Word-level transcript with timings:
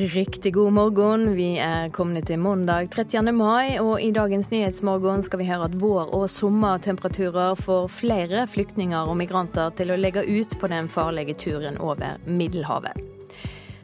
Riktig 0.00 0.54
god 0.54 0.72
morgen. 0.72 1.34
Vi 1.36 1.58
er 1.60 1.90
kommet 1.92 2.24
til 2.30 2.38
mandag 2.40 2.86
30. 2.94 3.34
mai, 3.36 3.76
og 3.82 4.00
i 4.00 4.08
dagens 4.16 4.48
Nyhetsmorgen 4.48 5.20
skal 5.20 5.42
vi 5.42 5.48
høre 5.50 5.66
at 5.68 5.74
vår- 5.76 6.14
og 6.16 6.24
sommertemperaturer 6.32 7.58
får 7.60 7.90
flere 7.92 8.46
flyktninger 8.48 9.10
og 9.10 9.18
migranter 9.20 9.74
til 9.76 9.92
å 9.92 9.98
legge 10.00 10.22
ut 10.24 10.54
på 10.56 10.70
den 10.72 10.88
farlige 10.88 11.34
turen 11.36 11.76
over 11.84 12.16
Middelhavet. 12.24 12.96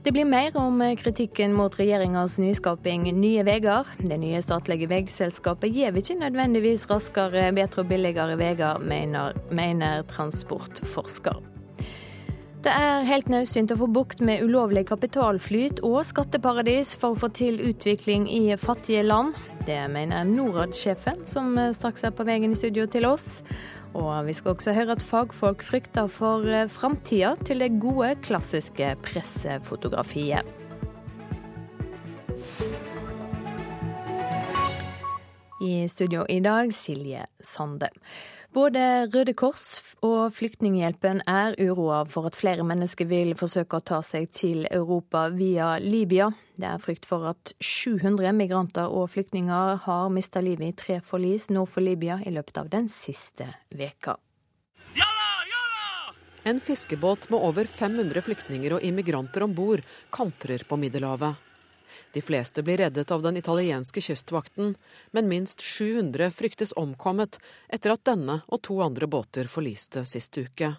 Det 0.07 0.15
blir 0.15 0.25
mer 0.25 0.57
om 0.57 0.81
kritikken 0.97 1.53
mot 1.53 1.77
regjeringas 1.77 2.39
nyskaping 2.41 3.11
Nye 3.19 3.45
Veier. 3.45 3.85
Det 4.01 4.17
nye 4.23 4.41
statlige 4.41 4.89
veiselskapet 4.89 5.75
gir 5.75 6.01
ikke 6.01 6.17
nødvendigvis 6.23 6.87
raskere, 6.89 7.51
bedre 7.53 7.85
og 7.85 7.93
billigere 7.93 8.41
veier, 8.41 8.81
mener, 8.81 9.37
mener 9.53 10.09
transportforsker. 10.15 11.56
Det 12.65 12.73
er 12.73 13.05
helt 13.07 13.29
nødsynt 13.29 13.71
å 13.75 13.77
få 13.79 13.87
bukt 13.93 14.23
med 14.25 14.41
ulovlig 14.43 14.87
kapitalflyt 14.89 15.83
og 15.87 16.01
skatteparadis 16.09 16.95
for 16.99 17.13
å 17.13 17.21
få 17.21 17.29
til 17.37 17.61
utvikling 17.69 18.25
i 18.33 18.57
fattige 18.59 19.05
land. 19.05 19.37
Det 19.69 19.79
mener 19.93 20.25
Norad-sjefen, 20.29 21.27
som 21.29 21.53
straks 21.77 22.07
er 22.07 22.15
på 22.17 22.27
veien 22.27 22.53
i 22.55 22.59
studio 22.59 22.89
til 22.91 23.07
oss. 23.11 23.43
Og 23.97 24.11
vi 24.27 24.35
skal 24.37 24.57
også 24.57 24.75
høre 24.77 24.97
at 24.97 25.05
fagfolk 25.05 25.65
frykter 25.65 26.09
for 26.13 26.49
framtida 26.73 27.35
til 27.45 27.61
det 27.65 27.75
gode, 27.83 28.15
klassiske 28.25 28.95
pressefotografiet. 29.05 30.49
I 35.61 35.89
studio 35.89 36.27
i 36.29 36.41
dag, 36.41 36.73
Silje 36.75 37.25
Sande. 37.41 37.89
Både 38.57 38.81
Røde 39.13 39.35
Kors 39.37 39.83
og 40.01 40.31
Flyktninghjelpen 40.33 41.19
er 41.29 41.53
uroa 41.61 41.99
for 42.09 42.25
at 42.31 42.39
flere 42.39 42.65
mennesker 42.65 43.05
vil 43.11 43.35
forsøke 43.37 43.77
å 43.77 43.85
ta 43.85 43.99
seg 44.01 44.31
til 44.33 44.63
Europa 44.71 45.27
via 45.35 45.75
Libya. 45.83 46.31
Det 46.57 46.65
er 46.65 46.81
frykt 46.81 47.05
for 47.05 47.29
at 47.35 47.53
700 47.61 48.33
migranter 48.33 48.89
og 48.89 49.11
flyktninger 49.13 49.83
har 49.85 50.09
mista 50.09 50.41
livet 50.41 50.71
i 50.71 50.77
tre 50.87 50.99
forlis 51.05 51.51
nord 51.53 51.69
for 51.75 51.85
Libya 51.85 52.17
i 52.25 52.33
løpet 52.33 52.63
av 52.63 52.73
den 52.73 52.89
siste 52.89 53.51
veka. 53.77 54.17
En 56.49 56.63
fiskebåt 56.63 57.29
med 57.29 57.43
over 57.45 57.69
500 57.69 58.25
flyktninger 58.25 58.79
og 58.79 58.89
immigranter 58.89 59.45
om 59.45 59.53
bord 59.53 59.85
kantrer 60.15 60.65
på 60.65 60.81
Middelhavet. 60.81 61.46
De 62.13 62.23
fleste 62.23 62.63
blir 62.63 62.81
reddet 62.81 63.11
av 63.11 63.23
den 63.23 63.37
italienske 63.37 64.01
kystvakten, 64.01 64.75
men 65.11 65.29
minst 65.29 65.61
700 65.61 66.31
fryktes 66.31 66.73
omkommet 66.73 67.39
etter 67.69 67.93
at 67.93 68.05
denne 68.09 68.41
og 68.47 68.63
to 68.69 68.81
andre 68.85 69.09
båter 69.11 69.51
forliste 69.51 70.05
sist 70.09 70.39
uke. 70.39 70.75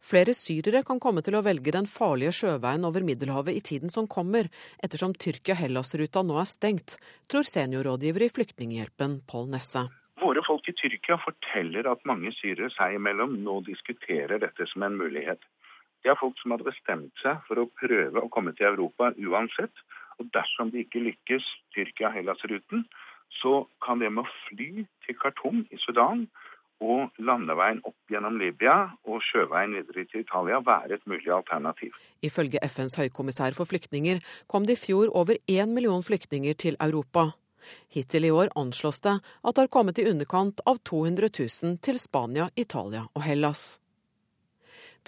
Flere 0.00 0.32
syrere 0.32 0.80
kan 0.86 1.00
komme 1.00 1.20
til 1.20 1.36
å 1.36 1.42
velge 1.44 1.74
den 1.76 1.84
farlige 1.84 2.32
sjøveien 2.32 2.86
over 2.88 3.04
Middelhavet 3.04 3.58
i 3.58 3.60
tiden 3.60 3.92
som 3.92 4.08
kommer, 4.08 4.48
ettersom 4.80 5.12
Tyrkia-Hellas-ruta 5.12 6.22
nå 6.24 6.38
er 6.40 6.48
stengt, 6.48 6.96
tror 7.28 7.44
seniorrådgiver 7.44 8.24
i 8.24 8.30
Flyktninghjelpen 8.32 9.20
Pål 9.28 9.50
Nesse. 9.52 9.84
Våre 10.20 10.40
folk 10.46 10.66
i 10.68 10.76
Tyrkia 10.76 11.20
forteller 11.20 11.88
at 11.92 12.08
mange 12.08 12.32
syrere 12.38 12.72
seg 12.72 12.96
imellom 12.96 13.36
nå 13.44 13.60
diskuterer 13.68 14.40
dette 14.40 14.66
som 14.72 14.88
en 14.88 14.96
mulighet. 14.96 15.44
Det 16.00 16.12
er 16.12 16.20
folk 16.20 16.36
som 16.40 16.54
hadde 16.54 16.68
bestemt 16.70 17.12
seg 17.20 17.40
for 17.44 17.60
å 17.60 17.68
prøve 17.80 18.24
å 18.24 18.32
komme 18.32 18.56
til 18.56 18.70
Europa 18.72 19.12
uansett, 19.20 19.84
og 20.20 20.28
dersom 20.36 20.70
de 20.70 20.84
ikke 20.84 21.02
lykkes 21.02 21.46
Tyrkia-Hellas-ruten, 21.74 22.84
så 23.40 23.64
kan 23.84 24.00
det 24.02 24.10
med 24.12 24.26
å 24.26 24.32
fly 24.46 24.84
til 25.06 25.18
Khartoum 25.18 25.64
i 25.70 25.78
Sudan 25.80 26.26
og 26.80 27.20
landeveien 27.20 27.82
opp 27.84 28.12
gjennom 28.12 28.38
Libya 28.40 28.74
og 29.08 29.20
sjøveien 29.24 29.74
videre 29.76 30.06
til 30.08 30.24
Italia 30.24 30.60
være 30.64 30.96
et 30.96 31.06
mulig 31.10 31.28
alternativ. 31.34 31.92
Ifølge 32.24 32.62
FNs 32.64 32.96
høykommissær 33.00 33.56
for 33.56 33.68
flyktninger 33.68 34.22
kom 34.50 34.66
det 34.68 34.78
i 34.78 34.82
fjor 34.86 35.12
over 35.12 35.38
én 35.46 35.76
million 35.76 36.02
flyktninger 36.02 36.56
til 36.56 36.80
Europa. 36.80 37.30
Hittil 37.92 38.24
i 38.24 38.32
år 38.32 38.52
anslås 38.56 39.02
det 39.04 39.18
at 39.20 39.54
det 39.54 39.66
har 39.66 39.72
kommet 39.72 40.00
i 40.00 40.08
underkant 40.08 40.64
av 40.66 40.80
200 40.88 41.28
000 41.28 41.78
til 41.84 42.00
Spania, 42.00 42.48
Italia 42.56 43.04
og 43.12 43.22
Hellas. 43.26 43.78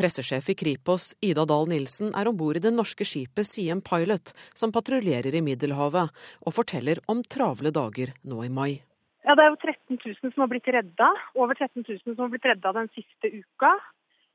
Pressesjef 0.03 0.49
i 0.51 0.55
Kripos, 0.59 1.13
Ida 1.23 1.45
Dahl 1.47 1.69
Nilsen, 1.71 2.09
er 2.19 2.27
om 2.27 2.35
bord 2.35 2.59
i 2.59 2.63
det 2.65 2.73
norske 2.75 3.05
skipet 3.07 3.47
Siem 3.47 3.79
Pilot, 3.87 4.33
som 4.59 4.73
patruljerer 4.75 5.37
i 5.39 5.43
Middelhavet, 5.47 6.11
og 6.43 6.55
forteller 6.57 6.99
om 7.13 7.21
travle 7.23 7.71
dager 7.71 8.11
nå 8.27 8.41
i 8.43 8.49
mai. 8.51 8.83
Ja, 9.23 9.37
Det 9.39 9.45
er 9.45 9.53
jo 9.53 9.61
13 9.61 10.01
000 10.03 10.35
som 10.35 10.43
har 10.43 10.51
blitt 10.51 10.67
redda. 10.75 11.13
Over 11.39 11.55
13 11.55 11.87
000 11.87 12.03
som 12.03 12.25
har 12.25 12.35
blitt 12.35 12.51
redda 12.51 12.75
den 12.81 12.91
siste 12.99 13.31
uka. 13.31 13.71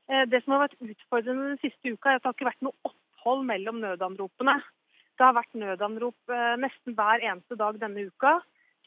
Eh, 0.08 0.24
det 0.32 0.40
som 0.40 0.56
har 0.56 0.64
vært 0.64 0.80
utfordrende 0.80 1.52
den 1.52 1.60
siste 1.60 1.92
uka, 1.92 2.14
er 2.14 2.16
at 2.16 2.24
det 2.24 2.30
har 2.30 2.38
ikke 2.38 2.48
vært 2.48 2.64
noe 2.64 2.88
opphold 2.88 3.44
mellom 3.52 3.84
nødanropene. 3.84 4.56
Det 5.20 5.26
har 5.28 5.36
vært 5.36 5.52
nødanrop 5.52 6.32
eh, 6.32 6.56
nesten 6.64 6.96
hver 6.96 7.20
eneste 7.20 7.60
dag 7.60 7.76
denne 7.76 8.08
uka. 8.08 8.38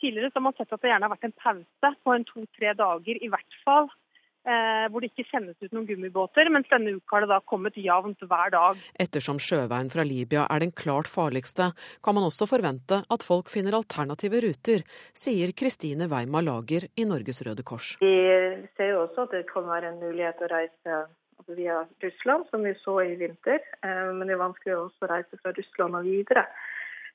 Tidligere 0.01 0.33
har 0.33 0.49
man 0.49 0.57
sett 0.57 0.73
at 0.73 0.81
det 0.81 0.89
gjerne 0.89 1.05
har 1.05 1.13
vært 1.13 1.29
en 1.29 1.39
pause 1.45 1.97
på 2.01 2.17
en 2.17 2.25
to-tre 2.25 2.73
dager 2.73 3.21
i 3.21 3.29
hvert 3.29 3.61
fall 3.61 3.93
hvor 4.41 5.03
det 5.03 5.11
ikke 5.11 5.27
sendes 5.29 5.59
ut 5.61 5.73
noen 5.75 5.85
gummibåter, 5.85 6.49
mens 6.49 6.69
denne 6.71 6.95
uka 6.97 7.13
har 7.13 7.25
det 7.25 7.29
da 7.29 7.37
kommet 7.45 7.75
jevnt 7.77 8.23
hver 8.25 8.49
dag. 8.55 8.79
Ettersom 8.97 9.37
sjøveien 9.37 9.91
fra 9.93 10.05
Libya 10.07 10.47
er 10.49 10.63
den 10.63 10.73
klart 10.73 11.09
farligste, 11.11 11.71
kan 12.01 12.17
man 12.17 12.25
også 12.25 12.47
forvente 12.49 13.03
at 13.05 13.25
folk 13.27 13.51
finner 13.53 13.77
alternative 13.77 14.41
ruter, 14.47 14.81
sier 15.13 15.53
Kristine 15.53 16.09
Weima 16.09 16.41
Lager 16.41 16.89
i 16.97 17.05
Norges 17.05 17.43
Røde 17.45 17.65
Kors. 17.67 17.95
Vi 18.01 18.15
ser 18.77 18.93
jo 18.95 19.03
også 19.05 19.27
at 19.27 19.37
det 19.37 19.45
kan 19.51 19.69
være 19.69 19.93
en 19.93 20.01
mulighet 20.01 20.41
å 20.41 20.51
reise 20.51 21.01
via 21.55 21.81
Russland, 22.03 22.45
som 22.49 22.63
vi 22.63 22.73
så 22.83 23.01
i 23.03 23.15
vinter. 23.19 23.59
Eh, 23.83 24.11
men 24.13 24.27
det 24.27 24.35
er 24.35 24.43
vanskelig 24.43 24.77
også 24.77 25.07
å 25.07 25.11
reise 25.11 25.39
fra 25.41 25.53
Russland 25.57 25.97
og 25.99 26.07
videre. 26.07 26.45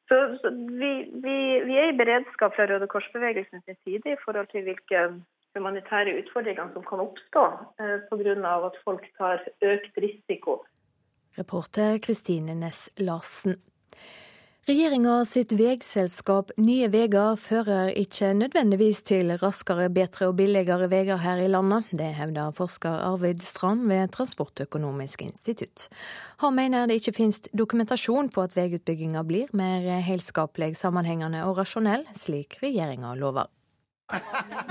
Så, 0.06 0.18
så 0.42 0.52
vi, 0.54 0.90
vi, 1.22 1.36
vi, 1.66 1.78
er 1.80 1.90
i 1.90 1.98
beredskap 1.98 2.54
fra 2.54 2.68
Røde 2.70 2.86
Kors-bevegelsens 2.90 3.66
side 3.82 4.12
i 4.12 4.20
forhold 4.22 4.50
til 4.52 4.66
hvilke 4.68 5.08
humanitære 5.56 6.14
utfordringene 6.20 6.72
som 6.74 6.84
kan 6.86 7.02
oppstå 7.04 7.44
eh, 7.80 7.96
pga. 8.10 8.54
at 8.70 8.80
folk 8.84 9.08
tar 9.18 9.42
økt 9.64 10.02
risiko. 10.04 10.60
Reporter 11.36 11.98
Kristine 11.98 12.54
Næss 12.54 12.88
Larsen. 12.98 13.56
Regjeringa 14.66 15.20
sitt 15.30 15.52
veiselskap 15.54 16.48
Nye 16.58 16.88
Veier 16.90 17.36
fører 17.38 17.92
ikke 17.94 18.32
nødvendigvis 18.34 18.98
til 19.06 19.30
raskere, 19.38 19.86
bedre 19.94 20.26
og 20.32 20.40
billigere 20.40 20.88
veier 20.90 21.20
her 21.22 21.38
i 21.38 21.46
landet. 21.46 21.86
Det 21.94 22.08
hevder 22.16 22.50
forsker 22.56 22.96
Arvid 23.12 23.44
Strand 23.46 23.86
ved 23.86 24.10
Transportøkonomisk 24.16 25.22
institutt. 25.22 25.86
Han 26.42 26.58
mener 26.58 26.90
det 26.90 26.98
ikke 26.98 27.14
finnes 27.20 27.38
dokumentasjon 27.54 28.32
på 28.34 28.42
at 28.42 28.58
veiutbygginga 28.58 29.22
blir 29.22 29.54
mer 29.54 29.86
helskapelig, 30.02 30.74
sammenhengende 30.82 31.44
og 31.46 31.60
rasjonell, 31.60 32.02
slik 32.18 32.58
regjeringa 32.58 33.14
lover. 33.14 33.46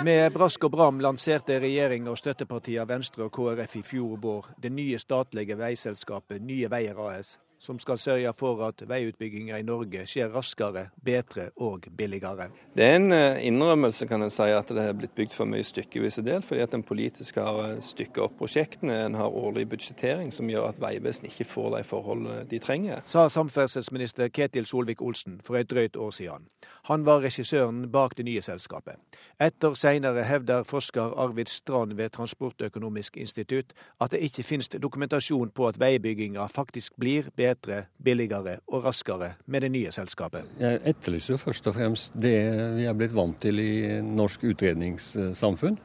Med 0.04 0.34
brask 0.34 0.64
og 0.64 0.72
bram 0.72 1.00
lanserte 1.04 1.58
regjering 1.60 2.08
og 2.08 2.20
støttepartiene 2.20 2.88
Venstre 2.88 3.28
og 3.28 3.34
KrF 3.36 3.80
i 3.82 3.84
fjor 3.84 4.20
vår 4.24 4.54
det 4.64 4.72
nye 4.72 5.00
statlige 5.02 5.58
veiselskapet 5.60 6.44
Nye 6.46 6.72
Veier 6.72 7.02
AS 7.10 7.36
som 7.66 7.80
skal 7.80 7.98
sørge 7.98 8.34
for 8.38 8.62
at 8.68 8.84
veiutbygginga 8.88 9.58
i 9.60 9.66
Norge 9.66 10.06
skjer 10.10 10.30
raskere, 10.34 10.90
bedre 11.06 11.50
og 11.64 11.88
billigere. 11.98 12.50
Det 12.76 12.86
er 12.86 12.98
en 13.00 13.16
eh, 13.16 13.42
innrømmelse 13.48 14.08
kan 14.10 14.22
en 14.26 14.34
si, 14.34 14.48
at 14.54 14.70
det 14.70 14.84
har 14.84 14.96
blitt 14.98 15.16
bygd 15.18 15.34
for 15.36 15.50
mye 15.50 15.66
stykkevis 15.66 16.20
og 16.22 16.28
delt, 16.28 16.46
fordi 16.46 16.66
at 16.66 16.76
en 16.78 16.86
politisk 16.86 17.40
har 17.42 17.62
eh, 17.66 17.82
stykket 17.84 18.22
opp 18.28 18.38
prosjektene. 18.42 19.00
En 19.08 19.18
har 19.20 19.40
årlig 19.44 19.68
budsjettering 19.72 20.34
som 20.36 20.50
gjør 20.52 20.70
at 20.74 20.82
Vegvesenet 20.82 21.32
ikke 21.32 21.50
får 21.56 21.78
de 21.78 21.84
forholdene 21.88 22.46
de 22.52 22.62
trenger. 22.62 23.04
Sa 23.10 23.28
samferdselsminister 23.32 24.30
Ketil 24.34 24.68
Solvik-Olsen 24.70 25.40
for 25.46 25.60
et 25.60 25.72
drøyt 25.72 25.98
år 25.98 26.14
siden. 26.16 26.50
Han 26.86 27.06
var 27.06 27.24
regissøren 27.24 27.88
bak 27.92 28.14
det 28.18 28.28
nye 28.28 28.42
selskapet. 28.46 29.00
Etter 29.42 29.72
år 29.74 29.78
senere 29.80 30.24
hevder 30.24 30.64
forsker 30.70 31.16
Arvid 31.18 31.50
Strand 31.50 31.96
ved 31.98 32.12
Transportøkonomisk 32.14 33.18
institutt 33.18 33.74
at 34.02 34.14
det 34.14 34.22
ikke 34.28 34.46
finnes 34.46 34.70
dokumentasjon 34.70 35.50
på 35.50 35.66
at 35.68 35.80
veibygginga 35.82 36.46
faktisk 36.52 36.94
blir 37.02 37.32
bedre 37.36 37.88
billigere 38.04 38.60
og 38.68 38.86
raskere 38.86 39.32
med 39.46 39.66
det 39.66 39.72
nye 39.72 39.92
selskapet. 39.92 40.46
Jeg 40.60 40.80
etterlyser 40.86 41.42
først 41.42 41.68
og 41.68 41.76
fremst 41.80 42.14
det 42.22 42.38
vi 42.78 42.86
er 42.86 42.94
blitt 42.94 43.18
vant 43.18 43.42
til 43.42 43.60
i 43.60 44.02
norsk 44.06 44.46
utredningssamfunn. 44.52 45.80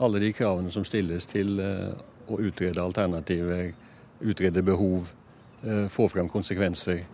Alle 0.00 0.24
de 0.24 0.32
kravene 0.32 0.72
som 0.72 0.86
stilles 0.86 1.28
til 1.28 1.60
eh, 1.60 1.92
å 2.28 2.40
utrede 2.40 2.80
alternativer, 2.80 3.72
utrede 4.24 4.62
behov, 4.62 5.12
eh, 5.60 5.86
få 5.92 6.08
frem 6.08 6.28
konsekvenser. 6.32 7.04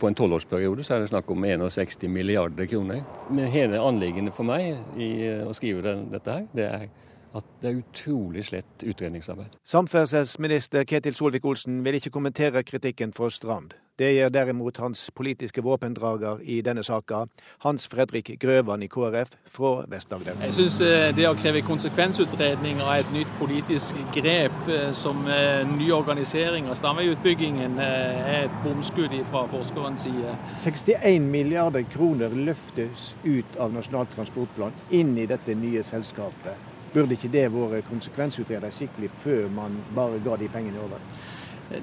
På 0.00 0.08
en 0.08 0.16
tolvårsperiode 0.16 0.84
så 0.86 0.96
er 0.96 1.02
det 1.02 1.10
snakk 1.10 1.28
om 1.32 1.44
61 1.44 2.08
milliarder 2.08 2.68
kroner. 2.70 3.02
Men 3.28 3.50
hele 3.52 3.82
anliggende 3.84 4.32
for 4.32 4.48
meg 4.48 4.80
i 4.96 5.10
eh, 5.28 5.44
å 5.44 5.52
skrive 5.56 5.98
dette 6.08 6.36
her, 6.38 6.46
det 6.56 6.68
er 6.70 6.86
at 7.34 7.46
det 7.62 7.70
er 7.70 7.82
utrolig 7.82 8.44
slett 8.50 8.86
utredningsarbeid. 8.86 9.58
Samferdselsminister 9.64 10.84
Ketil 10.84 11.14
Solvik-Olsen 11.14 11.84
vil 11.84 12.00
ikke 12.00 12.10
kommentere 12.10 12.62
kritikken 12.66 13.12
fra 13.12 13.30
Strand. 13.30 13.76
Det 14.00 14.14
gjør 14.14 14.28
derimot 14.32 14.78
hans 14.80 15.10
politiske 15.12 15.60
våpendrager 15.60 16.38
i 16.48 16.62
denne 16.64 16.80
saka, 16.84 17.26
Hans 17.60 17.84
Fredrik 17.88 18.30
Grøvan 18.40 18.82
i 18.82 18.86
KrF 18.88 19.34
fra 19.44 19.72
Vest-Agder. 19.92 20.38
Jeg 20.40 20.56
syns 20.56 20.78
eh, 20.80 21.10
det 21.12 21.26
å 21.28 21.34
kreve 21.36 21.60
konsekvensutredninger 21.66 22.80
av 22.80 23.02
et 23.02 23.12
nytt 23.12 23.34
politisk 23.36 24.00
grep 24.16 24.72
eh, 24.72 24.88
som 24.96 25.28
eh, 25.28 25.68
ny 25.68 25.90
organisering 25.92 26.72
av 26.72 26.80
stamveiutbyggingen 26.80 27.76
er 27.84 28.46
et 28.46 28.56
bomskudd 28.64 29.12
fra 29.28 29.44
forskerens 29.52 30.08
side. 30.08 30.32
61 30.64 31.28
milliarder 31.36 31.84
kroner 31.92 32.32
løftes 32.48 33.12
ut 33.28 33.60
av 33.60 33.76
Nasjonal 33.76 34.08
transportplan 34.16 34.80
inn 34.96 35.12
i 35.20 35.28
dette 35.28 35.60
nye 35.60 35.84
selskapet. 35.84 36.69
Burde 36.94 37.14
ikke 37.14 37.30
det 37.30 37.44
vært 37.54 37.86
konsekvensutredet 37.86 38.72
skikkelig 38.74 39.10
før 39.22 39.50
man 39.54 39.76
bare 39.94 40.18
ga 40.24 40.36
de 40.40 40.48
pengene 40.50 40.80
over? 40.82 40.98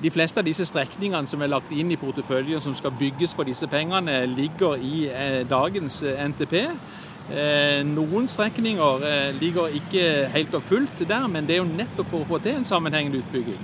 De 0.04 0.12
fleste 0.12 0.42
av 0.42 0.44
disse 0.44 0.65
strekningene 0.68 1.30
som 1.31 1.42
er 1.42 1.51
lagt 1.54 1.71
inn 1.71 1.94
i 1.95 2.00
porteføljen 2.00 2.59
som 2.63 2.75
skal 2.75 2.92
bygges 3.00 3.31
for 3.33 3.48
disse 3.48 3.69
pengene, 3.71 4.25
ligger 4.27 4.75
i 4.83 5.06
eh, 5.07 5.44
dagens 5.48 6.01
eh, 6.04 6.19
NTP. 6.27 6.56
Eh, 7.31 7.80
noen 7.88 8.27
strekninger 8.27 9.07
ligger 9.39 9.71
ikke 9.80 10.04
helt 10.36 10.59
og 10.59 10.68
fullt 10.68 11.07
der, 11.07 11.27
men 11.31 11.48
det 11.48 11.56
er 11.56 11.63
jo 11.63 11.71
nettopp 11.71 12.12
for 12.12 12.25
å 12.25 12.30
få 12.33 12.44
til 12.44 12.59
en 12.59 12.68
sammenhengende 12.68 13.24
utbygging. 13.24 13.63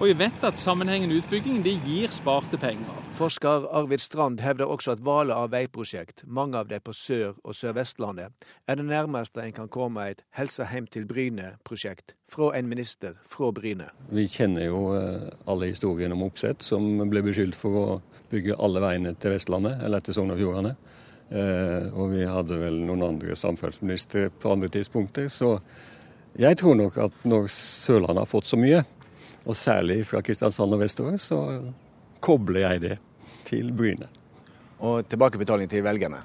Og 0.00 0.08
vi 0.10 0.14
vet 0.18 0.42
at 0.42 0.58
sammenhengende 0.58 1.20
utbygging 1.20 1.60
det 1.62 1.76
gir 1.86 2.10
sparte 2.10 2.58
penger. 2.58 2.96
Forsker 3.14 3.68
Arvid 3.70 4.02
Strand 4.02 4.40
hevder 4.42 4.66
også 4.66 4.96
at 4.96 5.04
valet 5.06 5.36
av 5.38 5.52
veiprosjekt, 5.52 6.24
mange 6.26 6.58
av 6.58 6.66
dem 6.66 6.82
på 6.82 6.90
Sør- 6.98 7.36
og 7.44 7.54
Sør-Vestlandet, 7.54 8.34
er 8.66 8.80
det 8.80 8.88
nærmeste 8.88 9.44
en 9.44 9.54
kan 9.54 9.70
komme 9.70 10.08
et 10.10 10.24
Helsa 10.34 10.66
heim 10.66 10.88
til 10.90 11.06
Bryne-prosjekt 11.06 12.16
fra 12.26 12.50
en 12.58 12.66
minister 12.68 13.14
fra 13.22 13.52
Bryne. 13.54 13.86
Vi 14.10 14.26
kjenner 14.26 14.66
jo 14.66 14.82
eh, 14.98 15.30
alle 15.46 15.70
historiene 15.70 16.18
om 16.18 16.26
Opseth, 16.26 16.66
som 16.66 16.98
ble 17.06 17.22
beskyldt 17.22 17.54
for 17.54 17.78
å 17.78 17.86
bygge 18.34 18.58
alle 18.58 18.82
veiene 18.82 19.14
til 19.14 19.36
Vestlandet, 19.36 19.78
eller 19.78 20.02
til 20.02 20.18
Sogn 20.18 20.34
og 20.34 20.42
Fjordane. 20.42 20.74
Eh, 21.30 21.86
og 21.94 22.10
vi 22.16 22.26
hadde 22.26 22.58
vel 22.66 22.82
noen 22.82 23.12
andre 23.12 23.38
samferdselsministre 23.38 24.26
på 24.42 24.56
andre 24.58 24.74
tidspunkter. 24.74 25.30
Så 25.30 25.54
jeg 26.34 26.58
tror 26.58 26.74
nok 26.74 26.98
at 26.98 27.24
når 27.30 27.46
Sørlandet 27.54 28.24
har 28.24 28.26
fått 28.26 28.50
så 28.50 28.58
mye, 28.58 28.82
og 29.44 29.56
særlig 29.56 30.02
fra 30.08 30.22
Kristiansand 30.24 30.76
og 30.76 30.80
vestover, 30.80 31.16
så 31.20 31.38
kobler 32.24 32.64
jeg 32.64 32.84
det 32.84 32.98
til 33.44 33.72
Bryne. 33.76 34.08
Og 34.84 35.04
tilbakebetaling 35.08 35.70
til 35.70 35.84
velgerne? 35.84 36.22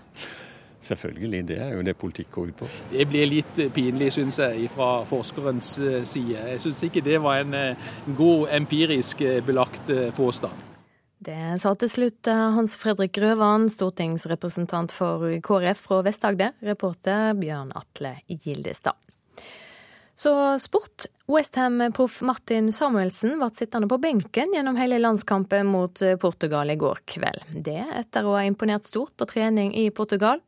Selvfølgelig, 0.79 1.41
det 1.47 1.57
er 1.59 1.73
jo 1.75 1.81
det 1.83 1.97
politikk 1.99 2.31
går 2.31 2.51
ut 2.51 2.57
på. 2.61 2.69
Det 2.91 3.05
blir 3.11 3.27
litt 3.27 3.59
pinlig, 3.75 4.13
syns 4.15 4.39
jeg, 4.39 4.69
fra 4.71 5.03
forskerens 5.09 5.73
eh, 5.83 6.05
side. 6.07 6.39
Jeg 6.53 6.61
syns 6.63 6.79
ikke 6.87 7.03
det 7.03 7.19
var 7.23 7.41
en 7.43 7.57
eh, 7.57 7.91
god 8.17 8.47
empirisk 8.55 9.21
eh, 9.21 9.41
belagt 9.43 9.91
påstand. 10.15 10.65
Det 11.19 11.35
sa 11.59 11.73
til 11.75 11.91
slutt 11.91 12.29
Hans 12.31 12.77
Fredrik 12.79 13.11
Grøvan, 13.17 13.67
stortingsrepresentant 13.67 14.93
for 14.95 15.25
KrF 15.43 15.81
fra 15.89 15.99
Vest-Agder, 16.05 16.53
reporter 16.63 17.33
Bjørn 17.35 17.73
Atle 17.75 18.13
Gildestad. 18.29 18.95
Så 20.19 20.59
sport. 20.59 21.05
Westham-proff 21.27 22.21
Martin 22.21 22.73
Samuelsen 22.75 23.37
ble 23.39 23.47
sittende 23.55 23.87
på 23.87 23.95
benken 24.03 24.51
gjennom 24.51 24.75
hele 24.75 24.97
landskampen 24.99 25.69
mot 25.71 26.01
eh, 26.03 26.17
Portugal 26.19 26.73
i 26.73 26.75
går 26.75 26.99
kveld. 27.07 27.45
Det 27.55 27.85
etter 27.95 28.27
å 28.27 28.33
ha 28.35 28.41
imponert 28.43 28.83
stort 28.83 29.13
på 29.15 29.29
trening 29.29 29.71
i 29.79 29.85
Portugal. 29.95 30.43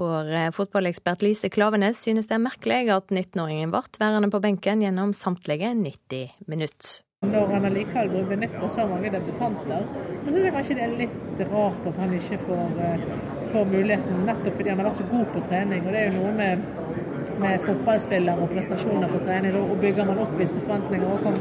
Vår 0.00 0.32
eh, 0.32 0.48
fotballekspert 0.56 1.26
Lise 1.26 1.52
Klavenes 1.52 2.00
synes 2.00 2.30
det 2.30 2.38
er 2.38 2.44
merkelig 2.46 2.88
at 2.96 3.12
19-åringen 3.12 3.74
ble 3.74 3.84
værende 4.00 4.32
på 4.32 4.40
benken 4.46 4.80
gjennom 4.86 5.12
samtlige 5.12 5.74
90 5.76 6.48
minutter. 6.48 7.02
Når 7.28 7.52
han 7.52 7.68
allikevel 7.68 8.24
benytter 8.32 8.64
så 8.72 8.88
mange 8.88 9.12
debutanter, 9.12 9.84
så 10.24 10.30
syns 10.30 10.46
jeg 10.46 10.56
kanskje 10.56 10.78
det 10.80 10.88
er 10.88 11.00
litt 11.04 11.48
rart 11.52 11.84
at 11.92 12.00
han 12.00 12.16
ikke 12.16 12.40
får, 12.48 12.80
eh, 12.88 13.08
får 13.52 13.72
muligheten, 13.76 14.24
nettopp 14.24 14.56
fordi 14.56 14.72
han 14.72 14.80
har 14.80 14.88
vært 14.88 15.04
så 15.04 15.10
god 15.12 15.34
på 15.36 15.48
trening. 15.52 15.84
Og 15.84 15.92
det 15.92 16.00
er 16.00 16.08
jo 16.08 16.22
noe 16.22 16.38
med 16.40 17.11
med 17.42 17.62
fotballspillere 17.66 18.42
og 18.42 18.50
prestasjoner 18.54 19.12
på 19.12 19.20
trening. 19.26 19.56
Og 19.60 19.78
bygger 19.82 20.08
man 20.08 20.20
opp 20.24 20.34
visse 20.38 20.60
forventninger 20.60 21.08
og 21.08 21.22
kan 21.26 21.38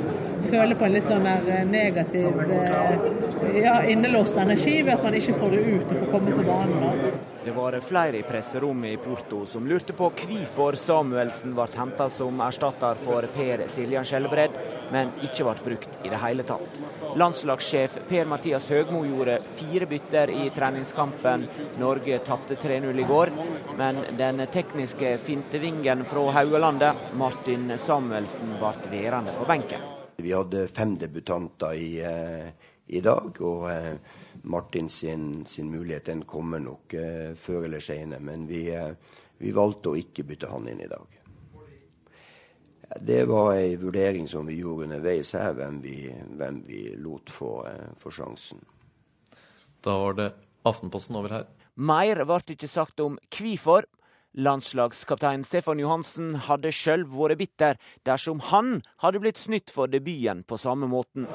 føle 0.51 0.77
på 0.77 0.87
en 0.87 0.95
litt 0.95 1.09
sånn 1.09 1.27
eh, 1.31 1.51
negativ 1.69 2.41
eh, 2.47 3.09
ja, 3.61 3.75
innelåst 3.93 4.37
energi 4.41 4.81
ved 4.81 4.95
at 4.97 5.03
man 5.05 5.17
ikke 5.17 5.37
får 5.41 5.55
det 5.55 5.65
ut 5.67 5.91
og 5.91 5.99
får 5.99 6.09
komme 6.15 6.37
til 6.37 6.49
banen. 6.49 7.19
Det 7.43 7.51
var 7.51 7.79
flere 7.79 8.17
i 8.17 8.23
presserommet 8.23 8.91
i 8.93 8.97
Porto 8.97 9.45
som 9.49 9.67
lurte 9.67 9.93
på 9.97 10.11
hvorfor 10.13 10.75
Samuelsen 10.77 11.55
ble 11.57 11.65
henta 11.73 12.05
som 12.13 12.37
erstatter 12.45 12.99
for 13.01 13.25
Per 13.33 13.63
Siljan 13.71 14.05
Skjelbred, 14.05 14.59
men 14.93 15.09
ikke 15.25 15.47
ble 15.47 15.55
brukt 15.65 15.97
i 16.05 16.11
det 16.13 16.19
hele 16.21 16.45
tatt. 16.45 16.77
Landslagssjef 17.17 17.97
Per-Mathias 18.11 18.69
Høgmo 18.69 19.01
gjorde 19.09 19.39
fire 19.57 19.89
bytter 19.89 20.29
i 20.37 20.51
treningskampen. 20.53 21.47
Norge 21.81 22.21
tapte 22.29 22.59
3-0 22.61 23.01
i 23.01 23.09
går, 23.09 23.33
men 23.79 24.05
den 24.21 24.45
tekniske 24.53 25.17
fintevingen 25.25 26.05
fra 26.05 26.29
Haugalandet, 26.37 27.09
Martin 27.17 27.71
Samuelsen, 27.81 28.53
ble 28.61 28.93
værende 28.93 29.33
på 29.39 29.49
benken. 29.49 29.89
Vi 30.21 30.37
hadde 30.37 30.67
fem 30.69 30.93
debutanter 30.93 31.73
i, 31.73 31.95
eh, 32.05 32.51
i 32.87 33.01
dag. 33.01 33.41
og 33.41 33.71
eh, 33.71 33.95
Martin 34.41 34.89
sin, 34.89 35.45
sin 35.45 35.71
mulighet 35.71 36.05
den 36.05 36.23
kommer 36.25 36.59
nok 36.59 36.93
eh, 36.93 37.33
før 37.37 37.65
eller 37.67 37.79
senere. 37.79 38.19
Men 38.19 38.47
vi, 38.49 38.67
eh, 38.73 38.93
vi, 39.37 39.53
valgte 39.53 39.91
å 39.91 39.99
ikke 39.99 40.25
bytte 40.27 40.49
han 40.51 40.67
inn 40.71 40.81
i 40.81 40.89
dag. 40.89 41.17
Det 42.99 43.21
var 43.29 43.53
ei 43.55 43.77
vurdering 43.79 44.27
som 44.27 44.49
vi 44.49 44.57
gjorde 44.59 44.89
underveis 44.89 45.31
her, 45.37 45.53
hvem 45.55 45.79
vi, 45.83 45.95
hvem 46.37 46.61
vi 46.67 46.83
lot 46.99 47.29
få, 47.31 47.53
eh, 47.69 47.93
få 47.97 48.11
sjansen. 48.11 48.63
Da 49.81 49.97
var 49.97 50.17
det 50.17 50.31
Aftenposten 50.67 51.17
over 51.17 51.33
her. 51.33 51.47
Mer 51.75 52.25
ble 52.25 52.41
ikke 52.53 52.69
sagt 52.69 52.99
om 53.01 53.17
hvorfor. 53.33 53.87
Landslagskaptein 54.31 55.43
Stefan 55.43 55.79
Johansen 55.81 56.35
hadde 56.47 56.71
sjøl 56.71 57.03
vært 57.11 57.41
bitter 57.41 57.79
dersom 58.07 58.39
han 58.47 58.77
hadde 59.03 59.19
blitt 59.19 59.41
snytt 59.41 59.73
for 59.75 59.91
debuten 59.91 60.45
på 60.47 60.59
samme 60.61 60.87
måten. 60.87 61.27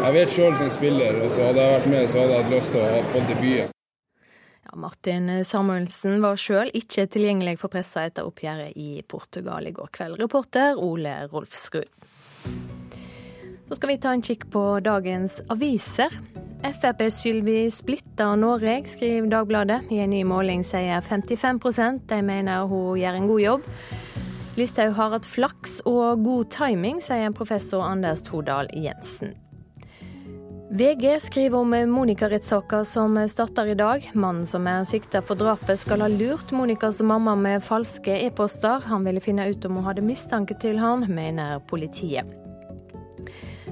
Jeg 0.00 0.16
vet 0.16 0.32
sjøl 0.34 0.56
som 0.58 0.70
spiller, 0.74 1.20
så 1.30 1.50
hadde 1.50 1.62
jeg 1.62 1.76
vært 1.76 1.92
med, 1.92 2.08
så 2.10 2.24
hadde 2.24 2.34
jeg 2.34 2.42
hatt 2.42 2.54
lyst 2.56 2.74
til 2.74 2.82
å 2.82 3.04
få 3.12 3.22
debuten. 3.28 3.76
Ja, 4.66 4.74
Martin 4.82 5.30
Samuelsen 5.46 6.18
var 6.24 6.40
sjøl 6.40 6.74
ikke 6.74 7.06
tilgjengelig 7.14 7.56
for 7.62 7.70
pressa 7.70 8.02
etter 8.08 8.26
oppgjøret 8.26 8.74
i 8.74 9.04
Portugal 9.06 9.70
i 9.70 9.74
går 9.76 9.94
kveld. 9.94 10.18
Reporter 10.22 10.78
Ole 10.78 11.14
Rolfsrud. 11.30 11.86
Så 13.70 13.78
skal 13.78 13.92
vi 13.92 14.00
ta 14.02 14.10
en 14.10 14.26
kikk 14.26 14.48
på 14.50 14.64
dagens 14.82 15.38
aviser. 15.54 16.10
Frp-Sylvi 16.62 17.70
splitter 17.70 18.36
Norge, 18.36 18.82
skriver 18.86 19.28
Dagbladet. 19.30 19.80
I 19.90 20.02
en 20.04 20.10
ny 20.10 20.24
måling 20.28 20.64
sier 20.64 21.00
55% 21.00 22.04
de 22.10 22.22
mener 22.22 22.66
hun 22.68 22.98
gjør 23.00 23.16
en 23.16 23.28
god 23.30 23.40
jobb. 23.40 23.68
Listhaug 24.58 24.92
har 24.98 25.14
hatt 25.14 25.28
flaks 25.28 25.78
og 25.88 26.24
god 26.24 26.50
timing, 26.52 26.98
sier 27.00 27.32
professor 27.32 27.86
Anders 27.86 28.20
Todal 28.26 28.68
Jensen. 28.76 29.32
VG 30.70 31.16
skriver 31.18 31.58
om 31.58 31.72
Monica-rettssaka 31.90 32.84
som 32.86 33.16
starter 33.28 33.72
i 33.72 33.74
dag. 33.74 34.04
Mannen 34.14 34.46
som 34.46 34.68
er 34.70 34.84
sikta 34.86 35.24
for 35.24 35.40
drapet, 35.40 35.80
skal 35.82 36.04
ha 36.04 36.10
lurt 36.12 36.52
Monicas 36.54 37.00
mamma 37.02 37.34
med 37.34 37.64
falske 37.66 38.20
e-poster. 38.28 38.84
Han 38.86 39.08
ville 39.08 39.24
finne 39.24 39.48
ut 39.50 39.66
om 39.66 39.80
hun 39.80 39.88
hadde 39.88 40.06
mistanke 40.06 40.54
til 40.62 40.78
han, 40.78 41.08
mener 41.10 41.58
politiet. 41.66 42.39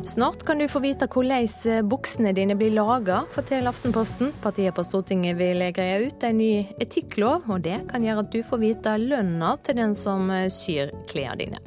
Snart 0.05 0.47
kan 0.47 0.59
du 0.59 0.69
få 0.69 0.81
vite 0.81 1.07
hvordan 1.11 1.49
eh, 1.69 1.81
buksene 1.85 2.33
dine 2.33 2.55
blir 2.57 2.73
laga, 2.77 3.23
forteller 3.35 3.73
Aftenposten. 3.73 4.33
Partiet 4.43 4.77
på 4.77 4.85
Stortinget 4.87 5.37
vil 5.39 5.65
greie 5.75 6.07
ut 6.07 6.25
en 6.25 6.39
ny 6.39 6.53
etikklov, 6.81 7.49
og 7.51 7.65
det 7.67 7.83
kan 7.91 8.07
gjøre 8.07 8.25
at 8.25 8.31
du 8.33 8.43
får 8.47 8.63
vite 8.63 8.95
lønna 9.03 9.57
til 9.67 9.81
den 9.81 9.97
som 9.99 10.31
eh, 10.31 10.47
syr 10.53 10.95
klærne 11.11 11.43
dine. 11.43 11.61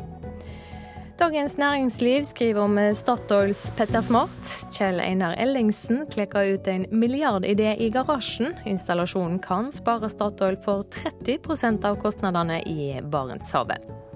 Dagens 1.22 1.58
Næringsliv 1.58 2.24
skriver 2.24 2.64
om 2.64 2.78
eh, 2.82 2.94
Statoils 2.98 3.68
Petter 3.78 4.02
Smart. 4.02 4.54
Kjell 4.74 4.98
Einar 5.04 5.36
Ellingsen 5.38 6.08
klekker 6.10 6.56
ut 6.56 6.70
en 6.72 6.88
milliardidé 6.90 7.76
i 7.78 7.92
garasjen. 7.94 8.56
Installasjonen 8.66 9.38
kan 9.44 9.70
spare 9.76 10.10
Statoil 10.10 10.58
for 10.66 10.88
30% 11.04 11.86
av 11.86 12.00
kostnadene 12.02 12.64
i 12.66 12.96
Barentshavet. 13.04 14.11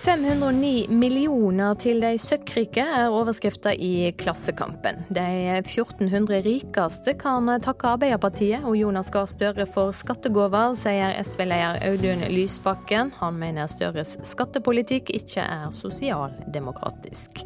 509 0.00 0.86
millioner 0.88 1.74
til 1.76 2.00
de 2.00 2.14
søkkrike 2.18 2.80
er 2.80 3.12
overskrifta 3.12 3.74
i 3.76 4.08
Klassekampen. 4.16 5.02
De 5.12 5.26
1400 5.58 6.40
rikeste 6.46 7.12
kan 7.20 7.50
takke 7.60 7.92
Arbeiderpartiet 7.92 8.64
og 8.64 8.78
Jonas 8.80 9.12
Gahr 9.12 9.28
Støre 9.28 9.68
for 9.68 9.92
skattegaver, 9.92 10.72
sier 10.80 11.20
SV-leder 11.20 11.82
Audun 11.90 12.24
Lysbakken. 12.32 13.12
Han 13.20 13.40
mener 13.44 13.68
Støres 13.68 14.16
skattepolitikk 14.24 15.12
ikke 15.20 15.44
er 15.44 15.68
sosialdemokratisk. 15.76 17.44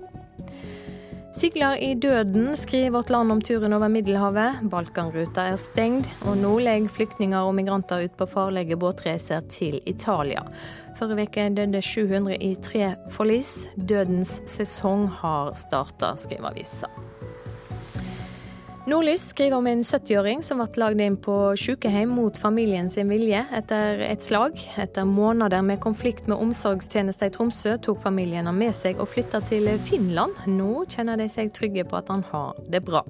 Sigler 1.35 1.77
i 1.83 1.95
døden, 1.95 2.53
skriver 2.57 2.91
Vårt 2.95 3.11
Land 3.11 3.33
om 3.33 3.41
turen 3.43 3.73
over 3.75 3.91
Middelhavet. 3.91 4.61
Balkanruta 4.71 5.49
er 5.51 5.57
stengt, 5.59 6.07
og 6.23 6.37
nå 6.39 6.53
legger 6.63 6.93
flyktninger 6.95 7.43
og 7.43 7.57
migranter 7.59 8.05
ut 8.07 8.15
på 8.21 8.29
farlige 8.31 8.79
båtreiser 8.79 9.43
til 9.51 9.81
Italia. 9.83 10.45
Forrige 10.95 11.27
uke 11.27 11.49
døde 11.57 11.83
700 11.83 12.39
i 12.39 12.53
tre 12.63 12.93
forlis. 13.11 13.51
Dødens 13.75 14.37
sesong 14.47 15.09
har 15.25 15.51
starta, 15.59 16.15
skriver 16.23 16.53
avisa. 16.53 16.93
Nordlys 18.87 19.29
skriver 19.29 19.57
om 19.57 19.67
en 19.67 19.83
70-åring 19.83 20.43
som 20.45 20.59
ble 20.61 20.67
lagd 20.77 21.01
inn 21.01 21.15
på 21.17 21.35
sykehjem 21.57 22.11
mot 22.13 22.37
familien 22.37 22.91
sin 22.93 23.09
vilje 23.09 23.41
etter 23.57 24.03
et 24.05 24.21
slag. 24.21 24.59
Etter 24.77 25.07
måneder 25.09 25.63
med 25.65 25.81
konflikt 25.81 26.27
med 26.29 26.37
omsorgstjenester 26.37 27.31
i 27.31 27.33
Tromsø, 27.33 27.79
tok 27.81 28.03
familien 28.03 28.45
han 28.45 28.59
med 28.59 28.77
seg 28.77 29.01
og 29.01 29.09
flytta 29.09 29.41
til 29.49 29.71
Finland. 29.89 30.37
Nå 30.53 30.85
kjenner 30.93 31.17
de 31.17 31.31
seg 31.33 31.55
trygge 31.57 31.87
på 31.89 31.97
at 31.97 32.13
han 32.13 32.27
har 32.29 32.61
det 32.69 32.83
bra. 32.85 33.01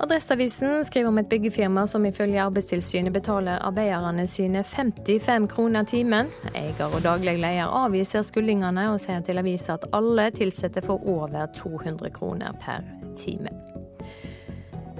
Adresseavisen 0.00 0.86
skriver 0.88 1.12
om 1.12 1.20
et 1.20 1.28
byggefirma 1.28 1.84
som 1.84 2.06
ifølge 2.08 2.40
Arbeidstilsynet 2.40 3.12
betaler 3.12 3.60
arbeiderne 3.60 4.24
sine 4.24 4.64
55 4.64 5.50
kroner 5.52 5.84
timen. 5.84 6.32
Eier 6.54 6.86
og 6.88 7.02
daglig 7.04 7.36
leder 7.42 7.68
avviser 7.68 8.24
skuldingene 8.24 8.88
og 8.94 8.96
sier 9.04 9.20
til 9.20 9.44
avisa 9.44 9.76
at 9.76 9.84
alle 9.92 10.30
ansatte 10.32 10.80
får 10.88 11.04
over 11.04 11.44
200 11.60 12.16
kroner 12.16 12.56
per 12.64 12.88
time. 13.20 13.52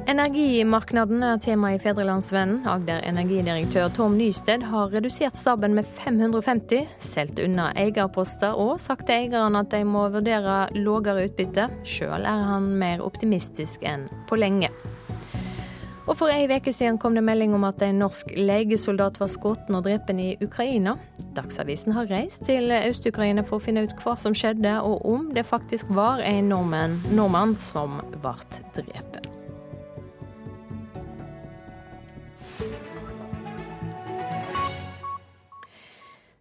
Energimarkedet 0.09 1.23
er 1.23 1.41
tema 1.45 1.75
i 1.75 1.79
Fedrelandsvennen. 1.79 2.63
Agder 2.69 3.03
energidirektør 3.05 3.91
Tom 3.95 4.17
Nysted 4.17 4.65
har 4.71 4.93
redusert 4.95 5.37
staben 5.37 5.75
med 5.77 5.85
550, 5.85 6.87
solgt 6.97 7.43
unna 7.45 7.69
eierposter 7.79 8.57
og 8.57 8.81
sagt 8.81 9.11
til 9.11 9.27
eierne 9.27 9.61
at 9.61 9.71
de 9.75 9.83
må 9.85 10.07
vurdere 10.15 10.63
lavere 10.79 11.29
utbytte. 11.29 11.69
Sjøl 11.85 12.25
er 12.25 12.47
han 12.49 12.73
mer 12.81 13.05
optimistisk 13.05 13.85
enn 13.85 14.09
på 14.31 14.41
lenge. 14.41 14.73
Og 16.11 16.17
For 16.19 16.33
ei 16.33 16.49
uke 16.51 16.73
siden 16.75 16.99
kom 16.99 17.15
det 17.15 17.23
melding 17.23 17.53
om 17.55 17.65
at 17.69 17.83
en 17.87 18.01
norsk 18.03 18.33
legesoldat 18.35 19.21
var 19.21 19.31
skutt 19.31 19.71
og 19.71 19.85
drept 19.87 20.11
i 20.11 20.33
Ukraina. 20.43 20.97
Dagsavisen 21.37 21.95
har 21.95 22.11
reist 22.11 22.49
til 22.49 22.73
Øst-Ukraina 22.73 23.45
for 23.47 23.61
å 23.61 23.63
finne 23.63 23.85
ut 23.87 23.95
hva 24.03 24.17
som 24.19 24.35
skjedde, 24.35 24.81
og 24.83 25.07
om 25.07 25.29
det 25.37 25.47
faktisk 25.47 25.93
var 25.95 26.25
en 26.27 26.51
nordmann, 26.51 26.99
nordmann 27.15 27.55
som 27.55 28.01
ble 28.17 28.35
drept. 28.75 29.30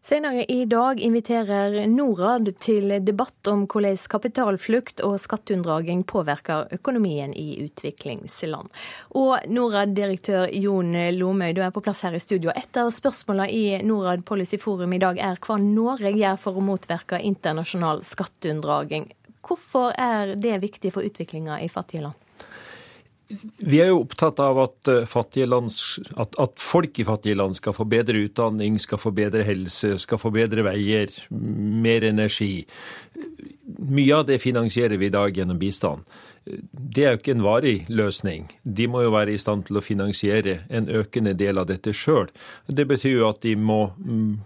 Senere 0.09 0.45
i 0.45 0.65
dag 0.65 0.99
inviterer 0.99 1.87
Norad 1.87 2.47
til 2.57 2.95
debatt 3.05 3.45
om 3.51 3.67
hvordan 3.69 3.99
kapitalflukt 4.09 5.03
og 5.05 5.19
skatteunndraging 5.21 5.99
påvirker 6.09 6.71
økonomien 6.73 7.35
i 7.37 7.59
utviklingsland. 7.67 8.71
Og 9.21 9.45
Norad-direktør 9.53 10.47
Jon 10.57 10.97
Lomøy, 11.13 11.53
du 11.53 11.61
er 11.61 11.69
på 11.75 11.83
plass 11.85 12.01
her 12.07 12.17
i 12.17 12.23
studio. 12.23 12.49
Et 12.57 12.81
av 12.81 12.89
spørsmålene 12.89 13.53
i 13.53 13.83
Norad 13.85 14.25
Policy 14.25 14.57
Forum 14.57 14.97
i 14.97 15.01
dag 15.03 15.21
er 15.21 15.37
hva 15.45 15.59
Norge 15.61 16.09
gjør 16.17 16.41
for 16.41 16.57
å 16.57 16.65
motvirke 16.71 17.21
internasjonal 17.29 18.01
skatteunndraging. 18.01 19.11
Hvorfor 19.45 19.93
er 19.93 20.33
det 20.41 20.57
viktig 20.65 20.89
for 20.97 21.05
utviklinga 21.05 21.61
i 21.61 21.69
fattige 21.69 22.07
land? 22.07 22.17
Vi 23.29 23.77
er 23.77 23.91
jo 23.91 23.99
opptatt 24.01 24.39
av 24.41 24.57
at, 24.63 24.89
eh, 24.89 25.45
land, 25.45 25.69
at, 26.17 26.33
at, 26.39 26.53
folk 26.57 26.99
i 26.99 27.05
fattige 27.05 27.37
land 27.37 27.57
skal 27.59 27.75
få 27.77 27.85
bedre 27.85 28.23
utdanning, 28.25 28.79
skal 28.81 28.97
få 28.97 29.11
bedre 29.13 29.43
helse, 29.45 29.97
skal 30.01 30.17
få 30.17 30.31
bedre 30.33 30.65
veier, 30.65 31.13
mer 31.29 32.03
energi. 32.03 32.65
Mye 33.77 34.15
av 34.15 34.25
det 34.25 34.39
finansierer 34.41 34.97
vi 34.97 35.11
i 35.11 35.13
dag 35.13 35.37
gjennom 35.37 35.59
bistand. 35.61 36.07
Det 36.71 37.05
er 37.05 37.13
jo 37.13 37.19
ikke 37.19 37.35
en 37.35 37.45
varig 37.45 37.75
løsning. 37.89 38.47
De 38.63 38.87
må 38.89 39.03
jo 39.05 39.13
være 39.13 39.35
i 39.35 39.41
stand 39.41 39.67
til 39.67 39.77
å 39.77 39.85
finansiere 39.85 40.63
en 40.69 40.89
økende 40.89 41.35
del 41.37 41.61
av 41.61 41.69
dette 41.69 41.93
sjøl. 41.93 42.31
Det 42.65 42.87
betyr 42.89 43.19
jo 43.19 43.29
at 43.29 43.43
de 43.45 43.53
må 43.53 43.91
mm, 43.93 44.39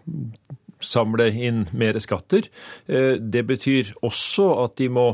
samle 0.84 1.30
inn 1.32 1.64
mer 1.72 1.96
skatter. 2.04 2.50
Eh, 2.92 3.16
det 3.16 3.46
betyr 3.48 3.94
også 4.04 4.50
at 4.66 4.76
de 4.82 4.90
må 4.92 5.08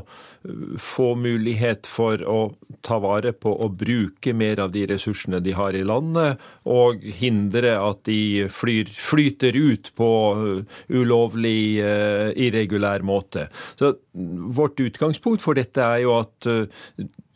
få 0.80 1.14
mulighet 1.20 1.88
for 1.90 2.22
å 2.24 2.40
ta 2.86 3.00
vare 3.04 3.34
på 3.36 3.52
og 3.52 3.78
bruke 3.80 4.34
mer 4.38 4.62
av 4.64 4.74
de 4.76 4.86
ressursene 4.90 5.42
de 5.44 5.56
har 5.58 5.76
i 5.78 5.86
landet, 5.86 6.42
og 6.70 7.04
hindre 7.20 7.76
at 7.80 8.04
de 8.10 8.48
flyr, 8.54 8.92
flyter 8.94 9.58
ut 9.58 9.92
på 10.00 10.10
ulovlig, 10.90 11.62
uh, 11.84 12.30
irregulær 12.36 13.06
måte. 13.06 13.50
Så 13.80 13.96
Vårt 14.20 14.80
utgangspunkt 14.80 15.44
for 15.44 15.56
dette 15.56 15.80
er 15.80 16.02
jo 16.04 16.16
at 16.18 16.48
uh, 16.50 16.66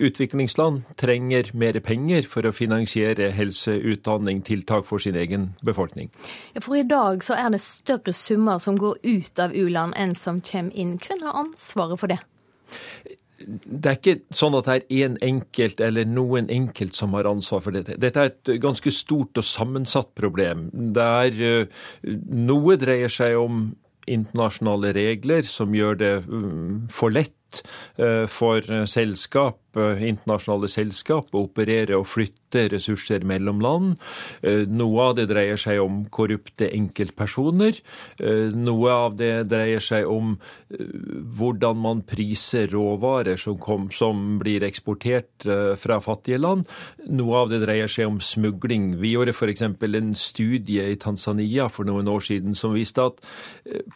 utviklingsland 0.03 0.81
trenger 0.99 1.51
mer 1.55 1.77
penger 1.85 2.27
for 2.27 2.43
å 2.43 2.53
finansiere 2.55 3.29
helse, 3.35 3.75
utdanning, 3.93 4.41
tiltak 4.43 4.87
for 4.89 4.99
sin 5.03 5.15
egen 5.19 5.51
befolkning. 5.63 6.11
For 6.59 6.75
i 6.79 6.85
dag 6.87 7.23
så 7.23 7.37
er 7.39 7.53
det 7.53 7.61
større 7.63 8.15
summer 8.17 8.59
som 8.63 8.79
går 8.79 8.99
ut 9.05 9.43
av 9.43 9.55
u-land 9.55 9.95
enn 9.99 10.15
som 10.19 10.41
kommer 10.43 10.75
inn. 10.75 10.97
Hvem 10.99 11.23
har 11.23 11.43
ansvaret 11.45 12.01
for 12.01 12.11
det? 12.11 12.19
Det 13.47 13.89
er 13.89 13.99
ikke 13.99 14.35
sånn 14.35 14.57
at 14.57 14.67
det 14.67 14.75
er 14.75 15.05
én 15.05 15.17
enkelt 15.25 15.81
eller 15.83 16.07
noen 16.09 16.49
enkelt 16.53 16.97
som 16.97 17.15
har 17.17 17.29
ansvar 17.29 17.63
for 17.65 17.75
dette. 17.75 17.97
Dette 18.01 18.23
er 18.23 18.31
et 18.31 18.51
ganske 18.63 18.93
stort 18.93 19.39
og 19.39 19.47
sammensatt 19.47 20.13
problem. 20.17 20.67
Der 20.95 21.39
eh, 21.43 21.85
noe 22.03 22.77
dreier 22.81 23.11
seg 23.11 23.37
om 23.39 23.65
internasjonale 24.09 24.91
regler 24.95 25.47
som 25.47 25.75
gjør 25.75 25.99
det 25.99 26.13
mm, 26.27 26.89
for 26.91 27.13
lett 27.13 27.35
eh, 27.97 28.25
for 28.31 28.61
selskap 28.89 29.59
Eh, 29.73 30.03
internasjonale 30.05 30.69
selskap 30.69 31.33
å 31.33 31.47
operere 31.47 31.97
og 31.97 32.05
flytte 32.05 32.67
ressurser 32.69 33.23
mellom 33.25 33.61
land. 33.63 33.95
Eh, 34.45 34.67
noe 34.69 35.07
av 35.07 35.15
det 35.17 35.25
dreier 35.31 35.57
seg 35.57 35.79
om 35.81 36.03
korrupte 36.13 36.67
enkeltpersoner. 36.69 37.79
Eh, 38.19 38.53
noe 38.53 38.91
av 38.93 39.15
det 39.17 39.47
dreier 39.49 39.81
seg 39.81 40.05
om 40.05 40.35
hvordan 40.69 41.79
man 41.81 42.03
priser 42.05 42.67
råvarer 42.69 43.39
som, 43.41 43.57
kom, 43.57 43.89
som 43.93 44.37
blir 44.41 44.63
eksportert 44.65 45.45
fra 45.77 45.99
fattige 46.01 46.39
land. 46.41 46.67
Noe 47.09 47.43
av 47.43 47.51
det 47.51 47.63
dreier 47.63 47.89
seg 47.89 48.09
om 48.09 48.19
smugling. 48.21 48.99
Vi 49.01 49.13
gjorde 49.13 49.33
f.eks. 49.33 49.61
en 49.65 50.13
studie 50.17 50.85
i 50.93 50.97
Tanzania 50.97 51.67
for 51.69 51.85
noen 51.85 52.09
år 52.09 52.25
siden 52.25 52.57
som 52.57 52.73
viste 52.77 53.05
at 53.05 53.21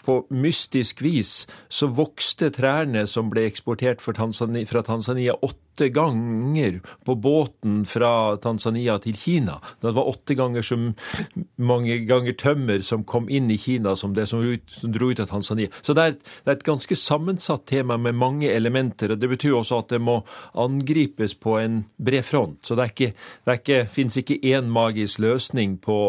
på 0.05 0.19
mystisk 0.33 1.01
vis 1.05 1.47
så 1.69 1.89
vokste 1.89 2.49
trærne 2.53 3.05
som 3.09 3.31
ble 3.33 3.46
eksportert 3.47 4.03
Tanzania, 4.15 4.65
fra 4.65 4.83
Tanzania 4.83 5.33
åtte 5.33 5.89
ganger 5.89 6.81
på 7.05 7.15
båten 7.15 7.85
fra 7.85 8.37
Tanzania 8.37 8.97
til 8.99 9.15
Kina. 9.17 9.59
Det 9.81 9.91
var 9.91 10.09
åtte 10.09 10.35
ganger 10.35 10.61
så 10.61 10.77
mange 11.55 11.99
ganger 12.09 12.33
tømmer 12.33 12.81
som 12.81 13.03
kom 13.03 13.29
inn 13.29 13.51
i 13.51 13.57
Kina 13.57 13.95
som 13.95 14.13
det 14.13 14.27
som, 14.27 14.41
ut, 14.41 14.63
som 14.81 14.91
dro 14.91 15.11
ut 15.11 15.19
av 15.19 15.29
Tanzania. 15.31 15.69
Så 15.81 15.93
det 15.93 16.03
er, 16.03 16.15
et, 16.15 16.23
det 16.43 16.51
er, 16.51 16.57
et, 16.57 16.65
ganske 16.67 16.97
sammensatt 16.99 17.65
tema 17.69 17.97
med 17.97 18.17
mange 18.17 18.49
elementer. 18.51 19.13
og 19.13 19.21
Det 19.21 19.29
betyr 19.29 19.55
også 19.57 19.81
at 19.83 19.93
det 19.93 20.01
må 20.03 20.19
angripes 20.57 21.35
på 21.37 21.57
en 21.61 21.83
bred 21.97 22.25
front. 22.25 22.59
Så 22.65 22.75
det, 22.75 22.89
det 22.97 23.59
ikke, 23.61 23.83
finnes 23.91 24.17
ikke 24.19 24.39
én 24.53 24.71
magisk 24.71 25.21
løsning 25.23 25.77
på, 25.83 25.99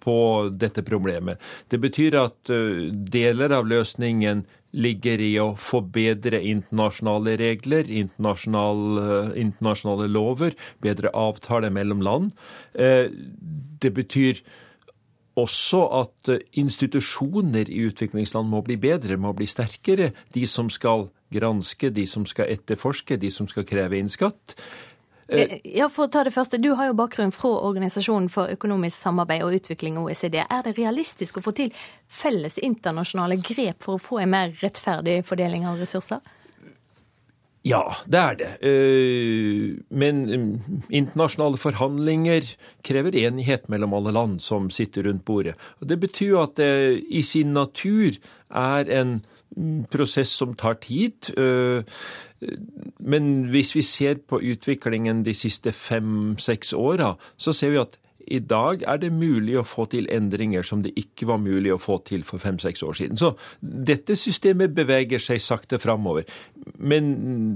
på 0.00 0.16
dette 0.50 0.84
problemet. 0.86 1.40
Det 1.68 1.80
betyr 1.82 2.18
at 2.24 2.52
uh, 2.52 2.88
deler 2.90 3.54
av 3.54 3.68
løsningen 3.70 4.46
ligger 4.72 5.20
i 5.22 5.32
å 5.42 5.50
forbedre 5.58 6.40
internasjonale 6.46 7.36
regler, 7.40 7.90
internasjonale, 7.90 9.04
eh, 9.04 9.30
internasjonale 9.42 10.08
lover, 10.08 10.56
bedre 10.82 11.10
avtaler 11.14 11.70
mellom 11.74 12.02
land. 12.02 12.32
Eh, 12.74 13.08
det 13.80 13.92
betyr 13.94 14.42
også 15.40 15.84
at 16.00 16.28
eh, 16.28 16.44
institusjoner 16.60 17.70
i 17.70 17.86
utviklingsland 17.88 18.50
må 18.50 18.62
bli 18.66 18.76
bedre, 18.76 19.16
må 19.16 19.32
bli 19.36 19.48
sterkere. 19.50 20.12
De 20.34 20.46
som 20.46 20.70
skal 20.70 21.08
granske, 21.30 21.90
de 21.94 22.06
som 22.06 22.26
skal 22.26 22.50
etterforske, 22.50 23.18
de 23.20 23.30
som 23.30 23.48
skal 23.50 23.66
kreve 23.68 23.98
inn 23.98 24.10
skatt. 24.10 24.56
Eh, 25.30 25.40
eh, 25.40 25.60
ja, 25.78 25.86
for 25.88 26.08
å 26.08 26.10
ta 26.10 26.24
det 26.26 26.32
første. 26.34 26.58
Du 26.58 26.72
har 26.74 26.90
jo 26.90 26.96
bakgrunn 26.98 27.30
fra 27.34 27.52
Organisasjonen 27.68 28.28
for 28.32 28.50
økonomisk 28.50 28.98
samarbeid 28.98 29.44
og 29.46 29.54
utvikling, 29.60 30.00
OECD. 30.02 30.40
Er 30.42 30.66
det 30.66 30.74
realistisk 30.78 31.38
å 31.38 31.44
få 31.44 31.54
til 31.54 31.70
felles 32.10 32.58
internasjonale 32.58 33.38
grep 33.38 33.86
for 33.86 33.96
å 33.96 34.02
få 34.02 34.20
en 34.24 34.34
mer 34.34 34.54
rettferdig 34.62 35.20
fordeling 35.28 35.68
av 35.70 35.78
ressurser? 35.78 36.22
Ja, 37.62 37.82
det 38.08 38.20
er 38.20 38.36
det. 38.40 38.50
Eh, 38.64 39.78
men 39.92 40.22
mm, 40.26 40.52
internasjonale 40.88 41.60
forhandlinger 41.60 42.48
krever 42.82 43.14
enighet 43.20 43.68
mellom 43.68 43.94
alle 43.94 44.14
land 44.16 44.40
som 44.42 44.70
sitter 44.72 45.04
rundt 45.06 45.26
bordet. 45.28 45.54
Og 45.80 45.92
Det 45.92 46.00
betyr 46.00 46.40
at 46.42 46.56
det 46.56 47.04
i 47.06 47.22
sin 47.22 47.52
natur 47.52 48.16
er 48.48 48.88
en 48.88 49.20
mm, 49.56 49.84
prosess 49.92 50.32
som 50.32 50.56
tar 50.56 50.80
tid. 50.80 51.30
Men 52.98 53.44
hvis 53.52 53.74
vi 53.76 53.82
ser 53.82 54.20
på 54.28 54.40
utviklingen 54.40 55.24
de 55.24 55.34
siste 55.34 55.72
fem-seks 55.72 56.72
åra, 56.72 57.14
så 57.36 57.52
ser 57.52 57.74
vi 57.74 57.82
at 57.82 57.98
i 58.30 58.38
dag 58.38 58.84
er 58.86 59.00
det 59.02 59.10
mulig 59.12 59.56
å 59.58 59.66
få 59.66 59.86
til 59.90 60.06
endringer 60.12 60.64
som 60.66 60.84
det 60.84 60.92
ikke 60.98 61.26
var 61.30 61.40
mulig 61.42 61.72
å 61.74 61.80
få 61.80 61.98
til 62.06 62.22
for 62.26 62.42
fem-seks 62.42 62.84
år 62.86 62.96
siden. 63.00 63.18
Så 63.20 63.32
dette 63.60 64.16
systemet 64.18 64.74
beveger 64.76 65.22
seg 65.22 65.42
sakte 65.42 65.80
framover. 65.82 66.28
Men 66.78 67.10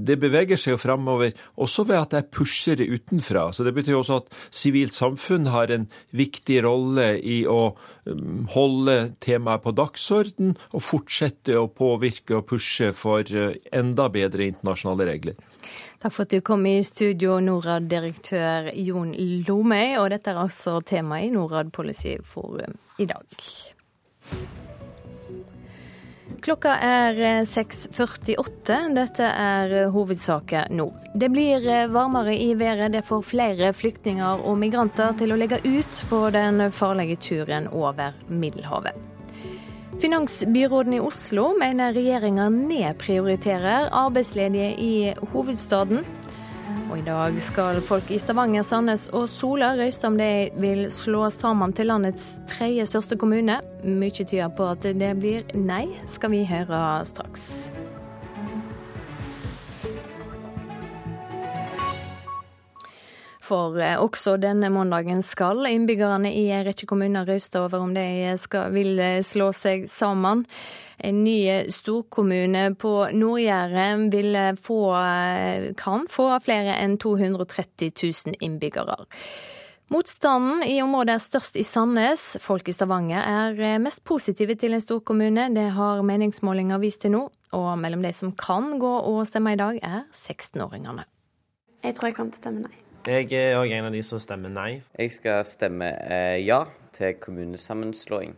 det 0.06 0.18
beveger 0.22 0.60
seg 0.60 0.74
jo 0.74 0.82
framover 0.82 1.34
også 1.60 1.86
ved 1.88 2.00
at 2.00 2.14
det 2.14 2.22
er 2.22 2.30
pushere 2.34 2.88
utenfra. 2.90 3.46
Så 3.54 3.66
det 3.66 3.74
betyr 3.76 4.00
også 4.00 4.20
at 4.22 4.34
sivilt 4.50 4.96
samfunn 4.96 5.48
har 5.54 5.72
en 5.74 5.86
viktig 6.16 6.60
rolle 6.66 7.14
i 7.22 7.42
å 7.46 7.74
um, 8.08 8.44
holde 8.54 8.98
temaet 9.24 9.64
på 9.64 9.74
dagsorden 9.78 10.56
og 10.72 10.84
fortsette 10.84 11.58
å 11.58 11.70
påvirke 11.70 12.40
og 12.40 12.48
pushe 12.50 12.90
for 12.96 13.22
uh, 13.30 13.54
enda 13.74 14.10
bedre 14.12 14.50
internasjonale 14.50 15.12
regler. 15.12 15.38
Takk 16.04 16.12
for 16.12 16.26
at 16.26 16.32
du 16.34 16.40
kom 16.44 16.66
i 16.68 16.82
studio, 16.84 17.38
Norad-direktør 17.40 18.66
Jon 18.76 19.14
Lomøy. 19.46 19.94
Og 20.02 20.10
dette 20.12 20.34
er 20.34 20.40
altså 20.42 20.74
temaet 20.84 21.30
i 21.30 21.32
Norad 21.32 21.70
Policy 21.72 22.18
Forum 22.28 22.76
i 23.00 23.06
dag. 23.08 23.38
Klokka 26.44 26.74
er 26.76 27.22
6.48. 27.48 28.36
Eh, 28.76 28.92
Dette 28.98 29.30
er 29.32 29.72
eh, 29.78 29.88
hovedsaker 29.96 30.68
nå. 30.76 30.90
Det 31.16 31.32
blir 31.32 31.64
eh, 31.64 31.88
varmere 31.88 32.36
i 32.36 32.52
været. 32.52 32.92
Det 32.92 33.06
får 33.08 33.24
flere 33.24 33.72
flyktninger 33.72 34.44
og 34.44 34.60
migranter 34.60 35.16
til 35.16 35.32
å 35.32 35.40
legge 35.40 35.62
ut 35.64 36.04
på 36.12 36.20
den 36.36 36.66
farlige 36.68 37.16
turen 37.30 37.72
over 37.72 38.12
Middelhavet. 38.28 39.13
Finansbyråden 40.00 40.94
i 40.94 41.00
Oslo 41.00 41.52
mener 41.58 41.94
regjeringa 41.94 42.48
nedprioriterer 42.48 43.88
arbeidsledige 43.92 44.72
i 44.80 45.14
hovedstaden. 45.32 46.02
Og 46.90 46.98
i 46.98 47.04
dag 47.06 47.38
skal 47.42 47.80
folk 47.84 48.10
i 48.10 48.18
Stavanger, 48.18 48.66
Sandnes 48.66 49.06
og 49.14 49.28
Sola 49.30 49.72
røyste 49.78 50.10
om 50.10 50.18
de 50.18 50.50
vil 50.60 50.86
slå 50.92 51.28
sammen 51.30 51.72
til 51.72 51.88
landets 51.92 52.34
tredje 52.50 52.86
største 52.90 53.18
kommune. 53.20 53.60
Mye 53.84 54.10
tyder 54.10 54.50
på 54.56 54.68
at 54.74 54.82
det 54.82 55.14
blir 55.22 55.46
nei, 55.54 55.86
skal 56.10 56.34
vi 56.34 56.44
høre 56.48 56.84
straks. 57.08 57.70
For 63.44 63.76
eh, 63.80 63.98
også 64.00 64.38
denne 64.40 64.70
mandagen 64.72 65.20
skal 65.24 65.66
innbyggerne 65.68 66.32
i 66.32 66.46
en 66.54 66.64
rekke 66.66 66.88
kommuner 66.88 67.26
røyste 67.28 67.60
over 67.60 67.82
om 67.84 67.92
de 67.96 68.34
skal, 68.40 68.72
vil 68.74 68.98
eh, 69.02 69.20
slå 69.24 69.50
seg 69.56 69.88
sammen. 69.90 70.44
En 71.04 71.24
ny 71.26 71.68
storkommune 71.74 72.70
på 72.80 72.92
Nord-Jæren 73.12 74.06
eh, 74.14 75.66
kan 75.76 76.06
få 76.10 76.30
flere 76.44 76.78
enn 76.78 76.96
230 77.02 77.92
000 77.92 78.38
innbyggere. 78.40 79.04
Motstanden 79.92 80.62
i 80.64 80.78
området 80.80 81.18
er 81.18 81.20
størst 81.20 81.58
i 81.60 81.64
Sandnes. 81.66 82.38
Folk 82.40 82.70
i 82.70 82.72
Stavanger 82.72 83.20
er 83.60 83.82
mest 83.82 84.00
positive 84.08 84.56
til 84.56 84.72
en 84.72 84.80
storkommune. 84.80 85.50
Det 85.52 85.66
har 85.76 86.00
meningsmålinger 86.00 86.80
vist 86.80 87.04
til 87.04 87.12
nå. 87.18 87.26
Og 87.54 87.68
mellom 87.78 88.02
de 88.02 88.14
som 88.16 88.32
kan 88.32 88.78
gå 88.80 88.94
og 89.04 89.20
stemme 89.28 89.52
i 89.52 89.60
dag, 89.60 89.78
er 89.84 90.08
16-åringene. 90.08 91.04
Jeg 91.84 91.98
tror 91.98 92.10
jeg 92.10 92.16
kan 92.16 92.32
stemme 92.32 92.64
nei. 92.64 92.83
Jeg 93.04 93.32
er 93.36 93.58
òg 93.60 93.68
en 93.76 93.90
av 93.90 93.92
de 93.92 94.00
som 94.00 94.20
stemmer 94.22 94.48
nei. 94.48 94.78
Jeg 94.96 95.12
skal 95.12 95.42
stemme 95.44 95.90
eh, 96.08 96.38
ja 96.40 96.62
til 96.94 97.18
kommunesammenslåing. 97.20 98.32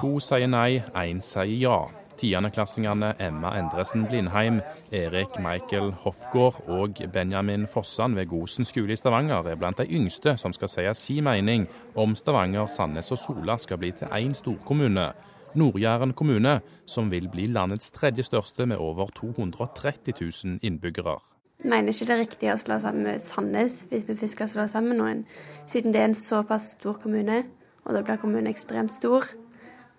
To 0.00 0.10
sier 0.18 0.50
nei, 0.50 0.80
én 0.98 1.22
sier 1.22 1.52
ja. 1.60 1.78
Tiendeklassingene 2.20 3.14
Emma 3.22 3.54
Endresen 3.56 4.02
Blindheim, 4.10 4.58
Erik 4.92 5.38
Michael 5.40 5.94
Hofgård 6.02 6.58
og 6.68 6.98
Benjamin 7.14 7.68
Fossan 7.70 8.18
ved 8.18 8.26
Gosen 8.28 8.66
skole 8.68 8.92
i 8.92 8.98
Stavanger 8.98 9.46
er 9.48 9.56
blant 9.56 9.78
de 9.78 9.86
yngste 9.88 10.34
som 10.36 10.52
skal 10.52 10.68
si 10.68 10.90
sin 10.98 11.24
mening 11.24 11.68
om 11.94 12.18
Stavanger, 12.18 12.66
Sandnes 12.66 13.14
og 13.14 13.22
Sola 13.22 13.56
skal 13.62 13.78
bli 13.78 13.94
til 13.94 14.10
én 14.10 14.34
storkommune. 14.34 15.12
Nord-Jæren 15.54 16.12
kommune, 16.12 16.60
som 16.86 17.10
vil 17.10 17.30
bli 17.30 17.46
landets 17.46 17.90
tredje 17.90 18.26
største 18.26 18.66
med 18.66 18.76
over 18.76 19.06
230 19.14 20.18
000 20.20 20.58
innbyggere. 20.62 21.20
Mener 21.64 21.92
ikke 21.92 22.06
det 22.08 22.14
er 22.14 22.22
riktig 22.22 22.50
å 22.52 22.58
slå 22.60 22.78
sammen 22.80 23.04
med 23.04 23.20
Sandnes 23.20 23.82
hvis 23.90 24.06
vi 24.08 24.16
først 24.16 24.36
skal 24.36 24.48
slå 24.48 24.64
sammen 24.70 25.00
noen, 25.00 25.22
siden 25.68 25.92
det 25.92 26.00
er 26.00 26.08
en 26.08 26.16
såpass 26.16 26.72
stor 26.78 26.96
kommune, 27.02 27.42
og 27.84 27.96
da 27.96 28.02
blir 28.06 28.20
kommunen 28.22 28.48
ekstremt 28.48 28.94
stor. 28.96 29.26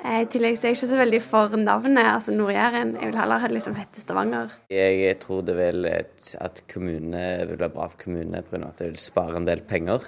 I 0.02 0.26
tillegg 0.34 0.56
så 0.58 0.66
er 0.66 0.72
jeg 0.72 0.80
ikke 0.80 0.90
så 0.90 0.98
veldig 0.98 1.20
for 1.22 1.56
navnet, 1.62 2.08
altså 2.10 2.34
Nord-Jæren. 2.34 2.96
Jeg 2.98 3.12
vil 3.12 3.20
heller 3.22 3.54
liksom 3.54 3.76
hete 3.78 4.02
Stavanger. 4.02 4.56
Jeg 4.74 5.20
tror 5.22 5.44
det 5.46 5.54
vil 5.60 5.86
at 5.86 6.64
kommunene 6.72 7.46
vil 7.52 7.60
være 7.60 7.74
bra 7.76 7.86
for 7.92 8.02
kommunene 8.08 8.42
pga. 8.42 8.64
at 8.66 8.82
det 8.82 8.90
vil 8.90 8.98
spare 8.98 9.38
en 9.38 9.46
del 9.46 9.62
penger 9.62 10.02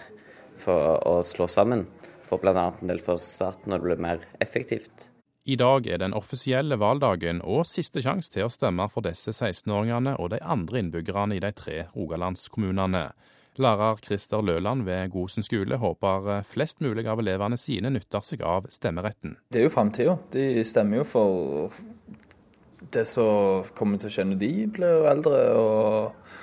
for 0.57 0.97
å 1.05 1.19
slå 1.21 1.45
sammen. 1.45 1.85
For 2.25 2.41
bl.a. 2.41 2.71
en 2.81 2.89
del 2.89 3.03
for 3.05 3.21
staten 3.21 3.69
når 3.69 3.83
det 3.83 3.89
blir 3.91 4.05
mer 4.07 4.25
effektivt. 4.41 5.12
I 5.43 5.57
dag 5.59 5.87
er 5.91 5.97
den 5.99 6.13
offisielle 6.15 6.77
valgdagen 6.79 7.41
og 7.43 7.65
siste 7.67 7.99
sjanse 7.99 8.31
til 8.31 8.45
å 8.45 8.51
stemme 8.51 8.85
for 8.87 9.03
disse 9.03 9.33
16-åringene 9.33 10.13
og 10.15 10.29
de 10.31 10.37
andre 10.39 10.79
innbyggerne 10.79 11.35
i 11.35 11.41
de 11.43 11.49
tre 11.51 11.81
rogalandskommunene. 11.91 13.01
Lærer 13.59 13.99
Christer 14.05 14.39
Løland 14.39 14.85
ved 14.87 15.11
Gosen 15.11 15.43
skole 15.43 15.75
håper 15.81 16.47
flest 16.47 16.79
mulig 16.79 17.03
av 17.11 17.19
elevene 17.19 17.59
sine 17.59 17.91
nytter 17.91 18.23
seg 18.23 18.45
av 18.47 18.69
stemmeretten. 18.71 19.35
Det 19.51 19.59
er 19.59 19.67
jo 19.67 19.73
framtida. 19.75 20.15
De 20.31 20.63
stemmer 20.63 21.01
jo 21.01 21.09
for 21.11 21.75
det 22.95 23.03
som 23.11 23.67
kommer 23.75 23.99
til 23.99 24.13
å 24.13 24.15
skje 24.15 24.27
når 24.29 24.41
de 24.45 24.53
blir 24.79 25.11
eldre 25.11 25.43
og 25.59 26.33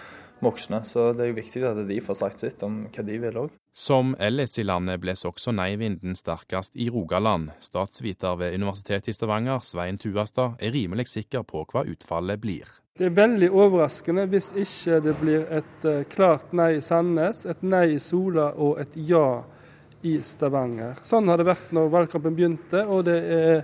voksne. 0.44 0.83
Så 0.85 1.11
det 1.16 1.24
er 1.24 1.33
jo 1.33 1.38
viktig 1.38 1.64
at 1.68 1.81
de 1.88 2.00
får 2.05 2.18
sagt 2.20 2.44
sitt 2.44 2.62
om 2.66 2.83
hva 2.88 3.05
de 3.07 3.18
vil 3.22 3.40
òg. 3.44 3.55
Som 3.76 4.16
ellers 4.18 4.59
i 4.59 4.66
landet 4.66 5.00
bles 5.00 5.22
også 5.29 5.55
nei-vinden 5.55 6.16
sterkest 6.18 6.76
i 6.76 6.90
Rogaland. 6.90 7.53
Statsviter 7.62 8.37
ved 8.40 8.57
Universitetet 8.59 9.12
i 9.12 9.16
Stavanger, 9.16 9.62
Svein 9.64 10.00
Tuastad, 10.00 10.59
er 10.59 10.74
rimelig 10.74 11.09
sikker 11.12 11.46
på 11.46 11.64
hva 11.70 11.87
utfallet 11.88 12.42
blir. 12.42 12.68
Det 12.98 13.07
er 13.09 13.16
veldig 13.16 13.48
overraskende 13.57 14.26
hvis 14.29 14.50
ikke 14.61 14.98
det 15.05 15.14
blir 15.22 15.46
et 15.61 15.87
uh, 15.88 16.03
klart 16.11 16.50
nei 16.53 16.74
i 16.76 16.83
Sandnes, 16.85 17.46
et 17.48 17.62
nei 17.64 17.94
i 17.94 18.03
Sola 18.03 18.50
og 18.61 18.83
et 18.83 18.98
ja 19.09 19.40
i 20.05 20.18
Stavanger. 20.24 20.98
Sånn 21.05 21.29
har 21.31 21.40
det 21.40 21.48
vært 21.48 21.72
når 21.76 21.92
valgkampen 21.94 22.37
begynte, 22.37 22.85
og 22.85 23.07
det 23.09 23.18
er 23.37 23.62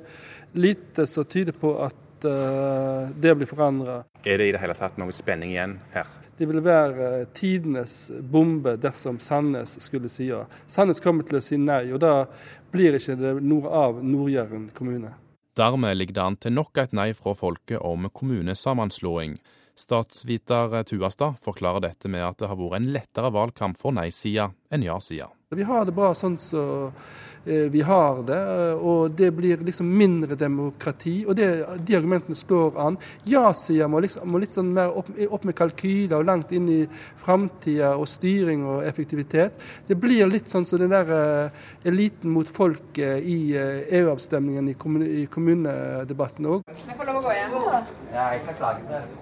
lite 0.56 1.04
som 1.10 1.26
tyder 1.28 1.56
på 1.56 1.74
at 1.84 2.28
uh, 2.28 3.12
det 3.12 3.34
blir 3.36 3.50
forandra. 3.50 4.04
Er 4.24 4.40
det 4.40 4.48
i 4.48 4.54
det 4.56 4.62
hele 4.62 4.76
tatt 4.78 4.96
noe 5.00 5.12
spenning 5.16 5.52
igjen 5.52 5.76
her? 5.92 6.08
Det 6.36 6.44
ville 6.48 6.60
være 6.60 7.26
tidenes 7.32 8.10
bombe 8.20 8.74
dersom 8.76 9.16
Sandnes 9.22 9.78
skulle 9.80 10.10
si 10.12 10.28
ja. 10.28 10.42
Sandnes 10.68 11.00
kommer 11.00 11.24
til 11.24 11.38
å 11.38 11.44
si 11.44 11.56
nei, 11.56 11.86
og 11.96 12.02
da 12.04 12.26
blir 12.72 12.98
ikke 12.98 13.16
det 13.16 13.36
noe 13.40 13.72
av 13.72 14.02
Nord-Jæren 14.04 14.68
kommune. 14.76 15.14
Dermed 15.56 15.96
ligger 15.96 16.18
det 16.18 16.26
an 16.26 16.36
til 16.36 16.52
nok 16.52 16.82
et 16.82 16.92
nei 16.92 17.12
fra 17.16 17.32
folket 17.36 17.80
om 17.80 18.10
kommunesammenslåing. 18.12 19.38
Statsviter 19.76 20.82
Tuastad 20.88 21.40
forklarer 21.44 21.86
dette 21.88 22.12
med 22.12 22.24
at 22.24 22.38
det 22.40 22.50
har 22.52 22.60
vært 22.60 22.82
en 22.82 22.92
lettere 22.92 23.32
valgkamp 23.32 23.80
for 23.80 23.96
nei-sida 23.96 24.50
enn 24.72 24.84
ja-sida. 24.84 25.30
Vi 25.54 25.62
har 25.62 25.84
det 25.86 25.92
bra 25.94 26.08
sånn 26.10 26.34
som 26.42 26.58
så 26.58 27.02
vi 27.46 27.82
har 27.86 28.22
det, 28.26 28.38
og 28.74 29.12
det 29.14 29.28
blir 29.30 29.60
liksom 29.62 29.86
mindre 29.86 30.34
demokrati. 30.34 31.20
Og 31.28 31.36
det, 31.38 31.46
de 31.86 31.94
argumentene 31.94 32.34
slår 32.34 32.74
an. 32.82 32.96
Ja-sida 33.22 33.86
må, 33.86 34.00
liksom, 34.02 34.26
må, 34.26 34.40
litt 34.42 34.50
sånn 34.50 34.72
mer 34.74 34.90
opp, 34.90 35.12
opp, 35.14 35.44
med 35.46 35.54
kalkyler 35.54 36.16
og 36.18 36.26
langt 36.26 36.50
inn 36.50 36.66
i 36.66 36.80
framtida 37.22 37.92
og 37.94 38.08
styring 38.10 38.64
og 38.66 38.82
effektivitet. 38.88 39.62
Det 39.86 39.94
blir 39.94 40.26
litt 40.26 40.50
sånn 40.50 40.66
som 40.66 40.82
den 40.82 40.90
der 40.90 41.12
uh, 41.14 41.62
eliten 41.86 42.34
mot 42.34 42.50
folket 42.50 43.22
i 43.22 43.38
uh, 43.54 43.86
EU-avstemningen 44.00 44.72
i, 44.72 44.74
kommune, 44.74 45.06
i 45.22 45.28
kommunedebatten 45.30 46.50
òg. 46.50 46.66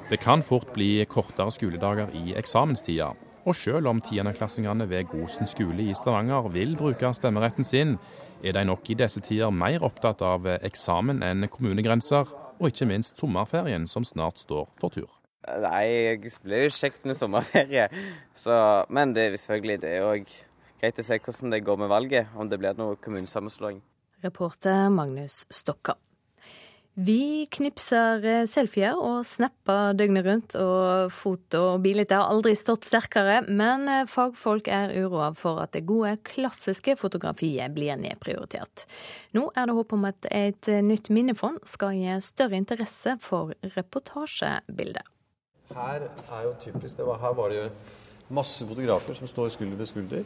Det 0.09 0.23
kan 0.25 0.49
fort 0.49 0.73
bli 0.73 0.91
kortere 1.13 1.53
skoledager 1.53 2.17
i 2.17 2.33
eksamenstida. 2.41 3.13
Og 3.45 3.57
selv 3.57 3.91
om 3.91 4.01
tiendeklassingene 4.01 4.87
ved 4.89 5.11
Gosen 5.11 5.49
skole 5.49 5.85
i 5.85 5.95
Stavanger 5.97 6.49
vil 6.55 6.77
bruke 6.81 7.11
stemmeretten 7.13 7.67
sin, 7.69 7.99
er 8.45 8.57
de 8.57 8.65
nok 8.65 8.89
i 8.89 8.97
disse 8.97 9.21
tider 9.25 9.53
mer 9.53 9.85
opptatt 9.85 10.23
av 10.25 10.49
eksamen 10.55 11.21
enn 11.25 11.49
kommunegrenser, 11.53 12.31
og 12.57 12.71
ikke 12.71 12.89
minst 12.89 13.21
sommerferien 13.21 13.85
som 13.91 14.07
snart 14.07 14.41
står 14.41 14.71
for 14.81 14.95
tur. 14.95 15.11
Nei, 15.45 16.17
det 16.23 16.33
blir 16.41 16.65
jo 16.65 16.73
kjekt 16.73 17.05
med 17.05 17.19
sommerferie, 17.19 17.91
Så, 18.33 18.55
men 18.89 19.13
det 19.13 19.27
er 19.29 19.37
selvfølgelig 19.37 19.81
det 19.83 19.93
er 19.99 20.09
òg 20.09 20.31
greit 20.81 21.01
å 21.01 21.05
se 21.05 21.21
hvordan 21.21 21.53
det 21.53 21.65
går 21.67 21.83
med 21.85 21.93
valget, 21.93 22.33
om 22.37 22.49
det 22.49 22.61
blir 22.63 22.81
noe 22.81 22.97
kommunesammenslåing. 22.97 23.83
Reporter 24.25 24.89
Magnus 24.89 25.43
Stokka. 25.53 25.99
Vi 26.95 27.47
knipser 27.51 28.23
eh, 28.23 28.45
selfier 28.47 28.95
og 28.95 29.25
snapper 29.27 29.97
døgnet 29.99 30.27
rundt, 30.29 30.55
og 30.55 31.11
foto 31.11 31.63
og 31.73 31.81
bilder 31.83 32.07
har 32.15 32.31
aldri 32.31 32.53
stått 32.55 32.87
sterkere. 32.87 33.41
Men 33.49 33.89
eh, 33.91 34.05
fagfolk 34.07 34.71
er 34.71 34.95
uroa 35.03 35.33
for 35.35 35.59
at 35.65 35.75
det 35.75 35.83
gode, 35.89 36.13
klassiske 36.23 36.95
fotografiet 37.01 37.75
blir 37.75 37.99
nedprioritert. 37.99 38.87
Nå 39.35 39.49
er 39.59 39.67
det 39.67 39.75
håp 39.75 39.97
om 39.99 40.07
at 40.07 40.31
et 40.31 40.71
nytt 40.87 41.11
minnefond 41.11 41.59
skal 41.67 41.99
gi 41.99 42.15
større 42.23 42.63
interesse 42.63 43.17
for 43.25 43.57
reportasjebilder. 43.75 45.11
Her 45.75 46.07
er 46.07 46.47
jo 46.47 46.55
typisk, 46.63 47.03
var, 47.03 47.19
her 47.19 47.35
var 47.35 47.51
det 47.51 47.59
jo 47.59 47.69
masse 48.39 48.63
fotografer 48.69 49.19
som 49.19 49.27
står 49.27 49.51
skulder 49.51 49.83
ved 49.83 49.91
skulder. 49.91 50.23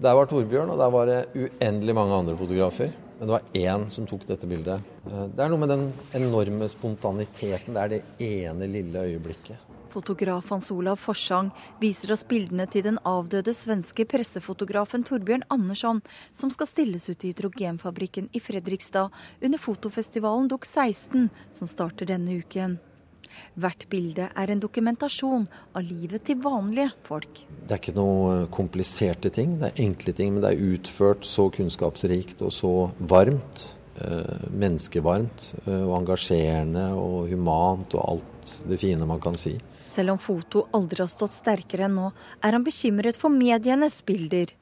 Der 0.00 0.16
var 0.16 0.28
Torbjørn, 0.28 0.72
og 0.72 0.80
der 0.80 0.90
var 0.92 1.12
det 1.12 1.20
uendelig 1.36 1.94
mange 1.96 2.16
andre 2.16 2.36
fotografer. 2.36 2.96
Men 3.18 3.28
det 3.28 3.32
var 3.32 3.42
én 3.52 3.90
som 3.90 4.06
tok 4.06 4.26
dette 4.28 4.46
bildet. 4.46 4.82
Eh, 5.06 5.26
det 5.32 5.44
er 5.44 5.52
noe 5.52 5.62
med 5.62 5.72
den 5.72 5.86
enorme 6.18 6.68
spontaniteten. 6.68 7.74
Det 7.76 7.84
er 7.84 7.94
det 7.94 8.02
ene 8.22 8.68
lille 8.68 9.06
øyeblikket. 9.08 9.62
Fotograf 9.96 10.50
Hans 10.52 10.68
Olav 10.70 10.98
Forsang 11.00 11.48
viser 11.80 12.12
oss 12.12 12.26
bildene 12.28 12.66
til 12.68 12.84
den 12.84 12.98
avdøde 13.08 13.54
svenske 13.56 14.04
pressefotografen 14.04 15.06
Torbjørn 15.08 15.46
Andersson, 15.48 16.02
som 16.36 16.52
skal 16.52 16.68
stilles 16.68 17.08
ut 17.08 17.24
i 17.24 17.30
hydrogenfabrikken 17.30 18.28
i 18.36 18.42
Fredrikstad 18.44 19.14
under 19.40 19.62
fotofestivalen 19.62 20.50
Dok 20.52 20.68
16, 20.68 21.30
som 21.56 21.70
starter 21.70 22.12
denne 22.12 22.36
uken. 22.42 22.76
Hvert 23.56 23.86
bilde 23.92 24.28
er 24.32 24.52
en 24.52 24.62
dokumentasjon 24.62 25.46
av 25.76 25.86
livet 25.86 26.26
til 26.28 26.40
vanlige 26.42 26.90
folk. 27.06 27.42
Det 27.66 27.76
er 27.76 27.82
ikke 27.82 27.96
noe 27.96 28.44
kompliserte 28.54 29.32
ting, 29.32 29.58
det 29.60 29.72
er 29.72 29.82
enkle 29.86 30.14
ting, 30.16 30.34
men 30.34 30.44
det 30.44 30.54
er 30.54 30.76
utført 30.76 31.26
så 31.28 31.48
kunnskapsrikt 31.54 32.44
og 32.46 32.54
så 32.54 32.74
varmt. 32.98 33.72
Eh, 33.96 34.48
menneskevarmt 34.52 35.54
eh, 35.62 35.84
og 35.86 35.94
engasjerende 36.02 36.90
og 37.00 37.30
humant 37.30 37.94
og 37.96 38.02
alt 38.02 38.50
det 38.68 38.76
fine 38.82 39.08
man 39.08 39.22
kan 39.24 39.38
si. 39.40 39.54
Selv 39.94 40.12
om 40.12 40.20
foto 40.20 40.66
aldri 40.76 41.00
har 41.00 41.08
stått 41.08 41.32
sterkere 41.32 41.86
enn 41.86 41.96
nå, 41.96 42.10
er 42.44 42.52
han 42.58 42.66
bekymret 42.66 43.16
for 43.16 43.32
medienes 43.32 44.02
bilder. 44.04 44.52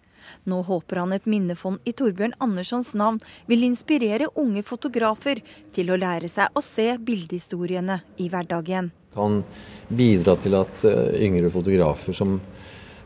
Nå 0.50 0.60
håper 0.66 1.02
han 1.02 1.14
et 1.16 1.26
minnefond 1.30 1.82
i 1.88 1.94
Torbjørn 1.96 2.36
Anderssons 2.44 2.92
navn 2.98 3.20
vil 3.50 3.64
inspirere 3.66 4.30
unge 4.40 4.64
fotografer 4.66 5.40
til 5.74 5.92
å 5.92 5.98
lære 6.00 6.30
seg 6.32 6.54
å 6.54 6.62
se 6.64 6.90
bildehistoriene 6.98 8.00
i 8.22 8.28
hverdagen. 8.32 8.92
Kan 9.14 9.42
bidra 9.88 10.36
til 10.42 10.58
at 10.58 10.86
eh, 10.88 11.18
yngre 11.26 11.52
fotografer 11.54 12.16
som, 12.16 12.38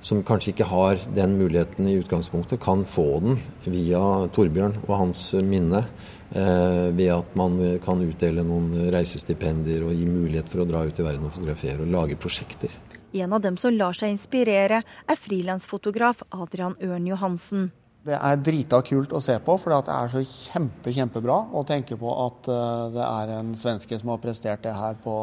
som 0.00 0.22
kanskje 0.26 0.54
ikke 0.54 0.68
har 0.70 1.00
den 1.14 1.36
muligheten 1.40 1.88
i 1.90 1.98
utgangspunktet, 2.00 2.62
kan 2.64 2.86
få 2.88 3.08
den 3.24 3.40
via 3.68 4.02
Torbjørn 4.34 4.80
og 4.86 4.94
hans 4.96 5.30
minne. 5.44 5.84
Eh, 6.28 6.88
ved 6.92 7.12
at 7.14 7.36
man 7.40 7.56
kan 7.84 8.02
utdele 8.04 8.44
noen 8.44 8.90
reisestipendier 8.92 9.86
og 9.86 9.96
gi 9.96 10.08
mulighet 10.08 10.48
for 10.52 10.64
å 10.64 10.68
dra 10.68 10.84
ut 10.84 11.00
i 11.00 11.06
verden 11.06 11.28
og 11.28 11.36
fotografere 11.36 11.84
og 11.84 11.92
lage 11.92 12.20
prosjekter. 12.20 12.72
En 13.12 13.32
av 13.32 13.40
dem 13.40 13.56
som 13.56 13.72
lar 13.72 13.96
seg 13.96 14.12
inspirere, 14.12 14.82
er 14.84 15.16
frilansfotograf 15.16 16.20
Adrian 16.36 16.76
Ørn 16.84 17.06
Johansen. 17.08 17.70
Det 18.04 18.16
er 18.16 18.40
drita 18.40 18.80
kult 18.84 19.14
å 19.16 19.20
se 19.20 19.34
på, 19.44 19.56
for 19.60 19.72
det 19.72 19.92
er 19.92 20.12
så 20.12 20.20
kjempe, 20.24 20.92
kjempebra 20.92 21.38
å 21.56 21.64
tenke 21.66 21.96
på 21.98 22.12
at 22.26 22.50
eh, 22.52 22.84
det 22.94 23.06
er 23.06 23.32
en 23.38 23.54
svenske 23.58 23.98
som 24.00 24.12
har 24.12 24.20
prestert 24.22 24.62
det 24.64 24.76
her 24.76 24.96
på 25.02 25.16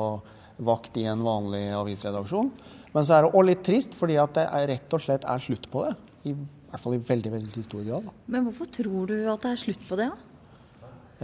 vakt 0.66 0.98
i 0.98 1.06
en 1.10 1.24
vanlig 1.26 1.64
avisredaksjon. 1.78 2.52
Men 2.96 3.08
så 3.08 3.18
er 3.18 3.26
det 3.26 3.34
òg 3.38 3.48
litt 3.52 3.64
trist, 3.66 3.96
fordi 3.98 4.18
at 4.22 4.38
det 4.38 4.46
rett 4.74 4.98
og 4.98 5.04
slett 5.04 5.26
er 5.30 5.42
slutt 5.42 5.70
på 5.72 5.86
det. 5.86 5.96
I 6.32 6.36
hvert 6.36 6.82
fall 6.82 6.98
i 6.98 7.02
veldig 7.06 7.34
veldig 7.38 7.66
stor 7.66 7.84
grad. 7.86 8.14
Men 8.26 8.48
hvorfor 8.48 8.70
tror 8.82 9.12
du 9.12 9.18
at 9.30 9.46
det 9.46 9.54
er 9.54 9.62
slutt 9.62 9.84
på 9.86 9.98
det? 10.00 10.10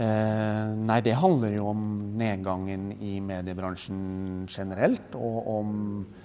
Eh, 0.02 0.74
nei, 0.78 1.00
det 1.04 1.18
handler 1.18 1.56
jo 1.58 1.70
om 1.72 1.86
nedgangen 2.18 2.92
i 3.02 3.16
mediebransjen 3.24 4.46
generelt, 4.50 5.16
og 5.18 5.50
om 5.58 5.72
Eh, 6.04 6.21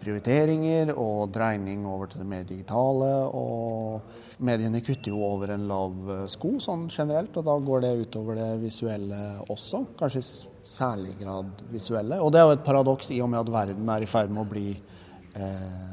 prioriteringer 0.00 0.94
og 0.96 1.32
dreining 1.34 1.84
over 1.86 2.08
til 2.08 2.22
det 2.22 2.28
mer 2.28 2.46
digitale. 2.48 3.10
Og 3.36 4.44
mediene 4.44 4.82
kutter 4.84 5.12
jo 5.12 5.22
over 5.26 5.54
en 5.54 5.66
lav 5.68 6.12
eh, 6.14 6.24
sko 6.30 6.54
sånn 6.62 6.86
generelt, 6.92 7.36
og 7.36 7.46
da 7.48 7.56
går 7.70 7.84
det 7.84 7.94
utover 8.04 8.38
det 8.38 8.50
visuelle 8.62 9.20
også. 9.48 9.84
Kanskje 9.98 10.22
i 10.22 10.28
særlig 10.68 11.16
grad 11.20 11.64
visuelle. 11.72 12.20
Og 12.22 12.32
det 12.32 12.40
er 12.40 12.48
jo 12.48 12.56
et 12.58 12.66
paradoks 12.66 13.12
i 13.16 13.20
og 13.24 13.32
med 13.32 13.42
at 13.42 13.52
verden 13.52 13.92
er 13.94 14.04
i 14.04 14.10
ferd 14.10 14.32
med 14.32 14.44
å 14.44 14.50
bli 14.52 14.68
eh, 14.72 15.84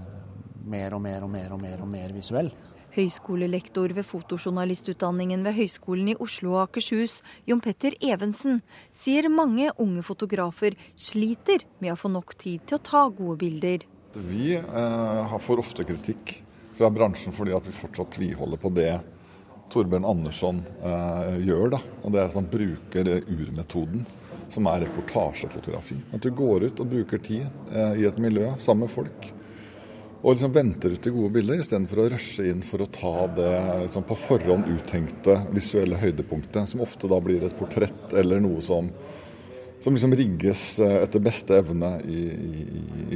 mer 0.66 0.96
og 0.98 1.04
mer 1.04 1.26
og 1.26 1.32
mer 1.32 1.56
og 1.56 1.62
mer 1.62 1.84
og 1.84 1.92
mer 1.92 2.16
visuell. 2.16 2.52
Høyskolelektor 2.96 3.92
ved 3.96 4.08
fotojournalistutdanningen 4.08 5.44
ved 5.44 5.58
Høgskolen 5.58 6.14
i 6.14 6.18
Oslo 6.24 6.54
og 6.56 6.62
Akershus, 6.70 7.18
Jon 7.50 7.64
Petter 7.64 7.98
Evensen, 8.00 8.62
sier 8.96 9.28
mange 9.32 9.72
unge 9.82 10.04
fotografer 10.06 10.78
sliter 10.96 11.66
med 11.84 11.92
å 11.92 12.00
få 12.00 12.12
nok 12.14 12.36
tid 12.40 12.64
til 12.64 12.80
å 12.80 12.86
ta 12.88 13.04
gode 13.12 13.38
bilder. 13.44 13.86
Vi 14.16 14.56
eh, 14.56 15.36
får 15.44 15.64
ofte 15.64 15.84
kritikk 15.88 16.38
fra 16.76 16.92
bransjen 16.92 17.36
fordi 17.36 17.56
at 17.56 17.68
vi 17.68 17.76
fortsatt 17.76 18.16
tviholder 18.16 18.60
på 18.62 18.72
det 18.76 18.94
Torbjørn 19.74 20.08
Andersson 20.08 20.62
eh, 20.80 21.40
gjør. 21.50 21.74
Da. 21.76 21.82
Og 22.04 22.14
det 22.14 22.22
er 22.22 22.30
at 22.30 22.38
han 22.40 22.52
bruker 22.52 23.12
urmetoden, 23.26 24.06
som 24.54 24.70
er 24.72 24.86
reportasjefotografi. 24.86 25.98
At 26.16 26.24
du 26.24 26.32
går 26.36 26.70
ut 26.70 26.84
og 26.84 26.94
bruker 26.94 27.20
tid 27.20 27.48
eh, 27.74 28.00
i 28.04 28.08
et 28.08 28.22
miljø 28.22 28.54
sammen 28.56 28.86
med 28.86 28.96
folk 28.96 29.34
og 30.26 30.34
liksom 30.34 30.54
venter 30.56 30.90
ut 30.96 31.04
det 31.06 31.12
gode 31.14 31.30
bildet, 31.36 31.60
istedenfor 31.62 32.00
å 32.02 32.08
rushe 32.10 32.48
inn 32.50 32.64
for 32.66 32.82
å 32.82 32.90
ta 32.90 33.28
det 33.38 33.52
liksom, 33.84 34.08
på 34.10 34.18
forhånd 34.18 34.72
uttenkte 34.74 35.36
visuelle 35.54 36.00
høydepunktet, 36.02 36.72
som 36.72 36.82
ofte 36.82 37.10
da 37.12 37.20
blir 37.22 37.46
et 37.46 37.54
portrett 37.60 38.16
eller 38.18 38.42
noe 38.42 38.64
som, 38.66 38.90
som 39.86 39.94
liksom 39.94 40.18
rigges 40.18 40.66
eh, 40.82 40.98
etter 41.04 41.22
beste 41.22 41.60
evne 41.60 41.94
i, 42.10 42.26
i, 42.34 42.66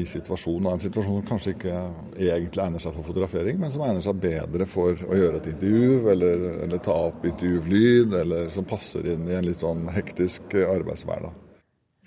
i 0.03 0.05
situasjonen. 0.05 0.69
En 0.75 0.85
situasjon 0.85 1.17
som 1.17 1.27
kanskje 1.31 1.55
ikke 1.55 1.81
egentlig 2.13 2.67
egner 2.67 2.85
seg 2.85 2.93
for 2.93 3.09
fotografering, 3.09 3.57
men 3.57 3.73
som 3.73 3.87
egner 3.89 4.05
seg 4.05 4.21
bedre 4.29 4.69
for 4.69 4.93
å 5.09 5.21
gjøre 5.23 5.41
et 5.41 5.51
intervju, 5.55 5.99
eller, 6.13 6.47
eller 6.67 6.85
ta 6.85 7.03
opp 7.09 7.25
intervjulyd, 7.25 8.19
eller 8.21 8.53
som 8.53 8.69
passer 8.69 9.15
inn 9.15 9.25
i 9.25 9.39
en 9.39 9.49
litt 9.49 9.65
sånn 9.65 9.87
hektisk 9.97 10.53
arbeidshverdag. 10.61 11.41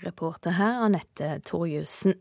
Reporter 0.06 0.54
her 0.62 0.84
Anette 0.86 1.40
Torjussen. 1.42 2.14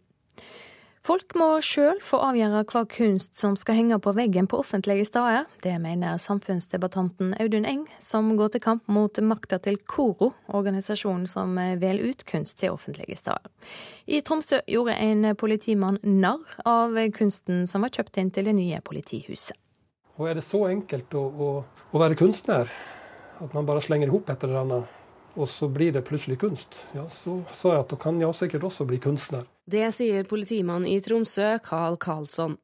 Folk 1.01 1.33
må 1.33 1.47
sjøl 1.65 1.97
få 2.05 2.19
avgjøre 2.21 2.59
hva 2.69 2.83
kunst 2.85 3.39
som 3.39 3.55
skal 3.57 3.79
henge 3.79 3.97
på 4.05 4.11
veggen 4.13 4.45
på 4.45 4.59
offentlige 4.61 5.07
steder. 5.07 5.47
Det 5.63 5.73
mener 5.81 6.19
samfunnsdebattanten 6.21 7.31
Audun 7.41 7.65
Eng, 7.65 7.87
som 7.97 8.29
går 8.37 8.53
til 8.53 8.61
kamp 8.61 8.85
mot 8.85 9.17
makta 9.25 9.57
til 9.65 9.79
KORO, 9.81 10.29
organisasjonen 10.53 11.25
som 11.25 11.57
velger 11.57 12.05
ut 12.05 12.21
kunst 12.29 12.59
til 12.61 12.75
offentlige 12.75 13.17
steder. 13.17 13.49
I 14.05 14.21
Tromsø 14.21 14.61
gjorde 14.69 14.99
en 15.01 15.31
politimann 15.41 15.97
narr 16.05 16.61
av 16.69 16.93
kunsten 17.17 17.65
som 17.65 17.81
var 17.81 17.97
kjøpt 17.97 18.21
inn 18.21 18.29
til 18.29 18.51
det 18.51 18.55
nye 18.61 18.85
politihuset. 18.85 19.57
Og 20.21 20.29
Er 20.29 20.37
det 20.37 20.45
så 20.45 20.67
enkelt 20.69 21.17
å, 21.17 21.25
å, 21.25 21.51
å 21.65 21.97
være 21.97 22.19
kunstner 22.19 22.69
at 23.41 23.53
man 23.57 23.65
bare 23.65 23.81
slenger 23.81 24.11
i 24.11 24.13
hop 24.13 24.29
et 24.29 24.43
eller 24.45 24.61
annet? 24.61 24.97
og 25.35 25.49
så 25.49 25.67
blir 25.67 25.91
det 25.91 26.03
plutselig 26.07 26.39
kunst, 26.39 26.75
ja, 26.95 27.05
så 27.09 27.39
sa 27.55 27.75
jeg 27.75 27.85
at 27.85 27.91
da 27.93 27.97
kan 27.99 28.19
jeg 28.19 28.35
sikkert 28.35 28.65
også 28.67 28.87
bli 28.87 28.99
kunstner. 28.99 29.45
Det 29.71 29.88
sier 29.95 30.25
politimann 30.27 30.84
i 30.84 30.97
Tromsø, 30.99 31.60
Carl 31.63 31.95
Karlsson. 31.95 32.57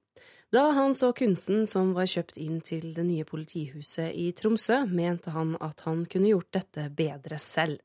Da 0.52 0.72
han 0.76 0.96
så 0.96 1.13
kunsten 1.15 1.63
som 1.67 1.93
var 1.96 2.10
kjøpt 2.10 2.36
inn 2.41 2.58
til 2.60 2.89
det 2.98 3.06
nye 3.08 3.24
politihuset 3.24 4.10
i 4.12 4.26
Tromsø, 4.36 4.82
mente 4.91 5.32
han 5.32 5.54
at 5.63 5.86
han 5.86 6.02
kunne 6.12 6.34
gjort 6.34 6.50
dette 6.58 6.89
bedre 6.98 7.39
selv. 7.39 7.80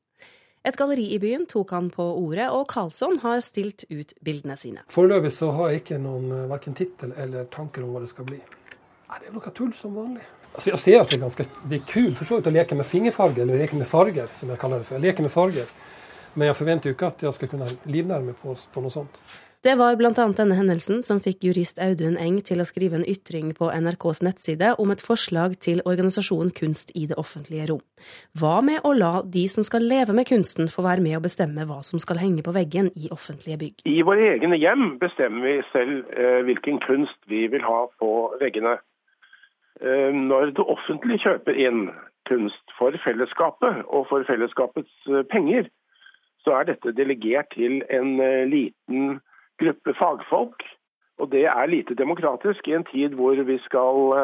Et 0.66 0.74
galleri 0.78 1.04
i 1.14 1.20
byen 1.22 1.46
tok 1.46 1.70
han 1.70 1.92
på 1.94 2.02
ordet, 2.02 2.48
og 2.50 2.66
Karlsson 2.72 3.20
har 3.22 3.38
stilt 3.46 3.84
ut 3.92 4.16
bildene 4.26 4.58
sine. 4.58 4.82
Foreløpig 4.90 5.30
så 5.36 5.52
har 5.54 5.70
jeg 5.70 5.84
ikke 5.84 6.02
noen 6.02 6.26
eh, 6.40 6.44
verken 6.50 6.74
tittel 6.78 7.14
eller 7.14 7.46
tanker 7.54 7.86
om 7.86 7.94
hva 7.94 8.02
det 8.02 8.10
skal 8.10 8.26
bli. 8.26 8.40
Nei, 8.42 9.20
det 9.20 9.30
er 9.30 9.38
noe 9.38 9.54
tull 9.54 9.70
som 9.78 9.94
vanlig. 10.00 10.26
Altså 10.50 10.74
jeg 10.74 10.82
ser 10.82 11.00
at 11.04 11.12
det 11.12 11.20
er 11.20 11.26
ganske 11.28 11.50
det 11.62 11.78
er 11.78 11.88
kult 11.94 12.18
for 12.18 12.26
så 12.26 12.40
vidt 12.40 12.50
å 12.50 12.58
leke 12.58 12.78
med 12.78 12.90
fingerfarger, 12.90 13.46
eller 13.46 13.62
leke 13.62 13.78
med 13.78 13.90
farger, 13.90 14.34
som 14.38 14.50
jeg 14.50 14.62
kaller 14.66 14.82
det 14.82 14.90
for. 14.90 14.98
Jeg 14.98 15.06
leker 15.06 15.30
med 15.30 15.34
farger. 15.34 15.74
Men 16.34 16.48
jeg 16.48 16.58
forventer 16.58 16.90
jo 16.90 16.96
ikke 16.96 17.10
at 17.12 17.24
jeg 17.26 17.38
skal 17.38 17.50
kunne 17.52 17.72
livnærme 17.84 18.36
på, 18.38 18.54
på 18.72 18.84
noe 18.84 18.92
sånt. 18.92 19.18
Det 19.62 19.76
var 19.78 19.94
bl.a. 19.94 20.10
denne 20.10 20.56
hendelsen 20.58 21.04
som 21.06 21.20
fikk 21.22 21.44
jurist 21.46 21.76
Audun 21.78 22.16
Eng 22.18 22.40
til 22.42 22.58
å 22.58 22.64
skrive 22.66 22.96
en 22.98 23.04
ytring 23.06 23.52
på 23.54 23.68
NRKs 23.70 24.24
nettside 24.26 24.72
om 24.82 24.90
et 24.90 25.04
forslag 25.06 25.54
til 25.62 25.78
organisasjonen 25.86 26.50
Kunst 26.56 26.90
i 26.98 27.04
det 27.06 27.14
offentlige 27.20 27.68
rom. 27.70 27.82
Hva 28.34 28.56
med 28.66 28.82
å 28.82 28.90
la 28.96 29.12
de 29.22 29.44
som 29.52 29.62
skal 29.62 29.86
leve 29.86 30.16
med 30.18 30.26
kunsten, 30.26 30.66
få 30.66 30.82
være 30.82 31.04
med 31.04 31.14
å 31.14 31.22
bestemme 31.22 31.62
hva 31.68 31.78
som 31.86 32.02
skal 32.02 32.18
henge 32.18 32.42
på 32.42 32.54
veggen 32.56 32.90
i 32.98 33.06
offentlige 33.14 33.60
bygg? 33.60 33.84
I 33.86 34.02
våre 34.02 34.32
egne 34.32 34.58
hjem 34.58 34.96
bestemmer 34.98 35.46
vi 35.46 35.54
selv 35.70 36.10
eh, 36.10 36.40
hvilken 36.48 36.82
kunst 36.82 37.20
vi 37.30 37.44
vil 37.52 37.62
ha 37.62 37.84
på 38.02 38.10
veggene. 38.42 38.80
Eh, 39.78 40.10
når 40.10 40.56
det 40.58 40.66
offentlige 40.74 41.22
kjøper 41.28 41.62
inn 41.68 41.84
kunst 42.26 42.74
for 42.80 42.98
fellesskapet 43.06 43.86
og 43.86 44.10
for 44.10 44.26
fellesskapets 44.26 44.90
eh, 45.06 45.22
penger, 45.30 45.70
så 46.44 46.58
er 46.58 46.68
dette 46.70 46.94
delegert 46.96 47.52
til 47.54 47.82
en 47.90 48.20
eh, 48.20 48.44
liten 48.48 49.18
gruppe 49.62 49.94
fagfolk. 49.98 50.64
Og 51.20 51.30
det 51.30 51.44
er 51.46 51.70
lite 51.70 51.94
demokratisk 51.94 52.68
i 52.68 52.76
en 52.78 52.86
tid 52.88 53.14
hvor 53.18 53.36
vi 53.46 53.58
skal 53.66 54.14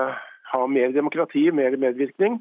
ha 0.52 0.60
mer 0.66 0.94
demokrati, 0.96 1.44
mer 1.50 1.76
medvirkning 1.76 2.40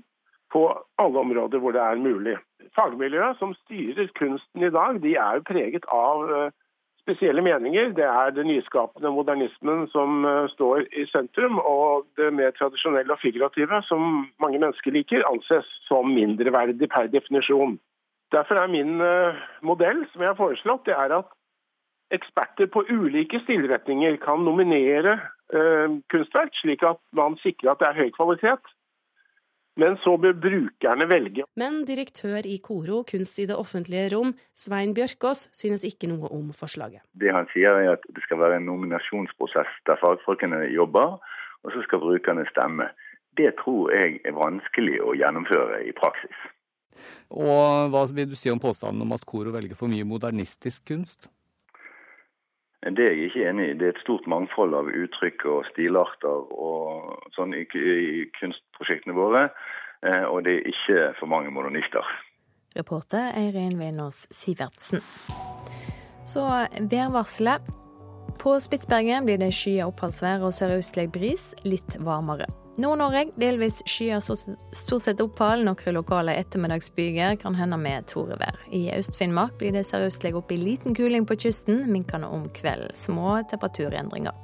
på 0.54 0.64
alle 0.98 1.20
områder 1.20 1.60
hvor 1.60 1.76
det 1.76 1.84
er 1.84 2.00
mulig. 2.02 2.38
Fagmiljøet 2.76 3.38
som 3.38 3.54
styrer 3.66 4.08
kunsten 4.18 4.64
i 4.64 4.72
dag, 4.72 5.02
de 5.04 5.14
er 5.20 5.38
jo 5.38 5.46
preget 5.52 5.86
av 5.94 6.24
spesielle 7.08 7.42
meninger. 7.42 7.94
Det 7.96 8.06
er 8.06 8.34
det 8.36 8.46
nyskapende 8.46 9.12
modernismen 9.16 9.88
som 9.94 10.26
eh, 10.26 10.48
står 10.56 10.88
i 10.92 11.06
sentrum, 11.12 11.60
og 11.60 12.08
det 12.20 12.34
mer 12.34 12.52
tradisjonelle 12.58 13.16
og 13.16 13.22
figurative, 13.24 13.82
som 13.88 14.28
mange 14.44 14.60
mennesker 14.60 14.92
liker, 14.92 15.26
anses 15.32 15.68
som 15.88 16.12
mindreverdig 16.12 16.90
per 16.92 17.08
definisjon. 17.14 17.78
Derfor 18.36 18.60
er 18.60 18.72
min 18.72 19.02
eh, 19.02 19.42
modell, 19.64 20.04
som 20.12 20.24
jeg 20.24 20.34
har 20.34 20.40
foreslått, 20.40 20.86
det 20.86 20.96
er 20.96 21.16
at 21.20 21.30
eksperter 22.12 22.70
på 22.72 22.86
ulike 22.90 23.40
stilretninger 23.44 24.16
kan 24.24 24.46
nominere 24.48 25.20
kunstverk, 26.12 26.52
slik 26.60 26.82
at 26.84 27.00
man 27.16 27.38
sikrer 27.40 27.72
at 27.72 27.80
det 27.80 27.88
er 27.88 28.00
høy 28.02 28.10
kvalitet. 28.16 28.72
Men 29.78 29.98
så 30.02 30.16
bør 30.18 30.34
brukerne 30.42 31.06
velge. 31.10 31.46
Men 31.62 31.84
direktør 31.86 32.48
i 32.50 32.58
Koro, 32.68 33.04
kunst 33.12 33.40
i 33.40 33.46
det 33.46 33.56
offentlige 33.56 34.10
rom, 34.16 34.34
Svein 34.58 34.96
Bjørkås, 34.98 35.48
synes 35.54 35.86
ikke 35.86 36.10
noe 36.10 36.32
om 36.34 36.50
forslaget. 36.62 37.04
Det 37.14 37.30
han 37.34 37.46
sier 37.54 37.78
er 37.78 37.92
at 37.94 38.08
det 38.10 38.24
skal 38.26 38.42
være 38.42 38.58
en 38.58 38.66
nominasjonsprosess 38.66 39.78
der 39.86 40.02
fagfolkene 40.02 40.64
jobber, 40.74 41.20
og 41.64 41.76
så 41.76 41.86
skal 41.86 42.02
brukerne 42.02 42.48
stemme. 42.50 42.90
Det 43.38 43.54
tror 43.62 43.94
jeg 43.94 44.18
er 44.26 44.34
vanskelig 44.34 44.98
å 45.06 45.14
gjennomføre 45.14 45.84
i 45.86 45.94
praksis. 45.94 46.38
Og 47.30 47.90
hva 47.94 48.04
vil 48.12 48.30
du 48.32 48.38
si 48.40 48.52
om 48.52 48.62
påstanden 48.62 49.04
om 49.06 49.16
at 49.16 49.26
Koro 49.28 49.54
velger 49.56 49.78
for 49.80 49.92
mye 49.92 50.08
modernistisk 50.08 50.88
kunst? 50.92 51.30
Det 52.86 53.04
er 53.04 53.16
jeg 53.16 53.32
ikke 53.32 53.50
enig 53.50 53.70
i. 53.72 53.74
Det 53.80 53.88
er 53.88 53.96
et 53.96 54.04
stort 54.04 54.28
mangfold 54.30 54.76
av 54.78 54.88
uttrykk 54.88 55.48
og 55.50 55.66
stilarter 55.72 56.52
og 56.54 57.32
sånn 57.36 57.56
i, 57.58 57.66
i 57.66 58.28
kunstprosjektene 58.38 59.18
våre. 59.18 59.48
Eh, 60.06 60.24
og 60.30 60.46
det 60.46 60.60
er 60.60 60.70
ikke 60.72 61.02
for 61.20 61.32
mange 61.32 61.52
modernister. 61.52 62.06
Reporter 62.78 63.34
Eirin 63.36 63.80
Venås 63.80 64.28
Sivertsen. 64.32 65.02
Så 66.28 66.46
værvarselet. 66.92 67.66
På 68.38 68.60
Spitsbergen 68.62 69.26
blir 69.26 69.40
det 69.42 69.50
skyet 69.56 69.88
oppholdsvær 69.88 70.46
og 70.46 70.54
sørøstlig 70.54 71.08
bris, 71.12 71.50
litt 71.66 71.98
varmere. 72.06 72.46
Nord-Norge 72.78 73.32
delvis 73.42 73.80
skyer, 73.90 74.20
stort 74.22 75.02
sett 75.02 75.22
opphold. 75.24 75.64
Noen 75.66 75.96
lokale 75.96 76.36
ettermiddagsbyger 76.38 77.40
kan 77.42 77.58
hende 77.58 77.80
med 77.82 78.06
torevær. 78.12 78.60
I 78.70 78.92
Øst-Finnmark 78.94 79.58
blir 79.58 79.74
det 79.74 79.88
sørøstlig 79.90 80.36
opp 80.38 80.54
i 80.54 80.60
liten 80.62 80.94
kuling 80.94 81.26
på 81.26 81.40
kysten, 81.42 81.88
minkende 81.90 82.30
om 82.30 82.46
kvelden. 82.54 82.94
Små 82.94 83.40
temperaturendringer. 83.50 84.38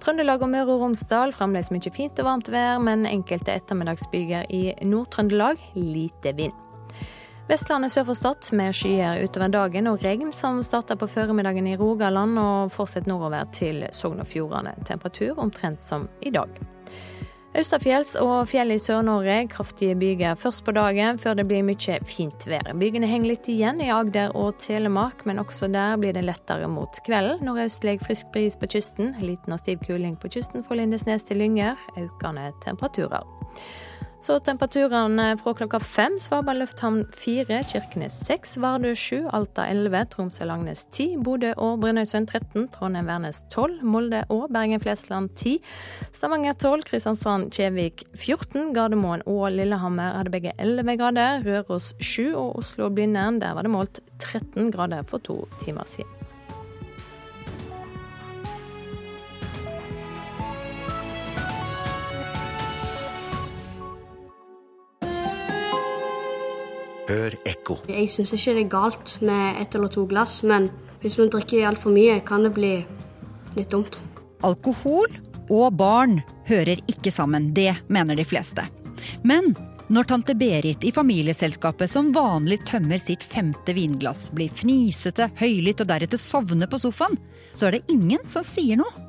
Trøndelag 0.00 0.46
og 0.46 0.52
Møre 0.54 0.76
og 0.76 0.86
Romsdal 0.86 1.34
fremdeles 1.34 1.72
mye 1.74 1.92
fint 1.92 2.22
og 2.22 2.30
varmt 2.30 2.54
vær, 2.54 2.78
men 2.80 3.02
enkelte 3.10 3.58
ettermiddagsbyger 3.58 4.46
i 4.54 4.62
Nord-Trøndelag 4.86 5.58
lite 5.74 6.36
vind. 6.38 6.54
Vestlandet 7.50 7.90
sør 7.90 8.12
for 8.12 8.14
Stad 8.14 8.46
med 8.54 8.76
skyer 8.78 9.24
utover 9.26 9.50
dagen 9.50 9.90
og 9.90 10.04
regn 10.06 10.30
som 10.30 10.62
starter 10.62 10.94
på 10.94 11.10
formiddagen 11.10 11.66
i 11.66 11.74
Rogaland 11.74 12.38
og 12.38 12.70
fortsetter 12.70 13.10
nordover 13.10 13.50
til 13.50 13.88
Sogn 13.90 14.22
og 14.22 14.30
Fjordane. 14.30 14.78
Temperatur 14.86 15.34
omtrent 15.42 15.82
som 15.82 16.06
i 16.22 16.30
dag. 16.30 16.62
Østafjells 17.50 18.12
og 18.22 18.44
fjell 18.46 18.70
i 18.70 18.76
Sør-Norge 18.78 19.40
kraftige 19.50 19.96
byger 19.98 20.36
først 20.38 20.62
på 20.62 20.74
dagen, 20.76 21.18
før 21.18 21.34
det 21.34 21.48
blir 21.50 21.64
mye 21.66 21.96
fint 22.06 22.46
vær. 22.46 22.70
Bygene 22.78 23.08
henger 23.10 23.32
litt 23.32 23.48
igjen 23.50 23.82
i 23.82 23.88
Agder 23.90 24.36
og 24.38 24.60
Telemark, 24.62 25.24
men 25.26 25.42
også 25.42 25.66
der 25.72 25.98
blir 25.98 26.14
det 26.14 26.22
lettere 26.28 26.70
mot 26.70 27.02
kvelden. 27.06 27.42
Nordøstlig 27.42 27.98
frisk 28.04 28.30
bris 28.30 28.54
på 28.54 28.70
kysten, 28.70 29.16
liten 29.18 29.56
og 29.56 29.58
stiv 29.58 29.82
kuling 29.82 30.14
på 30.14 30.30
kysten 30.30 30.62
fra 30.62 30.78
Lindesnes 30.78 31.26
til 31.26 31.42
Lynger. 31.42 31.74
Økende 31.98 32.52
temperaturer. 32.62 33.26
Så 34.20 34.34
temperaturene 34.44 35.30
fra 35.40 35.54
klokka 35.56 35.78
fem. 35.80 36.18
Svalbard 36.20 36.58
lufthavn 36.60 37.06
fire, 37.16 37.62
Kirkenes 37.64 38.18
seks, 38.26 38.58
Vardø 38.60 38.92
sju, 38.92 39.22
Alta 39.32 39.64
elleve, 39.72 40.02
Tromsø-Langnes 40.12 40.82
ti, 40.92 41.14
Bodø 41.16 41.54
og 41.56 41.80
Brønnøysund 41.80 42.28
13, 42.28 42.68
Trondheim-Værnes 42.74 43.40
tolv, 43.54 43.80
Molde 43.80 44.20
og 44.28 44.52
Bergen-Flesland 44.52 45.32
ti, 45.40 45.56
Stavanger 46.12 46.60
tolv, 46.60 46.84
Kristiansand-Kjevik 46.90 48.04
14, 48.12 48.74
Gardermoen 48.76 49.24
og 49.24 49.48
Lillehammer 49.56 50.20
hadde 50.20 50.36
begge 50.36 50.52
11 50.60 51.00
grader, 51.00 51.40
Røros 51.48 51.94
sju 51.96 52.34
og 52.34 52.60
Oslo-Blindern, 52.60 53.40
der 53.40 53.56
var 53.56 53.64
det 53.64 53.72
målt 53.72 54.04
13 54.20 54.68
grader 54.68 55.08
for 55.08 55.24
to 55.24 55.46
timer 55.64 55.88
siden. 55.88 56.19
Hør 67.10 67.34
ekko. 67.48 67.80
Jeg 67.90 68.06
syns 68.12 68.30
ikke 68.36 68.54
det 68.54 68.62
er 68.66 68.70
galt 68.70 69.16
med 69.24 69.58
ett 69.58 69.74
eller 69.74 69.90
to 69.90 70.04
glass, 70.10 70.44
men 70.46 70.68
hvis 71.02 71.16
man 71.18 71.32
drikker 71.32 71.66
altfor 71.66 71.94
mye, 71.94 72.20
kan 72.22 72.46
det 72.46 72.52
bli 72.54 72.74
litt 73.56 73.72
dumt. 73.72 73.98
Alkohol 74.46 75.10
og 75.50 75.74
barn 75.74 76.20
hører 76.46 76.78
ikke 76.90 77.10
sammen, 77.10 77.50
det 77.56 77.72
mener 77.90 78.14
de 78.14 78.26
fleste. 78.28 78.62
Men 79.26 79.50
når 79.90 80.06
tante 80.06 80.36
Berit 80.38 80.84
i 80.86 80.94
familieselskapet 80.94 81.90
som 81.90 82.12
vanlig 82.14 82.60
tømmer 82.68 83.02
sitt 83.02 83.26
femte 83.26 83.74
vinglass, 83.74 84.28
blir 84.30 84.52
fnisete, 84.54 85.32
høylytt 85.40 85.82
og 85.82 85.90
deretter 85.90 86.20
sovner 86.20 86.70
på 86.70 86.78
sofaen, 86.78 87.18
så 87.58 87.66
er 87.66 87.78
det 87.78 87.90
ingen 87.90 88.22
som 88.30 88.46
sier 88.46 88.78
noe. 88.78 89.08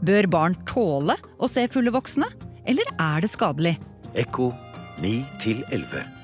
Bør 0.00 0.30
barn 0.32 0.56
tåle 0.64 1.18
å 1.36 1.50
se 1.50 1.68
fulle 1.68 1.92
voksne, 1.92 2.30
eller 2.64 2.88
er 2.96 3.20
det 3.20 3.36
skadelig? 3.36 3.76
Ekko 4.16 4.54
9 5.02 5.18
11 5.44 6.06
i 6.06 6.17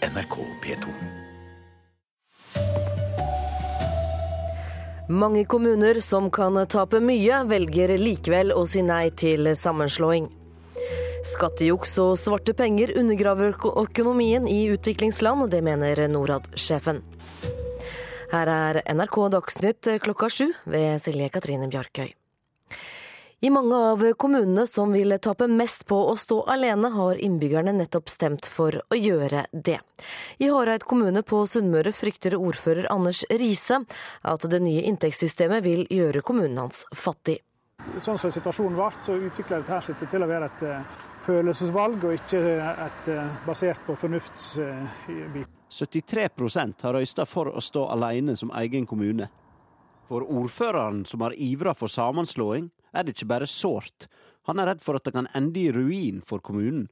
NRK 0.00 0.36
P2. 0.62 0.92
Mange 5.08 5.44
kommuner 5.44 6.00
som 6.00 6.30
kan 6.30 6.56
tape 6.66 7.02
mye, 7.04 7.42
velger 7.50 7.92
likevel 8.00 8.54
å 8.56 8.62
si 8.70 8.80
nei 8.86 9.10
til 9.12 9.50
sammenslåing. 9.58 10.30
Skattejuks 11.34 11.92
og 12.00 12.14
svarte 12.16 12.54
penger 12.56 12.94
undergraver 12.96 13.52
økonomien 13.52 14.48
i 14.48 14.62
utviklingsland, 14.72 15.50
det 15.52 15.60
mener 15.66 16.06
Norad-sjefen. 16.08 17.02
Her 18.30 18.54
er 18.54 18.80
NRK 18.94 19.20
Dagsnytt 19.36 19.92
klokka 20.06 20.30
sju 20.32 20.48
ved 20.64 21.02
Silje 21.04 21.28
Katrine 21.34 21.68
Bjarkøy. 21.68 22.19
I 23.42 23.50
mange 23.50 23.76
av 23.76 24.02
kommunene 24.20 24.66
som 24.66 24.90
vil 24.92 25.14
tape 25.16 25.46
mest 25.48 25.86
på 25.88 25.96
å 26.10 26.16
stå 26.16 26.42
alene, 26.52 26.90
har 26.92 27.16
innbyggerne 27.16 27.72
nettopp 27.72 28.10
stemt 28.12 28.44
for 28.44 28.76
å 28.92 28.96
gjøre 28.98 29.46
det. 29.52 29.78
I 30.44 30.50
Hareid 30.52 30.82
kommune 30.84 31.22
på 31.24 31.38
Sunnmøre 31.48 31.94
frykter 31.96 32.34
ordfører 32.36 32.90
Anders 32.92 33.22
Riise 33.30 33.78
at 34.28 34.44
det 34.52 34.60
nye 34.60 34.82
inntektssystemet 34.90 35.64
vil 35.64 35.86
gjøre 35.88 36.20
kommunen 36.20 36.60
hans 36.60 36.82
fattig. 36.92 37.38
Sånn 38.04 38.20
som 38.20 38.28
situasjonen 38.34 38.76
ble, 38.76 38.88
så 39.00 39.16
utvikla 39.16 39.62
dette 39.62 39.78
seg 39.86 40.04
til 40.12 40.20
å 40.20 40.28
være 40.28 40.50
et 40.50 40.66
eh, 40.68 40.90
følelsesvalg, 41.24 42.04
og 42.04 42.18
ikke 42.18 42.42
et 42.68 43.08
eh, 43.14 43.30
basert 43.46 43.80
på 43.86 43.96
fornuftsbit. 44.02 45.56
73% 45.70 46.84
har 46.84 46.98
røysta 46.98 47.24
for 47.24 47.48
å 47.56 47.64
stå 47.64 47.86
alene 47.96 48.36
som 48.36 48.52
egen 48.60 48.84
kommune. 48.90 49.30
For 50.10 50.28
ordføreren 50.28 51.06
som 51.08 51.24
har 51.24 51.32
ivra 51.40 51.72
for 51.78 51.88
sammenslåing, 51.88 52.68
er 52.92 53.04
det 53.04 53.16
ikke 53.16 53.30
bare 53.32 53.48
sårt. 53.50 54.08
Han 54.48 54.58
er 54.58 54.72
redd 54.72 54.82
for 54.82 54.98
at 54.98 55.04
det 55.06 55.14
kan 55.14 55.28
ende 55.34 55.60
i 55.60 55.70
ruin 55.72 56.22
for 56.26 56.42
kommunen. 56.44 56.88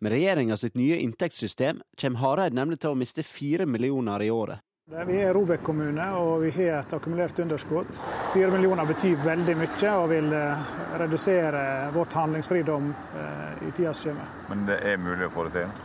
Med 0.00 0.12
regjeringa 0.12 0.56
sitt 0.56 0.74
nye 0.74 0.96
inntektssystem 1.04 1.82
kommer 2.00 2.20
Hareid 2.24 2.56
nemlig 2.56 2.80
til 2.80 2.94
å 2.94 2.98
miste 2.98 3.22
fire 3.22 3.66
millioner 3.68 4.22
i 4.24 4.30
året. 4.32 4.64
Vi 5.06 5.18
er 5.22 5.34
Robek 5.34 5.60
kommune 5.62 6.02
og 6.18 6.40
vi 6.42 6.50
har 6.50 6.80
et 6.80 6.94
akkumulert 6.96 7.38
underskudd. 7.38 7.92
Fire 8.32 8.48
millioner 8.50 8.88
betyr 8.88 9.20
veldig 9.22 9.54
mye 9.60 9.92
og 10.00 10.08
vil 10.10 10.32
eh, 10.34 10.64
redusere 10.98 11.62
vårt 11.94 12.16
handlingsfridom 12.18 12.88
eh, 13.20 13.68
i 13.68 13.70
tida 13.76 13.92
som 13.94 14.16
kommer. 14.16 14.32
Men 14.48 14.64
det 14.66 14.80
er 14.82 14.98
mulig 14.98 15.28
å 15.28 15.34
få 15.36 15.46
det 15.46 15.60
til? 15.60 15.76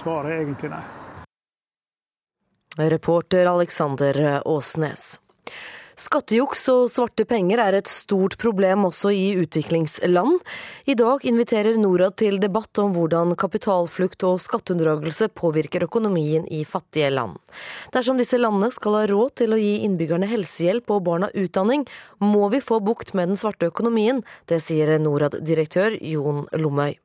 Svaret 0.00 0.32
er 0.32 0.42
egentlig 0.42 0.72
nei. 0.72 0.82
Reporter 2.76 3.46
Alexander 3.46 4.42
Åsnes. 4.48 5.20
Skattejuks 5.96 6.60
og 6.68 6.90
svarte 6.92 7.24
penger 7.24 7.60
er 7.62 7.78
et 7.78 7.88
stort 7.88 8.34
problem 8.36 8.82
også 8.84 9.08
i 9.16 9.30
utviklingsland. 9.40 10.42
I 10.84 10.96
dag 10.98 11.24
inviterer 11.24 11.78
Norad 11.80 12.18
til 12.20 12.36
debatt 12.42 12.76
om 12.82 12.92
hvordan 12.92 13.32
kapitalflukt 13.40 14.26
og 14.28 14.42
skatteunndragelse 14.44 15.30
påvirker 15.32 15.86
økonomien 15.88 16.44
i 16.52 16.66
fattige 16.68 17.08
land. 17.14 17.38
Dersom 17.96 18.20
disse 18.20 18.36
landene 18.36 18.68
skal 18.76 18.98
ha 18.98 19.06
råd 19.08 19.38
til 19.40 19.56
å 19.56 19.62
gi 19.62 19.72
innbyggerne 19.88 20.28
helsehjelp 20.28 20.92
og 20.92 21.06
barna 21.08 21.32
utdanning, 21.32 21.88
må 22.20 22.52
vi 22.52 22.60
få 22.60 22.82
bukt 22.84 23.14
med 23.16 23.32
den 23.32 23.40
svarte 23.40 23.72
økonomien. 23.72 24.20
Det 24.52 24.60
sier 24.60 24.98
Norad-direktør 25.00 25.96
Jon 26.04 26.44
Lomøy. 26.52 27.00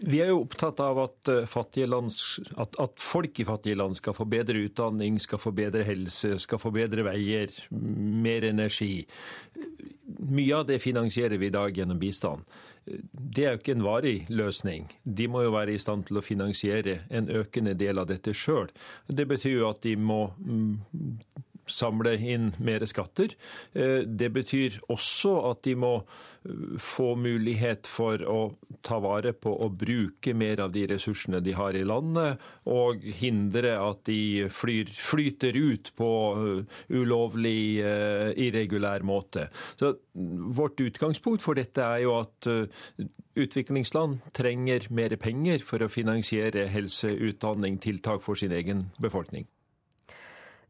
Vi 0.00 0.20
er 0.22 0.30
jo 0.30 0.40
opptatt 0.46 0.80
av 0.80 0.98
at, 1.02 1.28
eh, 1.28 1.86
land, 1.88 2.12
at, 2.56 2.76
at, 2.80 2.92
folk 2.96 3.40
i 3.40 3.44
fattige 3.44 3.76
land 3.76 3.98
skal 3.98 4.14
få 4.16 4.24
bedre 4.24 4.62
utdanning, 4.64 5.18
skal 5.20 5.38
få 5.38 5.52
bedre 5.52 5.84
helse, 5.84 6.38
skal 6.40 6.58
få 6.58 6.72
bedre 6.72 7.04
veier, 7.04 7.52
mer 7.70 8.46
energi. 8.48 9.06
Mye 10.20 10.56
av 10.56 10.66
det 10.66 10.80
finansierer 10.80 11.36
vi 11.38 11.50
i 11.50 11.54
dag 11.54 11.76
gjennom 11.76 12.00
bistand. 12.00 12.48
Det 12.86 13.44
er 13.44 13.52
jo 13.52 13.60
ikke 13.60 13.76
en 13.76 13.84
varig 13.84 14.16
løsning. 14.32 14.88
De 15.04 15.28
må 15.28 15.44
jo 15.44 15.52
være 15.52 15.76
i 15.76 15.82
stand 15.82 16.08
til 16.08 16.18
å 16.18 16.24
finansiere 16.24 17.02
en 17.10 17.28
økende 17.28 17.76
del 17.76 18.00
av 18.00 18.08
dette 18.08 18.32
sjøl. 18.32 18.72
Det 19.06 19.28
betyr 19.28 19.58
jo 19.58 19.68
at 19.68 19.82
de 19.84 19.94
må 20.00 20.30
mm, 20.40 21.44
samle 21.72 22.16
inn 22.18 22.50
mer 22.58 22.84
skatter. 22.88 23.36
Det 23.72 24.30
betyr 24.34 24.80
også 24.90 25.36
at 25.50 25.62
de 25.66 25.76
må 25.78 25.94
få 26.80 27.10
mulighet 27.20 27.88
for 27.90 28.22
å 28.24 28.38
ta 28.86 28.96
vare 29.02 29.34
på 29.36 29.52
og 29.52 29.74
bruke 29.82 30.32
mer 30.32 30.62
av 30.64 30.72
de 30.72 30.86
ressursene 30.88 31.42
de 31.44 31.52
har 31.52 31.76
i 31.76 31.84
landet, 31.84 32.40
og 32.64 33.04
hindre 33.20 33.74
at 33.76 34.00
de 34.08 34.48
flyr, 34.48 34.88
flyter 34.96 35.58
ut 35.58 35.92
på 36.00 36.10
ulovlig, 36.96 37.84
irregulær 38.40 39.04
måte. 39.04 39.50
Så 39.80 39.94
Vårt 40.12 40.80
utgangspunkt 40.82 41.42
for 41.44 41.54
dette 41.54 41.84
er 41.84 42.02
jo 42.02 42.16
at 42.18 42.48
utviklingsland 43.38 44.18
trenger 44.36 44.88
mer 44.90 45.14
penger 45.20 45.62
for 45.64 45.82
å 45.84 45.90
finansiere 45.92 46.66
helse, 46.72 47.12
utdanning, 47.30 47.78
tiltak 47.80 48.24
for 48.24 48.38
sin 48.38 48.52
egen 48.56 48.88
befolkning. 49.00 49.46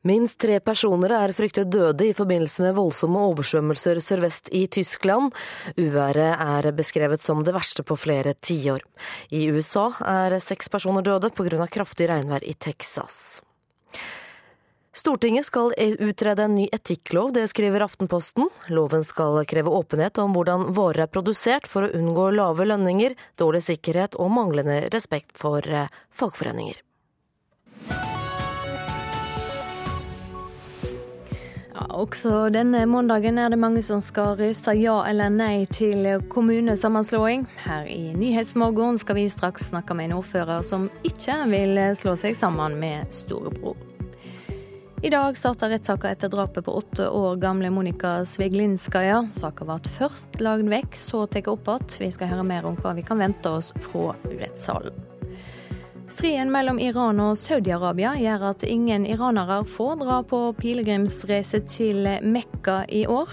Minst 0.02 0.38
tre 0.40 0.56
personer 0.64 1.12
er 1.12 1.34
fryktet 1.36 1.68
døde 1.68 2.06
i 2.08 2.14
forbindelse 2.16 2.64
med 2.64 2.78
voldsomme 2.78 3.20
oversvømmelser 3.30 4.00
sørvest 4.00 4.48
i 4.56 4.62
Tyskland. 4.72 5.34
Uværet 5.76 6.40
er 6.40 6.70
beskrevet 6.72 7.20
som 7.20 7.44
det 7.44 7.52
verste 7.52 7.84
på 7.84 7.98
flere 8.00 8.32
tiår. 8.32 8.80
I 9.28 9.50
USA 9.52 9.90
er 10.00 10.38
seks 10.40 10.72
personer 10.72 11.04
døde 11.04 11.28
pga. 11.28 11.66
kraftig 11.68 12.08
regnvær 12.08 12.44
i 12.48 12.54
Texas. 12.54 13.42
Stortinget 14.96 15.46
skal 15.46 15.70
utrede 16.00 16.42
en 16.42 16.54
ny 16.56 16.66
etikklov, 16.72 17.30
det 17.32 17.46
skriver 17.52 17.84
Aftenposten. 17.84 18.48
Loven 18.68 19.04
skal 19.04 19.44
kreve 19.46 19.70
åpenhet 19.70 20.18
om 20.18 20.32
hvordan 20.34 20.72
varer 20.74 21.04
er 21.04 21.12
produsert 21.12 21.68
for 21.70 21.86
å 21.86 21.92
unngå 21.94 22.30
lave 22.34 22.66
lønninger, 22.66 23.14
dårlig 23.38 23.62
sikkerhet 23.68 24.16
og 24.16 24.32
manglende 24.34 24.88
respekt 24.90 25.36
for 25.38 25.62
eh, 25.62 25.92
fagforeninger. 26.10 26.80
Ja, 31.80 31.86
også 31.96 32.50
denne 32.52 32.82
mandagen 32.84 33.38
er 33.40 33.48
det 33.48 33.56
mange 33.56 33.80
som 33.80 34.02
skal 34.04 34.34
røste 34.36 34.74
ja 34.76 34.98
eller 35.08 35.30
nei 35.32 35.64
til 35.72 36.04
kommunesammenslåing. 36.28 37.46
Her 37.64 37.86
i 37.88 38.10
Nyhetsmorgen 38.20 38.98
skal 39.00 39.16
vi 39.16 39.24
straks 39.32 39.70
snakke 39.70 39.96
med 39.96 40.10
en 40.10 40.18
ordfører 40.18 40.60
som 40.66 40.90
ikke 41.08 41.38
vil 41.48 41.80
slå 41.96 42.12
seg 42.20 42.36
sammen 42.36 42.76
med 42.82 43.08
storebror. 43.16 43.78
I 45.00 45.08
dag 45.08 45.38
starter 45.40 45.72
rettssaka 45.72 46.10
etter 46.12 46.28
drapet 46.28 46.66
på 46.66 46.74
åtte 46.82 47.06
år 47.08 47.40
gamle 47.40 47.70
Monika 47.72 48.18
Sveglinskaja. 48.28 49.22
Saka 49.32 49.64
ble 49.64 49.78
først 49.94 50.36
lagd 50.44 50.68
vekk, 50.68 51.00
så 51.00 51.24
tatt 51.32 51.48
opp 51.48 51.64
igjen. 51.64 51.96
Vi 52.02 52.10
skal 52.12 52.34
høre 52.34 52.44
mer 52.44 52.68
om 52.68 52.76
hva 52.76 52.92
vi 52.98 53.06
kan 53.08 53.24
vente 53.24 53.56
oss 53.56 53.72
fra 53.80 54.10
rettssalen. 54.28 55.00
Striden 56.10 56.50
mellom 56.52 56.78
Iran 56.82 57.20
og 57.22 57.36
Saudi-Arabia 57.38 58.16
gjør 58.18 58.42
at 58.48 58.64
ingen 58.66 59.04
iranere 59.06 59.60
får 59.64 60.00
dra 60.02 60.16
på 60.26 60.40
pilegrimsreise 60.58 61.60
til 61.70 62.08
Mekka 62.26 62.80
i 62.90 63.04
år. 63.06 63.30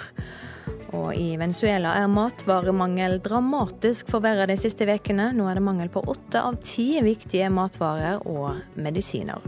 Og 0.93 1.09
i 1.17 1.33
Venezuela 1.41 1.95
er 1.97 2.11
matvaremangel 2.11 3.17
dramatisk 3.25 4.11
forverra 4.13 4.45
de 4.47 4.55
siste 4.61 4.85
ukene. 4.85 5.31
Nå 5.33 5.47
er 5.49 5.57
det 5.57 5.63
mangel 5.65 5.89
på 5.89 6.03
åtte 6.05 6.39
av 6.39 6.59
ti 6.61 7.01
viktige 7.01 7.49
matvarer 7.49 8.21
og 8.29 8.61
medisiner. 8.77 9.41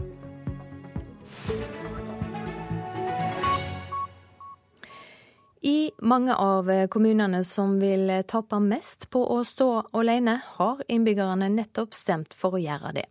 I 5.62 5.92
mange 6.02 6.34
av 6.34 6.68
kommunene 6.90 7.44
som 7.44 7.78
vil 7.80 8.10
tape 8.26 8.58
mest 8.64 9.06
på 9.12 9.22
å 9.22 9.40
stå 9.44 9.70
alene, 9.92 10.40
har 10.58 10.84
innbyggerne 10.88 11.50
nettopp 11.52 11.94
stemt 11.94 12.36
for 12.36 12.56
å 12.56 12.62
gjøre 12.62 12.94
det. 12.96 13.06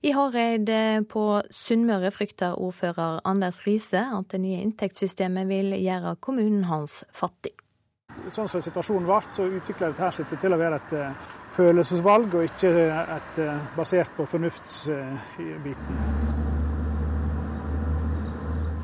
I 0.00 0.12
Hareid 0.14 0.70
på 1.10 1.22
Sunnmøre 1.50 2.12
frykter 2.14 2.54
ordfører 2.62 3.18
Anders 3.26 3.56
Riise 3.64 3.98
at 3.98 4.28
det 4.30 4.38
nye 4.44 4.60
inntektssystemet 4.62 5.48
vil 5.48 5.72
gjøre 5.74 6.12
kommunen 6.22 6.68
hans 6.70 7.00
fattig. 7.10 7.50
Sånn 8.30 8.46
som 8.46 8.62
situasjonen 8.62 9.08
ble, 9.08 9.18
så 9.34 9.48
utvikla 9.50 9.88
dette 9.90 10.10
seg 10.14 10.30
til 10.38 10.54
å 10.54 10.58
være 10.60 10.78
et 10.78 10.92
eh, 10.94 11.24
følelsesvalg, 11.56 12.36
og 12.38 12.46
ikke 12.46 12.70
et 12.86 13.40
eh, 13.42 13.64
basert 13.74 14.14
på 14.14 14.26
fornuftsbiten. 14.30 15.98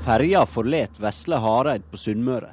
Ferja 0.04 0.42
forlet 0.50 0.98
vesle 1.00 1.38
Hareid 1.40 1.86
på 1.90 2.00
Sunnmøre 2.00 2.50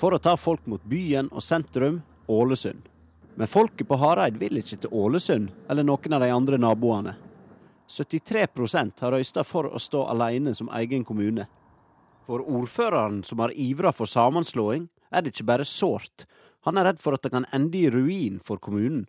for 0.00 0.16
å 0.16 0.22
ta 0.22 0.32
folk 0.40 0.64
mot 0.66 0.82
byen 0.88 1.28
og 1.28 1.44
sentrum, 1.44 2.00
Ålesund. 2.32 2.88
Men 3.36 3.52
folket 3.52 3.86
på 3.88 4.00
Hareid 4.00 4.40
vil 4.40 4.62
ikke 4.62 4.80
til 4.80 4.96
Ålesund 4.96 5.52
eller 5.68 5.84
noen 5.84 6.16
av 6.16 6.24
de 6.24 6.32
andre 6.32 6.58
naboene. 6.58 7.14
73% 7.92 9.00
har 9.04 9.12
røysta 9.12 9.44
for 9.44 9.68
å 9.68 9.80
stå 9.80 10.06
alene 10.14 10.54
som 10.56 10.70
egen 10.80 11.04
kommune. 11.04 11.46
For 12.26 12.40
ordføreren 12.40 13.22
som 13.26 13.42
har 13.42 13.52
ivra 13.52 13.92
for 13.92 14.08
sammenslåing, 14.08 14.88
er 15.12 15.22
det 15.22 15.34
ikke 15.34 15.48
bare 15.50 15.66
sårt. 15.68 16.24
Han 16.64 16.78
er 16.78 16.88
redd 16.88 17.02
for 17.02 17.16
at 17.16 17.24
det 17.26 17.32
kan 17.34 17.48
ende 17.52 17.76
i 17.78 17.90
ruin 17.90 18.38
for 18.44 18.62
kommunen. 18.62 19.04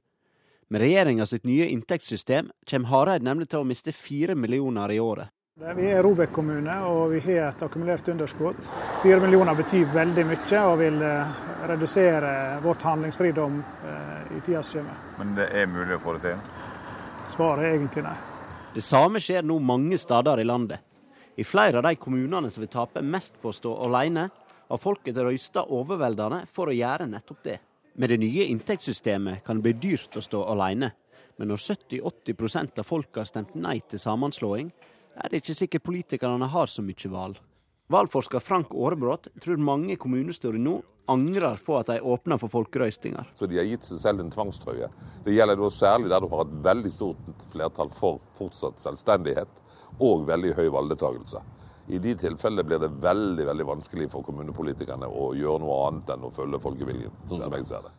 Med 0.68 0.82
regjeringa 0.82 1.26
sitt 1.30 1.46
nye 1.46 1.68
inntektssystem 1.70 2.50
kommer 2.70 2.90
Hareid 2.90 3.24
nemlig 3.24 3.52
til 3.52 3.62
å 3.62 3.68
miste 3.68 3.94
fire 3.94 4.36
millioner 4.36 4.92
i 4.92 5.00
året. 5.00 5.30
Vi 5.78 5.86
er 5.86 6.02
Robek 6.02 6.32
kommune 6.34 6.80
og 6.90 7.12
vi 7.12 7.20
har 7.28 7.52
et 7.52 7.62
akkumulert 7.62 8.08
underskudd. 8.10 8.58
Fire 9.04 9.20
millioner 9.22 9.54
betyr 9.54 9.86
veldig 9.94 10.26
mye 10.32 10.66
og 10.66 10.80
vil 10.82 10.98
eh, 11.06 11.36
redusere 11.70 12.34
vårt 12.64 12.82
handlingsfridom 12.90 13.62
eh, 13.62 14.38
i 14.40 14.42
tida 14.42 14.64
som 14.66 14.82
kommer. 14.82 15.08
Men 15.22 15.38
det 15.38 15.52
er 15.54 15.70
mulig 15.70 16.00
å 16.00 16.02
få 16.02 16.18
det 16.18 16.32
til? 16.32 16.46
Svaret 17.38 17.70
er 17.70 17.78
egentlig 17.78 18.08
nei. 18.10 18.18
Det 18.74 18.82
samme 18.82 19.20
skjer 19.22 19.46
nå 19.46 19.60
mange 19.62 20.00
steder 20.02 20.40
i 20.42 20.46
landet. 20.48 20.80
I 21.38 21.44
flere 21.46 21.78
av 21.78 21.86
de 21.86 21.94
kommunene 22.02 22.50
som 22.50 22.64
vil 22.64 22.72
tape 22.74 23.04
mest 23.06 23.36
på 23.42 23.52
å 23.52 23.54
stå 23.54 23.74
alene, 23.86 24.24
har 24.70 24.82
folket 24.82 25.20
røysta 25.22 25.68
overveldende 25.78 26.40
for 26.50 26.72
å 26.72 26.74
gjøre 26.74 27.06
nettopp 27.12 27.44
det. 27.46 27.60
Med 28.02 28.10
det 28.10 28.18
nye 28.24 28.48
inntektssystemet 28.50 29.44
kan 29.46 29.60
det 29.60 29.68
bli 29.68 29.92
dyrt 29.92 30.18
å 30.18 30.24
stå 30.26 30.42
alene. 30.50 30.90
Men 31.38 31.52
når 31.54 31.62
70-80% 31.62 32.82
av 32.82 32.90
folket 32.90 33.22
har 33.22 33.30
stemt 33.30 33.54
nei 33.54 33.78
til 33.86 34.02
sammenslåing, 34.02 34.72
er 35.22 35.30
det 35.30 35.44
ikke 35.44 35.58
sikkert 35.58 35.86
politikerne 35.86 36.50
har 36.50 36.70
så 36.70 36.82
mye 36.82 37.14
valg. 37.14 37.38
Valgforsker 37.94 38.42
Frank 38.42 38.74
Aarebrot 38.74 39.28
tror 39.44 39.60
mange 39.62 39.96
kommunestyrer 40.02 40.58
nå 40.58 40.80
angrer 41.12 41.60
på 41.66 41.76
at 41.78 41.92
de 41.92 42.00
åpner 42.02 42.40
for 42.42 42.50
folkerøystinger. 42.50 43.28
Så 43.38 43.46
de 43.50 43.60
har 43.60 43.68
gitt 43.68 43.86
seg 43.86 44.00
selv 44.02 44.24
en 44.24 44.32
tvangstrøye. 44.34 44.88
Det 45.26 45.36
gjelder 45.36 45.60
da 45.60 45.70
særlig 45.74 46.10
der 46.14 46.24
du 46.24 46.30
har 46.32 46.46
et 46.46 46.56
veldig 46.66 46.94
stort 46.96 47.44
flertall 47.52 47.92
for 47.94 48.24
fortsatt 48.38 48.80
selvstendighet 48.82 49.60
og 50.02 50.24
veldig 50.30 50.56
høy 50.58 50.70
valgdeltakelse. 50.74 51.44
I 51.92 52.00
de 52.00 52.14
tilfellene 52.16 52.64
blir 52.64 52.80
det 52.80 52.94
veldig 53.04 53.46
veldig 53.50 53.68
vanskelig 53.68 54.08
for 54.14 54.24
kommunepolitikerne 54.26 55.10
å 55.10 55.34
gjøre 55.36 55.62
noe 55.66 55.82
annet 55.90 56.14
enn 56.16 56.24
å 56.24 56.32
følge 56.34 56.62
folkeviljen, 56.64 57.12
sånn 57.28 57.44
som 57.44 57.58
jeg 57.58 57.68
ser 57.68 57.84
det. 57.84 57.92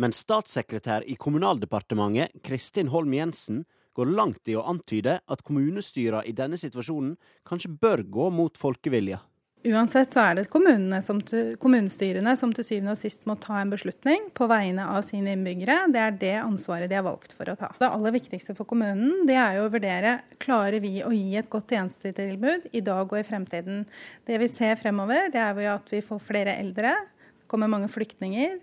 Men 0.00 0.14
statssekretær 0.16 1.04
i 1.10 1.18
Kommunaldepartementet 1.20 2.38
Kristin 2.46 2.88
Holm 2.94 3.12
Jensen 3.12 3.64
går 3.92 4.14
langt 4.14 4.48
i 4.48 4.54
å 4.56 4.64
antyde 4.70 5.18
at 5.20 5.42
kommunestyrene 5.44 6.24
i 6.24 6.32
denne 6.32 6.56
situasjonen 6.56 7.18
kanskje 7.44 7.74
bør 7.82 8.06
gå 8.08 8.30
mot 8.32 8.56
folkevilja. 8.56 9.20
Uansett 9.62 10.10
så 10.10 10.24
er 10.24 10.40
det 10.40 11.02
som 11.06 11.20
til, 11.22 11.52
kommunestyrene 11.62 12.32
som 12.38 12.50
til 12.54 12.64
syvende 12.66 12.96
og 12.96 12.98
sist 12.98 13.22
må 13.30 13.36
ta 13.38 13.60
en 13.60 13.70
beslutning 13.70 14.24
på 14.34 14.48
vegne 14.50 14.88
av 14.90 15.04
sine 15.06 15.36
innbyggere. 15.36 15.84
Det 15.94 16.00
er 16.02 16.16
det 16.18 16.32
ansvaret 16.40 16.90
de 16.90 16.96
har 16.98 17.06
valgt 17.06 17.36
for 17.38 17.46
å 17.46 17.54
ta. 17.58 17.70
Det 17.78 17.86
aller 17.86 18.16
viktigste 18.16 18.56
for 18.58 18.66
kommunen 18.66 19.22
det 19.28 19.36
er 19.38 19.60
jo 19.60 19.68
å 19.68 19.70
vurdere 19.70 20.16
klarer 20.42 20.82
vi 20.82 21.04
å 21.06 21.12
gi 21.14 21.36
et 21.38 21.50
godt 21.52 21.70
tjenestetilbud 21.70 22.72
i 22.74 22.82
dag 22.82 23.06
og 23.06 23.20
i 23.20 23.26
fremtiden. 23.28 23.84
Det 24.26 24.40
vi 24.42 24.50
ser 24.50 24.80
fremover, 24.82 25.30
det 25.30 25.38
er 25.38 25.54
jo 25.54 25.76
at 25.76 25.94
vi 25.94 26.02
får 26.02 26.24
flere 26.26 26.56
eldre. 26.58 26.96
Det 27.38 27.46
kommer 27.52 27.70
mange 27.70 27.90
flyktninger. 27.92 28.58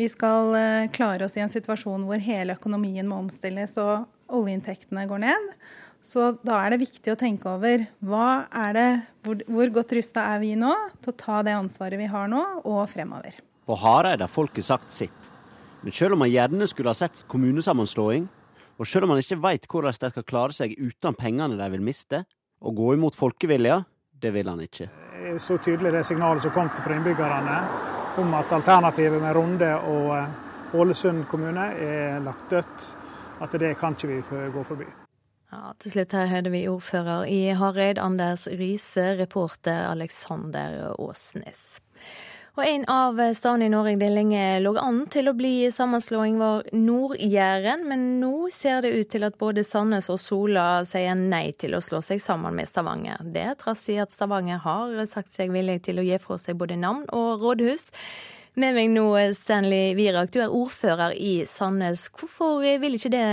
Vi 0.00 0.08
skal 0.08 0.56
eh, 0.56 0.88
klare 0.94 1.26
oss 1.26 1.36
i 1.36 1.44
en 1.44 1.52
situasjon 1.52 2.08
hvor 2.08 2.24
hele 2.24 2.56
økonomien 2.56 3.08
må 3.10 3.20
omstilles 3.20 3.76
og 3.82 4.08
oljeinntektene 4.32 5.04
går 5.10 5.26
ned. 5.26 5.52
Så 6.08 6.30
da 6.40 6.62
er 6.64 6.72
det 6.72 6.80
viktig 6.86 7.12
å 7.12 7.18
tenke 7.20 7.50
over 7.52 7.82
hva 8.08 8.46
er 8.56 8.76
det, 8.76 8.88
hvor, 9.26 9.42
hvor 9.44 9.72
godt 9.76 9.92
rusta 9.98 10.24
er 10.32 10.40
vi 10.40 10.54
nå 10.56 10.72
til 11.04 11.12
å 11.12 11.18
ta 11.20 11.42
det 11.44 11.52
ansvaret 11.52 12.00
vi 12.00 12.06
har 12.08 12.30
nå, 12.32 12.40
og 12.64 12.86
fremover. 12.88 13.36
På 13.68 13.76
Hareid 13.76 14.22
har 14.24 14.32
folket 14.32 14.64
sagt 14.64 14.94
sitt. 14.96 15.26
Men 15.82 15.92
selv 15.92 16.16
om 16.16 16.22
man 16.24 16.30
gjerne 16.32 16.66
skulle 16.70 16.94
ha 16.94 16.96
sett 16.96 17.26
kommunesammenslåing, 17.28 18.24
og 18.78 18.88
selv 18.88 19.04
om 19.04 19.12
man 19.12 19.20
ikke 19.20 19.36
veit 19.42 19.66
hvordan 19.68 19.98
de 20.00 20.10
skal 20.14 20.24
klare 20.24 20.56
seg 20.56 20.72
uten 20.78 21.16
pengene 21.18 21.58
de 21.58 21.66
vil 21.74 21.84
miste, 21.84 22.22
og 22.64 22.78
gå 22.78 22.94
imot 22.96 23.18
folkevilja, 23.18 23.82
det 24.18 24.32
vil 24.34 24.48
han 24.48 24.62
ikke. 24.64 24.88
Det 24.88 25.34
er 25.34 25.42
så 25.42 25.58
tydelig 25.62 25.92
det 25.94 26.06
signalet 26.08 26.46
som 26.46 26.54
kom 26.54 26.70
fra 26.72 26.96
innbyggerne 26.96 27.58
om 28.22 28.32
at 28.38 28.54
alternativet 28.56 29.20
med 29.22 29.36
Runde 29.36 29.68
og 29.92 30.08
eh, 30.16 30.72
Ålesund 30.78 31.28
kommune 31.28 31.68
er 31.84 32.18
lagt 32.24 32.48
dødt, 32.50 32.88
at 33.44 33.60
det 33.60 33.76
kan 33.78 33.94
ikke 33.94 34.10
vi 34.10 34.48
gå 34.56 34.64
forbi. 34.72 34.88
Ja, 35.48 35.72
til 35.80 35.94
slutt 35.94 36.12
her 36.12 36.26
hørte 36.28 36.50
vi 36.52 36.66
ordfører 36.68 37.28
i 37.32 37.54
Hareid, 37.56 37.96
Anders 37.96 38.44
Riise, 38.52 39.14
reporter 39.16 39.86
Alexander 39.88 40.90
Åsnes. 41.00 41.78
Og 42.58 42.66
En 42.66 42.82
av 42.90 43.20
stedene 43.38 43.68
i 43.68 43.70
Norge 43.70 43.94
det 44.00 44.08
lenge 44.10 44.40
lå 44.60 44.72
an 44.82 45.04
til 45.08 45.30
å 45.30 45.34
bli 45.38 45.70
sammenslåing, 45.70 46.40
var 46.40 46.66
Nord-Jæren. 46.74 47.84
Men 47.86 48.02
nå 48.20 48.48
ser 48.52 48.82
det 48.82 48.90
ut 48.96 49.08
til 49.14 49.24
at 49.24 49.38
både 49.38 49.62
Sandnes 49.64 50.10
og 50.10 50.18
Sola 50.20 50.82
sier 50.88 51.14
nei 51.14 51.52
til 51.56 51.78
å 51.78 51.80
slå 51.80 52.02
seg 52.02 52.20
sammen 52.20 52.58
med 52.58 52.68
Stavanger. 52.68 53.22
Det 53.22 53.46
trass 53.62 53.86
i 53.94 53.96
at 54.02 54.12
Stavanger 54.12 54.58
har 54.66 54.98
sagt 55.06 55.30
seg 55.32 55.54
villig 55.54 55.78
til 55.86 56.02
å 56.02 56.04
gi 56.08 56.18
fra 56.20 56.36
seg 56.42 56.58
både 56.58 56.76
navn 56.82 57.06
og 57.14 57.46
rådhus. 57.46 57.92
Med 58.58 58.74
meg 58.74 58.90
nå, 58.90 59.06
Stanley 59.38 59.94
Virak, 59.94 60.34
du 60.34 60.42
er 60.42 60.52
ordfører 60.52 61.14
i 61.14 61.38
Sandnes. 61.46 62.08
Hvorfor 62.18 62.58
vil 62.58 62.98
ikke 62.98 63.14
det 63.14 63.24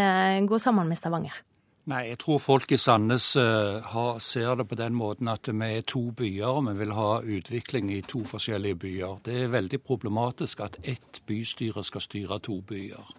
gå 0.46 0.62
sammen 0.62 0.88
med 0.88 1.02
Stavanger? 1.02 1.42
Nei, 1.86 2.08
jeg 2.10 2.18
tror 2.24 2.40
folk 2.42 2.72
i 2.74 2.80
Sandnes 2.82 3.28
uh, 3.38 3.78
har, 3.92 4.18
ser 4.24 4.56
det 4.58 4.66
på 4.72 4.78
den 4.80 4.96
måten 4.98 5.30
at 5.30 5.46
vi 5.46 5.68
er 5.70 5.84
to 5.86 6.08
byer, 6.18 6.58
og 6.58 6.66
vi 6.72 6.74
vil 6.80 6.96
ha 6.98 7.10
utvikling 7.22 7.92
i 7.94 8.00
to 8.02 8.24
forskjellige 8.26 8.80
byer. 8.82 9.20
Det 9.26 9.36
er 9.44 9.54
veldig 9.54 9.84
problematisk 9.86 10.64
at 10.66 10.80
ett 10.82 11.22
bystyre 11.30 11.86
skal 11.86 12.02
styre 12.02 12.40
to 12.42 12.58
byer. 12.66 13.14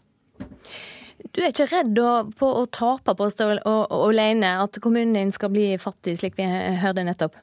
Du 1.31 1.41
er 1.41 1.53
ikke 1.53 1.69
redd 1.71 2.03
på 2.37 2.49
å 2.59 2.67
tape 2.67 3.15
på 3.15 3.29
å 3.29 3.33
stå 3.33 3.53
alene, 3.65 4.57
at 4.65 4.83
kommunen 4.83 5.15
din 5.15 5.31
skal 5.33 5.55
bli 5.55 5.69
fattig, 5.79 6.19
slik 6.19 6.35
vi 6.37 6.51
hørte 6.83 7.07
nettopp? 7.07 7.39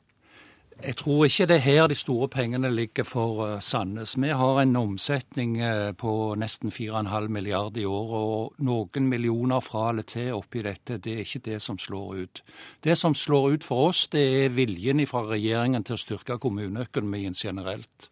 Jeg 0.83 0.97
tror 0.99 1.25
ikke 1.25 1.45
det 1.47 1.55
er 1.55 1.63
her 1.63 1.85
de 1.87 1.95
store 1.95 2.27
pengene 2.27 2.67
ligger 2.73 3.05
for 3.07 3.45
eh, 3.45 3.59
Sandnes. 3.63 4.17
Vi 4.19 4.33
har 4.35 4.57
en 4.59 4.75
omsetning 4.75 5.55
eh, 5.63 5.91
på 5.95 6.35
nesten 6.35 6.73
4,5 6.75 7.29
milliarder 7.31 7.81
i 7.81 7.85
år, 7.87 8.09
og 8.17 8.59
noen 8.59 9.07
millioner 9.07 9.63
fra 9.63 9.85
eller 9.93 10.03
til 10.03 10.33
oppi 10.35 10.63
dette, 10.65 10.97
det 10.99 11.13
er 11.13 11.23
ikke 11.23 11.43
det 11.45 11.61
som 11.63 11.79
slår 11.79 12.25
ut. 12.25 12.43
Det 12.83 12.97
som 12.99 13.15
slår 13.15 13.55
ut 13.55 13.63
for 13.63 13.93
oss, 13.93 14.09
det 14.11 14.25
er 14.43 14.55
viljen 14.57 14.99
fra 15.07 15.23
regjeringen 15.29 15.87
til 15.87 15.95
å 15.95 16.03
styrke 16.03 16.39
kommuneøkonomien 16.43 17.37
generelt. 17.37 18.09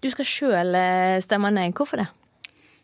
Du 0.00 0.10
skal 0.14 0.28
sjøl 0.28 0.78
eh, 0.78 1.18
stemme 1.26 1.50
nei. 1.50 1.72
Hvorfor 1.74 2.04
det? 2.04 2.10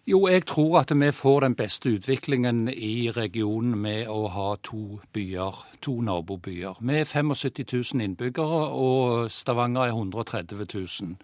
Jo, 0.06 0.20
jeg 0.30 0.44
tror 0.46 0.76
at 0.78 0.92
vi 0.94 1.08
får 1.10 1.40
den 1.40 1.54
beste 1.58 1.90
utviklingen 1.96 2.68
i 2.70 3.10
regionen 3.10 3.74
med 3.74 4.06
å 4.06 4.28
ha 4.30 4.52
to 4.62 5.00
byer, 5.12 5.64
to 5.82 5.96
nabobyer. 5.98 6.78
Vi 6.78 7.00
er 7.00 7.08
75 7.10 7.64
000 7.96 8.04
innbyggere, 8.04 8.60
og 8.70 9.32
Stavanger 9.34 9.88
er 9.88 9.96
130 9.96 10.62
000. 10.62 11.16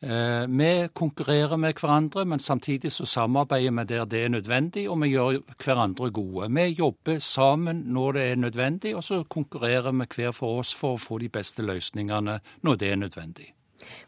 Eh, 0.00 0.46
vi 0.48 0.88
konkurrerer 0.94 1.56
med 1.60 1.76
hverandre, 1.76 2.24
men 2.24 2.38
samtidig 2.38 2.92
så 2.92 3.04
samarbeider 3.04 3.76
vi 3.76 3.84
der 3.84 4.08
det 4.08 4.24
er 4.24 4.32
nødvendig, 4.32 4.88
og 4.90 5.02
vi 5.02 5.12
gjør 5.12 5.42
hverandre 5.64 6.10
gode. 6.10 6.48
Vi 6.48 6.66
jobber 6.72 7.18
sammen 7.18 7.84
når 7.86 8.12
det 8.12 8.22
er 8.30 8.36
nødvendig, 8.36 8.96
og 8.96 9.04
så 9.04 9.24
konkurrerer 9.28 9.92
vi 9.92 10.08
hver 10.16 10.32
for 10.32 10.64
oss 10.64 10.74
for 10.74 10.96
å 10.96 11.04
få 11.04 11.18
de 11.18 11.28
beste 11.28 11.62
løsningene 11.62 12.40
når 12.62 12.76
det 12.76 12.92
er 12.92 12.96
nødvendig. 12.96 13.52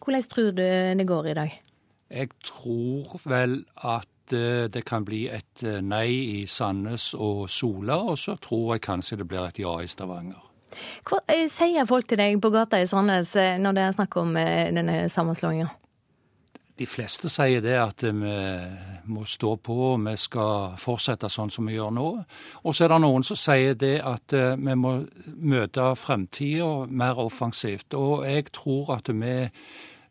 Hvordan 0.00 0.22
tror 0.22 0.52
du 0.52 0.62
det 0.62 1.06
går 1.06 1.26
i 1.26 1.34
dag? 1.34 1.67
Jeg 2.10 2.30
tror 2.44 3.20
vel 3.28 3.64
at 3.76 4.32
eh, 4.32 4.66
det 4.72 4.84
kan 4.88 5.04
bli 5.04 5.26
et 5.28 5.62
eh, 5.62 5.80
nei 5.84 6.08
i 6.08 6.46
Sandnes 6.48 7.10
og 7.14 7.50
Sola, 7.52 7.98
og 8.00 8.16
så 8.18 8.38
tror 8.40 8.74
jeg 8.74 8.86
kanskje 8.86 9.18
det 9.20 9.26
blir 9.28 9.44
et 9.44 9.58
ja 9.60 9.74
i 9.84 9.88
Stavanger. 9.88 10.40
Hva 11.08 11.20
eh, 11.28 11.44
sier 11.52 11.84
folk 11.88 12.08
til 12.08 12.20
deg 12.20 12.40
på 12.40 12.52
gata 12.52 12.80
i 12.80 12.88
Sandnes 12.88 13.34
når 13.36 13.76
det 13.76 13.84
er 13.84 13.98
snakk 13.98 14.16
om 14.20 14.32
denne 14.32 15.02
sammenslåinga? 15.12 15.68
De 16.78 16.86
fleste 16.86 17.28
sier 17.28 17.60
det 17.60 17.74
at 17.74 18.04
vi 18.06 18.32
må 19.10 19.24
stå 19.26 19.56
på, 19.66 19.96
vi 19.98 20.12
skal 20.16 20.76
fortsette 20.78 21.28
sånn 21.28 21.50
som 21.50 21.66
vi 21.66 21.74
gjør 21.74 21.90
nå. 21.90 22.06
Og 22.62 22.76
så 22.76 22.86
er 22.86 22.92
det 22.94 23.00
noen 23.02 23.26
som 23.26 23.36
sier 23.36 23.74
det 23.74 23.96
at 24.06 24.30
vi 24.30 24.76
må 24.78 24.92
møte 25.42 25.88
fremtida 25.98 26.86
mer 26.86 27.18
offensivt. 27.18 27.98
Og 27.98 28.22
jeg 28.30 28.46
tror 28.54 28.94
at 29.00 29.10
vi 29.10 29.34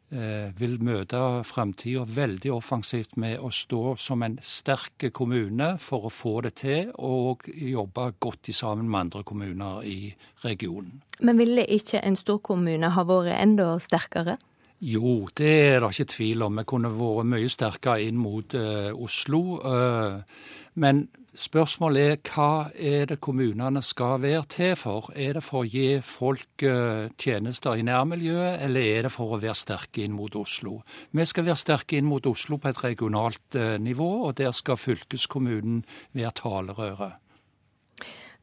vil 0.09 0.77
møte 0.79 1.19
framtida 1.43 2.05
veldig 2.07 2.51
offensivt 2.55 3.17
med 3.19 3.41
å 3.43 3.49
stå 3.51 3.97
som 3.99 4.21
en 4.23 4.37
sterk 4.39 5.09
kommune 5.11 5.73
for 5.83 6.07
å 6.07 6.11
få 6.13 6.37
det 6.45 6.53
til, 6.61 6.93
og 6.95 7.43
jobbe 7.51 8.13
godt 8.23 8.47
sammen 8.55 8.87
med 8.87 9.01
andre 9.01 9.25
kommuner 9.27 9.83
i 9.83 10.13
regionen. 10.45 11.01
Men 11.19 11.41
ville 11.41 11.65
ikke 11.67 11.99
en 11.99 12.15
storkommune 12.15 12.93
ha 12.95 13.03
vært 13.09 13.35
enda 13.35 13.73
sterkere? 13.83 14.37
Jo, 14.79 15.25
det 15.37 15.53
er 15.73 15.79
det 15.81 15.89
ikke 15.95 16.11
tvil 16.13 16.43
om. 16.45 16.59
Vi 16.59 16.67
kunne 16.69 16.91
vært 16.93 17.29
mye 17.31 17.49
sterkere 17.49 18.03
inn 18.05 18.19
mot 18.21 18.53
uh, 18.53 18.93
Oslo. 18.93 19.41
Uh, 19.57 20.21
men 20.77 21.07
Spørsmålet 21.37 22.07
er 22.09 22.21
hva 22.33 22.71
er 22.73 23.03
det 23.11 23.19
kommunene 23.21 23.83
skal 23.85 24.23
være 24.23 24.39
til 24.49 24.71
for? 24.79 25.11
Er 25.13 25.37
det 25.37 25.43
for 25.45 25.61
å 25.61 25.69
gi 25.69 25.99
folk 26.01 26.65
eh, 26.65 27.11
tjenester 27.13 27.77
i 27.77 27.83
nærmiljøet, 27.85 28.63
eller 28.65 28.81
er 28.81 29.05
det 29.05 29.11
for 29.13 29.35
å 29.35 29.39
være 29.43 29.53
sterke 29.59 30.01
inn 30.01 30.15
mot 30.17 30.33
Oslo? 30.39 30.79
Vi 31.13 31.27
skal 31.29 31.45
være 31.45 31.61
sterke 31.61 31.99
inn 31.99 32.09
mot 32.09 32.25
Oslo 32.25 32.57
på 32.57 32.71
et 32.71 32.81
regionalt 32.81 33.59
eh, 33.59 33.77
nivå, 33.77 34.09
og 34.25 34.33
der 34.41 34.49
skal 34.57 34.81
fylkeskommunen 34.81 35.83
være 36.17 36.33
talerøret. 36.41 37.21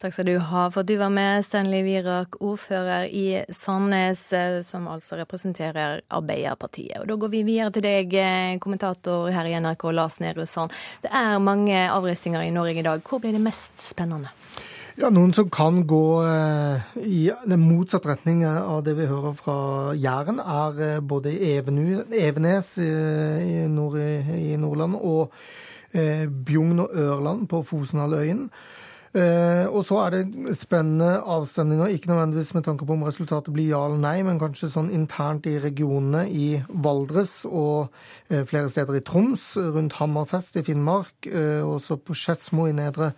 Takk 0.02 0.10
skal 0.10 0.26
du 0.26 0.38
ha 0.42 0.64
for 0.74 0.82
at 0.82 0.88
du 0.90 0.96
var 0.98 1.10
med, 1.14 1.44
Stanley 1.46 1.84
Virak, 1.86 2.34
ordfører 2.42 3.06
i 3.14 3.44
Sandnes, 3.54 4.24
eh, 4.34 4.58
som 4.66 4.88
altså 4.90 5.20
representerer 5.20 6.02
Arbeiderpartiet. 6.10 6.98
Og 7.00 7.06
Da 7.08 7.16
går 7.16 7.30
vi 7.30 7.42
videre 7.46 7.70
til 7.70 7.82
deg, 7.86 8.14
eh, 8.14 8.58
kommentator 8.58 9.30
her 9.30 9.46
i 9.46 9.54
NRK, 9.54 9.92
Lars 9.92 10.18
Nehru 10.18 10.44
Sand. 10.46 10.74
Det 11.02 11.10
er 11.12 11.38
mange 11.38 11.78
avrøstinger 11.88 12.42
i 12.42 12.50
Norge 12.50 12.78
i 12.78 12.82
dag. 12.82 13.00
Hvor 13.02 13.20
blir 13.20 13.32
det 13.32 13.40
mest 13.40 13.78
spennende? 13.78 14.28
Ja, 14.98 15.10
Noen 15.10 15.32
som 15.32 15.48
kan 15.48 15.86
gå 15.86 16.22
eh, 16.26 16.80
i 16.98 17.30
den 17.46 17.60
motsatte 17.60 18.08
retning 18.08 18.44
av 18.44 18.82
det 18.82 18.96
vi 18.96 19.06
hører 19.06 19.34
fra 19.34 19.94
Jæren, 19.94 20.40
er 20.40 21.00
både 21.00 21.30
Evenes 21.30 22.78
i 22.78 23.66
Nordland 23.68 24.96
og 24.96 25.32
Bjugn 25.94 26.80
og 26.80 26.90
Ørland 26.90 27.48
på 27.48 27.62
Fosenhalvøyen. 27.62 28.50
Eh, 29.14 29.66
og 29.70 29.84
så 29.86 30.00
er 30.02 30.10
det 30.10 30.56
spennende 30.58 31.20
avstemninger, 31.22 31.86
ikke 31.86 32.10
nødvendigvis 32.10 32.54
med 32.54 32.64
tanke 32.66 32.86
på 32.86 32.96
om 32.96 33.04
resultatet 33.06 33.54
blir 33.54 33.68
ja 33.70 33.84
eller 33.86 34.00
nei, 34.02 34.16
men 34.26 34.40
kanskje 34.42 34.72
sånn 34.72 34.90
internt 34.90 35.46
i 35.46 35.60
regionene 35.62 36.24
i 36.34 36.48
Valdres 36.68 37.44
og 37.46 37.94
eh, 38.26 38.42
flere 38.42 38.72
steder 38.72 38.98
i 38.98 39.04
Troms, 39.06 39.52
rundt 39.54 40.00
Hammerfest 40.00 40.58
i 40.58 40.64
Finnmark, 40.66 41.14
eh, 41.30 41.62
også 41.62 42.00
på 42.02 42.16
Skedsmo 42.18 42.66
i 42.70 42.76
Nedre 42.76 43.14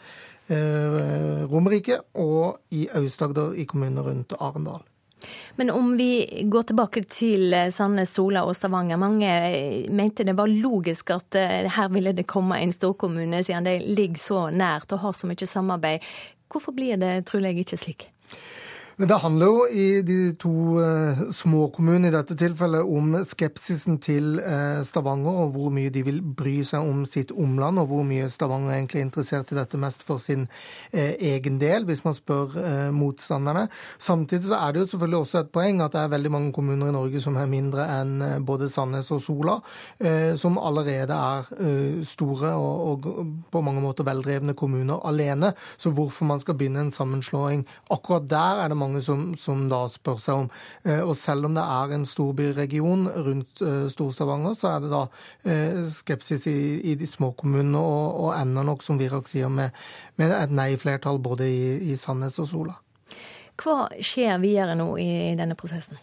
Romerike, 0.47 1.97
og 2.23 2.61
i 2.71 2.85
Aust-Agder 2.95 3.57
i 3.59 3.65
kommunene 3.67 4.05
rundt 4.07 4.37
Arendal. 4.39 4.85
Men 5.57 5.71
om 5.71 5.95
vi 5.97 6.43
går 6.45 6.69
tilbake 6.71 7.03
til 7.11 7.55
eh, 7.55 7.71
Sandnes, 7.73 8.13
Sola 8.17 8.45
og 8.47 8.57
Stavanger. 8.57 9.01
Mange 9.01 9.31
eh, 9.31 9.91
mente 9.91 10.27
det 10.27 10.37
var 10.37 10.51
logisk 10.53 11.15
at 11.15 11.39
eh, 11.39 11.69
her 11.77 11.93
ville 11.95 12.15
det 12.17 12.27
komme 12.29 12.59
en 12.61 12.75
storkommune, 12.75 13.43
siden 13.45 13.69
de 13.69 13.79
ligger 13.87 14.21
så 14.21 14.43
nært 14.51 14.93
og 14.93 15.05
har 15.05 15.17
så 15.17 15.31
mye 15.31 15.49
samarbeid. 15.49 16.05
Hvorfor 16.53 16.77
blir 16.77 17.01
det 17.01 17.27
trolig 17.31 17.57
ikke 17.65 17.81
slik? 17.81 18.11
Men 18.97 19.11
det 19.11 19.17
handler 19.21 19.51
jo 19.51 19.65
i 19.69 19.87
de 20.09 20.15
to 20.41 20.51
uh, 20.81 21.19
småkommunene 21.29 22.09
i 22.09 22.15
dette 22.15 22.33
tilfellet 22.41 22.89
om 22.89 23.19
skepsisen 23.29 23.99
til 24.01 24.39
uh, 24.41 24.81
Stavanger, 24.89 25.43
og 25.43 25.51
hvor 25.53 25.75
mye 25.75 25.91
de 25.93 26.01
vil 26.07 26.23
bry 26.25 26.63
seg 26.65 26.81
om 26.81 27.03
sitt 27.05 27.29
omland, 27.37 27.77
og 27.83 27.91
hvor 27.91 28.07
mye 28.09 28.31
Stavanger 28.33 28.73
egentlig 28.73 29.03
er 29.03 29.05
interessert 29.05 29.53
i 29.53 29.59
dette 29.59 29.77
mest 29.83 30.01
for 30.09 30.23
sin 30.23 30.47
uh, 30.47 31.13
egen 31.13 31.59
del, 31.61 31.85
hvis 31.85 32.07
man 32.07 32.17
spør 32.17 32.57
motstanderne. 32.97 33.67
Samtidig 34.01 34.49
så 34.49 34.63
er 34.63 34.73
det 34.73 34.81
jo 34.81 34.89
selvfølgelig 34.95 35.19
også 35.19 35.43
et 35.43 35.53
poeng 35.53 35.83
at 35.85 35.93
det 35.93 36.01
er 36.01 36.15
veldig 36.15 36.33
mange 36.33 36.55
kommuner 36.57 36.89
i 36.89 36.97
Norge 36.97 37.21
som 37.21 37.37
er 37.37 37.53
mindre 37.53 37.85
enn 37.99 38.25
både 38.49 38.71
Sandnes 38.73 39.11
og 39.13 39.21
Sola, 39.25 39.59
som 40.41 40.57
allerede 40.57 41.17
er 41.17 42.03
store 42.07 42.53
og, 42.57 43.07
og 43.11 43.31
på 43.53 43.63
mange 43.65 43.83
måter 43.85 44.07
veldrevne 44.09 44.57
kommuner 44.57 45.05
alene. 45.09 45.53
Så 45.77 45.93
hvorfor 45.93 46.29
man 46.29 46.41
skal 46.41 46.57
begynne 46.57 46.87
en 46.87 46.95
sammenslåing 46.95 47.67
akkurat 47.93 48.29
der, 48.31 48.65
er 48.65 48.73
det 48.73 48.79
mange 48.79 48.86
mange 48.87 49.03
som, 49.05 49.27
som 49.41 49.67
da 49.71 49.83
spør 49.93 50.23
seg 50.23 50.45
om. 50.45 50.49
Eh, 50.87 51.03
og 51.03 51.15
selv 51.19 51.51
om 51.51 51.59
det 51.59 51.67
er 51.67 51.95
en 51.97 52.07
storbyregion 52.09 53.11
rundt 53.29 53.63
eh, 53.67 53.85
Stor-Stavanger, 53.93 54.57
så 54.59 54.73
er 54.73 54.87
det 54.87 54.95
da 54.95 55.03
eh, 55.45 55.83
skepsis 55.91 56.49
i, 56.51 56.59
i 56.93 56.97
de 56.99 57.11
små 57.11 57.33
kommunene, 57.39 57.83
og, 57.83 58.25
og 58.25 58.35
ender 58.39 58.67
nok, 58.67 58.87
som 58.87 59.01
Virak 59.01 59.29
sier, 59.31 59.53
med, 59.53 59.77
med 60.17 60.35
et 60.39 60.55
nei-flertall 60.55 61.21
både 61.23 61.51
i, 61.51 61.63
i 61.93 62.01
Sandnes 62.01 62.39
og 62.43 62.51
Sola. 62.53 62.81
Hva 63.57 63.87
skjer 64.05 64.37
videre 64.43 64.75
nå 64.77 64.91
i 65.01 65.33
denne 65.39 65.57
prosessen? 65.57 65.97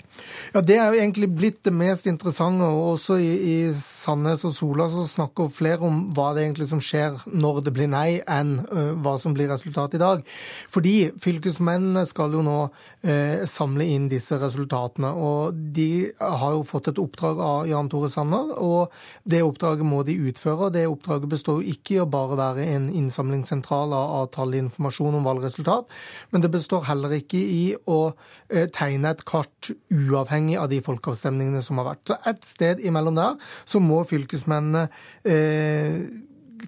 Ja, 0.54 0.62
Det 0.62 0.78
er 0.78 0.90
jo 0.90 1.02
egentlig 1.02 1.30
blitt 1.30 1.62
det 1.66 1.74
mest 1.74 2.08
interessante. 2.10 2.66
og 2.66 2.94
Også 2.96 3.18
i, 3.22 3.30
i 3.54 3.58
Sandnes 3.74 4.44
og 4.48 4.56
Sola 4.56 4.88
så 4.90 5.06
snakker 5.06 5.52
flere 5.54 5.86
om 5.86 6.14
hva 6.16 6.32
det 6.34 6.48
egentlig 6.48 6.68
som 6.72 6.82
skjer 6.82 7.20
når 7.30 7.62
det 7.66 7.74
blir 7.76 7.92
nei, 7.92 8.22
enn 8.26 8.56
uh, 8.72 8.94
hva 9.04 9.18
som 9.22 9.36
blir 9.38 9.52
resultatet 9.54 10.00
i 10.00 10.02
dag. 10.02 10.24
Fordi 10.74 10.96
fylkesmennene 11.22 12.06
skal 12.10 12.34
jo 12.34 12.42
nå 12.46 12.58
uh, 12.66 13.46
samle 13.46 13.86
inn 13.86 14.10
disse 14.10 14.40
resultatene. 14.42 15.14
og 15.14 15.54
De 15.78 16.10
har 16.18 16.58
jo 16.58 16.66
fått 16.66 16.90
et 16.90 17.02
oppdrag 17.02 17.42
av 17.44 17.70
Jan 17.70 17.92
Tore 17.92 18.10
Sanner, 18.10 18.56
og 18.58 18.94
det 19.30 19.44
oppdraget 19.46 19.86
må 19.86 20.02
de 20.08 20.18
utføre. 20.32 20.72
og 20.72 20.74
Det 20.74 20.88
oppdraget 20.90 21.30
består 21.30 21.62
jo 21.62 21.78
ikke 21.78 22.00
i 22.00 22.02
å 22.02 22.10
bare 22.10 22.40
være 22.40 22.68
en 22.74 22.90
innsamlingssentral 22.90 23.94
av, 23.94 24.18
av 24.24 24.28
tall 24.34 24.54
om 24.54 25.24
valgresultat, 25.26 25.90
men 26.32 26.44
det 26.44 26.52
består 26.54 26.86
heller 26.88 27.16
ikke 27.16 27.43
å 27.90 28.00
eh, 28.50 28.68
tegne 28.74 29.14
et 29.14 29.24
kart 29.28 29.72
uavhengig 29.94 30.58
av 30.62 30.70
de 30.72 30.82
folkeavstemningene 30.86 31.64
som 31.66 31.82
har 31.82 31.92
vært. 31.92 32.06
Så 32.10 32.20
et 32.32 32.46
sted 32.48 32.84
imellom 32.86 33.18
der 33.20 33.40
så 33.66 33.82
må 33.84 34.04
fylkesmennene 34.10 34.88
eh, 35.28 36.00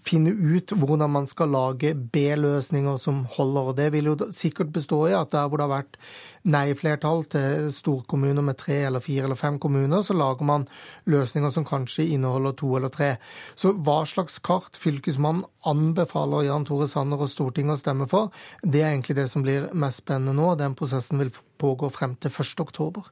finne 0.03 0.31
ut 0.31 0.71
hvordan 0.75 1.11
man 1.11 1.27
skal 1.29 1.51
lage 1.53 1.93
B-løsninger 1.95 2.97
som 3.01 3.23
holder. 3.35 3.69
og 3.71 3.75
Det 3.77 3.91
vil 3.93 4.09
jo 4.11 4.15
sikkert 4.31 4.73
bestå 4.73 5.07
i 5.09 5.15
at 5.15 5.31
der 5.31 5.47
hvor 5.47 5.57
det 5.59 5.67
har 5.67 5.81
vært 5.81 5.97
nei-flertall 6.45 7.25
til 7.29 7.71
storkommuner 7.73 8.43
med 8.45 8.57
tre 8.61 8.83
eller 8.87 9.03
fire 9.03 9.25
eller 9.25 9.39
fem 9.39 9.57
kommuner, 9.59 10.03
så 10.05 10.13
lager 10.13 10.45
man 10.45 10.67
løsninger 11.09 11.49
som 11.49 11.65
kanskje 11.65 12.07
inneholder 12.13 12.53
to 12.59 12.75
eller 12.77 12.93
tre. 12.93 13.15
Så 13.55 13.73
hva 13.73 14.03
slags 14.05 14.39
kart 14.39 14.77
Fylkesmannen 14.81 15.45
anbefaler 15.65 16.45
Jan 16.49 16.67
Tore 16.67 16.87
Sanner 16.91 17.21
og 17.25 17.31
Stortinget 17.31 17.79
å 17.79 17.81
stemme 17.81 18.09
for, 18.11 18.31
det 18.61 18.83
er 18.83 18.93
egentlig 18.93 19.17
det 19.17 19.29
som 19.31 19.45
blir 19.45 19.71
mest 19.73 20.03
spennende 20.03 20.35
nå. 20.37 20.53
Den 20.59 20.77
prosessen 20.77 21.21
vil 21.21 21.33
pågå 21.61 21.89
frem 21.93 22.17
til 22.19 22.33
1. 22.33 22.59
oktober. 22.61 23.09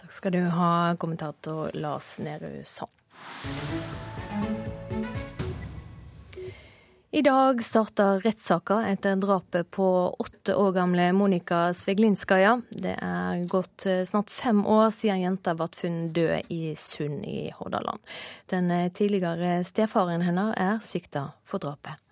Takk 0.00 0.12
skal 0.12 0.36
du 0.36 0.42
ha, 0.52 0.70
kommentator 1.00 1.72
Lars 1.78 2.16
Nehru 2.20 2.60
Sand. 2.68 2.92
I 7.14 7.22
dag 7.22 7.62
starter 7.62 8.20
rettssaka 8.20 8.86
etter 8.86 9.16
drapet 9.16 9.70
på 9.70 10.16
åtte 10.18 10.54
år 10.54 10.72
gamle 10.72 11.12
Monika 11.12 11.74
Sveglinskaja. 11.74 12.56
Det 12.70 12.96
er 12.98 13.44
gått 13.46 13.86
eh, 13.86 14.02
snart 14.02 14.30
fem 14.34 14.64
år 14.66 14.90
siden 14.90 15.20
jenta 15.22 15.54
ble 15.54 15.68
funnet 15.78 16.10
død 16.16 16.50
i 16.50 16.72
Sund 16.74 17.22
i 17.30 17.52
Hordaland. 17.54 18.02
Den 18.50 18.66
eh, 18.74 18.90
tidligere 18.90 19.60
stefaren 19.62 20.26
hennes 20.26 20.58
er 20.58 20.82
sikta 20.82 21.28
for 21.46 21.62
drapet. 21.62 22.02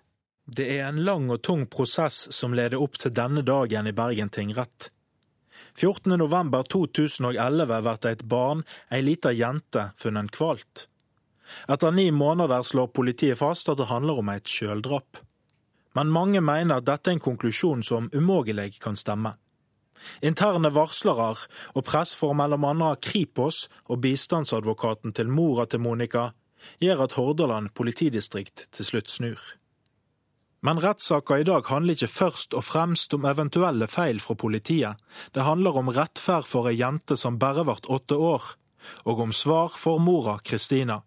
Det 0.47 0.69
er 0.77 0.87
en 0.87 1.03
lang 1.03 1.27
og 1.35 1.43
tung 1.43 1.67
prosess 1.67 2.31
som 2.31 2.55
leder 2.55 2.79
opp 2.79 2.95
til 3.03 3.11
denne 3.11 3.43
dagen 3.43 3.91
i 3.91 3.95
Bergen 3.99 4.31
tingrett. 4.31 4.87
14.11.2011 5.83 7.75
blir 7.75 8.11
et 8.13 8.23
barn, 8.23 8.63
ei 8.87 9.03
lita 9.03 9.35
jente, 9.35 9.89
funnet 9.99 10.31
kvalt. 10.31 10.87
Etter 11.67 11.91
ni 11.91 12.09
måneder 12.11 12.63
slår 12.63 12.91
politiet 12.95 13.39
fast 13.39 13.69
at 13.69 13.79
det 13.79 13.89
handler 13.91 14.19
om 14.19 14.29
et 14.33 14.49
sjøldrap. 14.49 15.21
Men 15.93 16.11
mange 16.13 16.41
mener 16.41 16.81
at 16.81 16.87
dette 16.89 17.11
er 17.11 17.17
en 17.17 17.23
konklusjon 17.23 17.83
som 17.85 18.09
umulig 18.13 18.79
kan 18.81 18.97
stemme. 18.97 19.35
Interne 20.21 20.71
varslere 20.73 21.29
og 21.73 21.83
press 21.87 22.15
for 22.19 22.35
bl.a. 22.35 22.95
Kripos 23.01 23.67
og 23.87 24.01
bistandsadvokaten 24.03 25.13
til 25.15 25.29
mora 25.31 25.65
til 25.69 25.79
Monica 25.79 26.31
gjør 26.83 27.05
at 27.05 27.17
Hordaland 27.19 27.73
politidistrikt 27.75 28.67
til 28.71 28.85
slutt 28.85 29.11
snur. 29.11 29.39
Men 30.63 30.79
rettssaka 30.79 31.41
i 31.41 31.43
dag 31.43 31.67
handler 31.67 31.97
ikke 31.97 32.07
først 32.07 32.53
og 32.55 32.63
fremst 32.63 33.13
om 33.13 33.25
eventuelle 33.27 33.87
feil 33.91 34.21
fra 34.23 34.35
politiet. 34.39 34.99
Det 35.35 35.43
handler 35.43 35.75
om 35.75 35.91
rettferd 35.91 36.47
for 36.47 36.69
ei 36.71 36.77
jente 36.79 37.17
som 37.19 37.39
bare 37.39 37.65
ble 37.67 37.75
åtte 37.91 38.15
år, 38.15 38.45
og 39.03 39.19
om 39.25 39.35
svar 39.35 39.75
for 39.75 39.99
mora 39.99 40.37
Kristina. 40.39 41.01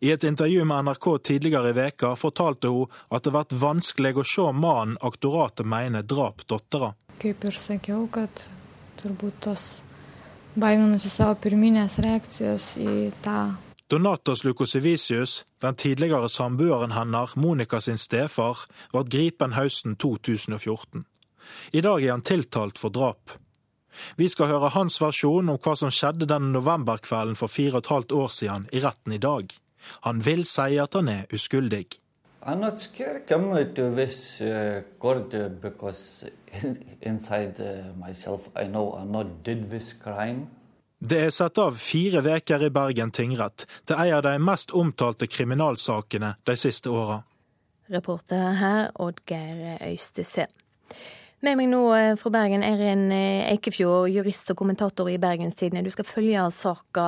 I 0.00 0.12
et 0.14 0.24
intervju 0.24 0.64
med 0.64 0.84
NRK 0.84 1.06
tidligere 1.26 1.72
i 1.72 1.74
veka 1.74 2.12
fortalte 2.16 2.70
hun 2.70 2.90
at 3.10 3.24
det 3.26 3.32
blir 3.34 3.58
vanskelig 3.58 4.14
å 4.14 4.26
se 4.32 4.46
mannen 4.54 4.98
aktoratet 5.02 5.66
mener 5.66 6.06
drap 6.06 6.44
dattera. 6.46 6.92
Kaip 7.18 7.44
ir 7.44 7.56
sakiau, 7.58 8.04
kad 8.14 8.44
turbūt 9.02 9.40
tos 9.48 9.64
baiminusi 10.54 11.10
savo 11.10 11.34
pirminės 11.42 11.98
reakcijos 12.04 12.76
į 12.78 12.94
tą 13.24 13.40
Donatos 13.88 14.42
Lukosevicius, 14.44 15.44
den 15.64 15.74
tidligere 15.74 16.28
samboeren 16.28 16.92
hennes, 16.92 17.36
Monica 17.40 17.80
sin 17.80 17.96
stefar, 17.96 18.66
ble 18.92 19.06
gripen 19.08 19.54
høsten 19.56 19.94
2014. 19.96 21.06
I 21.72 21.80
dag 21.80 22.04
er 22.04 22.12
han 22.12 22.22
tiltalt 22.22 22.76
for 22.78 22.92
drap. 22.92 23.32
Vi 24.20 24.28
skal 24.28 24.50
høre 24.52 24.74
hans 24.74 25.00
versjon 25.00 25.48
om 25.48 25.56
hva 25.56 25.74
som 25.80 25.88
skjedde 25.88 26.28
den 26.28 26.52
novemberkvelden 26.52 27.38
for 27.40 27.48
fire 27.48 27.78
og 27.78 27.86
et 27.86 27.90
halvt 27.94 28.12
år 28.12 28.28
siden 28.28 28.68
i 28.76 28.84
retten 28.84 29.16
i 29.16 29.22
dag. 29.24 29.56
Han 30.06 30.24
vil 30.24 30.44
si 30.44 30.78
at 30.78 30.94
han 30.94 31.08
er 31.08 31.24
uskyldig. 31.32 31.86
I'm 32.42 32.60
not 32.60 32.78
scared. 32.78 33.26
Come 33.28 33.64
to 33.74 33.90
this 33.94 34.40
uh, 34.40 34.82
court 34.98 35.34
because 35.60 36.24
inside 37.02 37.58
myself 37.96 38.48
I 38.56 38.68
know 38.68 38.96
I 38.96 39.04
not 39.04 39.26
did 39.44 39.70
this 39.70 39.92
crime. 39.92 40.46
Det 40.98 41.18
er 41.22 41.30
satt 41.30 41.58
av 41.62 41.76
fire 41.78 42.24
veker 42.24 42.64
i 42.66 42.70
Bergen 42.74 43.12
tingrett 43.14 43.68
til 43.86 43.94
en 43.94 44.16
av 44.16 44.22
de 44.26 44.32
mest 44.42 44.72
omtalte 44.74 45.28
kriminalsakene 45.30 46.32
de 46.46 46.56
siste 46.58 46.90
åra. 46.90 47.20
Reporter 47.88 48.56
her 48.58 48.90
Oddgeir 48.98 49.78
Øystese. 49.86 50.48
Med 51.38 51.54
meg 51.54 51.68
nå 51.70 51.80
eh, 51.94 52.16
fra 52.18 52.32
Bergen, 52.34 52.64
Erin 52.66 53.12
eh, 53.14 53.44
Eikefjord, 53.52 54.08
jurist 54.10 54.48
og 54.50 54.58
kommentator 54.58 55.06
i 55.06 55.20
Bergenstidene. 55.22 55.84
Du 55.86 55.92
skal 55.94 56.08
følge 56.08 56.48
saka. 56.50 57.04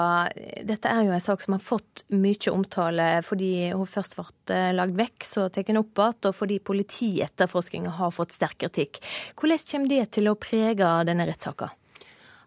Dette 0.69 0.87
er 0.87 1.09
jo 1.09 1.17
en 1.17 1.25
sak 1.25 1.43
som 1.43 1.57
har 1.57 1.65
fått 1.67 2.05
mye 2.15 2.53
omtale 2.55 3.09
fordi 3.27 3.73
hun 3.75 3.91
først 3.91 4.15
ble 4.21 4.29
eh, 4.55 4.71
lagd 4.79 4.95
vekk, 5.01 5.27
så 5.27 5.49
tatt 5.51 5.75
opp 5.75 5.99
igjen, 5.99 6.31
og 6.31 6.39
fordi 6.39 6.61
politietterforskninga 6.63 7.97
har 7.99 8.15
fått 8.15 8.39
sterk 8.39 8.61
kritikk. 8.63 9.03
Hvordan 9.35 9.67
kommer 9.67 9.95
det 9.97 10.05
til 10.15 10.31
å 10.31 10.39
prege 10.39 10.95
denne 11.11 11.27
rettssaka? 11.27 11.73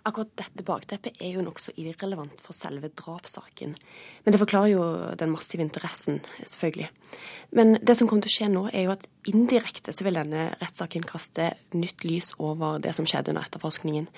Akkurat 0.03 0.33
dette 0.35 0.65
bakteppet 0.67 1.21
er 1.23 1.37
jo 1.37 1.43
nokså 1.45 1.71
irrelevant 1.79 2.41
for 2.43 2.55
selve 2.55 2.89
drapssaken. 2.91 3.75
Men 4.25 4.35
det 4.35 4.39
forklarer 4.41 4.73
jo 4.73 4.87
den 5.19 5.31
massive 5.31 5.63
interessen, 5.63 6.17
selvfølgelig. 6.43 6.89
Men 7.55 7.77
det 7.79 7.95
som 7.95 8.09
kommer 8.09 8.25
til 8.25 8.33
å 8.33 8.35
skje 8.35 8.49
nå, 8.51 8.65
er 8.73 8.89
jo 8.89 8.95
at 8.97 9.07
indirekte 9.31 9.95
så 9.95 10.03
vil 10.03 10.19
denne 10.19 10.49
rettssaken 10.59 11.07
kaste 11.07 11.53
nytt 11.71 12.03
lys 12.03 12.33
over 12.35 12.81
det 12.83 12.91
som 12.97 13.07
skjedde 13.07 13.31
under 13.31 13.47
etterforskningen. 13.47 14.09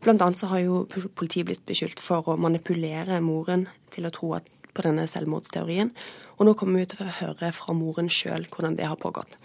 Blant 0.00 0.24
annet 0.24 0.40
så 0.40 0.48
har 0.48 0.62
jo 0.62 0.84
politiet 0.88 1.48
blitt 1.48 1.66
beskyldt 1.68 2.00
for 2.00 2.24
å 2.30 2.38
manipulere 2.40 3.18
moren 3.20 3.66
til 3.92 4.06
å 4.08 4.14
tro 4.14 4.32
på 4.38 4.84
denne 4.86 5.04
selvmordsteorien. 5.10 5.90
Og 6.38 6.48
nå 6.48 6.54
kommer 6.56 6.80
vi 6.80 6.88
til 6.88 7.04
å 7.04 7.16
høre 7.18 7.50
fra 7.52 7.74
moren 7.76 8.08
sjøl 8.08 8.46
hvordan 8.48 8.78
det 8.78 8.88
har 8.88 8.96
pågått. 9.00 9.36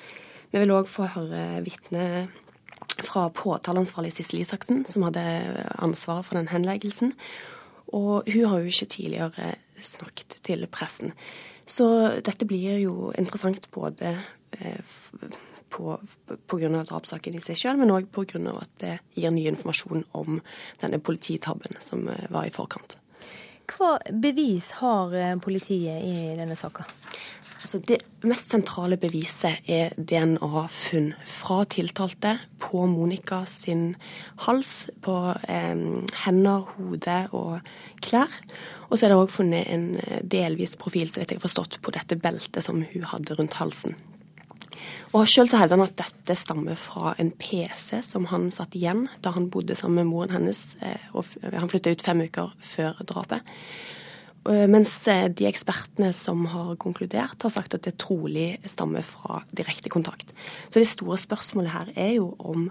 Vi 0.54 0.62
vil 0.62 0.72
òg 0.76 0.88
få 0.88 1.10
høre 1.16 1.64
vitne 1.66 2.28
fra 3.02 3.30
påtaleansvarlig 3.34 4.14
Sissel 4.14 4.44
Isaksen, 4.44 4.84
som 4.90 5.06
hadde 5.08 5.24
ansvaret 5.82 6.28
for 6.28 6.38
den 6.38 6.52
henleggelsen. 6.52 7.14
Og 7.94 8.30
hun 8.30 8.46
har 8.50 8.60
jo 8.62 8.72
ikke 8.72 8.92
tidligere 8.94 9.56
snakket 9.84 10.40
til 10.46 10.68
pressen. 10.72 11.14
Så 11.66 11.86
dette 12.26 12.48
blir 12.48 12.80
jo 12.82 13.12
interessant 13.18 13.70
både 13.72 14.18
eh, 14.60 14.96
pga. 15.74 16.84
drapssaken 16.84 17.38
i 17.38 17.44
seg 17.44 17.60
selv, 17.60 17.80
men 17.80 17.94
òg 17.94 18.10
pga. 18.12 18.42
at 18.62 18.74
det 18.80 18.98
gir 19.16 19.32
ny 19.32 19.48
informasjon 19.48 20.06
om 20.12 20.42
denne 20.82 21.00
polititabben 21.00 21.80
som 21.82 22.08
eh, 22.08 22.28
var 22.30 22.46
i 22.48 22.54
forkant. 22.54 22.98
Hva 23.74 23.96
bevis 24.12 24.72
har 24.82 25.14
eh, 25.16 25.38
politiet 25.40 26.04
i 26.04 26.36
denne 26.40 26.56
saka? 26.56 26.86
Altså 27.64 27.80
det 27.80 28.02
mest 28.28 28.52
sentrale 28.52 28.98
beviset 29.00 29.64
er 29.72 29.94
DNA-funn 29.96 31.14
fra 31.32 31.62
tiltalte 31.72 32.34
på 32.60 32.82
Monica 32.92 33.46
sin 33.48 33.94
hals, 34.44 34.90
på 35.00 35.16
eh, 35.48 35.84
hender, 36.26 36.66
hode 36.76 37.16
og 37.32 37.62
klær. 38.04 38.36
Og 38.90 38.98
så 38.98 39.08
er 39.08 39.14
det 39.14 39.20
òg 39.22 39.32
funnet 39.32 39.72
en 39.72 39.86
eh, 40.04 40.20
delvis 40.28 40.76
profil, 40.76 41.08
så 41.08 41.24
vidt 41.24 41.38
jeg 41.38 41.46
forstått, 41.46 41.80
på 41.80 41.96
dette 41.96 42.20
beltet 42.20 42.68
som 42.68 42.84
hun 42.84 43.08
hadde 43.14 43.40
rundt 43.40 43.56
halsen. 43.62 43.96
Og 45.16 45.24
Sjøl 45.30 45.48
hevder 45.54 45.78
han 45.78 45.88
at 45.88 45.96
dette 46.02 46.36
stammer 46.36 46.76
fra 46.76 47.16
en 47.22 47.32
PC 47.40 48.02
som 48.04 48.28
han 48.34 48.50
satt 48.52 48.76
igjen 48.76 49.06
da 49.24 49.32
han 49.38 49.48
bodde 49.54 49.78
sammen 49.80 50.02
med 50.02 50.12
moren 50.12 50.36
hennes. 50.36 50.74
Eh, 50.84 51.10
og 51.16 51.32
Han 51.48 51.72
flytta 51.72 51.96
ut 51.96 52.04
fem 52.04 52.28
uker 52.28 52.52
før 52.60 53.00
drapet. 53.08 53.54
Eh, 54.50 54.66
mens 54.68 54.92
eh, 55.08 55.30
de 55.32 55.48
ekspertene 55.48 56.12
som 56.16 56.46
har 56.52 56.76
konkludert, 56.82 57.40
har 57.40 57.54
sagt 57.54 57.78
at 57.78 57.86
det 57.88 57.96
trolig 58.02 58.58
stammer 58.68 59.06
fra 59.08 59.42
direkte 59.56 59.92
kontakt. 59.94 60.34
Så 60.70 60.82
det 60.82 60.90
store 60.92 61.18
spørsmålet 61.22 61.72
her 61.72 61.92
er 61.96 62.14
jo 62.18 62.34
om 62.40 62.68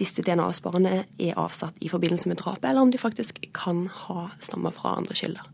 disse 0.00 0.24
DNA-sporene 0.24 1.02
er 1.20 1.40
avsatt 1.40 1.76
i 1.84 1.90
forbindelse 1.92 2.30
med 2.30 2.40
drapet, 2.40 2.70
eller 2.70 2.86
om 2.86 2.92
de 2.92 3.00
faktisk 3.00 3.42
kan 3.56 3.84
ha 4.06 4.30
stammer 4.40 4.72
fra 4.72 4.94
andre 4.96 5.16
kilder. 5.18 5.44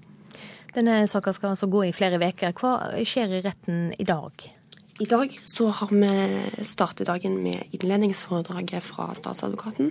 Denne 0.76 1.00
saka 1.10 1.32
skal 1.34 1.54
altså 1.54 1.66
gå 1.72 1.86
i 1.88 1.94
flere 1.96 2.20
uker. 2.20 2.52
Hva 2.54 3.02
skjer 3.02 3.38
i 3.38 3.42
retten 3.42 3.88
i 3.98 4.06
dag? 4.06 4.44
I 5.02 5.08
dag 5.08 5.34
så 5.44 5.70
har 5.80 5.90
vi 5.90 6.64
startet 6.64 7.08
dagen 7.08 7.40
med 7.42 7.74
innledningsforedraget 7.74 8.84
fra 8.84 9.08
statsadvokaten, 9.18 9.90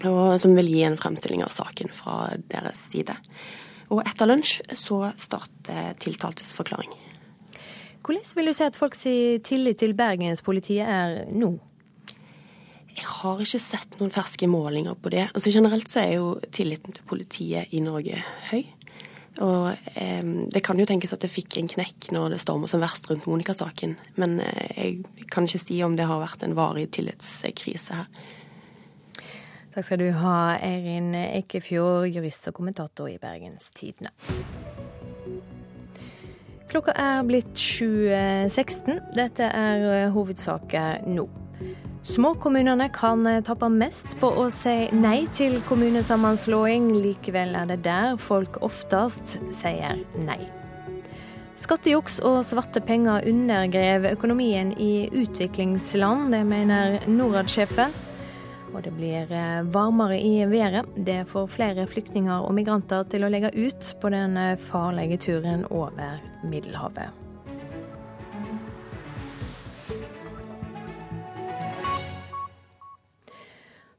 som 0.00 0.54
vil 0.56 0.70
gi 0.70 0.84
en 0.86 0.96
fremstilling 1.00 1.42
av 1.44 1.52
saken 1.52 1.90
fra 1.92 2.28
deres 2.52 2.80
side. 2.92 3.16
Og 3.94 4.02
etter 4.02 4.28
lunsj 4.28 4.58
så 4.74 5.00
starter 5.20 5.94
tiltaltes 6.02 6.54
forklaring. 6.56 6.92
Hvordan 8.04 8.34
vil 8.36 8.50
du 8.50 8.52
si 8.52 8.66
at 8.66 8.76
folks 8.76 9.06
tillit 9.46 9.78
til 9.80 9.94
bergenspolitiet 9.96 10.84
er 10.84 11.22
nå? 11.32 11.54
Jeg 12.94 13.06
har 13.10 13.40
ikke 13.42 13.58
sett 13.62 13.96
noen 13.98 14.12
ferske 14.12 14.46
målinger 14.50 14.94
på 15.00 15.10
det. 15.14 15.28
Altså 15.32 15.50
Generelt 15.54 15.88
så 15.90 16.02
er 16.04 16.12
jo 16.18 16.34
tilliten 16.54 16.94
til 16.94 17.06
politiet 17.08 17.72
i 17.74 17.80
Norge 17.82 18.20
høy. 18.50 18.62
Og 19.42 19.72
eh, 19.98 20.22
det 20.22 20.62
kan 20.62 20.78
jo 20.78 20.86
tenkes 20.86 21.14
at 21.14 21.24
det 21.24 21.32
fikk 21.32 21.56
en 21.58 21.70
knekk 21.70 22.12
når 22.14 22.36
det 22.36 22.42
stormer 22.44 22.70
som 22.70 22.84
verst 22.84 23.08
rundt 23.10 23.26
Monica-saken. 23.26 23.96
Men 24.20 24.38
eh, 24.44 24.76
jeg 24.76 25.26
kan 25.32 25.48
ikke 25.48 25.64
si 25.64 25.80
om 25.82 25.96
det 25.98 26.06
har 26.06 26.22
vært 26.22 26.44
en 26.46 26.54
varig 26.58 26.86
tillitskrise 26.94 27.98
her. 27.98 28.30
Takk 29.74 29.88
skal 29.88 29.98
du 29.98 30.10
ha, 30.14 30.54
Eirin 30.62 31.16
Eikefjord, 31.18 32.04
jurist 32.06 32.44
og 32.46 32.54
kommentator 32.60 33.08
i 33.10 33.16
Bergens 33.18 33.72
Tidende. 33.74 34.12
Klokka 36.70 36.94
er 36.94 37.24
blitt 37.26 37.58
7.16. 37.58 39.00
Dette 39.18 39.48
er 39.50 40.12
hovedsaker 40.14 41.02
nå. 41.10 41.26
Småkommunene 42.06 42.86
kan 42.94 43.26
tape 43.42 43.72
mest 43.74 44.14
på 44.22 44.30
å 44.44 44.46
si 44.54 44.76
nei 44.94 45.24
til 45.34 45.58
kommunesammenslåing. 45.66 46.92
Likevel 46.94 47.58
er 47.58 47.74
det 47.74 47.80
der 47.82 48.14
folk 48.14 48.62
oftest 48.62 49.40
sier 49.50 50.04
nei. 50.22 50.38
Skattejuks 51.58 52.22
og 52.22 52.44
svarte 52.46 52.78
penger 52.78 53.26
undergrev 53.26 54.06
økonomien 54.14 54.70
i 54.78 55.08
utviklingsland, 55.10 56.30
det 56.30 56.46
mener 56.46 57.00
Norad-sjefen. 57.10 58.13
Og 58.74 58.82
det 58.82 58.90
blir 58.96 59.30
eh, 59.30 59.62
varmere 59.62 60.18
i 60.18 60.44
været. 60.50 60.88
Det 61.06 61.22
får 61.30 61.52
flere 61.54 61.86
flyktninger 61.86 62.42
og 62.42 62.54
migranter 62.56 63.06
til 63.06 63.22
å 63.22 63.30
legge 63.30 63.52
ut 63.54 63.92
på 64.02 64.10
den 64.10 64.34
eh, 64.36 64.56
farlige 64.58 65.20
turen 65.28 65.62
over 65.70 66.18
Middelhavet. 66.42 67.14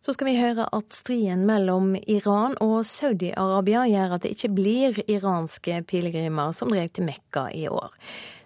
Så 0.06 0.14
skal 0.14 0.28
vi 0.28 0.36
høre 0.38 0.68
at 0.70 0.94
striden 0.94 1.48
mellom 1.50 1.96
Iran 1.98 2.54
og 2.62 2.84
Saudi-Arabia 2.86 3.88
gjør 3.90 4.12
at 4.14 4.26
det 4.28 4.36
ikke 4.36 4.52
blir 4.54 5.00
iranske 5.10 5.80
pilegrimer 5.90 6.52
som 6.54 6.70
drar 6.70 6.92
til 6.94 7.08
Mekka 7.08 7.48
i 7.50 7.64
år. 7.72 7.96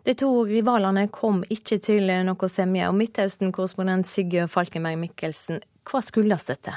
De 0.07 0.15
to 0.17 0.29
rivalene 0.47 1.07
kom 1.11 1.41
ikke 1.51 1.79
til 1.83 2.11
noe 2.27 2.51
semje. 2.51 2.87
Og 2.89 2.95
Midtøsten-korrespondent 2.99 4.07
Sigurd 4.07 4.51
Falkenberg 4.53 5.01
Mikkelsen, 5.01 5.59
hva 5.89 6.03
skyldes 6.05 6.47
dette? 6.49 6.75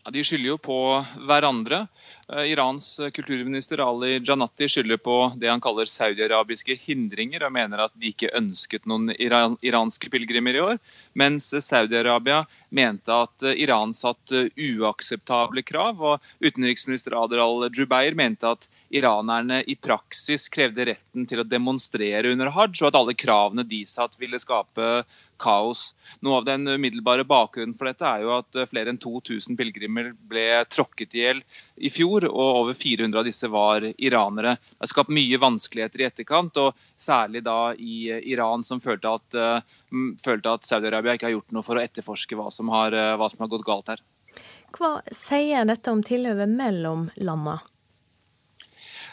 Ja, 0.00 0.10
de 0.10 0.22
skylder 0.24 0.48
jo 0.48 0.56
på 0.56 0.76
hverandre. 1.28 1.82
Eh, 2.32 2.46
Irans 2.54 2.86
kulturminister 3.12 3.82
Ali 3.84 4.14
Janati 4.24 4.68
skylder 4.68 4.96
på 4.96 5.16
det 5.36 5.50
han 5.50 5.60
kaller 5.60 5.84
saudiarabiske 5.84 6.78
hindringer, 6.86 7.44
og 7.44 7.52
mener 7.52 7.82
at 7.84 7.92
de 8.00 8.08
ikke 8.14 8.32
ønsket 8.38 8.88
noen 8.88 9.12
iran 9.20 9.58
iranske 9.60 10.08
pilegrimer 10.08 10.56
i 10.56 10.62
år. 10.64 10.80
Mens 11.20 11.50
Saudi-Arabia 11.52 12.46
mente 12.72 13.12
at 13.12 13.44
Iran 13.52 13.92
satte 13.92 14.46
uakseptable 14.56 15.66
krav. 15.68 16.00
Og 16.00 16.32
utenriksminister 16.40 17.18
Adel 17.20 17.44
al-Jubeir 17.44 18.16
mente 18.16 18.48
at 18.48 18.70
iranerne 18.88 19.60
i 19.68 19.76
praksis 19.76 20.48
krevde 20.48 20.88
retten 20.94 21.28
til 21.28 21.44
å 21.44 21.48
demonstrere 21.48 22.32
under 22.32 22.48
hajj, 22.56 22.80
og 22.80 22.88
at 22.88 23.02
alle 23.02 23.18
kravene 23.20 23.68
de 23.68 23.84
satt 23.84 24.16
ville 24.16 24.40
skape 24.40 25.02
kaos. 25.40 25.90
Noe 26.24 26.40
av 26.40 26.46
den 26.48 26.68
umiddelbare 26.68 27.24
bakgrunnen 27.28 27.76
for 27.78 27.88
dette 27.90 28.06
er 28.06 28.24
jo 28.24 28.34
at 28.36 28.58
flere 28.70 28.92
enn 28.92 29.00
2000 29.00 29.58
pilegrimer 29.58 30.12
ble 30.30 30.46
tråkket 30.70 31.16
i 31.16 31.24
hjel 31.24 31.42
i 31.80 31.90
fjor, 31.92 32.28
og 32.28 32.60
over 32.62 32.78
400 32.78 33.22
av 33.22 33.26
disse 33.28 33.50
var 33.52 33.86
iranere. 33.96 34.56
Det 34.76 34.84
har 34.84 34.92
skapt 34.92 35.14
mye 35.16 35.40
vanskeligheter 35.40 36.04
i 36.04 36.08
etterkant, 36.10 36.60
og 36.60 36.86
særlig 37.00 37.44
da 37.48 37.58
i 37.74 38.12
Iran, 38.34 38.64
som 38.66 38.82
følte 38.84 39.16
at, 39.16 39.40
uh, 39.40 40.14
følte 40.22 40.54
at 40.54 40.68
Saudi-Arabia 40.68 41.16
ikke 41.16 41.30
har 41.30 41.36
gjort 41.38 41.56
noe 41.56 41.66
for 41.66 41.80
å 41.80 41.84
etterforske 41.84 42.38
hva 42.38 42.50
som 42.54 42.72
har, 42.72 42.94
hva 43.16 43.32
som 43.32 43.44
har 43.44 43.52
gått 43.52 43.66
galt 43.66 43.92
her. 43.94 44.04
Hva 44.76 45.00
sier 45.14 45.66
dette 45.66 45.90
om 45.90 46.02
tilhøvet 46.06 46.50
mellom 46.50 47.08
landene? 47.18 47.58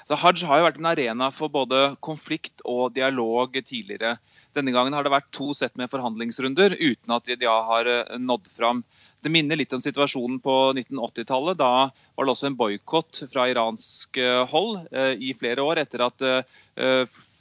Så 0.07 0.15
Hajj 0.15 0.45
har 0.47 0.61
jo 0.61 0.65
vært 0.69 0.77
en 0.79 0.87
arena 0.87 1.27
for 1.35 1.51
både 1.51 1.97
konflikt 2.05 2.61
og 2.63 2.93
dialog 2.95 3.57
tidligere. 3.57 4.13
Denne 4.57 4.73
gangen 4.73 4.95
har 4.97 5.05
det 5.05 5.13
vært 5.13 5.29
to 5.35 5.51
sett 5.53 5.75
med 5.77 5.91
forhandlingsrunder 5.91 6.73
uten 6.79 7.13
at 7.13 7.29
de 7.29 7.49
har 7.49 7.89
eh, 7.91 8.15
nådd 8.17 8.49
fram. 8.49 8.81
Det 9.21 9.31
minner 9.33 9.59
litt 9.59 9.73
om 9.75 9.81
situasjonen 9.83 10.39
på 10.41 10.55
1980-tallet. 10.73 11.59
Da 11.59 11.89
var 11.91 12.25
det 12.25 12.33
også 12.33 12.49
en 12.49 12.57
boikott 12.57 13.21
fra 13.31 13.47
iransk 13.51 14.17
eh, 14.21 14.43
hold 14.49 14.87
eh, 14.91 15.13
i 15.29 15.35
flere 15.37 15.65
år 15.65 15.83
etter 15.83 16.07
at 16.07 16.25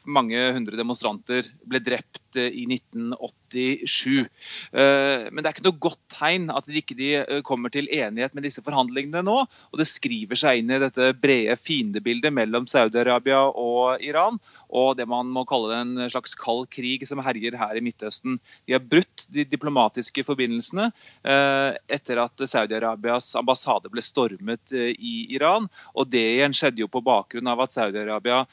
mange 0.06 0.40
hundre 0.56 0.78
demonstranter 0.78 1.50
ble 1.66 1.80
drept 1.84 2.22
i 2.40 2.64
1987. 2.68 4.26
Eh, 4.72 5.26
men 5.30 5.40
det 5.40 5.48
er 5.48 5.54
ikke 5.54 5.66
noe 5.66 5.80
godt 5.86 6.02
tegn 6.12 6.48
at 6.52 6.68
de 6.68 6.80
ikke 6.80 6.96
eh, 7.22 7.42
kommer 7.46 7.72
til 7.72 7.88
enighet 7.92 8.34
med 8.36 8.46
disse 8.46 8.62
forhandlingene 8.66 9.22
nå. 9.26 9.36
Og 9.46 9.80
det 9.80 9.88
skriver 9.88 10.38
seg 10.38 10.60
inn 10.60 10.72
i 10.74 10.80
dette 10.82 11.12
brede 11.20 11.56
fiendebildet 11.60 12.34
mellom 12.34 12.68
Saudi-Arabia 12.70 13.42
og 13.48 14.02
Iran, 14.04 14.40
og 14.68 14.96
det 14.98 15.08
man 15.10 15.30
må 15.32 15.46
kalle 15.48 15.80
en 15.80 15.94
slags 16.12 16.36
kald 16.38 16.66
krig 16.72 17.06
som 17.08 17.22
herjer 17.24 17.56
her 17.58 17.78
i 17.78 17.84
Midtøsten. 17.84 18.38
De 18.66 18.76
har 18.76 18.84
brutt 18.84 19.26
de 19.32 19.46
diplomatiske 19.48 20.26
forbindelsene 20.26 20.90
eh, 20.90 21.78
etter 21.96 22.22
at 22.22 22.46
Saudi-Arabias 22.46 23.32
ambassade 23.38 23.92
ble 23.92 24.04
stormet 24.04 24.74
i 24.76 25.16
Iran. 25.36 25.70
Og 25.94 26.10
det 26.12 26.24
igjen 26.36 26.56
skjedde 26.56 26.84
jo 26.84 26.90
på 26.90 27.04
bakgrunn 27.06 27.48
av 27.50 27.64
at 27.64 27.74
Saudi-Arabia 27.74 28.44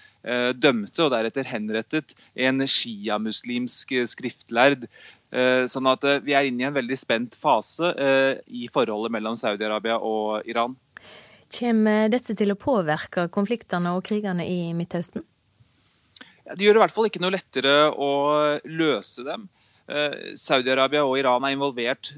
dømte 0.56 1.04
og 1.04 1.10
deretter 1.12 1.42
henrettet 1.47 2.15
en 2.35 2.63
sjiamuslimsk 2.67 3.95
skriftlærd. 4.09 4.87
Eh, 5.33 5.65
sånn 5.69 5.89
at 5.89 6.03
eh, 6.05 6.21
vi 6.21 6.35
er 6.37 6.45
inne 6.45 6.61
i 6.61 6.67
en 6.67 6.75
veldig 6.75 6.97
spent 6.99 7.37
fase 7.41 7.89
eh, 7.97 8.37
i 8.53 8.67
forholdet 8.69 9.15
mellom 9.15 9.37
Saudi-Arabia 9.39 9.97
og 9.97 10.45
Iran. 10.49 10.75
Kommer 11.53 12.11
dette 12.13 12.35
til 12.37 12.53
å 12.53 12.59
påvirke 12.59 13.25
konfliktene 13.33 13.95
og 13.97 14.05
krigene 14.05 14.45
i 14.45 14.59
Midtøsten? 14.77 15.25
Det 16.43 16.61
gjør 16.61 16.75
det 16.75 16.81
i 16.81 16.83
hvert 16.83 16.93
fall 16.93 17.09
ikke 17.09 17.21
noe 17.23 17.33
lettere 17.33 17.75
å 17.89 18.13
løse 18.67 19.23
dem. 19.25 19.45
Saudi-Arabia 20.39 21.03
og 21.05 21.17
Iran 21.19 21.45
er 21.47 21.53
involvert 21.55 22.09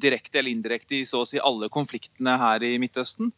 direkte 0.00 0.40
eller 0.40 0.52
indirekte 0.52 0.98
i 0.98 1.08
så 1.08 1.22
å 1.22 1.28
si 1.28 1.40
alle 1.40 1.68
konfliktene 1.72 2.38
her 2.40 2.64
i 2.64 2.74
Midtøsten. 2.80 3.32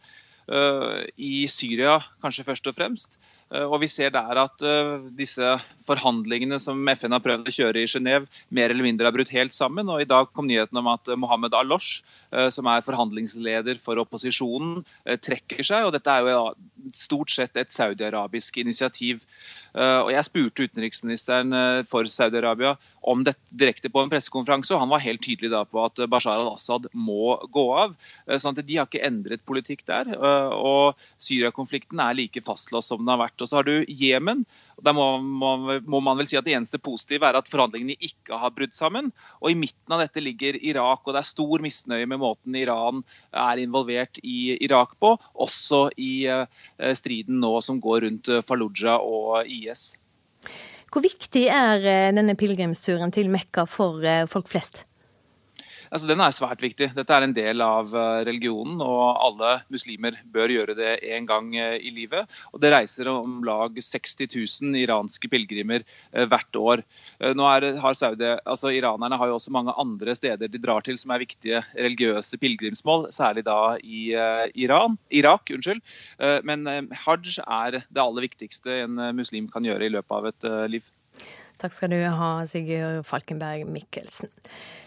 I 0.46 1.32
Syria 1.50 1.96
kanskje 2.22 2.46
først 2.46 2.70
og 2.70 2.78
fremst. 2.78 3.18
Eh, 3.52 3.68
og 3.68 3.82
vi 3.82 3.90
ser 3.90 4.12
der 4.14 4.40
at 4.42 4.64
eh, 4.64 4.98
disse 5.16 5.54
forhandlingene 5.88 6.60
som 6.62 6.78
FN 6.94 7.14
har 7.14 7.22
prøvd 7.24 7.48
å 7.50 7.54
kjøre 7.54 7.82
i 7.82 7.90
Genéve, 7.90 8.28
mer 8.54 8.70
eller 8.70 8.86
mindre 8.86 9.08
har 9.08 9.14
brutt 9.14 9.32
helt 9.34 9.54
sammen. 9.54 9.90
Og 9.90 10.02
I 10.04 10.08
dag 10.08 10.30
kom 10.32 10.48
nyheten 10.48 10.78
om 10.78 10.90
at 10.92 11.10
Mohammed 11.18 11.56
Alosh, 11.58 12.02
eh, 12.32 12.48
som 12.54 12.70
er 12.70 12.84
forhandlingsleder 12.86 13.80
for 13.82 14.00
opposisjonen, 14.02 14.82
trekker 15.22 15.64
seg. 15.66 15.86
og 15.86 15.96
Dette 15.96 16.12
er 16.12 16.30
jo 16.30 16.44
stort 16.94 17.32
sett 17.34 17.58
et 17.58 17.72
saudi-arabisk 17.74 18.62
initiativ. 18.62 19.20
Og 19.72 20.10
Jeg 20.12 20.26
spurte 20.26 20.66
utenriksministeren 20.68 21.54
for 21.88 22.04
Saudi-Arabia 22.04 22.74
om 23.08 23.22
dette 23.24 23.40
direkte 23.56 23.88
på 23.88 24.02
en 24.02 24.10
pressekonferanse, 24.12 24.74
og 24.74 24.82
han 24.82 24.90
var 24.92 25.00
helt 25.00 25.22
tydelig 25.24 25.48
da 25.54 25.62
på 25.64 25.80
at 25.80 26.02
Bashar 26.12 26.42
al-Assad 26.42 26.90
må 26.92 27.38
gå 27.48 27.64
av. 27.72 27.94
sånn 28.28 28.52
at 28.52 28.66
De 28.68 28.76
har 28.76 28.90
ikke 28.90 29.00
endret 29.06 29.44
politikk 29.48 29.86
der. 29.88 30.12
og 30.18 31.00
Syria-konflikten 31.16 32.02
er 32.04 32.18
like 32.18 32.44
fastlåst 32.44 32.92
som 32.92 33.00
den 33.00 33.14
har 33.14 33.22
vært. 33.24 33.41
Og 33.42 33.50
så 33.50 33.58
har 33.58 33.66
du 33.66 33.86
Jemen. 33.88 34.44
Der 34.82 34.94
må, 34.96 35.06
må, 35.22 35.52
må, 35.86 36.00
man 36.04 36.18
vel 36.18 36.28
si 36.30 36.38
at 36.38 36.46
Det 36.46 36.54
eneste 36.56 36.80
positive 36.82 37.28
er 37.28 37.38
at 37.38 37.50
forhandlingene 37.50 37.96
ikke 38.02 38.38
har 38.38 38.54
brudd 38.54 38.74
sammen. 38.76 39.10
Og 39.40 39.52
I 39.52 39.58
midten 39.58 39.94
av 39.94 40.02
dette 40.02 40.22
ligger 40.22 40.58
Irak, 40.58 41.04
og 41.04 41.14
det 41.14 41.22
er 41.22 41.30
stor 41.30 41.64
misnøye 41.64 42.08
med 42.10 42.22
måten 42.22 42.58
Iran 42.58 43.02
er 43.30 43.62
involvert 43.62 44.20
i 44.22 44.56
Irak 44.62 44.96
på. 45.02 45.14
Også 45.34 45.88
i 45.96 46.26
uh, 46.30 46.46
striden 46.98 47.42
nå 47.42 47.56
som 47.64 47.80
går 47.82 48.06
rundt 48.06 48.30
eh, 48.32 48.44
Fallujah 48.46 49.02
og 49.02 49.48
IS. 49.50 49.96
Hvor 50.92 51.04
viktig 51.04 51.44
er 51.48 51.84
eh, 51.88 52.14
denne 52.14 52.36
pilegrimsturen 52.38 53.12
til 53.14 53.30
Mekka 53.32 53.66
for 53.70 54.02
folk 54.30 54.50
flest? 54.50 54.84
Altså, 55.92 56.08
den 56.08 56.22
er 56.24 56.32
svært 56.32 56.62
viktig. 56.64 56.88
Dette 56.96 57.12
er 57.12 57.26
en 57.26 57.34
del 57.36 57.60
av 57.60 57.90
eh, 57.92 58.22
religionen, 58.24 58.78
og 58.80 59.18
alle 59.20 59.58
muslimer 59.72 60.16
bør 60.32 60.54
gjøre 60.54 60.76
det 60.78 60.94
en 61.12 61.28
gang 61.28 61.50
eh, 61.52 61.74
i 61.84 61.92
livet. 61.92 62.30
Og 62.56 62.62
Det 62.64 62.70
reiser 62.72 63.10
om 63.12 63.42
lag 63.44 63.76
60 63.76 64.24
000 64.32 64.78
iranske 64.80 65.28
pilegrimer 65.28 65.84
eh, 65.84 66.24
hvert 66.24 66.56
år. 66.56 66.84
Nå 67.36 67.44
er, 67.50 67.68
har 67.82 67.98
Saudi, 67.98 68.30
altså 68.48 68.72
Iranerne 68.72 69.18
har 69.20 69.28
jo 69.28 69.36
også 69.36 69.52
mange 69.52 69.76
andre 69.76 70.16
steder 70.16 70.48
de 70.48 70.60
drar 70.62 70.84
til 70.86 70.96
som 71.00 71.12
er 71.12 71.22
viktige 71.26 71.60
religiøse 71.76 72.40
pilegrimsmål, 72.40 73.10
særlig 73.12 73.44
da 73.46 73.76
i 73.84 74.12
Iran, 74.64 74.96
Irak. 75.10 75.50
unnskyld. 75.52 75.82
Men 76.46 76.66
hajj 77.04 77.38
er 77.42 77.82
det 77.82 78.02
aller 78.02 78.26
viktigste 78.26 78.82
en 78.86 79.00
muslim 79.16 79.48
kan 79.52 79.64
gjøre 79.66 79.86
i 79.86 79.92
løpet 79.92 80.16
av 80.18 80.28
et 80.30 80.48
liv. 80.72 80.86
Takk 81.62 81.74
skal 81.76 81.92
du 81.92 81.98
ha, 82.00 82.30
Sigurd 82.48 83.04
Falkenberg 83.06 83.68
Mikkelsen. 83.70 84.32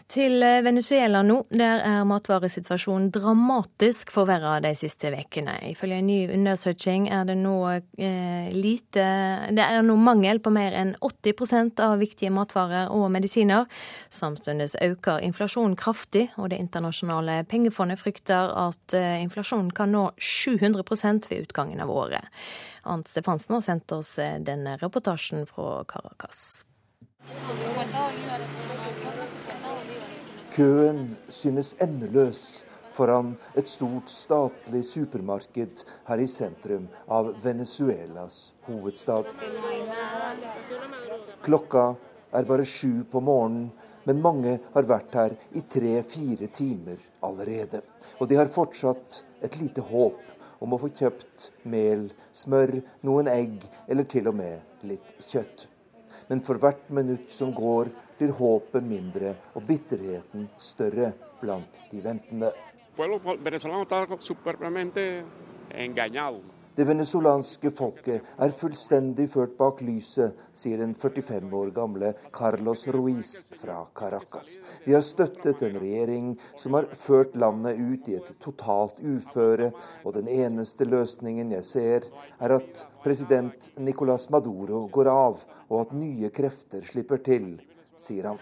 Til 0.06 0.44
eh, 0.46 0.62
Venezuela 0.62 1.24
nå. 1.26 1.40
Der 1.50 1.82
er 1.82 2.04
matvaresituasjonen 2.06 3.08
dramatisk 3.14 4.12
forverra 4.14 4.60
de 4.62 4.76
siste 4.78 5.10
ukene. 5.10 5.56
Ifølge 5.72 5.98
en 5.98 6.06
ny 6.08 6.20
undersøking 6.36 7.08
er 7.10 7.24
det 7.26 7.38
nå 7.40 7.56
eh, 7.74 8.52
lite 8.54 9.06
Det 9.56 9.66
er 9.66 9.82
nå 9.86 9.96
mangel 9.98 10.40
på 10.46 10.54
mer 10.54 10.78
enn 10.78 10.94
80% 11.02 11.82
av 11.82 11.98
viktige 12.04 12.30
matvarer 12.36 12.94
og 12.94 13.08
medisiner. 13.16 13.66
Samtidig 14.14 14.70
øker 14.86 15.26
inflasjonen 15.26 15.76
kraftig, 15.76 16.30
og 16.38 16.50
Det 16.54 16.62
internasjonale 16.62 17.42
pengefondet 17.50 18.00
frykter 18.00 18.54
at 18.68 18.94
eh, 18.94 19.18
inflasjonen 19.26 19.74
kan 19.74 19.92
nå 19.92 20.12
700% 20.22 21.32
ved 21.32 21.48
utgangen 21.48 21.82
av 21.82 21.90
året. 21.90 22.30
Arnt 22.86 23.10
Stefansen 23.10 23.58
har 23.58 23.66
sendt 23.66 23.92
oss 23.92 24.20
eh, 24.20 24.38
denne 24.38 24.78
reportasjen 24.78 25.48
fra 25.50 25.82
Caracas. 25.90 26.64
Køen 30.56 31.18
synes 31.30 31.74
endeløs 31.84 32.64
foran 32.96 33.34
et 33.60 33.68
stort 33.68 34.08
statlig 34.08 34.86
supermarked 34.88 35.82
her 36.08 36.22
i 36.24 36.28
sentrum 36.32 36.86
av 37.12 37.34
Venezuelas 37.44 38.38
hovedstad. 38.64 39.28
Klokka 41.44 41.84
er 42.32 42.48
bare 42.48 42.64
sju 42.64 43.04
på 43.12 43.20
morgenen, 43.20 43.68
men 44.08 44.24
mange 44.24 44.56
har 44.78 44.88
vært 44.88 45.20
her 45.20 45.36
i 45.52 45.66
tre-fire 45.76 46.48
timer 46.56 47.04
allerede. 47.20 47.84
Og 48.22 48.32
de 48.32 48.40
har 48.40 48.54
fortsatt 48.56 49.26
et 49.44 49.60
lite 49.60 49.84
håp 49.92 50.64
om 50.64 50.72
å 50.72 50.80
få 50.80 50.94
kjøpt 50.96 51.50
mel, 51.68 52.08
smør, 52.32 52.78
noen 53.04 53.28
egg 53.28 53.60
eller 53.90 54.08
til 54.08 54.32
og 54.32 54.40
med 54.40 54.88
litt 54.88 55.28
kjøtt. 55.28 55.68
Men 56.32 56.40
for 56.48 56.64
hvert 56.64 56.88
minutt 56.96 57.28
som 57.36 57.52
går, 57.54 57.92
blir 58.18 58.36
håpet 58.40 58.84
mindre 58.84 59.36
og 59.54 59.66
bitterheten 59.68 60.50
større 60.58 61.12
blant 61.42 61.82
de 61.92 62.04
ventende. 62.04 62.52
Det 66.76 66.84
venezuelanske 66.84 67.70
folket 67.72 68.24
er 68.44 68.54
fullstendig 68.60 69.30
ført 69.32 69.54
bak 69.56 69.80
lyset, 69.80 70.34
sier 70.52 70.82
den 70.82 70.92
45 71.00 71.54
år 71.56 71.70
gamle 71.76 72.10
Carlos 72.36 72.84
Ruiz 72.92 73.32
fra 73.62 73.78
Caracas. 73.96 74.58
Vi 74.84 74.92
har 74.92 75.06
støttet 75.08 75.64
en 75.64 75.80
regjering 75.80 76.34
som 76.60 76.76
har 76.76 76.90
ført 77.00 77.38
landet 77.40 77.80
ut 77.80 78.10
i 78.12 78.18
et 78.20 78.34
totalt 78.44 79.00
uføre, 79.00 79.72
og 80.04 80.18
den 80.18 80.28
eneste 80.28 80.84
løsningen 80.84 81.56
jeg 81.56 81.68
ser, 81.70 82.10
er 82.44 82.58
at 82.58 82.84
president 83.06 83.72
Nicolas 83.80 84.28
Maduro 84.30 84.90
går 84.92 85.12
av, 85.14 85.48
og 85.72 85.80
at 85.86 85.96
nye 85.96 86.28
krefter 86.36 86.84
slipper 86.84 87.24
til, 87.24 87.54
sier 87.98 88.32
han. 88.32 88.42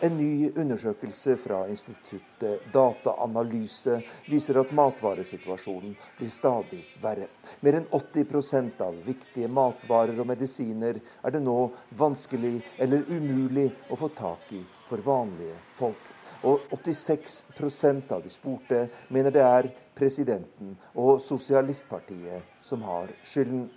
En 0.00 0.12
ny 0.18 0.50
undersøkelse 0.52 1.38
fra 1.40 1.62
instituttet 1.72 2.66
Dataanalyse 2.72 3.94
viser 4.28 4.58
at 4.60 4.74
matvaresituasjonen 4.76 5.94
blir 6.18 6.32
stadig 6.34 6.82
verre. 7.00 7.30
Mer 7.64 7.78
enn 7.78 7.86
80% 7.96 8.82
av 8.84 8.98
viktige 9.06 9.48
matvarer 9.48 10.20
og 10.20 10.28
medisiner 10.28 11.00
er 11.00 11.32
det 11.32 11.40
nå 11.40 11.56
vanskelig 11.96 12.58
eller 12.76 13.08
umulig 13.08 13.70
å 13.88 13.96
få 13.96 14.10
tak 14.18 14.52
i 14.52 14.60
for 14.90 15.00
vanlige 15.06 15.56
folk. 15.80 16.12
Og 16.44 16.68
86% 16.76 18.12
av 18.12 18.20
de 18.22 18.30
spurte 18.30 18.84
mener 19.08 19.32
det 19.32 19.46
er 19.48 19.72
presidenten 19.96 20.76
og 20.92 21.22
sosialistpartiet 21.24 22.60
som 22.62 22.84
har 22.84 23.16
skylden. 23.24 23.70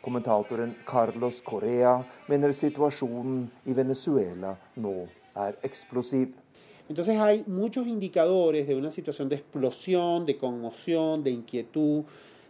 Kommentatoren 0.00 0.74
Carlos 0.86 1.42
Correa 1.42 1.98
mener 2.28 2.52
situasjonen 2.56 3.42
i 3.66 3.74
Venezuela 3.76 4.54
nå 4.76 4.94
er 5.36 5.58
eksplosiv. 5.62 6.32
Entonces 6.88 7.18
hay 7.18 7.44
muchos 7.46 7.86
indicadores 7.86 8.66
de 8.66 8.74
una 8.74 8.90
situación 8.90 9.28
de 9.28 9.36
explosión, 9.36 10.26
de 10.26 10.36
conmoción, 10.36 11.22
de 11.22 11.30
inquietud, 11.30 12.04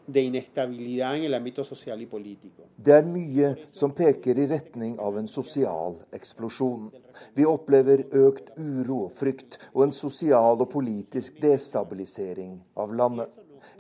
de 0.07 0.23
inestabilidad 0.23 1.17
en 1.17 1.25
el 1.25 1.35
ámbito 1.35 1.63
social 1.65 2.01
y 2.01 2.07
político. 2.07 2.65
Det 2.77 2.95
er 2.97 3.05
mye 3.05 3.53
som 3.77 3.93
peker 3.95 4.39
i 4.41 4.47
retning 4.49 4.97
av 4.99 5.19
en 5.21 5.29
sosial 5.29 5.99
eksplosjon. 6.17 6.89
Vi 7.37 7.45
opplever 7.45 8.07
økt 8.17 8.55
uro 8.57 9.05
og 9.05 9.13
frykt, 9.19 9.59
og 9.75 9.85
en 9.85 9.93
sosial 9.93 10.57
og 10.57 10.71
politisk 10.73 11.39
destabilisering 11.43 12.57
av 12.81 12.95
landet. 12.97 13.29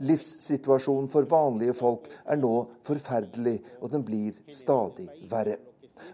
Livssituasjonen 0.00 1.08
for 1.12 1.28
vanlige 1.28 1.74
folk 1.76 2.06
er 2.24 2.38
nå 2.40 2.54
forferdelig, 2.88 3.58
og 3.80 3.92
den 3.92 4.04
blir 4.06 4.38
stadig 4.54 5.08
verre. 5.28 5.58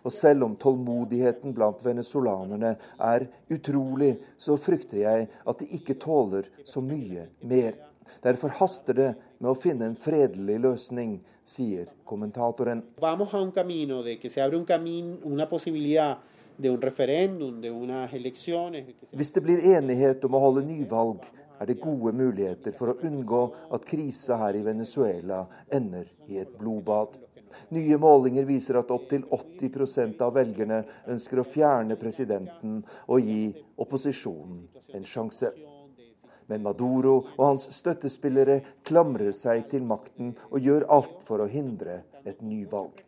Og 0.07 0.12
selv 0.14 0.45
om 0.47 0.57
tålmodigheten 0.59 1.55
blant 1.55 1.82
venezolanerne 1.84 2.74
er 3.03 3.26
utrolig, 3.51 4.16
så 4.39 4.57
frykter 4.59 5.03
jeg 5.03 5.28
at 5.47 5.62
de 5.62 5.68
ikke 5.78 5.99
tåler 6.03 6.51
så 6.66 6.82
mye 6.82 7.28
mer. 7.43 7.78
Derfor 8.22 8.55
haster 8.59 8.95
det 8.95 9.09
med 9.39 9.51
å 9.53 9.59
finne 9.59 9.91
en 9.91 9.99
fredelig 9.99 10.59
løsning, 10.62 11.18
sier 11.47 11.87
kommentatoren. 12.05 12.82
Hvis 19.12 19.32
det 19.37 19.43
blir 19.45 19.66
enighet 19.76 20.24
om 20.24 20.34
å 20.34 20.43
holde 20.43 20.64
nyvalg, 20.66 21.26
er 21.61 21.66
det 21.66 21.80
gode 21.80 22.12
muligheter 22.16 22.74
for 22.76 22.92
å 22.92 22.98
unngå 23.07 23.42
at 23.76 23.86
krisa 23.88 24.38
her 24.40 24.59
i 24.59 24.64
Venezuela 24.66 25.44
ender 25.72 26.11
i 26.28 26.40
et 26.42 26.52
blodbad. 26.59 27.14
Nye 27.72 27.96
målinger 27.98 28.44
viser 28.46 28.78
at 28.80 28.90
opptil 28.94 29.24
80% 29.32 30.20
av 30.22 30.34
velgerne 30.36 30.82
ønsker 31.12 31.40
å 31.40 31.48
fjerne 31.48 31.96
presidenten 32.00 32.82
og 33.07 33.24
gi 33.24 33.48
opposisjonen 33.82 34.61
en 34.94 35.09
sjanse. 35.09 35.50
Men 36.46 36.62
Maduro 36.62 37.16
og 37.24 37.42
hans 37.42 37.66
støttespillere 37.74 38.61
klamrer 38.86 39.32
seg 39.34 39.66
til 39.72 39.82
makten 39.88 40.36
og 40.50 40.61
gjør 40.62 40.86
alt 40.94 41.24
for 41.26 41.42
å 41.42 41.50
hindre 41.50 42.04
et 42.24 42.42
nyvalg. 42.44 43.02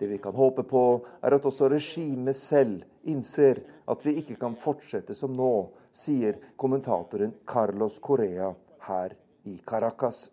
Det 0.00 0.08
vi 0.08 0.16
kan 0.22 0.32
håpe 0.32 0.64
på, 0.64 0.84
er 1.20 1.36
at 1.36 1.44
også 1.44 1.68
regimet 1.68 2.38
selv 2.38 2.86
innser 3.02 3.62
at 3.90 4.06
vi 4.06 4.16
ikke 4.20 4.38
kan 4.40 4.56
fortsette 4.58 5.16
som 5.16 5.32
nå, 5.36 5.52
sier 5.92 6.38
kommentatoren 6.60 7.32
Carlos 7.48 7.98
Correa 8.02 8.52
her 8.86 9.16
i 9.48 9.56
Caracas. 9.66 10.28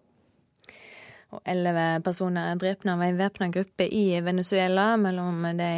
Elleve 1.44 2.02
personer 2.04 2.54
er 2.54 2.60
drepne 2.60 2.94
av 2.96 3.02
en 3.04 3.18
væpna 3.20 3.50
gruppe 3.52 3.84
i 3.92 4.22
Venezuela. 4.24 4.86
Mellom 4.98 5.42
de 5.60 5.72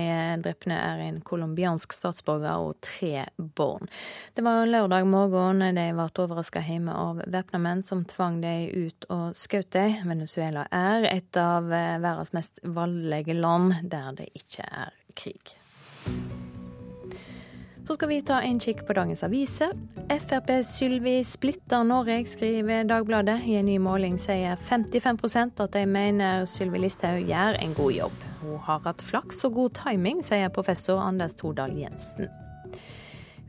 drepne 0.44 0.78
er 0.78 1.02
en 1.08 1.18
colombiansk 1.26 1.96
statsborger 1.96 2.68
og 2.68 2.78
tre 2.86 3.26
barn. 3.58 3.90
Det 4.38 4.46
var 4.46 4.70
lørdag 4.70 5.08
morgen 5.10 5.64
de 5.66 5.88
ble 5.98 6.08
overraska 6.22 6.62
hjemme 6.68 6.94
av 6.94 7.24
væpna 7.26 7.62
menn 7.66 7.82
som 7.84 8.06
tvang 8.06 8.44
de 8.46 8.54
ut 8.90 9.10
og 9.10 9.34
skjøt 9.38 9.72
dem. 9.74 9.98
Venezuela 10.12 10.68
er 10.70 11.10
et 11.10 11.42
av 11.42 11.66
verdens 11.66 12.36
mest 12.38 12.62
voldelige 12.64 13.34
land 13.40 13.74
der 13.90 14.14
det 14.22 14.30
ikke 14.38 14.70
er 14.70 14.94
krig. 15.18 15.58
Så 17.90 17.96
skal 17.96 18.10
vi 18.10 18.20
ta 18.22 18.36
en 18.46 18.60
kikk 18.62 18.84
på 18.86 18.94
dagens 18.94 19.24
aviser. 19.26 19.72
Frp 20.14 20.52
Sylvi 20.62 21.24
splitter 21.26 21.82
Norge, 21.84 22.20
skriver 22.30 22.84
Dagbladet. 22.86 23.40
I 23.50 23.56
en 23.58 23.66
ny 23.66 23.80
måling 23.82 24.20
sier 24.22 24.62
55% 24.62 25.64
at 25.66 25.74
de 25.74 25.82
mener 25.90 26.46
Sylvi 26.46 26.84
Listhaug 26.84 27.26
gjør 27.26 27.58
en 27.58 27.74
god 27.74 27.96
jobb. 27.96 28.22
Hun 28.44 28.62
har 28.68 28.86
hatt 28.86 29.02
flaks 29.02 29.42
og 29.50 29.58
god 29.58 29.74
timing, 29.82 30.22
sier 30.22 30.54
professor 30.54 31.02
Anders 31.02 31.34
Todal 31.42 31.74
Jensen. 31.82 32.30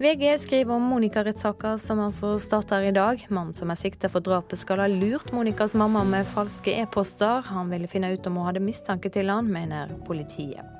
VG 0.01 0.33
skriver 0.47 0.73
om 0.79 0.89
Monica-rettssaka 0.89 1.77
som 1.77 2.01
altså 2.01 2.39
starter 2.41 2.89
i 2.89 2.97
dag. 2.97 3.21
Mannen 3.29 3.53
som 3.53 3.69
er 3.69 3.77
sikta 3.77 4.09
for 4.09 4.25
drapet 4.25 4.65
skal 4.65 4.81
ha 4.81 4.89
lurt 4.89 5.37
Monicas 5.37 5.77
mamma 5.77 6.09
med 6.17 6.25
falske 6.33 6.81
e-poster. 6.81 7.45
Han 7.53 7.69
ville 7.69 7.93
finne 7.93 8.15
ut 8.17 8.33
om 8.33 8.41
hun 8.41 8.49
hadde 8.49 8.65
mistanke 8.65 9.13
til 9.13 9.29
han, 9.29 9.53
mener 9.53 9.93
politiet. 10.09 10.80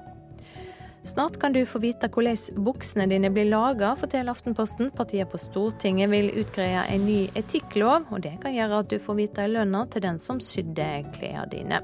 Snart 1.03 1.41
kan 1.41 1.53
du 1.53 1.63
få 1.67 1.79
vite 1.81 2.11
hvordan 2.13 2.65
buksene 2.65 3.07
dine 3.09 3.31
blir 3.33 3.49
laga, 3.49 3.95
forteller 3.97 4.35
Aftenposten. 4.35 4.91
Partiet 4.97 5.31
på 5.33 5.39
Stortinget 5.41 6.11
vil 6.13 6.29
utgreie 6.43 6.83
en 6.93 7.07
ny 7.09 7.23
etikklov, 7.35 8.11
og 8.13 8.21
det 8.27 8.37
kan 8.43 8.55
gjøre 8.55 8.83
at 8.85 8.91
du 8.93 8.99
får 9.01 9.17
vite 9.23 9.49
lønna 9.49 9.87
til 9.89 10.05
den 10.05 10.21
som 10.21 10.43
sydde 10.45 10.91
klærne 11.17 11.49
dine. 11.55 11.81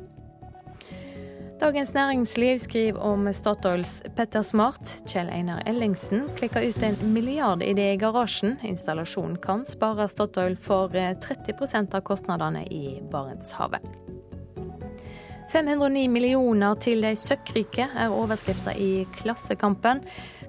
Dagens 1.57 1.95
Næringsliv 1.95 2.59
skriver 2.59 3.01
om 3.01 3.33
Statoils 3.33 4.03
Petter 4.17 4.43
Smart. 4.43 4.91
Kjell 5.09 5.31
Einar 5.33 5.63
Ellingsen 5.67 6.27
klikker 6.37 6.69
ut 6.69 6.83
en 6.85 6.99
milliardidé 7.15 7.95
i 7.95 7.97
garasjen. 7.97 8.59
Installasjonen 8.61 9.39
kan 9.41 9.65
spare 9.65 10.05
Statoil 10.13 10.59
for 10.61 10.93
30% 10.93 11.97
av 11.97 12.05
kostnadene 12.05 12.67
i 12.69 13.01
Barentshavet. 13.09 13.89
509 15.57 16.09
millioner 16.13 16.75
til 16.85 17.01
de 17.01 17.15
søkkrike 17.17 17.87
er 17.97 18.13
overskrifta 18.13 18.75
i 18.77 19.07
Klassekampen. 19.17 20.03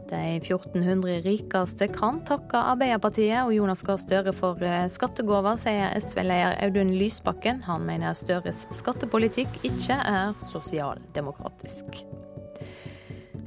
De 0.10 0.20
1400 0.42 1.22
rikeste 1.24 1.88
kan 1.96 2.20
takke 2.28 2.60
Arbeiderpartiet 2.74 3.38
og 3.46 3.54
Jonas 3.56 3.86
Gahr 3.88 4.02
Støre 4.04 4.34
for 4.36 4.60
eh, 4.68 4.90
skattegaver, 4.92 5.56
sier 5.62 5.96
SV-leder 5.96 6.60
Audun 6.66 6.92
Lysbakken. 7.00 7.64
Han 7.70 7.88
mener 7.88 8.18
Støres 8.20 8.66
skattepolitikk 8.76 9.62
ikke 9.70 9.96
er 9.96 10.36
sosialdemokratisk. 10.44 12.04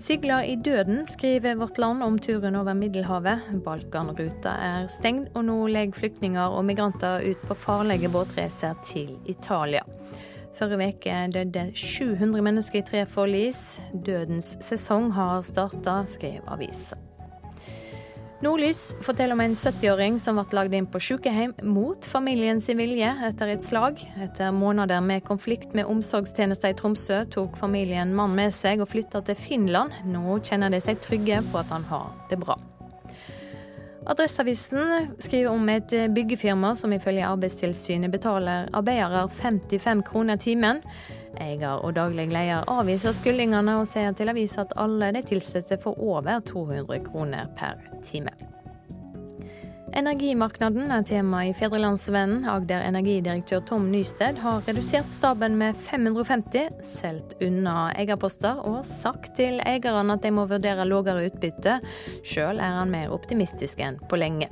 Sigla 0.01 0.41
i 0.49 0.57
døden, 0.57 1.05
skriver 1.13 1.61
Vårt 1.61 1.77
Land 1.77 2.01
om 2.07 2.17
turen 2.17 2.57
over 2.57 2.73
Middelhavet. 2.73 3.53
Balkanruta 3.67 4.57
er 4.65 4.89
stengt, 4.89 5.29
og 5.37 5.45
nå 5.51 5.61
legger 5.77 6.07
flyktninger 6.07 6.57
og 6.57 6.65
migranter 6.73 7.21
ut 7.21 7.49
på 7.51 7.61
farlige 7.69 8.09
båtreiser 8.09 8.81
til 8.81 9.19
Italia. 9.29 9.85
Forrige 10.59 10.91
uke 10.95 11.21
døde 11.35 11.69
700 11.75 12.43
mennesker 12.43 12.81
i 12.81 12.87
tre 12.87 13.05
forlis. 13.07 13.81
Dødens 14.07 14.57
sesong 14.65 15.13
har 15.15 15.41
starta, 15.47 16.03
skrev 16.11 16.43
avisa. 16.51 16.99
Nordlys 18.41 18.95
forteller 19.05 19.37
om 19.37 19.43
en 19.45 19.53
70-åring 19.53 20.15
som 20.23 20.39
ble 20.41 20.57
lagd 20.57 20.73
inn 20.73 20.87
på 20.89 21.01
sykehjem 21.05 21.53
mot 21.69 22.07
familien 22.09 22.63
sin 22.65 22.81
vilje 22.81 23.11
etter 23.29 23.53
et 23.53 23.65
slag. 23.65 24.01
Etter 24.17 24.49
måneder 24.57 25.05
med 25.05 25.27
konflikt 25.29 25.77
med 25.77 25.85
omsorgstjenester 25.93 26.73
i 26.73 26.79
Tromsø 26.79 27.21
tok 27.37 27.61
familien 27.61 28.17
mann 28.17 28.33
med 28.39 28.57
seg 28.57 28.81
og 28.81 28.89
flytta 28.95 29.21
til 29.29 29.37
Finland. 29.37 29.93
Nå 30.09 30.41
kjenner 30.41 30.73
de 30.73 30.81
seg 30.81 31.05
trygge 31.05 31.45
på 31.53 31.61
at 31.61 31.77
han 31.77 31.85
har 31.93 32.15
det 32.33 32.41
bra. 32.41 32.57
Adresseavisen 34.07 35.11
skriver 35.19 35.51
om 35.51 35.69
et 35.69 35.93
byggefirma 36.15 36.73
som 36.77 36.93
ifølge 36.93 37.27
Arbeidstilsynet 37.27 38.13
betaler 38.13 38.71
arbeidere 38.73 39.27
55 39.29 40.03
kroner 40.09 40.41
timen. 40.41 40.81
Eier 41.41 41.85
og 41.85 41.95
daglig 41.99 42.31
leder 42.33 42.65
avviser 42.71 43.13
skyldningene 43.17 43.77
og 43.83 43.89
sier 43.91 44.17
til 44.17 44.33
avisa 44.33 44.65
at 44.65 44.73
alle 44.81 45.13
de 45.15 45.25
ansatte 45.37 45.79
får 45.83 46.01
over 46.01 46.41
200 46.49 47.05
kroner 47.11 47.53
per 47.57 47.77
time. 48.03 48.33
Energimarkedet 49.91 50.85
er 50.87 51.03
tema 51.03 51.41
i 51.49 51.55
Fedrelandsvennen. 51.57 52.45
Agder 52.49 52.85
energidirektør 52.87 53.65
Tom 53.67 53.89
Nysted 53.91 54.39
har 54.39 54.63
redusert 54.69 55.11
staben 55.11 55.57
med 55.59 55.75
550, 55.89 56.69
solgt 56.87 57.35
unna 57.43 57.89
eierposter 57.99 58.63
og 58.71 58.85
sagt 58.87 59.35
til 59.41 59.59
eierne 59.67 60.15
at 60.15 60.23
de 60.23 60.31
må 60.35 60.47
vurdere 60.51 60.87
lavere 60.87 61.27
utbytte. 61.27 61.81
Sjøl 62.23 62.63
er 62.63 62.79
han 62.79 62.95
mer 62.95 63.11
optimistisk 63.15 63.83
enn 63.83 63.99
på 64.07 64.21
lenge. 64.23 64.51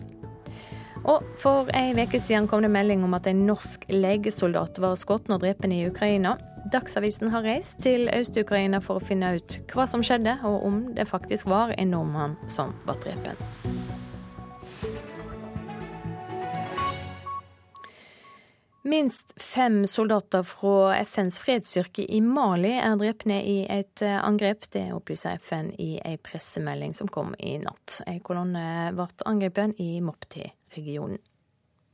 Og 1.06 1.22
for 1.38 1.70
ei 1.76 1.94
uke 1.94 2.18
siden 2.18 2.50
kom 2.50 2.66
det 2.66 2.74
melding 2.74 3.06
om 3.06 3.14
at 3.14 3.30
en 3.30 3.46
norsk 3.46 3.86
legesoldat 3.92 4.82
var 4.82 4.98
skutt 4.98 5.30
og 5.30 5.44
drept 5.44 5.70
i 5.70 5.84
Ukraina. 5.86 6.34
Dagsavisen 6.72 7.30
har 7.30 7.46
reist 7.46 7.78
til 7.86 8.10
Øst-Ukraina 8.10 8.82
for 8.82 8.98
å 8.98 9.06
finne 9.06 9.36
ut 9.38 9.60
hva 9.70 9.86
som 9.86 10.02
skjedde, 10.02 10.40
og 10.42 10.66
om 10.66 10.82
det 10.98 11.06
faktisk 11.08 11.46
var 11.48 11.76
en 11.78 11.94
nordmann 11.94 12.36
som 12.50 12.74
var 12.84 12.98
drept. 13.06 13.87
Minst 18.82 19.34
fem 19.42 19.86
soldater 19.86 20.44
fra 20.46 20.94
FNs 21.02 21.40
fredsstyrke 21.42 22.04
i 22.06 22.20
Mali 22.22 22.76
er 22.78 22.94
drept 23.00 23.26
ned 23.26 23.46
i 23.50 23.56
et 23.66 24.02
eh, 24.06 24.20
angrep. 24.22 24.68
Det 24.70 24.84
opplyser 24.94 25.40
FN 25.42 25.72
i 25.82 25.96
en 25.98 26.20
pressemelding 26.22 26.94
som 26.94 27.10
kom 27.10 27.34
i 27.42 27.56
natt. 27.58 27.98
En 28.06 28.20
kolonne 28.22 28.62
ble 28.94 29.08
angrepet 29.26 29.74
i 29.82 29.98
Mopti-regionen. 30.04 31.18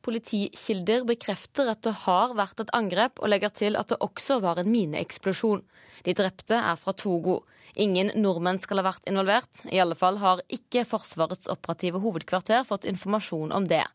Politikilder 0.04 1.06
bekrefter 1.08 1.70
at 1.72 1.80
det 1.86 1.94
har 2.02 2.36
vært 2.36 2.60
et 2.60 2.72
angrep, 2.76 3.16
og 3.24 3.32
legger 3.32 3.54
til 3.56 3.80
at 3.80 3.88
det 3.88 4.02
også 4.04 4.36
var 4.44 4.60
en 4.60 4.68
mineeksplosjon. 4.68 5.64
De 6.04 6.12
drepte 6.12 6.58
er 6.60 6.76
fra 6.76 6.92
Togo. 6.92 7.40
Ingen 7.80 8.12
nordmenn 8.20 8.60
skal 8.60 8.82
ha 8.82 8.90
vært 8.90 9.08
involvert. 9.08 9.64
I 9.72 9.80
alle 9.80 9.96
fall 9.96 10.20
har 10.20 10.44
ikke 10.52 10.84
Forsvarets 10.84 11.48
operative 11.48 12.04
hovedkvarter 12.04 12.68
fått 12.68 12.84
informasjon 12.84 13.56
om 13.56 13.64
det. 13.72 13.86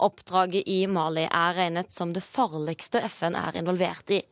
Oppdraget 0.00 0.68
i 0.68 0.86
Mali 0.88 1.26
er 1.28 1.56
regnet 1.58 1.92
som 1.92 2.14
det 2.16 2.24
farligste 2.24 3.02
FN 3.04 3.36
er 3.36 3.58
involvert 3.60 4.12
i. 4.16 4.22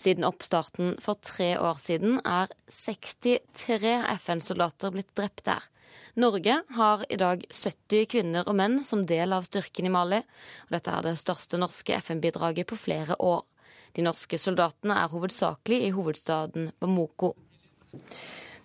Siden 0.00 0.24
oppstarten 0.26 0.94
for 1.02 1.20
tre 1.22 1.52
år 1.60 1.76
siden 1.82 2.18
er 2.24 2.48
63 2.72 3.92
FN-soldater 4.14 4.94
blitt 4.94 5.12
drept 5.18 5.44
der. 5.46 5.66
Norge 6.18 6.62
har 6.74 7.04
i 7.12 7.18
dag 7.20 7.44
70 7.52 8.08
kvinner 8.10 8.48
og 8.48 8.56
menn 8.58 8.80
som 8.84 9.04
del 9.06 9.36
av 9.36 9.46
styrken 9.46 9.86
i 9.86 9.92
Mali. 9.92 10.22
og 10.66 10.74
Dette 10.74 10.96
er 10.96 11.06
det 11.06 11.18
største 11.20 11.60
norske 11.60 12.00
FN-bidraget 12.00 12.66
på 12.66 12.80
flere 12.80 13.18
år. 13.22 13.44
De 13.94 14.04
norske 14.04 14.38
soldatene 14.40 14.96
er 14.98 15.12
hovedsakelig 15.12 15.84
i 15.86 15.94
hovedstaden 15.94 16.72
Bamoko. 16.80 17.34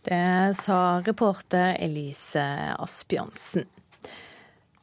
Det 0.04 0.56
sa 0.60 0.80
reporter 1.06 1.78
Elise 1.80 2.44
Asbjørnsen. 2.74 3.68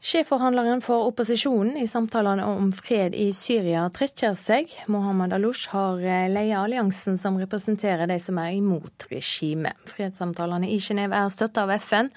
Sjefforhandleren 0.00 0.80
for 0.80 1.10
opposisjonen 1.10 1.76
i 1.76 1.86
samtalene 1.86 2.44
om 2.48 2.70
fred 2.72 3.12
i 3.12 3.26
Syria 3.36 3.82
trekker 3.92 4.32
seg. 4.32 4.70
Mohammed 4.88 5.34
Alush 5.36 5.68
har 5.74 6.00
eh, 6.00 6.28
ledet 6.32 6.56
alliansen 6.56 7.18
som 7.20 7.36
representerer 7.36 8.08
de 8.08 8.16
som 8.16 8.40
er 8.40 8.54
imot 8.56 9.04
regimet. 9.10 9.76
Fredssamtalene 9.92 10.70
i 10.72 10.78
Genéve 10.80 11.20
er 11.20 11.28
støtta 11.28 11.66
av 11.66 11.74
FN. 11.76 12.08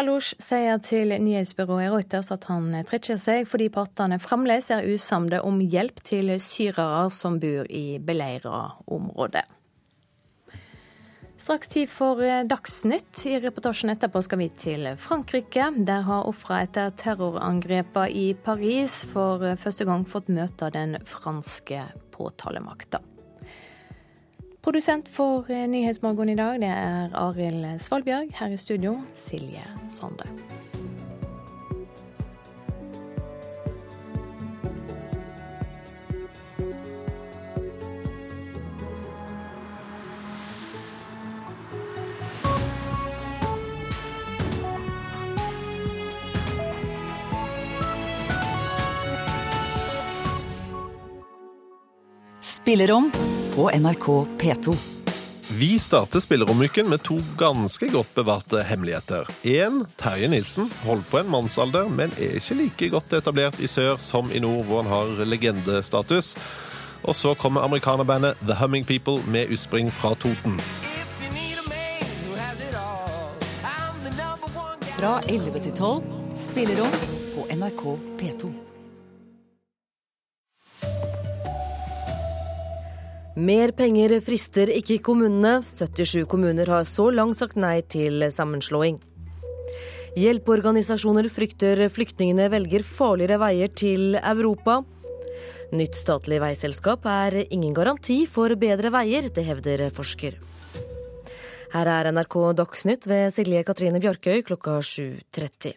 Alush 0.00 0.40
sier 0.40 0.80
til 0.80 1.12
nyhetsbyrået 1.20 1.92
Reuters 1.92 2.32
at 2.32 2.48
han 2.48 2.72
trekker 2.88 3.20
seg 3.20 3.44
fordi 3.50 3.68
partene 3.76 4.16
fremdeles 4.24 4.72
er 4.72 4.88
usamde 4.88 5.42
om 5.44 5.60
hjelp 5.60 6.00
til 6.08 6.32
syrere 6.40 7.10
som 7.12 7.36
bor 7.42 7.68
i 7.68 8.00
beleira 8.00 8.70
områder. 8.88 9.57
Straks 11.38 11.68
tid 11.68 11.90
for 11.90 12.22
eh, 12.24 12.42
Dagsnytt. 12.44 13.26
I 13.26 13.38
reportasjen 13.38 13.92
etterpå 13.92 14.22
skal 14.26 14.40
vi 14.40 14.48
til 14.58 14.88
Frankrike. 14.98 15.68
Der 15.86 16.02
har 16.08 16.26
ofre 16.26 16.64
etter 16.64 16.90
terrorangrepene 16.98 18.10
i 18.10 18.32
Paris 18.34 19.04
for 19.12 19.44
eh, 19.46 19.54
første 19.54 19.86
gang 19.86 20.02
fått 20.02 20.32
møte 20.34 20.72
den 20.74 20.98
franske 21.06 21.84
påtalemakta. 22.16 22.98
Produsent 24.66 25.06
for 25.14 25.46
eh, 25.46 25.68
Nyhetsmorgen 25.70 26.34
i 26.34 26.38
dag, 26.42 26.58
det 26.58 26.74
er 26.74 27.14
Arild 27.14 27.70
Svalbjørg. 27.86 28.34
Her 28.42 28.58
i 28.58 28.58
studio, 28.58 28.98
Silje 29.14 29.62
Sande. 29.86 30.26
Spillerom 52.68 53.12
på 53.54 53.70
NRK 53.70 54.06
P2. 54.38 54.74
Vi 55.58 55.78
starter 55.78 56.20
Spilleromuken 56.20 56.88
med 56.88 57.02
to 57.02 57.14
ganske 57.38 57.88
godt 57.88 58.14
bevarte 58.14 58.60
hemmeligheter. 58.62 59.24
Én, 59.42 59.86
Terje 59.96 60.28
Nilsen, 60.28 60.68
holdt 60.84 61.08
på 61.08 61.18
en 61.18 61.30
mannsalder, 61.32 61.88
men 61.88 62.12
er 62.20 62.36
ikke 62.36 62.58
like 62.58 62.90
godt 62.92 63.16
etablert 63.16 63.56
i 63.56 63.72
sør 63.72 63.96
som 63.96 64.28
i 64.28 64.44
nord, 64.44 64.66
hvor 64.68 64.84
han 64.84 64.92
har 64.92 65.24
legendestatus. 65.24 66.34
Og 67.08 67.16
så 67.16 67.32
kommer 67.40 67.64
amerikanerbandet 67.64 68.36
The 68.44 68.60
Humming 68.60 68.84
People 68.84 69.24
med 69.24 69.48
utspring 69.48 69.88
fra 69.88 70.12
Toten. 70.20 70.60
Fra 75.00 75.20
11 75.24 75.60
til 75.60 75.72
12, 75.72 76.02
spillerom 76.36 77.04
på 77.32 77.48
NRK 77.48 77.84
P2. 78.20 78.77
Mer 83.38 83.70
penger 83.70 84.16
frister 84.26 84.66
ikke 84.74 84.96
kommunene. 85.06 85.60
77 85.62 86.24
kommuner 86.26 86.66
har 86.72 86.86
så 86.90 87.04
langt 87.14 87.38
sagt 87.38 87.54
nei 87.54 87.84
til 87.86 88.24
sammenslåing. 88.34 88.96
Hjelpeorganisasjoner 90.18 91.28
frykter 91.30 91.84
flyktningene 91.94 92.48
velger 92.50 92.82
farligere 92.82 93.38
veier 93.38 93.70
til 93.70 94.18
Europa. 94.18 94.80
Nytt 95.70 95.94
statlig 96.00 96.40
veiselskap 96.42 97.06
er 97.06 97.44
ingen 97.44 97.76
garanti 97.76 98.24
for 98.26 98.58
bedre 98.58 98.90
veier, 98.90 99.30
det 99.30 99.46
hevder 99.46 99.86
forsker. 99.94 100.40
Her 101.76 101.94
er 101.94 102.10
NRK 102.10 102.40
Dagsnytt 102.58 103.06
ved 103.06 103.30
Silje 103.36 103.62
Katrine 103.62 104.02
Bjarkøy 104.02 104.42
klokka 104.50 104.80
7.30. 104.82 105.76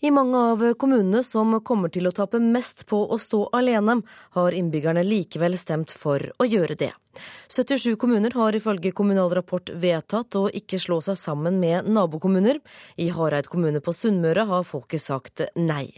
I 0.00 0.10
mange 0.10 0.38
av 0.38 0.60
kommunene 0.78 1.24
som 1.26 1.56
kommer 1.66 1.90
til 1.90 2.06
å 2.06 2.12
tape 2.14 2.38
mest 2.38 2.84
på 2.86 3.00
å 3.10 3.16
stå 3.18 3.40
alene, 3.58 3.96
har 4.36 4.54
innbyggerne 4.54 5.02
likevel 5.02 5.56
stemt 5.58 5.90
for 5.90 6.22
å 6.38 6.46
gjøre 6.46 6.76
det. 6.78 6.92
77 7.50 7.96
kommuner 7.98 8.36
har 8.38 8.54
ifølge 8.54 8.92
Kommunal 8.94 9.32
Rapport 9.34 9.72
vedtatt 9.74 10.36
å 10.38 10.44
ikke 10.54 10.78
slå 10.78 11.00
seg 11.02 11.18
sammen 11.18 11.58
med 11.58 11.88
nabokommuner. 11.90 12.60
I 12.94 13.08
Hareid 13.10 13.50
kommune 13.50 13.82
på 13.82 13.90
Sunnmøre 13.90 14.44
har 14.46 14.68
folket 14.68 15.02
sagt 15.02 15.42
nei. 15.58 15.88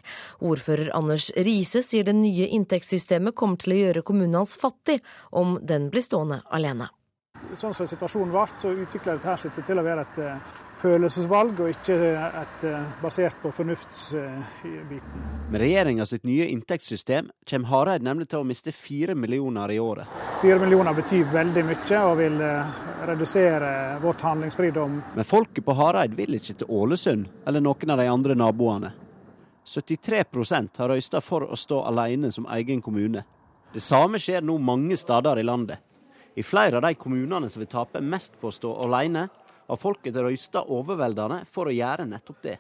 Ordfører 0.41 0.95
Anders 0.97 1.29
Riise 1.37 1.85
sier 1.85 2.09
det 2.09 2.17
nye 2.17 2.49
inntektssystemet 2.57 3.37
kommer 3.37 3.61
til 3.61 3.77
å 3.77 3.81
gjøre 3.83 4.07
kommunen 4.07 4.41
hans 4.41 4.57
fattig 4.57 5.03
om 5.29 5.59
den 5.61 5.91
blir 5.93 6.07
stående 6.09 6.41
alene. 6.49 6.89
Sånn 7.53 7.77
som 7.77 7.85
situasjonen 7.85 8.33
ble, 8.33 8.49
så 8.57 8.73
utvikler 8.73 9.21
dette 9.21 9.37
seg 9.45 9.61
til 9.69 9.77
å 9.77 9.85
være 9.85 10.09
et 10.09 10.69
følelsesvalg, 10.81 11.61
og 11.61 11.71
ikke 11.71 11.97
et, 12.27 12.65
eh, 12.65 12.85
basert 13.03 13.37
på 13.43 13.53
fornuftsbiten. 13.53 15.25
Med 15.51 15.61
regjeringa 15.61 16.07
sitt 16.07 16.25
nye 16.25 16.47
inntektssystem 16.49 17.31
kommer 17.51 17.69
Hareid 17.69 18.03
nemlig 18.03 18.29
til 18.29 18.41
å 18.41 18.47
miste 18.47 18.73
fire 18.73 19.15
millioner 19.15 19.71
i 19.71 19.79
året. 19.79 20.07
Fire 20.41 20.59
millioner 20.59 20.95
betyr 20.95 21.25
veldig 21.33 21.65
mye 21.65 22.01
og 22.07 22.17
vil 22.19 22.41
eh, 22.41 22.65
redusere 23.07 24.01
vårt 24.01 24.21
handlingsfridom. 24.21 25.03
Men 25.15 25.25
folket 25.25 25.65
på 25.65 25.77
Hareid 25.77 26.17
vil 26.17 26.35
ikke 26.39 26.59
til 26.59 26.67
Ålesund 26.69 27.29
eller 27.47 27.61
noen 27.61 27.91
av 27.91 27.99
de 27.99 28.09
andre 28.09 28.35
naboene. 28.35 28.93
73% 29.67 30.81
har 30.81 30.89
røysta 30.89 31.21
for 31.21 31.45
å 31.45 31.57
stå 31.57 31.85
alene 31.87 32.33
som 32.33 32.47
egen 32.57 32.81
kommune. 32.83 33.23
Det 33.73 33.83
samme 33.83 34.19
skjer 34.19 34.43
nå 34.43 34.57
mange 34.59 34.97
steder 34.99 35.39
i 35.39 35.47
landet. 35.47 35.79
I 36.35 36.43
flere 36.43 36.79
av 36.79 36.83
de 36.83 36.95
kommunene 36.95 37.51
som 37.51 37.61
vil 37.61 37.71
tape 37.71 38.01
mest 38.01 38.39
på 38.41 38.49
å 38.49 38.55
stå 38.55 38.73
alene, 38.87 39.29
har 39.71 39.79
folket 39.81 40.19
røysta 40.19 40.65
overveldende 40.67 41.45
for 41.51 41.71
å 41.71 41.75
gjøre 41.75 42.09
nettopp 42.11 42.43
det. 42.45 42.57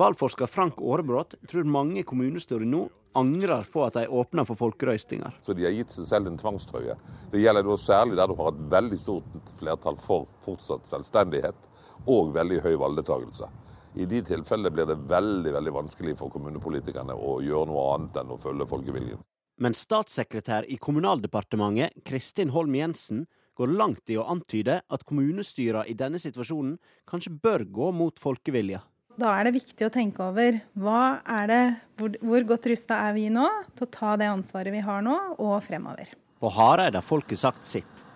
Valgforsker 0.00 0.50
Frank 0.50 0.78
Aarebrot 0.80 1.34
tror 1.50 1.66
mange 1.66 2.02
kommunestyrer 2.06 2.66
nå 2.66 2.86
angrer 3.18 3.66
på 3.72 3.82
at 3.84 3.96
de 3.98 4.04
åpner 4.06 4.46
for 4.46 4.58
folkerøystinger. 4.58 5.34
Så 5.42 5.54
de 5.54 5.66
har 5.66 5.74
gitt 5.74 5.90
seg 5.94 6.06
selv 6.06 6.30
en 6.30 6.38
tvangstrøye. 6.38 6.94
Det 7.32 7.42
gjelder 7.42 7.66
da 7.66 7.76
særlig 7.80 8.18
der 8.20 8.30
du 8.30 8.36
har 8.38 8.52
et 8.52 8.62
veldig 8.74 9.00
stort 9.00 9.50
flertall 9.58 9.98
for 9.98 10.30
fortsatt 10.44 10.86
selvstendighet 10.86 11.66
og 12.10 12.30
veldig 12.36 12.60
høy 12.64 12.76
valgdeltakelse. 12.80 13.50
I 13.98 14.06
de 14.06 14.20
tilfellene 14.22 14.70
blir 14.70 14.86
det 14.86 15.00
veldig 15.10 15.56
veldig 15.56 15.74
vanskelig 15.74 16.14
for 16.20 16.30
kommunepolitikerne 16.30 17.16
å 17.16 17.40
gjøre 17.42 17.72
noe 17.72 17.88
annet 17.96 18.20
enn 18.22 18.30
å 18.30 18.38
følge 18.38 18.68
folkeviljen. 18.70 19.24
Men 19.60 19.74
statssekretær 19.76 20.64
i 20.70 20.78
Kommunaldepartementet 20.80 21.98
Kristin 22.06 22.54
Holm 22.54 22.78
Jensen 22.78 23.26
går 23.60 23.74
langt 23.76 24.10
i 24.12 24.16
å 24.18 24.26
antyde 24.32 24.80
at 24.80 25.04
kommunestyra 25.08 25.84
i 25.88 25.96
denne 25.98 26.20
situasjonen 26.22 26.78
kanskje 27.08 27.34
bør 27.42 27.66
gå 27.68 27.90
mot 27.92 28.20
folkevilja. 28.20 28.80
Da 29.20 29.34
er 29.36 29.48
det 29.48 29.58
viktig 29.58 29.84
å 29.84 29.92
tenke 29.92 30.22
over 30.24 30.60
hva 30.80 31.20
er 31.28 31.50
det, 31.50 31.62
hvor, 32.00 32.14
hvor 32.24 32.46
godt 32.54 32.70
rusta 32.70 33.02
er 33.08 33.16
vi 33.18 33.26
nå 33.32 33.44
til 33.76 33.84
å 33.84 33.90
ta 33.92 34.14
det 34.20 34.30
ansvaret 34.32 34.72
vi 34.72 34.80
har 34.84 35.02
nå, 35.04 35.16
og 35.36 35.58
fremover. 35.66 36.14
På 36.40 36.48
Hareid 36.54 36.96
har 36.96 37.04
folket 37.04 37.42
sagt 37.42 37.66
sitt. 37.68 38.06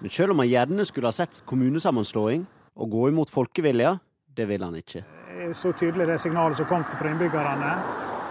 Men 0.00 0.12
selv 0.12 0.32
om 0.32 0.40
han 0.40 0.48
gjerne 0.48 0.86
skulle 0.88 1.10
ha 1.10 1.16
sett 1.16 1.42
kommunesammenslåing 1.48 2.46
og 2.80 2.90
gå 2.96 3.10
imot 3.10 3.32
folkevilja, 3.32 3.98
det 4.34 4.48
vil 4.48 4.64
han 4.64 4.78
ikke. 4.78 5.04
Det 5.04 5.50
er 5.50 5.56
Så 5.58 5.74
tydelig 5.76 6.08
det 6.08 6.20
signalet 6.22 6.56
som 6.58 6.68
kom 6.70 6.84
fra 6.88 7.10
innbyggerne 7.10 7.72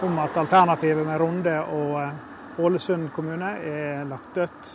om 0.04 0.18
at 0.24 0.36
alternativet 0.36 1.06
med 1.06 1.20
Runde 1.22 1.54
og 1.76 1.98
eh, 2.02 2.62
Ålesund 2.64 3.08
kommune 3.14 3.48
er 3.66 4.04
lagt 4.06 4.34
dødt, 4.36 4.72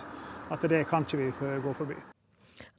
at 0.50 0.70
det 0.70 0.86
kan 0.90 1.06
ikke 1.06 1.18
vi 1.18 1.60
gå 1.64 1.74
forbi. 1.74 1.98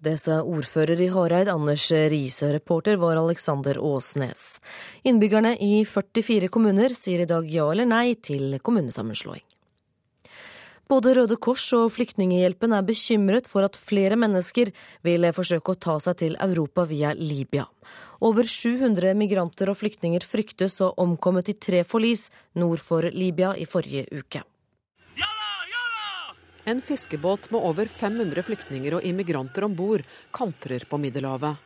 Det 0.00 0.16
sa 0.20 0.38
ordfører 0.40 1.00
i 1.00 1.10
Hareid 1.12 1.48
Anders 1.52 1.90
Riise. 1.92 2.52
Reporter 2.54 2.96
var 2.96 3.18
Alexander 3.20 3.78
Åsnes. 3.78 4.60
Innbyggerne 5.04 5.56
i 5.60 5.84
44 5.84 6.48
kommuner 6.48 6.94
sier 6.96 7.24
i 7.24 7.28
dag 7.28 7.48
ja 7.48 7.66
eller 7.72 7.88
nei 7.88 8.14
til 8.16 8.56
kommunesammenslåing. 8.64 9.44
Både 10.90 11.12
Røde 11.14 11.36
Kors 11.38 11.68
og 11.76 11.92
Flyktninghjelpen 11.94 12.72
er 12.74 12.82
bekymret 12.82 13.46
for 13.46 13.62
at 13.62 13.76
flere 13.78 14.16
mennesker 14.18 14.72
vil 15.06 15.28
forsøke 15.36 15.76
å 15.76 15.78
ta 15.78 15.98
seg 16.02 16.16
til 16.24 16.38
Europa 16.42 16.82
via 16.90 17.12
Libya. 17.14 17.68
Over 18.26 18.48
700 18.48 19.14
migranter 19.14 19.70
og 19.70 19.78
flyktninger 19.78 20.24
fryktes 20.26 20.80
å 20.82 20.90
omkommet 21.04 21.52
i 21.52 21.54
tre 21.54 21.84
forlis 21.86 22.26
nord 22.58 22.82
for 22.82 23.06
Libya 23.14 23.52
i 23.54 23.68
forrige 23.70 24.08
uke. 24.10 24.42
En 26.64 26.80
fiskebåt 26.82 27.50
med 27.50 27.60
over 27.60 27.86
500 27.86 28.42
flyktninger 28.42 28.94
og 28.98 29.04
immigranter 29.04 29.64
om 29.64 29.74
bord 29.76 30.04
kantrer 30.32 30.84
på 30.88 30.98
Middelhavet. 31.00 31.56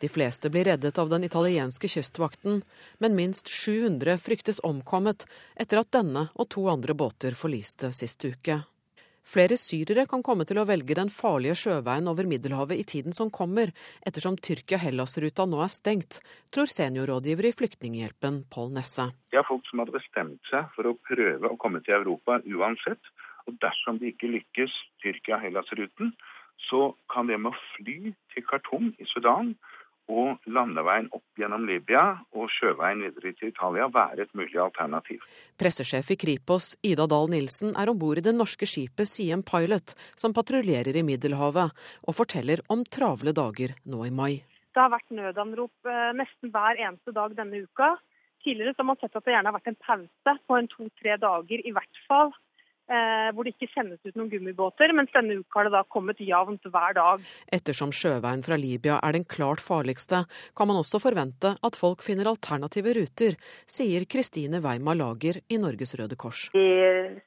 De 0.00 0.08
fleste 0.08 0.50
blir 0.50 0.64
reddet 0.66 0.98
av 0.98 1.08
den 1.08 1.24
italienske 1.24 1.88
kystvakten, 1.88 2.62
men 2.98 3.14
minst 3.16 3.48
700 3.48 4.18
fryktes 4.18 4.58
omkommet 4.66 5.28
etter 5.54 5.80
at 5.80 5.92
denne 5.94 6.28
og 6.34 6.48
to 6.52 6.66
andre 6.72 6.96
båter 6.98 7.38
forliste 7.38 7.92
sist 7.94 8.24
uke. 8.24 8.64
Flere 9.26 9.56
syrere 9.58 10.04
kan 10.06 10.22
komme 10.22 10.44
til 10.46 10.60
å 10.62 10.64
velge 10.68 10.94
den 10.94 11.08
farlige 11.10 11.56
sjøveien 11.58 12.06
over 12.06 12.28
Middelhavet 12.30 12.78
i 12.78 12.84
tiden 12.86 13.14
som 13.16 13.30
kommer, 13.34 13.72
ettersom 14.06 14.36
Tyrkia-Hellas-ruta 14.38 15.48
nå 15.50 15.64
er 15.64 15.72
stengt, 15.72 16.20
tror 16.54 16.70
seniorrådgiver 16.70 17.48
i 17.48 17.54
Flyktninghjelpen 17.58 18.44
Pål 18.54 18.70
Nesse. 18.76 19.08
Det 19.34 19.40
er 19.40 19.48
folk 19.48 19.66
som 19.66 19.82
hadde 19.82 19.96
bestemt 19.98 20.52
seg 20.52 20.70
for 20.76 20.92
å 20.92 20.94
prøve 21.10 21.50
å 21.50 21.58
komme 21.58 21.82
til 21.82 21.98
Europa 21.98 22.38
uansett. 22.46 23.10
Og 23.46 23.58
dersom 23.62 24.00
de 24.02 24.10
ikke 24.12 24.30
lykkes 24.32 24.74
Tyrkia-Hellas-ruten, 25.02 26.12
så 26.68 26.94
kan 27.12 27.28
det 27.30 27.38
med 27.40 27.52
å 27.52 27.64
fly 27.76 28.12
til 28.32 28.46
Khartoum 28.46 28.92
i 28.98 29.08
Sudan 29.10 29.54
og 30.06 30.42
landeveien 30.46 31.08
opp 31.14 31.38
gjennom 31.38 31.64
Libya 31.66 32.02
og 32.36 32.50
sjøveien 32.54 33.02
videre 33.02 33.32
til 33.34 33.50
Italia 33.50 33.88
være 33.90 34.26
et 34.26 34.34
mulig 34.38 34.58
alternativ. 34.62 35.24
Pressesjef 35.58 36.12
i 36.14 36.18
Kripos, 36.20 36.74
Ida 36.86 37.08
Dahl 37.10 37.30
Nilsen, 37.32 37.74
er 37.74 37.90
om 37.90 37.98
bord 37.98 38.20
i 38.20 38.24
det 38.24 38.34
norske 38.36 38.68
skipet 38.70 39.10
Siem 39.10 39.42
Pilot, 39.46 39.96
som 40.14 40.34
patruljerer 40.36 40.96
i 40.96 41.04
Middelhavet, 41.06 41.74
og 42.06 42.18
forteller 42.18 42.62
om 42.72 42.86
travle 42.86 43.34
dager 43.34 43.74
nå 43.84 44.06
i 44.06 44.14
mai. 44.14 44.34
Det 44.76 44.82
har 44.82 44.92
vært 44.92 45.10
nødanrop 45.10 45.90
eh, 45.90 46.10
nesten 46.14 46.52
hver 46.54 46.78
eneste 46.78 47.14
dag 47.16 47.34
denne 47.34 47.64
uka. 47.66 47.96
Tidligere 48.44 48.76
har 48.78 48.86
man 48.86 48.98
sett 49.00 49.16
at 49.16 49.24
det 49.26 49.34
gjerne 49.34 49.50
har 49.50 49.56
vært 49.56 49.72
en 49.72 49.82
pause 49.82 50.34
på 50.46 50.58
en 50.58 50.68
to-tre 50.70 51.16
dager 51.18 51.64
i 51.66 51.72
hvert 51.74 52.04
fall 52.06 52.30
eh, 52.90 53.28
hvor 53.34 53.46
det 53.46 53.54
ikke 53.54 53.70
sendes 53.72 54.00
ut 54.04 54.16
noen 54.18 54.30
gummibåter, 54.32 54.92
mens 54.96 55.12
denne 55.14 55.38
uka 55.40 55.60
har 55.60 55.68
det 55.68 55.74
da 55.76 55.82
kommet 55.92 56.22
jevnt 56.22 56.66
hver 56.66 56.96
dag. 56.98 57.28
Ettersom 57.52 57.92
sjøveien 57.94 58.44
fra 58.46 58.58
Libya 58.60 58.98
er 59.02 59.16
den 59.18 59.26
klart 59.28 59.62
farligste, 59.64 60.24
kan 60.56 60.70
man 60.70 60.80
også 60.80 61.00
forvente 61.02 61.56
at 61.56 61.78
folk 61.78 62.04
finner 62.06 62.30
alternative 62.30 62.96
ruter, 62.98 63.38
sier 63.68 64.06
Kristine 64.10 64.62
Weima 64.64 64.96
Lager 64.96 65.40
i 65.48 65.60
Norges 65.62 65.96
Røde 65.98 66.18
Kors. 66.18 66.48
Vi 66.56 66.66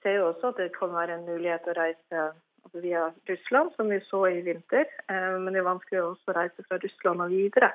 ser 0.03 0.19
jo 0.19 0.29
også 0.33 0.53
at 0.53 0.61
det 0.63 0.71
kan 0.77 0.93
være 0.95 1.17
en 1.17 1.27
mulighet 1.29 1.67
å 1.67 1.77
reise 1.77 2.29
via 2.73 3.07
Russland, 3.25 3.71
som 3.75 3.89
vi 3.89 3.97
så 4.05 4.27
i 4.29 4.41
vinter, 4.45 4.85
eh, 5.09 5.33
men 5.41 5.53
det 5.53 5.63
er 5.63 5.71
vanskelig 5.71 6.03
også 6.03 6.31
å 6.31 6.37
reise 6.37 6.65
fra 6.67 6.77
Russland 6.83 7.25
og 7.25 7.33
videre. 7.33 7.71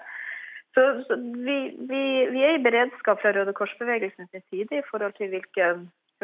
Så, 0.75 0.83
så 1.07 1.17
vi, 1.19 1.59
vi, 1.87 2.03
vi, 2.35 2.41
er 2.43 2.57
i 2.57 2.63
beredskap 2.63 3.21
fra 3.23 3.31
Røde 3.35 3.55
Kors-bevegelsen 3.55 4.27
sin 4.31 4.43
side 4.51 4.81
i 4.81 4.87
forhold 4.89 5.15
til 5.19 5.31
hvilke 5.31 5.69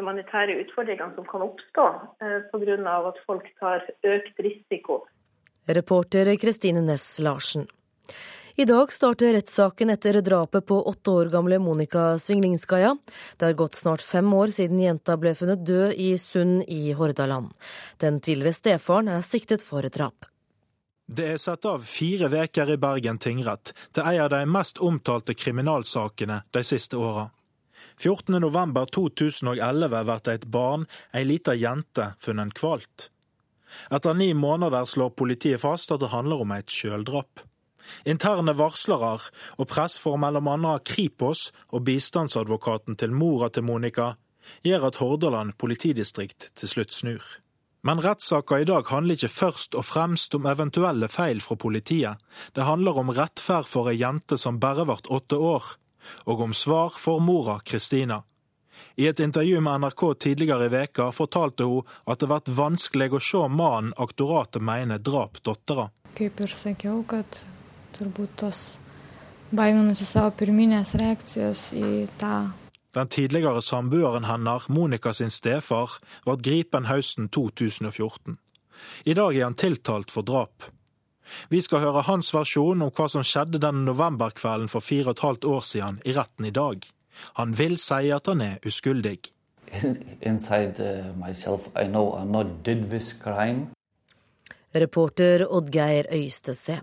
humanitære 0.01 0.59
utfordringene 0.64 1.14
som 1.16 1.26
kan 1.28 1.44
oppstå 1.46 1.88
eh, 2.24 2.38
pga. 2.53 2.96
at 3.12 3.20
folk 3.26 3.51
tar 3.61 3.84
økt 4.03 4.40
risiko. 4.40 5.05
Reporter 5.68 6.36
Kristine 6.40 6.82
Næss 6.82 7.20
Larsen. 7.20 7.68
I 8.61 8.64
dag 8.64 8.92
starter 8.92 9.32
rettssaken 9.32 9.90
etter 9.94 10.18
drapet 10.20 10.66
på 10.66 10.76
åtte 10.90 11.11
år 11.11 11.30
gamle 11.32 11.59
Monica 11.59 12.18
Svinglingskaja. 12.18 12.96
Det 13.36 13.46
har 13.46 13.53
gått 13.57 13.78
snart 13.78 14.03
fem 14.03 14.32
år 14.34 14.53
siden 14.53 14.82
jenta 14.82 15.16
ble 15.16 15.32
funnet 15.38 15.62
død 15.64 15.94
i 15.96 16.11
Sund 16.18 16.66
i 16.68 16.92
Hordaland. 16.92 17.55
Den 18.03 18.20
tidligere 18.20 18.59
stefaren 18.59 19.09
er 19.09 19.24
siktet 19.24 19.64
for 19.64 19.86
et 19.86 19.96
drap. 19.96 20.26
Det 21.11 21.26
er 21.32 21.40
satt 21.42 21.64
av 21.66 21.82
fire 21.88 22.28
veker 22.30 22.74
i 22.74 22.78
Bergen 22.78 23.18
tingrett 23.18 23.72
til 23.94 24.05
en 24.05 24.20
av 24.26 24.30
de 24.34 24.44
mest 24.46 24.78
omtalte 24.78 25.34
kriminalsakene 25.34 26.42
de 26.53 26.62
siste 26.66 27.01
åra. 27.01 27.30
14.11.2011 28.01 29.88
blir 29.92 30.32
et 30.32 30.46
barn, 30.48 30.86
ei 31.12 31.24
lita 31.28 31.55
jente, 31.55 32.14
funnet 32.18 32.55
kvalt. 32.57 33.11
Etter 33.92 34.14
ni 34.16 34.32
måneder 34.34 34.88
slår 34.88 35.12
politiet 35.14 35.61
fast 35.62 35.92
at 35.92 36.01
det 36.03 36.11
handler 36.14 36.42
om 36.44 36.53
et 36.57 36.72
sjøldrap. 36.72 37.44
Interne 38.09 38.55
varslere 38.57 39.12
og 39.59 39.68
press 39.68 39.98
for 40.01 40.16
bl.a. 40.16 40.74
Kripos 40.86 41.51
og 41.70 41.84
bistandsadvokaten 41.88 42.96
til 42.96 43.12
mora 43.12 43.51
til 43.51 43.66
Monica 43.66 44.14
gjør 44.64 44.88
at 44.88 44.98
Hordaland 45.03 45.57
politidistrikt 45.59 46.51
til 46.57 46.68
slutt 46.72 46.94
snur. 46.94 47.24
Men 47.82 48.01
rettssaka 48.05 48.59
i 48.61 48.66
dag 48.68 48.90
handler 48.92 49.16
ikke 49.16 49.32
først 49.32 49.76
og 49.78 49.86
fremst 49.88 50.34
om 50.36 50.48
eventuelle 50.51 51.09
feil 51.09 51.40
fra 51.40 51.57
politiet. 51.57 52.20
Det 52.53 52.66
handler 52.68 52.98
om 53.01 53.12
rettferd 53.16 53.68
for 53.68 53.88
ei 53.88 54.01
jente 54.03 54.36
som 54.40 54.61
bare 54.61 54.84
ble 54.88 54.98
åtte 55.09 55.38
år, 55.40 55.64
og 56.26 56.40
om 56.40 56.55
svar 56.55 56.92
for 56.96 57.20
mora 57.20 57.59
Kristina. 57.64 58.22
I 58.96 59.07
et 59.07 59.20
intervju 59.20 59.61
med 59.61 59.80
NRK 59.80 60.03
tidligere 60.20 60.66
i 60.66 60.72
veka 60.72 61.11
fortalte 61.12 61.64
hun 61.68 61.86
at 62.07 62.20
det 62.20 62.28
vært 62.30 62.51
vanskelig 62.53 63.11
å 63.16 63.22
se 63.22 63.42
mannen 63.48 63.94
aktoratet 63.96 64.62
mener 64.62 64.98
drap 64.98 65.40
dattera. 65.44 65.90
Den 72.92 73.09
tidligere 73.09 73.62
samboeren 73.62 74.24
hennes, 74.24 74.68
Monica 74.68 75.12
sin 75.14 75.30
stefar, 75.30 75.96
ble 76.26 76.36
gripen 76.42 76.88
høsten 76.90 77.28
2014. 77.30 78.38
I 79.05 79.14
dag 79.14 79.36
er 79.36 79.44
han 79.44 79.55
tiltalt 79.59 80.11
for 80.11 80.26
drap. 80.26 80.70
Vi 81.51 81.61
skal 81.64 81.85
høre 81.85 82.07
hans 82.07 82.33
versjon 82.35 82.83
om 82.83 82.93
hva 82.95 83.09
som 83.11 83.26
skjedde 83.26 83.62
den 83.62 83.85
novemberkvelden 83.89 84.70
for 84.72 84.85
fire 84.85 85.11
og 85.11 85.18
et 85.18 85.26
halvt 85.26 85.49
år 85.51 85.66
siden 85.66 86.01
i 86.05 86.16
retten 86.16 86.49
i 86.49 86.55
dag. 86.55 86.87
Han 87.41 87.55
vil 87.59 87.76
si 87.81 88.11
at 88.14 88.31
han 88.31 88.41
er 88.45 88.59
uskyldig. 88.66 89.18
Reporter 94.74 95.47
Oddgeir 95.51 96.07
Øystese. 96.14 96.81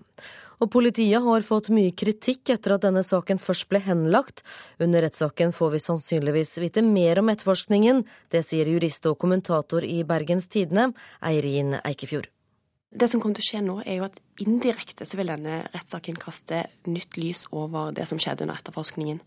Og 0.58 0.72
politiet 0.74 1.22
har 1.22 1.44
fått 1.46 1.70
mye 1.74 1.94
kritikk 1.94 2.50
etter 2.56 2.74
at 2.76 2.86
denne 2.88 3.04
saken 3.06 3.40
først 3.42 3.68
ble 3.70 3.82
henlagt. 3.86 4.42
Under 4.82 5.06
rettssaken 5.06 5.54
får 5.54 5.76
vi 5.76 5.84
sannsynligvis 5.84 6.58
vite 6.64 6.82
mer 6.86 7.22
om 7.22 7.30
etterforskningen. 7.34 8.02
Det 8.34 8.42
sier 8.46 8.70
jurist 8.72 9.06
og 9.10 9.20
kommentator 9.22 9.86
i 9.86 10.02
Bergens 10.08 10.50
Tidende, 10.50 10.90
Eirin 11.22 11.78
Eikefjord. 11.84 12.32
Det 12.90 13.10
som 13.12 13.20
kommer 13.20 13.36
til 13.36 13.44
å 13.44 13.48
skje 13.50 13.62
nå, 13.66 13.78
er 13.84 14.00
jo 14.00 14.08
at 14.08 14.20
indirekte 14.40 15.06
så 15.06 15.20
vil 15.20 15.28
denne 15.28 15.60
rettssaken 15.74 16.20
kaste 16.22 16.64
nytt 16.88 17.18
lys 17.20 17.44
over 17.52 17.92
det 17.96 18.08
som 18.08 18.20
skjedde 18.22 18.46
under 18.46 18.60
etterforskningen. 18.62 19.20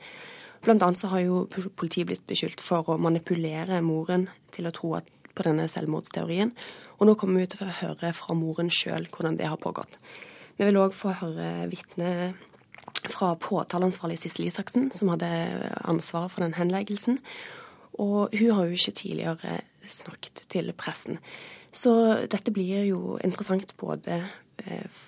Blant 0.65 0.85
annet 0.85 1.01
så 1.01 1.11
har 1.13 1.23
jo 1.25 1.45
politiet 1.53 2.09
blitt 2.09 2.25
beskyldt 2.29 2.61
for 2.65 2.89
å 2.89 2.99
manipulere 3.01 3.81
moren 3.85 4.27
til 4.53 4.69
å 4.69 4.73
tro 4.77 4.95
på 5.01 5.47
denne 5.47 5.69
selvmordsteorien. 5.73 6.53
Og 6.99 7.09
nå 7.09 7.17
kommer 7.21 7.41
vi 7.41 7.53
til 7.53 7.65
å 7.65 7.77
høre 7.83 8.13
fra 8.17 8.37
moren 8.37 8.73
sjøl 8.73 9.09
hvordan 9.13 9.37
det 9.41 9.49
har 9.49 9.61
pågått. 9.61 10.01
Vi 10.57 10.67
vil 10.69 10.81
òg 10.81 10.97
få 10.97 11.15
høre 11.21 11.69
vitne 11.71 12.35
fra 13.09 13.33
påtaleansvarlig 13.41 14.19
Sissel 14.21 14.51
Isaksen, 14.51 14.91
som 14.93 15.13
hadde 15.13 15.29
ansvaret 15.89 16.33
for 16.33 16.45
den 16.45 16.57
henleggelsen. 16.57 17.21
Og 18.01 18.33
hun 18.37 18.53
har 18.57 18.69
jo 18.69 18.77
ikke 18.77 18.99
tidligere 19.01 19.61
snakket 19.89 20.45
til 20.53 20.69
pressen. 20.77 21.21
Så 21.73 21.93
dette 22.31 22.53
blir 22.55 22.85
jo 22.89 23.17
interessant 23.25 23.77
både 23.79 24.23
eh, 24.65 25.03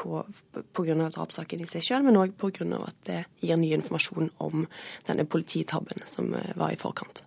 pga. 0.00 1.08
drapssaken 1.10 1.64
i 1.64 1.70
seg 1.70 1.82
selv, 1.84 2.06
men 2.06 2.20
òg 2.20 2.36
pga. 2.38 2.68
at 2.86 2.96
det 3.06 3.24
gir 3.40 3.56
ny 3.56 3.72
informasjon 3.74 4.30
om 4.38 4.68
denne 5.06 5.26
polititabben 5.26 6.06
som 6.06 6.32
eh, 6.34 6.54
var 6.56 6.72
i 6.72 6.80
forkant. 6.80 7.24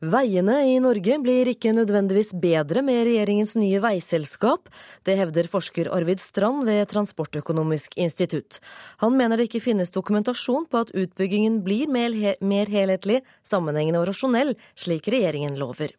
Veiene 0.00 0.62
i 0.64 0.78
Norge 0.80 1.18
blir 1.20 1.50
ikke 1.50 1.74
nødvendigvis 1.76 2.30
bedre 2.40 2.80
med 2.80 3.02
regjeringens 3.04 3.52
nye 3.60 3.82
veiselskap. 3.84 4.70
Det 5.04 5.18
hevder 5.18 5.50
forsker 5.52 5.90
Arvid 5.92 6.22
Strand 6.24 6.64
ved 6.64 6.86
Transportøkonomisk 6.88 7.98
institutt. 8.00 8.62
Han 9.04 9.18
mener 9.18 9.36
det 9.36 9.50
ikke 9.50 9.60
finnes 9.66 9.92
dokumentasjon 9.92 10.64
på 10.72 10.86
at 10.86 10.94
utbyggingen 10.96 11.60
blir 11.66 11.92
mer 11.92 12.72
helhetlig, 12.72 13.20
sammenhengende 13.44 14.00
og 14.00 14.08
rasjonell, 14.08 14.56
slik 14.72 15.12
regjeringen 15.12 15.60
lover. 15.60 15.92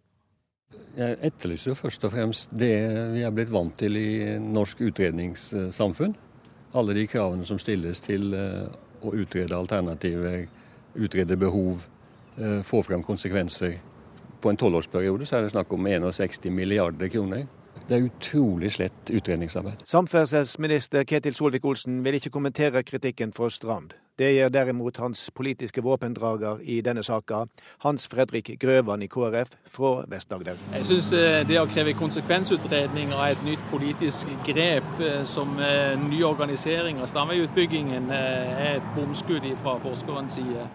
Jeg 0.98 1.18
etterlyser 1.24 1.72
jo 1.72 1.78
først 1.80 2.04
og 2.04 2.12
fremst 2.12 2.52
det 2.52 2.74
vi 3.14 3.24
er 3.24 3.32
blitt 3.36 3.52
vant 3.52 3.76
til 3.80 3.96
i 4.00 4.38
norsk 4.44 4.82
utredningssamfunn. 4.90 6.16
Alle 6.76 6.96
de 6.96 7.06
kravene 7.08 7.48
som 7.48 7.60
stilles 7.60 8.04
til 8.04 8.34
eh, 8.36 8.68
å 9.04 9.14
utrede 9.16 9.56
alternativer, 9.56 10.46
utrede 10.96 11.38
behov, 11.40 11.88
eh, 12.38 12.60
få 12.64 12.84
frem 12.84 13.04
konsekvenser. 13.04 13.80
På 14.42 14.52
en 14.52 14.60
tolvårsperiode 14.60 15.28
så 15.28 15.38
er 15.38 15.46
det 15.46 15.54
snakk 15.56 15.74
om 15.74 15.88
61 15.88 16.52
milliarder 16.52 17.12
kroner. 17.12 17.48
Det 17.88 17.98
er 17.98 18.08
utrolig 18.08 18.72
slett 18.76 19.12
utredningsarbeid. 19.12 19.84
Samferdselsminister 19.88 21.04
Ketil 21.08 21.36
Solvik-Olsen 21.36 22.04
vil 22.06 22.20
ikke 22.20 22.34
kommentere 22.34 22.84
kritikken 22.88 23.34
fra 23.36 23.50
Strand. 23.50 23.96
Det 24.22 24.36
gjør 24.36 24.50
derimot 24.54 24.98
hans 25.02 25.32
politiske 25.36 25.82
våpendrager 25.82 26.60
i 26.62 26.82
denne 26.86 27.02
saka, 27.04 27.46
Hans 27.82 28.08
Fredrik 28.08 28.52
Grøvan 28.62 29.02
i 29.02 29.08
KrF 29.08 29.56
fra 29.66 30.04
Vest-Agder. 30.12 30.60
Jeg 30.76 30.86
syns 30.86 31.08
eh, 31.18 31.40
det 31.50 31.58
å 31.58 31.66
kreve 31.72 31.96
konsekvensutredning 31.98 33.16
av 33.18 33.32
et 33.32 33.42
nytt 33.48 33.64
politisk 33.72 34.30
grep 34.46 35.02
eh, 35.02 35.24
som 35.26 35.58
eh, 35.58 35.98
ny 36.04 36.22
organisering 36.28 37.02
av 37.02 37.10
stamveiutbyggingen 37.10 38.14
er 38.14 38.76
et 38.76 38.94
bomskudd 38.94 39.50
fra 39.64 39.80
forskerens 39.82 40.38
side. 40.38 40.70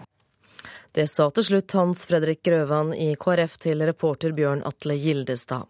Det 0.97 1.03
sa 1.05 1.27
til 1.29 1.45
slutt 1.45 1.73
Hans 1.77 2.07
Fredrik 2.09 2.39
Grøvan 2.47 2.87
i 2.97 3.11
KrF 3.21 3.59
til 3.61 3.83
reporter 3.85 4.31
Bjørn 4.33 4.63
Atle 4.65 4.95
Gildestad. 4.97 5.67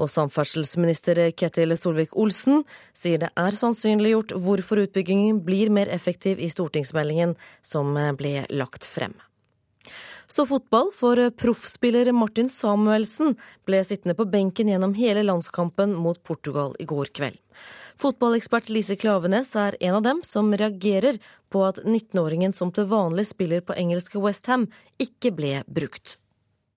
Og 0.00 0.08
samferdselsminister 0.08 1.20
Ketil 1.36 1.76
Solvik-Olsen 1.76 2.62
sier 2.96 3.20
det 3.20 3.28
er 3.36 3.58
sannsynliggjort 3.60 4.32
hvorfor 4.40 4.80
utbyggingen 4.86 5.42
blir 5.44 5.68
mer 5.68 5.92
effektiv 5.92 6.40
i 6.40 6.48
stortingsmeldingen 6.48 7.34
som 7.60 7.92
ble 8.16 8.46
lagt 8.48 8.88
frem. 8.88 9.12
Så 10.30 10.46
fotball, 10.48 10.88
for 10.96 11.20
proffspiller 11.42 12.08
Martin 12.16 12.48
Samuelsen 12.48 13.36
ble 13.68 13.82
sittende 13.84 14.16
på 14.16 14.30
benken 14.32 14.72
gjennom 14.72 14.96
hele 14.96 15.26
landskampen 15.26 15.92
mot 15.92 16.22
Portugal 16.24 16.72
i 16.80 16.88
går 16.88 17.12
kveld. 17.20 17.36
Fotballekspert 18.00 18.70
Lise 18.72 18.94
Klavenes 18.96 19.50
er 19.60 19.74
en 19.84 19.98
av 19.98 20.04
dem 20.06 20.22
som 20.24 20.46
reagerer 20.56 21.18
på 21.52 21.60
at 21.66 21.82
19-åringen 21.82 22.54
som 22.56 22.70
til 22.72 22.86
vanlig 22.88 23.26
spiller 23.28 23.60
på 23.60 23.76
engelske 23.76 24.22
Westham, 24.24 24.70
ikke 24.96 25.34
ble 25.36 25.50
brukt. 25.68 26.14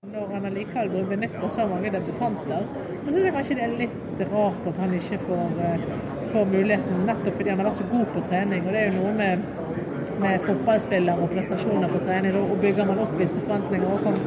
Når 0.04 0.34
han 0.34 0.44
allikevel 0.50 1.24
på 1.38 1.48
så 1.48 1.64
mange 1.70 1.94
debutanter, 1.94 2.66
så 3.06 3.06
syns 3.06 3.22
jeg 3.22 3.34
kanskje 3.38 3.56
det 3.56 3.64
er 3.64 3.76
litt 3.78 4.24
rart 4.34 4.68
at 4.68 4.82
han 4.82 4.92
ikke 4.98 5.22
får, 5.24 5.56
eh, 5.64 5.86
får 6.34 6.50
muligheten, 6.52 7.06
nettopp 7.08 7.40
fordi 7.40 7.54
han 7.54 7.62
har 7.62 7.70
vært 7.70 7.80
så 7.80 7.88
god 7.94 8.12
på 8.12 8.26
trening. 8.28 8.66
og 8.66 8.72
det 8.76 8.82
er 8.82 8.92
jo 8.92 9.00
noe 9.00 9.14
med 9.22 9.93
med 10.22 10.42
fotballspillere 10.46 11.22
og 11.22 11.32
prestasjoner 11.32 11.88
på 11.92 12.02
trening. 12.04 12.36
Og 12.40 12.58
bygger 12.62 12.88
man 12.90 13.00
opp 13.04 13.14
visse 13.18 13.40
forventninger 13.44 13.88
og 13.94 14.04
kan 14.04 14.20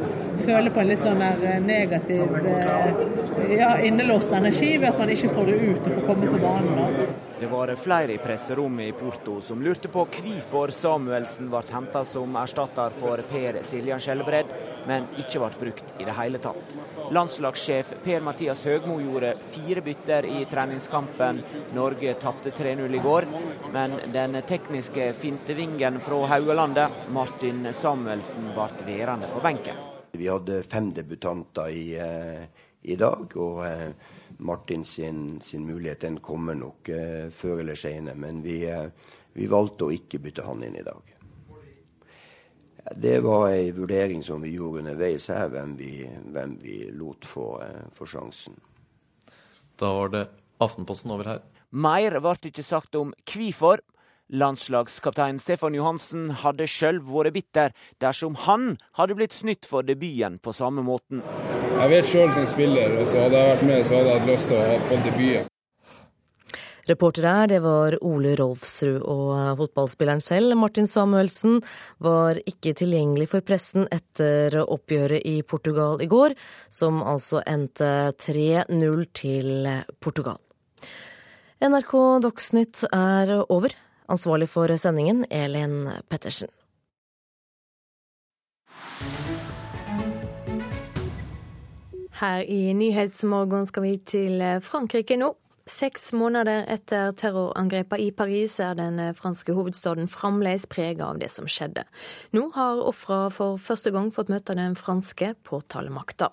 føle 0.46 0.72
på 0.74 0.82
en 0.82 0.90
litt 0.92 1.04
sånn 1.04 1.22
eh, 1.24 1.46
negativ, 1.64 2.36
eh, 2.42 3.54
ja, 3.58 3.70
innelåst 3.84 4.34
energi 4.36 4.74
ved 4.76 4.90
at 4.92 5.00
man 5.00 5.14
ikke 5.14 5.32
får 5.36 5.50
det 5.50 5.60
ut 5.62 5.86
og 5.86 5.94
får 5.94 6.06
komme 6.10 6.32
til 6.32 6.44
banen. 6.44 6.76
Da. 6.78 7.37
Det 7.40 7.46
var 7.46 7.74
flere 7.74 8.12
i 8.12 8.18
presserommet 8.18 8.88
i 8.88 8.92
Porto 8.92 9.36
som 9.40 9.60
lurte 9.62 9.88
på 9.88 10.02
hvorfor 10.10 10.72
Samuelsen 10.74 11.46
ble 11.52 11.60
henta 11.70 12.00
som 12.04 12.34
erstatter 12.40 12.96
for 12.98 13.22
Per 13.30 13.60
Siljan 13.62 14.02
Skjelbred, 14.02 14.50
men 14.90 15.06
ikke 15.22 15.38
ble 15.44 15.50
brukt 15.60 15.92
i 16.02 16.08
det 16.08 16.16
hele 16.18 16.40
tatt. 16.42 16.74
Landslagssjef 17.14 17.94
Per-Mathias 18.02 18.64
Høgmo 18.66 18.98
gjorde 19.04 19.36
fire 19.54 19.86
bytter 19.86 20.26
i 20.26 20.42
treningskampen. 20.50 21.38
Norge 21.78 22.16
tapte 22.18 22.50
3-0 22.58 22.98
i 22.98 23.04
går, 23.06 23.30
men 23.70 23.94
den 24.18 24.40
tekniske 24.42 25.12
fintevingen 25.22 26.02
fra 26.02 26.24
Haugalandet, 26.34 27.06
Martin 27.14 27.70
Samuelsen, 27.70 28.50
ble 28.58 28.90
værende 28.90 29.30
på 29.30 29.46
benken. 29.46 29.78
Vi 30.18 30.26
hadde 30.26 30.64
fem 30.66 30.90
debutanter 30.90 31.70
i, 31.70 31.88
eh, 31.94 32.64
i 32.82 32.96
dag. 32.98 33.36
og 33.36 33.66
eh, 33.66 34.16
Martin 34.38 34.84
sin, 34.84 35.40
sin 35.40 35.66
mulighet 35.66 36.00
den 36.00 36.20
kommer 36.20 36.54
nok 36.54 36.88
eh, 36.88 37.28
før 37.30 37.62
eller 37.62 37.78
senere. 37.78 38.14
Men 38.14 38.42
vi, 38.42 38.60
eh, 38.70 38.86
vi, 39.34 39.48
valgte 39.50 39.88
å 39.88 39.94
ikke 39.94 40.20
bytte 40.22 40.46
han 40.46 40.62
inn 40.62 40.78
i 40.78 40.84
dag. 40.86 41.14
Det 42.96 43.18
var 43.20 43.50
ei 43.50 43.72
vurdering 43.76 44.22
som 44.24 44.40
vi 44.42 44.54
gjorde 44.54 44.84
underveis 44.84 45.26
her, 45.28 45.50
hvem 45.52 45.74
vi, 45.76 45.92
hvem 46.32 46.56
vi 46.62 46.78
lot 46.94 47.26
få, 47.26 47.48
eh, 47.66 47.88
få 47.92 48.06
sjansen. 48.08 48.56
Da 49.78 49.92
var 49.94 50.14
det 50.14 50.26
Aftenposten 50.58 51.12
over 51.14 51.28
her. 51.30 51.42
Mer 51.70 52.16
ble 52.22 52.34
ikke 52.50 52.64
sagt 52.66 52.96
om 52.98 53.12
hvorfor. 53.28 53.82
Landslagskaptein 54.28 55.38
Stefan 55.40 55.76
Johansen 55.76 56.30
hadde 56.42 56.66
sjøl 56.68 56.98
vært 57.00 57.32
bitter 57.32 57.76
dersom 58.02 58.36
han 58.44 58.74
hadde 58.98 59.16
blitt 59.16 59.32
snytt 59.32 59.68
for 59.68 59.86
debuten 59.86 60.36
på 60.44 60.52
samme 60.52 60.84
måten. 60.84 61.22
Jeg 61.78 61.92
vet 61.94 62.10
sjøl 62.10 62.32
som 62.34 62.48
spiller, 62.50 62.98
og 63.00 63.08
så 63.08 63.24
hadde 63.24 63.40
jeg 63.40 63.54
vært 63.54 63.68
med, 63.70 63.86
så 63.86 63.96
hadde 63.96 64.10
jeg 64.10 64.20
hatt 64.20 64.28
lyst 64.32 64.50
til 64.52 64.58
å 64.58 64.82
få 64.88 64.98
debuten. 65.06 65.54
Reporter 66.88 67.24
her, 67.28 67.48
det 67.50 67.58
var 67.60 67.98
Ole 68.08 68.30
Rolfsrud, 68.38 69.02
og 69.04 69.58
fotballspilleren 69.60 70.22
selv, 70.24 70.54
Martin 70.56 70.88
Samuelsen, 70.88 71.58
var 72.00 72.40
ikke 72.48 72.72
tilgjengelig 72.78 73.28
for 73.32 73.44
pressen 73.44 73.84
etter 73.92 74.56
oppgjøret 74.62 75.24
i 75.28 75.42
Portugal 75.44 76.00
i 76.00 76.08
går, 76.08 76.36
som 76.72 77.02
altså 77.04 77.42
endte 77.44 78.14
3-0 78.24 79.04
til 79.16 79.68
Portugal. 80.00 80.40
NRK 81.60 81.92
Dagsnytt 82.24 82.86
er 82.88 83.36
over. 83.48 83.76
Ansvarlig 84.08 84.48
for 84.48 84.76
sendingen, 84.76 85.24
Elin 85.30 85.90
Pettersen. 86.08 86.48
Her 92.18 92.42
i 92.42 92.72
Nyhetsmorgen 92.74 93.66
skal 93.66 93.84
vi 93.84 93.98
til 94.08 94.42
Frankrike 94.64 95.18
nå. 95.20 95.34
Seks 95.68 96.12
måneder 96.16 96.64
etter 96.72 97.12
terrorangrepene 97.12 98.06
i 98.06 98.10
Paris 98.16 98.56
er 98.64 98.74
den 98.78 98.96
franske 99.14 99.52
hovedstaden 99.52 100.08
fremdeles 100.08 100.64
preget 100.66 101.04
av 101.04 101.20
det 101.20 101.28
som 101.30 101.44
skjedde. 101.44 101.84
Nå 102.32 102.48
har 102.56 102.80
ofra 102.80 103.26
for 103.34 103.60
første 103.60 103.92
gang 103.92 104.08
fått 104.14 104.32
møte 104.32 104.56
den 104.56 104.78
franske 104.80 105.34
påtalemakta. 105.44 106.32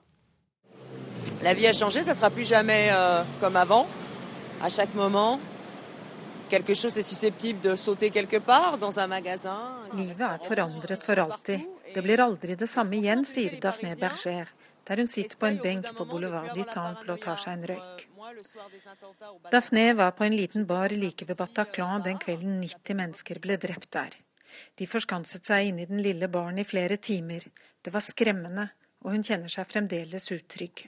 La 1.44 1.54
vie 1.54 1.68
a 1.68 1.74
changé, 1.74 2.04
ça 2.04 2.16
sera 2.16 2.30
plus 2.30 2.48
jamais 2.48 2.90
euh, 2.92 3.24
comme 3.42 3.58
avant. 3.58 3.88
À 4.62 4.70
chaque 4.70 4.96
moment, 4.96 5.40
quelque 6.50 6.76
chose 6.76 6.98
est 6.98 7.10
susceptible 7.10 7.62
de 7.62 7.76
sauter 7.76 8.10
quelque 8.10 8.40
part 8.40 8.78
dans 8.78 9.00
un 9.00 9.08
magasin. 9.08 9.60
Livet 9.94 10.22
er 10.22 10.40
forandret 10.48 11.02
for 11.02 11.20
alltid. 11.20 11.60
Det 11.94 12.02
blir 12.02 12.22
aldri 12.22 12.56
det 12.56 12.70
samme 12.70 12.98
igjen, 12.98 13.26
sier 13.26 13.60
Daphné 13.62 13.96
Berger 14.00 14.48
der 14.86 14.98
hun 15.02 15.08
sitter 15.08 15.38
på 15.38 15.48
en 15.50 15.58
benk 15.58 15.88
på 15.98 16.06
Boulevard 16.06 16.54
du 16.54 16.62
Temple 16.64 17.16
og 17.16 17.22
tar 17.24 17.40
seg 17.42 17.58
en 17.58 17.68
røyk. 17.72 18.06
Daphné 19.52 19.86
var 19.98 20.14
på 20.18 20.26
en 20.26 20.38
liten 20.38 20.66
bar 20.70 20.94
like 20.94 21.26
ved 21.26 21.38
Bataclan 21.38 22.06
den 22.06 22.22
kvelden 22.22 22.60
90 22.62 23.00
mennesker 23.02 23.42
ble 23.42 23.58
drept 23.62 23.92
der. 23.98 24.14
De 24.78 24.88
forskanset 24.88 25.46
seg 25.46 25.72
inne 25.72 25.84
i 25.84 25.90
den 25.90 26.04
lille 26.06 26.30
baren 26.32 26.62
i 26.62 26.68
flere 26.68 26.98
timer. 26.98 27.44
Det 27.82 27.94
var 27.94 28.06
skremmende, 28.06 28.70
og 29.04 29.16
hun 29.16 29.26
kjenner 29.26 29.52
seg 29.52 29.68
fremdeles 29.70 30.32
utrygg. 30.32 30.86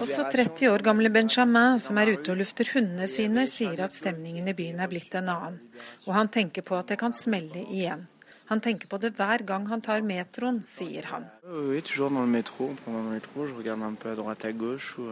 Også 0.00 0.24
30 0.32 0.70
år 0.70 0.82
gamle 0.82 1.10
Benjamin, 1.12 1.80
som 1.84 1.98
er 2.00 2.12
ute 2.14 2.32
og 2.32 2.38
lufter 2.40 2.70
hundene 2.72 3.08
sine, 3.12 3.44
sier 3.44 3.82
at 3.84 3.92
stemningen 3.92 4.48
i 4.48 4.54
byen 4.56 4.80
er 4.80 4.88
blitt 4.88 5.12
en 5.20 5.28
annen. 5.28 5.58
Og 6.06 6.14
han 6.16 6.32
tenker 6.32 6.64
på 6.64 6.78
at 6.78 6.88
det 6.88 6.96
kan 7.02 7.12
smelle 7.12 7.60
igjen. 7.66 8.06
Han 8.48 8.64
tenker 8.64 8.88
på 8.88 8.96
det 9.04 9.12
hver 9.20 9.44
gang 9.44 9.68
han 9.68 9.84
tar 9.84 10.00
metroen, 10.00 10.64
sier 10.68 11.04
han. 11.12 11.28
Oui, 11.44 11.82
toujours 11.82 12.10
dans 12.10 12.24
le 12.24 12.32
métro. 12.32 12.72
Pendant 12.84 13.04
le 13.04 13.10
métro, 13.10 13.46
je 13.46 13.52
regarde 13.52 13.82
un 13.82 13.94
peu 13.94 14.10
à 14.10 14.14
droite 14.14 14.44
à 14.46 14.52
gauche. 14.52 14.96
Où, 14.98 15.04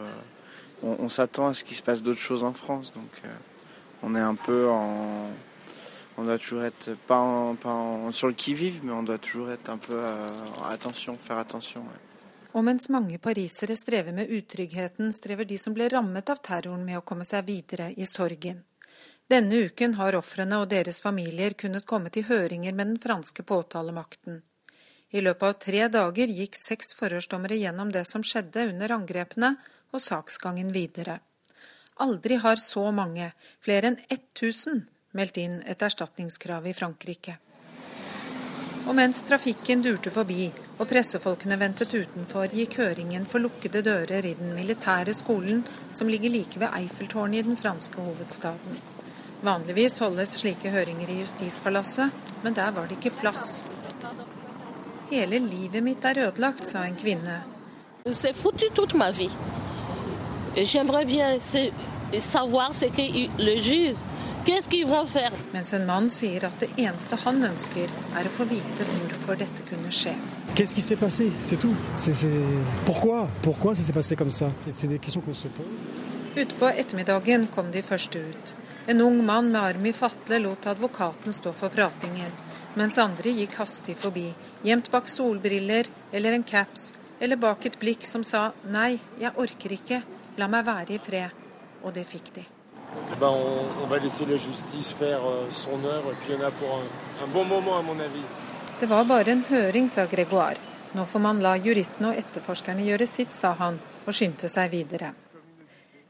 on, 0.82 0.96
on 0.98 1.08
s'attend 1.10 1.48
à 1.48 1.54
ce 1.54 1.62
qu'il 1.62 1.76
se 1.76 1.82
passe 1.82 2.02
d'autres 2.02 2.20
choses 2.20 2.42
en 2.42 2.54
France. 2.54 2.94
Donc, 2.94 3.20
euh, 3.26 3.28
on 4.02 4.14
est 4.14 4.20
un 4.20 4.34
peu 4.34 4.70
en. 4.70 5.28
On 6.20 6.24
doit 6.24 6.36
toujours 6.36 6.64
être 6.64 6.90
pas, 7.06 7.16
en, 7.16 7.54
pas 7.54 7.72
en, 7.72 8.12
sur 8.12 8.28
le 8.28 8.34
qui-vive, 8.34 8.84
mais 8.84 8.92
on 8.92 9.02
doit 9.02 9.16
toujours 9.16 9.50
être 9.50 9.70
un 9.70 9.78
peu 9.78 9.94
euh, 9.94 10.28
attention, 10.68 11.14
faire 11.14 11.38
attention. 11.38 11.80
Ouais. 11.80 12.10
Og 12.52 12.64
mens 12.64 12.90
mange 12.90 13.16
parisere 13.18 13.76
strever 13.76 14.12
med 14.12 14.28
utryggheten, 14.28 15.12
strever 15.12 15.48
de 15.48 15.56
som 15.58 15.72
ble 15.72 15.86
rammet 15.88 16.28
av 16.28 16.42
terroren 16.44 16.84
med 16.84 16.98
å 16.98 17.04
komme 17.06 17.24
seg 17.24 17.46
videre 17.46 17.88
i 17.96 18.04
sorgen. 18.04 18.60
Denne 19.30 19.62
uken 19.64 19.94
har 19.96 20.18
ofrene 20.18 20.60
og 20.60 20.68
deres 20.68 21.00
familier 21.00 21.56
kunnet 21.56 21.88
komme 21.88 22.12
til 22.12 22.28
høringer 22.28 22.76
med 22.76 22.92
den 22.92 23.00
franske 23.00 23.46
påtalemakten. 23.46 24.42
I 25.16 25.24
løpet 25.24 25.48
av 25.48 25.58
tre 25.64 25.88
dager 25.88 26.36
gikk 26.36 26.60
seks 26.60 26.92
forhørsdommere 27.00 27.56
gjennom 27.62 27.96
det 27.96 28.04
som 28.12 28.26
skjedde 28.26 28.68
under 28.74 28.92
angrepene, 29.00 29.54
og 29.90 30.04
saksgangen 30.04 30.68
videre. 30.76 31.16
Aldri 31.96 32.36
har 32.44 32.60
så 32.60 32.90
mange, 32.92 33.32
flere 33.64 33.94
enn 33.94 34.02
1000, 34.10 34.84
meldt 35.12 35.36
inn 35.42 35.60
et 35.66 35.82
erstatningskrav 35.82 36.66
i 36.66 36.74
Frankrike. 36.76 37.36
Og 38.88 38.96
mens 38.96 39.20
trafikken 39.28 39.82
durte 39.84 40.10
forbi 40.10 40.46
og 40.80 40.86
pressefolkene 40.88 41.58
ventet 41.60 41.92
utenfor, 41.92 42.48
gikk 42.56 42.78
høringen 42.80 43.26
for 43.28 43.42
lukkede 43.44 43.82
dører 43.84 44.26
i 44.26 44.32
den 44.38 44.54
militære 44.56 45.12
skolen 45.14 45.60
som 45.92 46.08
ligger 46.08 46.32
like 46.32 46.60
ved 46.60 46.72
Eiffeltårnet 46.78 47.42
i 47.42 47.48
den 47.50 47.60
franske 47.60 48.00
hovedstaden. 48.00 48.80
Vanligvis 49.44 49.98
holdes 50.00 50.38
slike 50.40 50.72
høringer 50.72 51.12
i 51.12 51.20
Justispalasset, 51.20 52.10
men 52.42 52.56
der 52.56 52.72
var 52.76 52.88
det 52.88 52.98
ikke 52.98 53.14
plass. 53.20 53.62
Hele 55.10 55.40
livet 55.42 55.82
mitt 55.84 56.04
er 56.04 56.26
ødelagt, 56.26 56.66
sa 56.66 56.84
en 56.86 56.96
kvinne. 56.96 57.40
C'est 58.06 58.34
foutu 58.34 58.70
toute 58.74 58.96
ma 58.96 59.10
vie. 59.10 59.30
J'aimerais 60.56 61.04
bien 61.04 61.38
savoir 62.18 62.74
ce 62.74 62.86
que 62.86 63.02
le 63.38 63.60
juge 63.60 63.96
mens 65.52 65.72
en 65.74 65.86
mann 65.86 66.08
sier 66.08 66.44
at 66.44 66.60
det 66.60 66.70
eneste 66.78 67.16
han 67.24 67.42
ønsker, 67.44 67.90
er 68.16 68.26
å 68.26 68.32
få 68.32 68.44
vite 68.44 68.86
hvorfor 68.88 69.36
dette 69.36 69.62
kunne 69.68 69.90
skje. 69.90 70.14
Qu'est-ce 70.54 70.74
qui 70.74 70.80
s'est 70.80 70.96
passé 70.96 71.30
C'est 71.30 71.60
tout. 71.60 71.74
C'est, 71.96 72.14
c'est... 72.14 72.28
Pourquoi 72.86 73.28
Pourquoi 73.42 73.74
ça 73.74 73.82
s'est 73.82 73.92
passé 73.92 74.16
comme 74.16 74.30
ça 74.30 74.48
C'est 74.70 74.88
des 74.88 74.98
questions 74.98 75.20
qu'on 75.20 75.34
se 75.34 75.48
pose. 75.48 75.66
Utpå 76.36 76.68
ettermiddagen 76.68 77.48
kom 77.50 77.70
de 77.70 77.82
første 77.82 78.18
ut. 78.18 78.54
En 78.88 79.00
ung 79.00 79.24
mann 79.26 79.50
med 79.50 79.60
arm 79.60 79.86
i 79.86 79.92
fatle 79.92 80.38
lot 80.38 80.66
advokaten 80.66 81.32
stå 81.32 81.52
for 81.52 81.74
pratingen, 81.74 82.30
mens 82.78 82.98
andre 83.02 83.32
gikk 83.34 83.58
hastig 83.58 83.96
forbi, 83.98 84.28
gjemt 84.62 84.90
bak 84.90 85.10
solbriller 85.10 85.90
eller 86.12 86.38
en 86.38 86.46
caps, 86.46 86.92
eller 87.20 87.36
bak 87.36 87.66
et 87.66 87.78
blikk 87.82 88.06
som 88.06 88.24
sa 88.24 88.52
nei, 88.70 89.00
jeg 89.20 89.34
orker 89.36 89.74
ikke, 89.74 90.00
la 90.38 90.48
meg 90.48 90.64
være 90.70 90.96
i 90.96 91.02
fred. 91.02 91.36
Og 91.82 91.94
det 91.96 92.06
fikk 92.06 92.34
de. 92.38 92.46
Ben 93.20 93.28
on, 93.28 93.82
on, 93.82 93.86
va 93.86 93.98
laisser 93.98 94.26
la 94.26 94.36
justice 94.36 94.92
faire 94.92 95.20
euh, 95.24 95.46
son 95.50 95.84
œuvre. 95.84 96.12
Et 96.12 96.16
puis 96.20 96.32
il 96.32 96.40
y 96.40 96.42
en 96.42 96.46
a 96.46 96.50
pour 96.50 96.68
un, 96.68 97.24
un 97.24 97.28
bon 97.28 97.44
moment, 97.44 97.78
à 97.78 97.82
mon 97.82 97.98
avis. 97.98 98.24
Det 98.80 98.86
var 98.86 99.04
bare 99.04 99.28
en 99.28 99.42
høring, 99.50 99.88
sa 99.88 100.06
Gregoire. 100.06 100.56
Nå 100.94 101.04
får 101.04 101.20
man 101.20 101.42
la 101.44 101.56
juristene 101.56 102.10
og 102.10 102.18
etterforskerne 102.18 102.82
gjøre 102.82 103.06
sitt, 103.06 103.34
sa 103.36 103.52
han, 103.58 103.76
og 104.06 104.14
skyndte 104.16 104.48
seg 104.48 104.72
videre. 104.72 105.12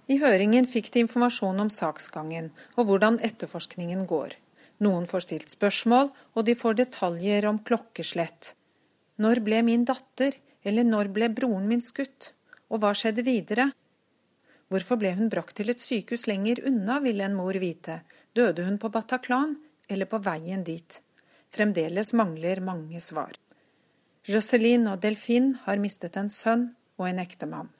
I 0.08 0.16
høringen 0.22 0.66
fikk 0.66 0.88
de 0.94 1.02
informasjon 1.04 1.60
om 1.60 1.68
saksgangen 1.70 2.48
og 2.76 2.86
hvordan 2.88 3.18
etterforskningen 3.26 4.06
går. 4.08 4.38
Noen 4.80 5.04
får 5.10 5.26
stilt 5.26 5.52
spørsmål, 5.52 6.08
og 6.34 6.46
de 6.46 6.54
får 6.56 6.78
detaljer 6.78 7.46
om 7.50 7.58
klokkeslett. 7.60 8.54
Når 9.20 9.42
ble 9.44 9.60
min 9.66 9.84
datter, 9.84 10.38
eller 10.64 10.86
når 10.88 11.12
ble 11.12 11.28
broren 11.36 11.68
min 11.68 11.84
skutt? 11.84 12.32
Og 12.72 12.80
hva 12.80 12.94
skjedde 12.96 13.26
videre? 13.26 13.68
Hvorfor 14.70 15.00
ble 15.00 15.10
hun 15.18 15.30
brakt 15.32 15.56
til 15.58 15.72
et 15.72 15.82
sykehus 15.82 16.28
lenger 16.30 16.60
unna, 16.68 17.00
ville 17.02 17.24
en 17.26 17.34
mor 17.34 17.56
vite. 17.58 18.00
Døde 18.38 18.62
hun 18.68 18.78
på 18.78 18.88
Bataclan, 18.94 19.56
eller 19.90 20.06
på 20.06 20.20
veien 20.22 20.62
dit? 20.62 21.00
Fremdeles 21.50 22.12
mangler 22.14 22.62
mange 22.62 23.00
svar. 23.02 23.34
Jocelyn 24.30 24.86
og 24.92 25.00
Delfin 25.02 25.56
har 25.64 25.82
mistet 25.82 26.14
en 26.20 26.30
sønn 26.30 26.68
og 27.00 27.08
en 27.08 27.18
ektemann. 27.18 27.72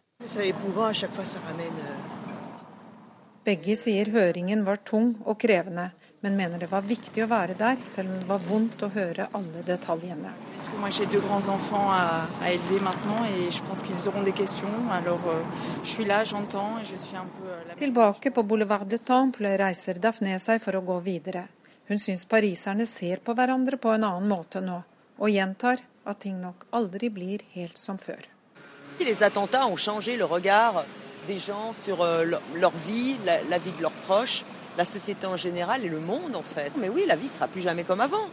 Begge 3.47 3.77
sier 3.79 4.11
høringen 4.11 4.67
var 4.67 4.83
tung 4.83 5.13
og 5.23 5.39
krevende, 5.41 5.93
men 6.27 6.37
mener 6.37 6.59
det 6.59 6.73
var 6.75 6.83
viktig 6.91 7.23
å 7.23 7.31
være 7.31 7.55
der, 7.61 7.79
selv 7.87 8.11
om 8.11 8.19
det 8.19 8.33
var 8.35 8.49
vondt 8.51 8.83
å 8.83 8.91
høre 8.97 9.31
alle 9.31 9.63
detaljene. 9.63 10.50
Tilbake 17.79 18.31
på 18.31 18.43
Boulevard 18.43 18.87
de 18.87 18.99
Temple 18.99 19.55
reiser 19.61 20.01
Daphné 20.03 20.39
seg 20.39 20.63
for 20.63 20.77
å 20.77 20.85
gå 20.85 20.99
videre. 21.05 21.47
Hun 21.89 21.99
syns 21.99 22.27
pariserne 22.31 22.87
ser 22.87 23.23
på 23.25 23.35
hverandre 23.35 23.81
på 23.81 23.91
en 23.95 24.05
annen 24.05 24.29
måte 24.29 24.63
nå, 24.63 24.83
og 25.19 25.33
gjentar 25.33 25.83
at 26.05 26.21
ting 26.23 26.39
nok 26.41 26.69
aldri 26.77 27.11
blir 27.11 27.45
helt 27.57 27.79
som 27.79 27.99
før. 27.99 28.23
Les 29.01 29.23
attentats 29.23 29.67
ont 29.67 29.81
changé 29.81 30.17
le 30.17 30.25
regard 30.25 30.85
des 31.27 31.39
gens 31.39 31.73
sur 31.85 32.03
euh, 32.03 32.25
leur 32.55 32.73
vie, 32.87 33.17
la, 33.25 33.43
la 33.49 33.59
vie 33.59 33.73
de 33.73 33.83
leurs 33.83 33.97
proches 34.07 34.45
la 34.77 34.85
société 34.85 35.27
en 35.27 35.37
général 35.37 35.85
et 35.85 35.89
le 35.89 36.01
monde 36.01 36.37
en 36.37 36.43
fait. 36.43 36.73
Mais 36.77 36.89
oui, 36.89 37.05
la 37.07 37.17
vie 37.17 37.29
sera 37.29 37.49
plus 37.49 37.61
jamais 37.61 37.85
comme 37.85 38.01
avant. 38.01 38.29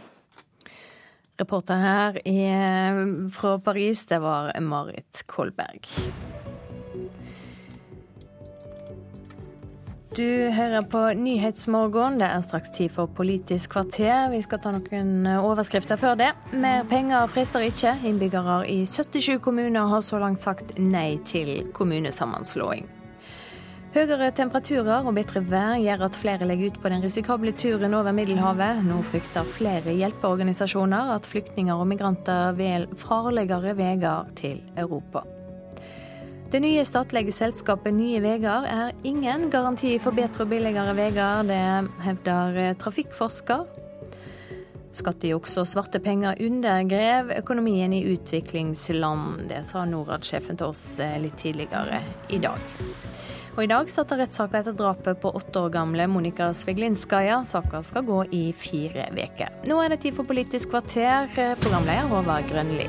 Reporter 1.38 1.76
her 1.78 2.18
i, 2.28 2.38
eh, 2.50 3.30
fra 3.30 3.58
Paris, 3.58 4.06
det 4.06 4.18
var 4.18 4.60
Marit 4.60 5.22
Kolberg. 5.26 5.86
Du 10.16 10.50
hører 10.50 10.82
på 10.82 10.98
Nyhetsmorgen. 11.14 12.18
Det 12.18 12.26
er 12.26 12.40
straks 12.42 12.70
tid 12.74 12.90
for 12.90 13.06
Politisk 13.06 13.70
kvarter. 13.76 14.30
Vi 14.32 14.40
skal 14.42 14.58
ta 14.58 14.72
noen 14.74 15.26
eh, 15.28 15.44
overskrifter 15.44 16.00
før 16.00 16.18
det. 16.18 16.32
Mer 16.58 16.82
penger 16.90 17.30
frister 17.30 17.62
ikke. 17.62 17.94
Innbyggere 18.02 18.64
i 18.66 18.80
77 18.82 19.38
kommuner 19.44 19.86
har 19.86 20.02
så 20.02 20.18
langt 20.18 20.42
sagt 20.42 20.74
nei 20.80 21.20
til 21.22 21.68
kommunesammenslåing. 21.76 22.97
Høyere 23.88 24.26
temperaturer 24.36 25.06
og 25.08 25.14
bedre 25.16 25.40
vær 25.48 25.78
gjør 25.80 26.02
at 26.04 26.16
flere 26.20 26.44
legger 26.44 26.68
ut 26.68 26.82
på 26.82 26.90
den 26.92 27.00
risikable 27.00 27.54
turen 27.56 27.94
over 27.96 28.12
Middelhavet. 28.12 28.82
Nå 28.84 28.98
frykter 29.08 29.48
flere 29.48 29.94
hjelpeorganisasjoner 29.96 31.14
at 31.14 31.24
flyktninger 31.26 31.72
og 31.72 31.88
migranter 31.88 32.52
velger 32.58 32.92
farligere 33.00 33.72
veier 33.78 34.28
til 34.36 34.60
Europa. 34.76 35.24
Det 36.52 36.60
nye 36.64 36.84
statlige 36.84 37.32
selskapet 37.32 37.96
Nye 37.96 38.20
Veier 38.24 38.68
er 38.68 38.92
ingen 39.08 39.48
garanti 39.52 39.94
for 40.00 40.16
bedre 40.16 40.44
og 40.44 40.52
billigere 40.52 40.92
veier. 40.96 41.48
Det 41.48 41.64
hevder 42.04 42.60
trafikkforsker. 42.80 43.64
Skattejuks 45.00 45.56
og 45.60 45.68
svarte 45.68 46.00
penger 46.04 46.36
undergrev 46.44 47.32
økonomien 47.40 47.96
i 47.96 48.04
utviklingsland. 48.12 49.48
Det 49.48 49.64
sa 49.68 49.88
Norad-sjefen 49.88 50.60
til 50.60 50.74
oss 50.74 50.84
litt 51.24 51.40
tidligere 51.40 52.02
i 52.28 52.40
dag. 52.44 52.60
Og 53.58 53.64
I 53.64 53.70
dag 53.72 53.88
starter 53.90 54.20
rettssaka 54.22 54.60
etter 54.60 54.74
drapet 54.78 55.18
på 55.18 55.32
åtte 55.34 55.58
år 55.58 55.72
gamle 55.74 56.04
Monika 56.06 56.52
Sveglinskaja. 56.54 57.40
Saka 57.42 57.80
skal 57.82 58.04
gå 58.06 58.18
i 58.30 58.52
fire 58.54 59.08
uker. 59.10 59.48
Nå 59.66 59.80
er 59.82 59.90
det 59.90 59.96
tid 60.04 60.14
for 60.14 60.28
Politisk 60.28 60.70
kvarter. 60.70 61.26
Programleder 61.58 62.06
Håvard 62.06 62.46
Grønli. 62.46 62.86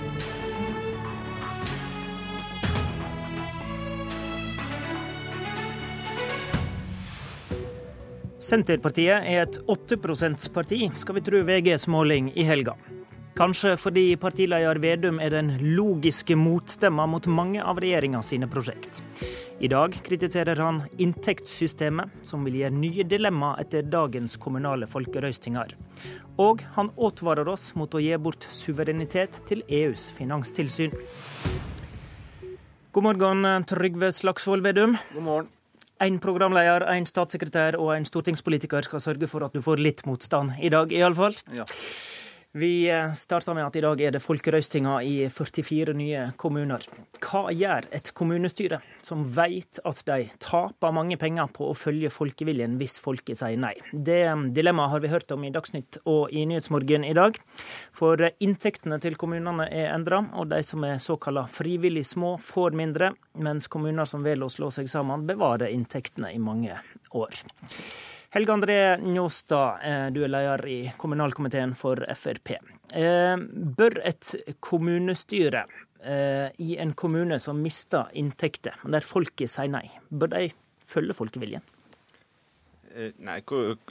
Senterpartiet 8.38 9.26
er 9.26 9.48
et 9.48 9.58
8 9.66 9.98
%-parti, 9.98 10.84
skal 11.02 11.18
vi 11.18 11.26
tro 11.26 11.42
VGs 11.50 11.90
måling 11.90 12.30
i 12.38 12.46
helga. 12.46 12.78
Kanskje 13.40 13.74
fordi 13.80 14.06
partileder 14.22 14.78
Vedum 14.84 15.18
er 15.18 15.34
den 15.34 15.56
logiske 15.74 16.38
motstemma 16.38 17.10
mot 17.10 17.26
mange 17.26 17.66
av 17.66 17.82
regjeringa 17.82 18.22
sine 18.22 18.46
prosjekt. 18.52 19.02
I 19.60 19.68
dag 19.68 19.96
kritiserer 20.04 20.56
han 20.56 20.84
inntektssystemet, 20.98 22.10
som 22.24 22.46
vil 22.48 22.56
gi 22.62 22.70
nye 22.72 23.04
dilemma 23.04 23.50
etter 23.60 23.84
dagens 23.84 24.38
kommunale 24.40 24.88
folkerøystinger. 24.88 25.74
Og 26.40 26.64
han 26.78 26.94
advarer 26.96 27.50
oss 27.52 27.74
mot 27.76 27.92
å 27.92 28.00
gi 28.00 28.16
bort 28.24 28.48
suverenitet 28.56 29.42
til 29.50 29.66
EUs 29.68 30.06
finanstilsyn. 30.16 30.96
God 32.96 33.08
morgen, 33.10 33.50
Trygve 33.68 34.14
Slagsvold 34.16 34.64
Vedum. 34.64 34.96
God 35.12 35.28
morgen. 35.28 35.52
En 36.00 36.22
programleder, 36.24 36.86
en 36.94 37.10
statssekretær 37.10 37.76
og 37.76 37.92
en 37.98 38.08
stortingspolitiker 38.08 38.88
skal 38.88 39.04
sørge 39.04 39.28
for 39.28 39.44
at 39.44 39.52
du 39.52 39.60
får 39.60 39.84
litt 39.84 40.06
motstand 40.08 40.56
i 40.64 40.72
dag, 40.72 40.96
iallfall. 40.96 41.36
Ja. 41.52 41.68
Vi 42.52 42.90
eh, 42.90 43.14
starter 43.14 43.54
med 43.54 43.68
at 43.68 43.76
i 43.78 43.82
dag 43.84 44.00
er 44.02 44.14
det 44.16 44.24
folkerøstinga 44.24 44.96
i 45.06 45.28
44 45.30 45.94
nye 45.94 46.22
kommuner. 46.42 46.82
Hva 47.22 47.52
gjør 47.54 47.86
et 47.94 48.10
kommunestyre 48.18 48.80
som 49.06 49.22
vet 49.36 49.78
at 49.86 50.02
de 50.08 50.26
taper 50.42 50.96
mange 50.98 51.20
penger 51.22 51.52
på 51.54 51.68
å 51.70 51.76
følge 51.78 52.10
folkeviljen 52.10 52.80
hvis 52.82 52.98
folket 53.06 53.38
sier 53.44 53.62
nei? 53.62 53.76
Det 53.94 54.18
eh, 54.32 54.44
dilemmaet 54.58 54.96
har 54.96 55.06
vi 55.06 55.14
hørt 55.14 55.36
om 55.38 55.46
i 55.46 55.54
Dagsnytt 55.54 56.02
og 56.10 56.34
i 56.34 56.48
Nyhetsmorgen 56.50 57.06
i 57.06 57.14
dag. 57.14 57.38
For 57.94 58.18
eh, 58.18 58.34
inntektene 58.42 58.98
til 58.98 59.20
kommunene 59.22 59.70
er 59.70 59.94
endra, 59.94 60.24
og 60.34 60.50
de 60.50 60.64
som 60.66 60.90
er 60.90 60.98
såkalla 61.06 61.46
frivillig 61.46 62.08
små, 62.16 62.40
får 62.42 62.74
mindre, 62.74 63.14
mens 63.38 63.70
kommuner 63.70 64.10
som 64.10 64.26
velger 64.26 64.50
å 64.50 64.56
slå 64.58 64.74
seg 64.74 64.90
sammen, 64.90 65.30
bevarer 65.30 65.70
inntektene 65.70 66.34
i 66.34 66.42
mange 66.42 66.82
år. 67.14 67.44
Helge 68.30 68.54
André 68.54 68.98
Njåstad, 68.98 69.80
eh, 69.84 70.08
du 70.14 70.22
er 70.24 70.30
leder 70.30 70.62
i 70.70 70.92
kommunalkomiteen 70.98 71.72
for 71.74 71.98
Frp. 72.14 72.52
Eh, 72.94 73.38
bør 73.78 73.96
et 74.06 74.36
kommunestyre 74.62 75.64
eh, 76.04 76.52
i 76.62 76.76
en 76.78 76.94
kommune 76.94 77.40
som 77.42 77.58
mister 77.58 78.12
inntekter, 78.14 78.78
der 78.86 79.02
folket 79.02 79.50
sier 79.50 79.72
nei, 79.74 79.88
bør 80.14 80.30
de 80.36 80.44
følge 80.86 81.18
folkeviljen? 81.18 81.66
Nei, 83.00 83.40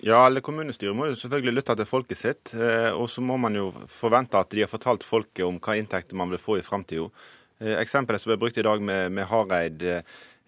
ja, 0.02 0.20
alle 0.26 0.42
Kommunestyret 0.42 0.94
må 0.94 1.06
jo 1.06 1.16
selvfølgelig 1.16 1.54
lytte 1.54 1.76
til 1.78 1.86
folket 1.86 2.18
sitt. 2.18 2.50
Og 2.98 3.06
så 3.08 3.22
må 3.22 3.36
man 3.40 3.54
jo 3.54 3.68
forvente 3.88 4.36
at 4.36 4.50
de 4.50 4.64
har 4.64 4.68
fortalt 4.68 5.06
folket 5.06 5.46
om 5.46 5.60
hva 5.62 5.76
inntekter 5.78 6.18
man 6.18 6.34
vil 6.34 6.42
få 6.42 6.56
i 6.58 6.64
framtida. 6.66 7.06
Eksempelet 7.78 8.20
som 8.20 8.32
ble 8.32 8.40
brukt 8.42 8.58
i 8.58 8.66
dag 8.66 8.82
med, 8.82 9.14
med 9.14 9.30
Hareid 9.30 9.86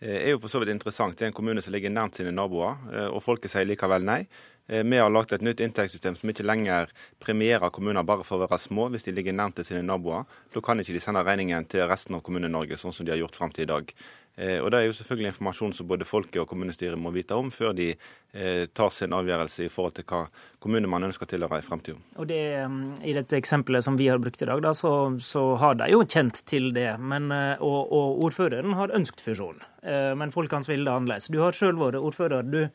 er 0.00 0.32
jo 0.32 0.40
for 0.40 0.52
så 0.52 0.62
vidt 0.62 0.72
interessant. 0.72 1.18
Det 1.18 1.26
er 1.26 1.32
en 1.32 1.36
kommune 1.36 1.62
som 1.62 1.74
ligger 1.74 1.92
nærmt 1.92 2.16
sine 2.16 2.32
naboer, 2.32 2.80
og 3.12 3.20
folket 3.24 3.52
sier 3.52 3.68
likevel 3.68 4.06
nei. 4.08 4.22
Vi 4.70 4.98
har 5.00 5.10
lagt 5.10 5.32
et 5.34 5.42
nytt 5.42 5.58
inntektssystem 5.64 6.14
som 6.14 6.30
ikke 6.30 6.46
lenger 6.46 6.92
premierer 7.18 7.72
kommuner 7.74 8.06
bare 8.06 8.22
for 8.22 8.38
å 8.38 8.46
være 8.46 8.60
små 8.62 8.86
hvis 8.92 9.02
de 9.08 9.14
ligger 9.16 9.34
nærmt 9.34 9.56
til 9.58 9.66
sine 9.66 9.82
naboer. 9.82 10.28
Da 10.54 10.62
kan 10.62 10.78
ikke 10.78 10.94
de 10.94 11.02
sende 11.02 11.24
regningen 11.26 11.66
til 11.66 11.88
resten 11.90 12.14
av 12.14 12.22
Kommune-Norge, 12.22 12.78
sånn 12.78 12.94
som 12.94 13.08
de 13.08 13.12
har 13.12 13.18
gjort 13.18 13.40
fram 13.40 13.52
til 13.56 13.66
i 13.66 13.70
dag. 13.72 13.90
Eh, 14.36 14.58
og 14.62 14.70
Det 14.70 14.78
er 14.78 14.86
jo 14.86 14.94
selvfølgelig 14.96 15.32
informasjon 15.32 15.74
som 15.76 15.88
både 15.90 16.06
folket 16.08 16.40
og 16.42 16.48
kommunestyret 16.48 16.98
må 16.98 17.12
vite 17.12 17.36
om 17.36 17.50
før 17.52 17.74
de 17.76 17.90
eh, 17.90 18.66
tar 18.72 18.92
sin 18.94 19.12
avgjørelse 19.12 19.66
i 19.66 19.72
forhold 19.72 19.98
til 19.98 20.06
hva 20.08 20.22
kommune 20.62 20.88
man 20.88 21.04
ønsker 21.08 21.26
å 21.26 21.30
tilhøre 21.32 21.60
i 21.60 21.66
fremtiden. 21.66 22.00
Og 22.16 22.30
det, 22.30 22.40
mm, 22.70 23.02
I 23.04 23.16
dette 23.18 23.36
eksempelet 23.40 23.84
som 23.84 23.98
vi 24.00 24.08
har 24.08 24.22
brukt 24.22 24.40
i 24.40 24.48
dag, 24.48 24.62
da, 24.64 24.72
så, 24.76 24.94
så, 25.20 25.44
har 25.60 25.76
de 25.80 25.90
jo 25.92 26.04
kjent 26.06 26.44
til 26.48 26.70
det. 26.76 26.94
Men, 27.02 27.28
eh, 27.34 27.60
og, 27.60 27.92
og 27.92 28.24
ordføreren 28.28 28.78
har 28.78 28.94
ønsket 28.96 29.24
fusjon. 29.24 29.60
Men 29.80 30.28
folkens 30.28 30.68
vil 30.68 30.82
det 30.84 30.92
annerledes. 30.92 31.30
Du 31.32 31.38
har 31.40 31.56
sjøl 31.56 31.78
vært 31.80 31.96
ordfører. 31.96 32.44
Du, 32.44 32.66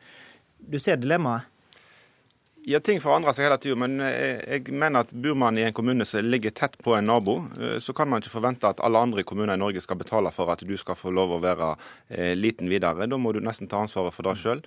du 0.57 0.79
ser 0.81 0.97
dilemmaet? 0.97 1.45
Ja, 2.65 2.79
Ting 2.81 2.97
forandrer 2.97 3.35
seg 3.37 3.45
hele 3.45 3.59
tida, 3.61 3.75
men 3.77 3.99
eh, 4.01 4.39
jeg 4.41 4.73
mener 4.73 5.03
at 5.05 5.11
bor 5.21 5.35
man 5.37 5.53
i 5.53 5.67
en 5.67 5.73
kommune 5.77 6.05
som 6.09 6.25
ligger 6.25 6.49
tett 6.49 6.79
på 6.81 6.95
en 6.97 7.05
nabo, 7.05 7.35
eh, 7.61 7.75
så 7.77 7.93
kan 7.93 8.09
man 8.09 8.23
ikke 8.23 8.33
forvente 8.33 8.65
at 8.65 8.81
alle 8.81 9.03
andre 9.05 9.21
kommuner 9.21 9.53
i 9.53 9.61
Norge 9.61 9.83
skal 9.85 9.99
betale 9.99 10.31
for 10.33 10.49
at 10.49 10.63
du 10.65 10.73
skal 10.81 10.97
få 10.97 11.13
lov 11.13 11.35
å 11.35 11.39
være 11.43 11.67
eh, 12.09 12.31
liten 12.33 12.71
videre. 12.71 13.05
Da 13.05 13.19
må 13.21 13.35
du 13.35 13.41
nesten 13.45 13.69
ta 13.69 13.83
ansvaret 13.85 14.17
for 14.17 14.25
det 14.25 14.33
sjøl. 14.41 14.65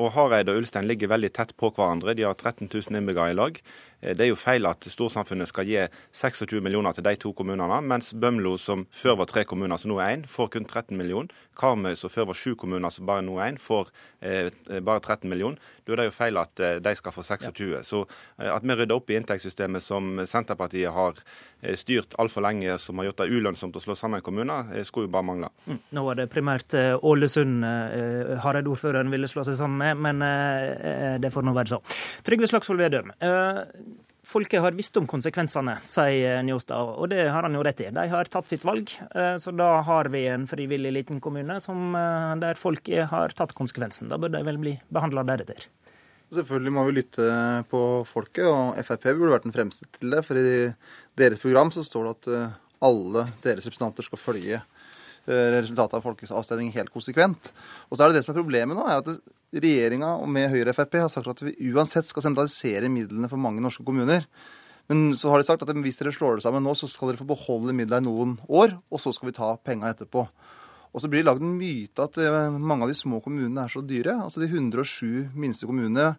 Og 0.00 0.08
Hareid 0.16 0.48
og 0.50 0.58
Ulstein 0.62 0.88
ligger 0.88 1.12
veldig 1.12 1.30
tett 1.36 1.54
på 1.60 1.70
hverandre. 1.76 2.16
De 2.18 2.24
har 2.26 2.34
13 2.34 2.66
000 2.72 2.98
innbyggere 2.98 3.30
i 3.30 3.38
lag. 3.38 3.62
Eh, 4.00 4.14
det 4.16 4.26
er 4.26 4.32
jo 4.32 4.38
feil 4.38 4.66
at 4.70 4.88
storsamfunnet 4.90 5.50
skal 5.50 5.68
gi 5.68 5.80
26 6.12 6.62
millioner 6.64 6.96
til 6.96 7.06
de 7.06 7.14
to 7.20 7.32
kommunene, 7.36 7.80
mens 7.82 8.12
Bømlo, 8.14 8.56
som 8.58 8.86
før 8.94 9.20
var 9.22 9.30
tre 9.30 9.44
kommuner, 9.48 9.76
som 9.78 9.92
nå 9.92 10.00
er 10.02 10.16
én, 10.16 10.26
får 10.28 10.52
kun 10.54 10.68
13 10.68 10.96
millioner. 10.96 11.32
Karmøy, 11.58 11.96
som 11.98 12.10
før 12.12 12.30
var 12.30 12.38
sju 12.38 12.54
kommuner, 12.58 12.92
som 12.94 13.06
bare 13.08 13.24
nå 13.26 13.34
er 13.38 13.52
én, 13.52 13.58
får 13.58 13.90
eh, 14.22 14.50
bare 14.84 15.02
13 15.02 15.28
millioner. 15.30 15.58
Da 15.88 15.94
er 15.94 16.02
det 16.02 16.08
jo 16.10 16.14
feil 16.18 16.38
at 16.38 16.60
eh, 16.62 16.78
de 16.84 16.94
skal 16.98 17.14
få 17.14 17.24
26. 17.26 17.68
Ja. 17.72 17.82
Så 17.86 18.04
eh, 18.38 18.50
at 18.52 18.66
vi 18.66 18.76
rydder 18.76 18.98
opp 18.98 19.10
i 19.10 19.16
inntektssystemet 19.18 19.82
som 19.82 20.20
Senterpartiet 20.28 20.92
har 20.94 21.18
eh, 21.62 21.74
styrt 21.80 22.14
altfor 22.20 22.44
lenge, 22.44 22.76
som 22.82 23.00
har 23.00 23.08
gjort 23.08 23.24
det 23.24 23.30
ulønnsomt 23.32 23.78
å 23.78 23.82
slå 23.82 23.96
sammen 23.98 24.22
kommuner, 24.24 24.70
eh, 24.76 24.86
skulle 24.86 25.08
jo 25.08 25.14
bare 25.16 25.26
mangle. 25.30 25.50
Mm. 25.66 25.80
Nå 25.96 26.04
var 26.06 26.20
det 26.20 26.28
primært 26.30 26.76
Ålesund 26.78 27.64
Hareid-ordføreren 28.44 29.10
ville 29.10 29.28
slå 29.30 29.42
seg 29.46 29.56
sammen 29.58 29.80
med, 29.80 29.98
men 30.04 31.20
det 31.22 31.30
får 31.32 31.44
nå 31.46 31.54
være 31.56 31.72
så. 31.72 31.78
Trygve 32.26 32.48
Slagsvold 32.50 32.82
Vedum. 32.84 33.10
Folket 34.28 34.60
har 34.60 34.74
visst 34.76 34.96
om 35.00 35.06
konsekvensene, 35.08 35.78
sier 35.88 36.42
Njåstad, 36.44 36.90
og 37.00 37.08
det 37.08 37.22
har 37.32 37.46
han 37.46 37.54
jo 37.56 37.62
rett 37.64 37.78
i. 37.80 37.86
De 37.96 38.02
har 38.12 38.28
tatt 38.28 38.50
sitt 38.50 38.66
valg, 38.68 38.90
eh, 39.16 39.36
så 39.40 39.54
da 39.56 39.78
har 39.86 40.10
vi 40.12 40.26
en 40.28 40.44
frivillig 40.50 40.92
liten 40.92 41.22
kommune 41.24 41.56
som, 41.64 41.94
eh, 41.96 42.34
der 42.36 42.60
folket 42.60 43.08
har 43.08 43.32
tatt 43.32 43.54
konsekvensen. 43.56 44.10
Da 44.10 44.18
bør 44.20 44.34
de 44.36 44.42
vel 44.44 44.58
bli 44.58 44.74
behandla 44.92 45.24
deretter. 45.24 45.64
Selvfølgelig 46.28 46.72
må 46.76 46.84
vi 46.84 46.98
lytte 46.98 47.64
på 47.72 48.04
folket, 48.04 48.44
og 48.44 48.76
Frp 48.84 49.16
burde 49.16 49.32
vært 49.32 49.48
den 49.48 49.56
fremste 49.56 49.88
til 49.96 50.10
det. 50.10 50.20
For 50.26 50.36
i 50.36 50.74
deres 51.16 51.40
program 51.40 51.72
så 51.72 51.80
står 51.80 52.04
det 52.04 52.16
at 52.18 52.28
eh, 52.28 52.56
alle 52.84 53.24
deres 53.40 53.64
representanter 53.64 54.04
skal 54.04 54.20
følge 54.20 54.60
resultatet 55.28 55.98
av 55.98 56.04
folkeavstemning 56.04 56.72
helt 56.74 56.92
konsekvent. 56.94 57.50
Og 57.88 57.96
så 57.96 58.04
er 58.04 58.10
det 58.10 58.18
det 58.18 58.24
som 58.26 58.34
er 58.34 58.40
problemet 58.40 58.78
nå, 58.78 58.86
er 58.88 59.02
at 59.02 59.58
regjeringa 59.58 60.12
med 60.28 60.50
Høyre 60.52 60.72
og 60.72 60.76
Frp 60.76 60.98
har 61.00 61.12
sagt 61.12 61.30
at 61.32 61.42
vi 61.44 61.72
uansett 61.72 62.08
skal 62.08 62.24
sentralisere 62.26 62.90
midlene 62.92 63.30
for 63.30 63.40
mange 63.40 63.62
norske 63.64 63.84
kommuner. 63.86 64.26
Men 64.88 65.12
så 65.20 65.28
har 65.28 65.40
de 65.40 65.46
sagt 65.48 65.64
at 65.64 65.80
hvis 65.84 66.00
dere 66.00 66.14
slår 66.16 66.38
det 66.38 66.46
sammen 66.46 66.64
nå, 66.64 66.72
så 66.76 66.88
skal 66.88 67.10
dere 67.10 67.20
få 67.20 67.28
beholde 67.28 67.76
midlene 67.76 68.06
i 68.06 68.08
noen 68.08 68.36
år, 68.48 68.78
og 68.88 69.02
så 69.02 69.12
skal 69.12 69.28
vi 69.30 69.36
ta 69.36 69.52
penga 69.60 69.90
etterpå. 69.92 70.24
Og 70.88 71.02
så 71.02 71.10
blir 71.12 71.20
det 71.20 71.28
lagd 71.28 71.44
en 71.44 71.56
myte 71.58 72.04
at 72.04 72.16
eh, 72.22 72.54
mange 72.56 72.86
av 72.86 72.92
de 72.92 72.96
små 72.96 73.20
kommunene 73.24 73.66
er 73.66 73.72
så 73.72 73.82
dyre. 73.84 74.16
Altså 74.24 74.40
de 74.40 74.48
107 74.48 75.34
minste 75.36 75.68
kommunene 75.68 76.14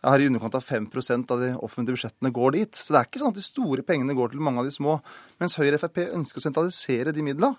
har 0.00 0.22
i 0.22 0.26
underkant 0.26 0.56
av 0.56 0.64
5% 0.64 1.30
av 1.30 1.42
de 1.44 1.52
offentlige 1.60 1.98
budsjettene 1.98 2.32
går 2.34 2.56
dit. 2.56 2.74
Så 2.74 2.94
det 2.94 3.00
er 3.00 3.08
ikke 3.08 3.22
sånn 3.22 3.34
at 3.34 3.38
de 3.38 3.44
store 3.44 3.84
pengene 3.86 4.16
går 4.18 4.32
til 4.32 4.42
mange 4.42 4.62
av 4.62 4.66
de 4.66 4.74
små. 4.74 4.98
Mens 5.42 5.54
Høyre 5.60 5.78
og 5.78 5.84
Frp 5.84 6.02
ønsker 6.08 6.40
å 6.40 6.46
sentralisere 6.48 7.14
de 7.14 7.24
midlene. 7.26 7.54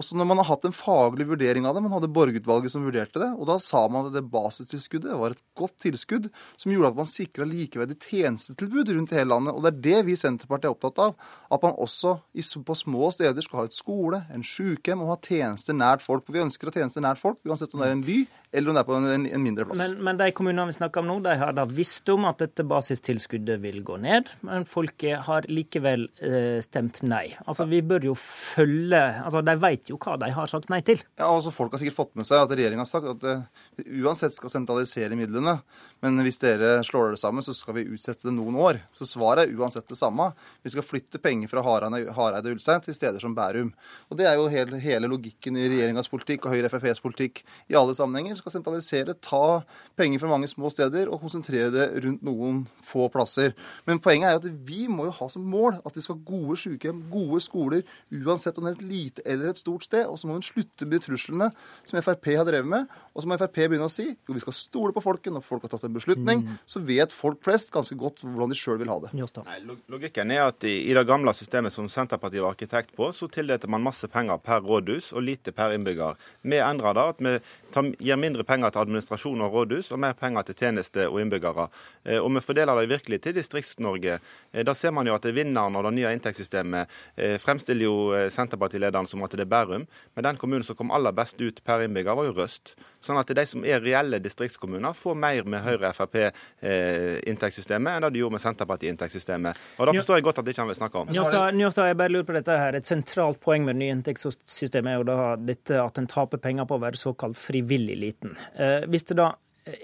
Også 0.00 0.16
når 0.16 0.28
man 0.30 0.40
har 0.40 0.48
hatt 0.48 0.64
en 0.64 0.74
faglig 0.74 1.26
vurdering 1.28 1.66
av 1.68 1.76
det. 1.76 1.82
Man 1.84 1.92
hadde 1.92 2.08
borgerutvalget 2.14 2.72
som 2.72 2.86
vurderte 2.86 3.20
det. 3.20 3.28
Og 3.36 3.48
da 3.50 3.58
sa 3.60 3.82
man 3.92 4.08
at 4.08 4.14
det 4.16 4.24
basistilskuddet 4.32 5.18
var 5.20 5.34
et 5.34 5.42
godt 5.58 5.76
tilskudd 5.84 6.30
som 6.56 6.72
gjorde 6.72 6.92
at 6.94 7.00
man 7.02 7.10
sikra 7.10 7.44
likeverdig 7.48 7.98
tjenestetilbud 8.08 8.94
rundt 8.94 9.12
hele 9.16 9.28
landet. 9.34 9.52
Og 9.52 9.66
det 9.66 9.72
er 9.74 9.82
det 9.88 10.06
vi 10.08 10.16
i 10.16 10.20
Senterpartiet 10.20 10.70
er 10.70 10.76
opptatt 10.76 11.02
av. 11.04 11.30
At 11.52 11.66
man 11.66 11.76
også 11.76 12.16
på 12.64 12.78
små 12.78 13.12
steder 13.12 13.44
skal 13.44 13.62
ha 13.62 13.68
et 13.68 13.76
skole, 13.76 14.22
en 14.32 14.46
sykehjem 14.46 15.04
og 15.04 15.14
ha 15.14 15.20
tjenester 15.28 15.76
nært 15.76 16.04
folk. 16.06 16.24
For 16.24 16.36
vi 16.36 16.44
ønsker 16.46 16.68
å 16.68 16.72
ha 16.72 16.80
tjenester 16.80 17.04
nært 17.04 17.20
folk, 17.20 17.42
uansett 17.44 17.76
om 17.76 17.84
det 17.84 17.90
er 17.90 17.98
en 17.98 18.06
by 18.06 18.20
eller 18.52 18.70
om 18.70 18.74
det 18.74 18.82
er 18.82 18.86
på 18.88 18.96
en, 18.98 19.26
en 19.30 19.42
mindre 19.42 19.64
plass. 19.66 19.78
Men, 19.78 20.00
men, 20.02 20.18
de 20.18 20.26
kommunene 20.34 20.66
vi 20.72 20.74
snakker 20.74 21.04
om 21.04 21.06
nå, 21.06 21.18
de 21.22 21.36
har 21.38 21.54
da 21.54 21.64
visst 21.70 22.08
om 22.10 22.24
at 22.26 22.40
dette 22.42 22.64
basistilskuddet 22.66 23.60
vil 23.62 23.78
gå 23.86 23.98
ned, 24.02 24.26
men 24.46 24.66
folket 24.66 25.22
har 25.28 25.46
likevel 25.46 26.08
eh, 26.18 26.58
stemt 26.64 26.98
nei. 27.06 27.28
Altså, 27.44 27.68
Vi 27.70 27.78
bør 27.86 28.08
jo 28.10 28.16
følge 28.18 28.98
altså 28.98 29.44
De 29.46 29.54
vet 29.62 29.92
jo 29.92 29.98
hva 30.02 30.16
de 30.18 30.32
har 30.34 30.50
sagt 30.50 30.70
nei 30.72 30.80
til. 30.86 30.98
Ja, 31.20 31.28
altså 31.28 31.52
Folk 31.54 31.76
har 31.76 31.82
sikkert 31.82 31.98
fått 32.00 32.18
med 32.18 32.26
seg 32.26 32.42
at 32.42 32.56
regjeringa 32.56 32.82
har 32.82 32.90
sagt 32.90 33.06
at 33.12 33.22
det 33.22 33.36
eh, 33.38 33.92
uansett 34.02 34.34
skal 34.34 34.52
sentralisere 34.52 35.18
midlene. 35.18 35.60
Men 36.02 36.18
hvis 36.24 36.40
dere 36.42 36.80
slår 36.86 37.14
det 37.14 37.20
sammen, 37.20 37.44
så 37.44 37.54
skal 37.54 37.76
vi 37.76 37.86
utsette 37.92 38.26
det 38.26 38.34
noen 38.34 38.56
år. 38.58 38.80
Så 38.96 39.06
svaret 39.06 39.44
er 39.44 39.60
uansett 39.60 39.86
det 39.86 39.98
samme. 40.00 40.30
Vi 40.64 40.72
skal 40.72 40.86
flytte 40.86 41.20
penger 41.22 41.50
fra 41.52 41.62
Hareide 41.62 42.00
og 42.08 42.54
Ulstein 42.54 42.82
til 42.82 42.96
steder 42.96 43.22
som 43.22 43.36
Bærum. 43.36 43.70
Og 44.08 44.18
Det 44.18 44.26
er 44.26 44.40
jo 44.40 44.48
hele, 44.50 44.80
hele 44.80 45.10
logikken 45.12 45.60
i 45.60 45.68
regjeringas 45.68 46.08
politikk 46.10 46.48
og 46.48 46.56
Høyre-FrPs 46.56 47.04
politikk 47.04 47.44
i 47.68 47.76
alle 47.78 47.94
sammenhenger 47.94 48.39
skal 48.40 48.54
sentralisere, 48.54 49.16
ta 49.22 49.60
penger 50.00 50.22
fra 50.22 50.30
mange 50.32 50.48
små 50.50 50.70
steder 50.72 51.10
og 51.10 51.20
konsentrere 51.22 51.70
det 51.74 51.86
rundt 52.04 52.24
noen 52.26 52.62
få 52.86 53.08
plasser. 53.12 53.54
Men 53.88 54.00
poenget 54.02 54.30
er 54.30 54.36
jo 54.36 54.42
at 54.42 54.66
vi 54.68 54.86
må 54.90 55.06
jo 55.08 55.16
ha 55.18 55.28
som 55.32 55.44
mål 55.46 55.78
at 55.84 55.96
vi 55.96 56.04
skal 56.04 56.18
ha 56.18 56.26
gode 56.26 56.56
sykehjem, 56.60 57.04
gode 57.12 57.42
skoler, 57.44 57.84
uansett 58.22 58.58
om 58.58 58.66
det 58.66 58.74
er 58.74 58.78
et 58.78 58.88
lite 58.90 59.26
eller 59.26 59.52
et 59.52 59.60
stort 59.60 59.86
sted. 59.86 60.06
Og 60.08 60.18
så 60.20 60.28
må 60.28 60.38
vi 60.38 60.48
slutte 60.48 60.88
med 60.88 61.04
truslene 61.04 61.50
som 61.84 62.00
Frp 62.00 62.32
har 62.32 62.48
drevet 62.48 62.70
med. 62.70 62.90
Og 63.14 63.22
så 63.22 63.30
må 63.30 63.38
Frp 63.40 63.58
begynne 63.60 63.88
å 63.88 63.92
si 63.92 64.08
jo, 64.10 64.34
vi 64.34 64.42
skal 64.42 64.56
stole 64.56 64.94
på 64.96 65.02
folket 65.04 65.34
når 65.34 65.44
folk 65.44 65.66
har 65.66 65.74
tatt 65.74 65.86
en 65.88 65.96
beslutning. 65.96 66.44
Mm. 66.46 66.58
Så 66.70 66.82
vet 66.86 67.14
folk 67.14 67.42
flest 67.44 67.72
ganske 67.74 67.96
godt 67.98 68.24
hvordan 68.24 68.52
de 68.52 68.58
sjøl 68.58 68.80
vil 68.80 68.92
ha 68.92 68.98
det. 69.04 69.12
Nei, 69.46 69.58
logikken 69.90 70.32
er 70.34 70.46
at 70.48 70.64
i, 70.68 70.76
i, 70.88 70.94
det 70.96 71.06
gamle 71.08 71.34
systemet 71.36 71.74
som 71.74 71.88
Senterpartiet 71.90 72.44
var 72.44 72.54
arkitekt 72.54 72.94
på, 72.96 73.10
så 73.16 73.28
tildelte 73.32 73.70
man 73.70 73.84
masse 73.84 74.08
penger 74.10 74.40
per 74.44 74.62
rådhus 74.64 75.12
og 75.14 75.26
lite 75.26 75.54
per 75.56 75.74
innbygger. 75.76 76.18
Vi 76.46 76.60
endrer 76.62 76.96
det. 76.96 77.06
at 77.14 77.24
vi 77.26 77.36
tar, 77.74 77.90
gir 77.98 78.16
mindre 78.16 78.29
mindre 78.30 78.46
penger 78.46 78.70
til 78.70 78.80
administrasjon 78.84 79.42
og 79.44 79.52
rådhus, 79.54 79.88
og 79.94 79.98
mer 80.04 80.14
penger 80.18 80.42
til 80.48 80.56
tjenester 80.62 81.04
og 81.10 81.18
innbyggere. 81.22 81.64
Eh, 82.04 82.20
og 82.20 82.28
vi 82.36 82.40
fordeler 82.44 82.74
det 82.80 82.92
virkelig 82.94 83.18
til 83.24 83.34
Distrikts-Norge. 83.36 84.14
Eh, 84.52 84.62
da 84.66 84.72
ser 84.74 84.92
man 84.94 85.06
jo 85.08 85.14
at 85.16 85.34
vinneren 85.34 85.76
av 85.76 85.82
det 85.88 85.94
nye 85.98 86.12
inntektssystemet 86.16 86.84
eh, 87.16 87.36
fremstiller 87.42 87.84
jo 87.88 87.96
Senterpartilederen 88.30 89.08
som 89.08 89.24
at 89.26 89.32
det 89.34 89.44
er 89.46 89.50
Bærum, 89.50 89.84
men 90.14 90.26
den 90.26 90.40
kommunen 90.40 90.66
som 90.66 90.76
kom 90.78 90.94
aller 90.94 91.12
best 91.16 91.36
ut 91.40 91.58
per 91.66 91.78
innbygger, 91.86 92.14
var 92.16 92.24
jo 92.28 92.36
Røst. 92.36 92.66
Sånn 93.00 93.20
at 93.20 93.28
de 93.32 93.46
som 93.48 93.64
er 93.64 93.80
reelle 93.82 94.18
distriktskommuner, 94.22 94.92
får 94.96 95.14
mer 95.16 95.44
med 95.48 95.60
Høyre-Frp-inntektssystemet 95.64 97.92
enn 97.96 98.02
det 98.04 98.10
de 98.14 98.20
gjorde 98.22 98.34
med 98.36 98.44
senterpartiet-inntektssystemet. 98.44 99.52
Og 99.80 99.84
da 99.88 99.92
forstår 99.96 100.14
jeg 100.18 100.24
godt 100.28 100.40
at 100.42 100.46
de 100.46 100.50
ikke 100.52 100.62
han 100.62 100.72
vil 100.72 100.82
snakke 100.82 100.96
om. 101.00 101.06
Njåstad, 101.14 101.46
Njåstad, 101.56 101.84
jeg 101.90 102.00
bare 102.00 102.12
lurer 102.12 102.28
på 102.28 102.36
dette 102.36 102.54
her. 102.62 102.72
Et 102.76 102.86
sentralt 102.86 103.38
poeng 103.42 103.62
med 103.64 103.72
det 103.78 103.82
nye 103.82 103.94
inntektssystemet 103.96 104.88
er 104.92 104.96
jo 105.00 105.06
da 105.08 105.16
dette 105.40 105.74
at 105.80 105.94
en 106.00 106.10
taper 106.10 106.38
penger 106.44 106.64
på 106.68 106.74
å 106.76 106.84
være 106.84 106.96
såkalt 107.00 107.36
frivillig 107.40 107.96
lite 108.04 108.19
2019. 108.20 108.36
Eh, 108.56 108.88
hvis 108.90 109.04
det 109.04 109.16
da 109.20 109.32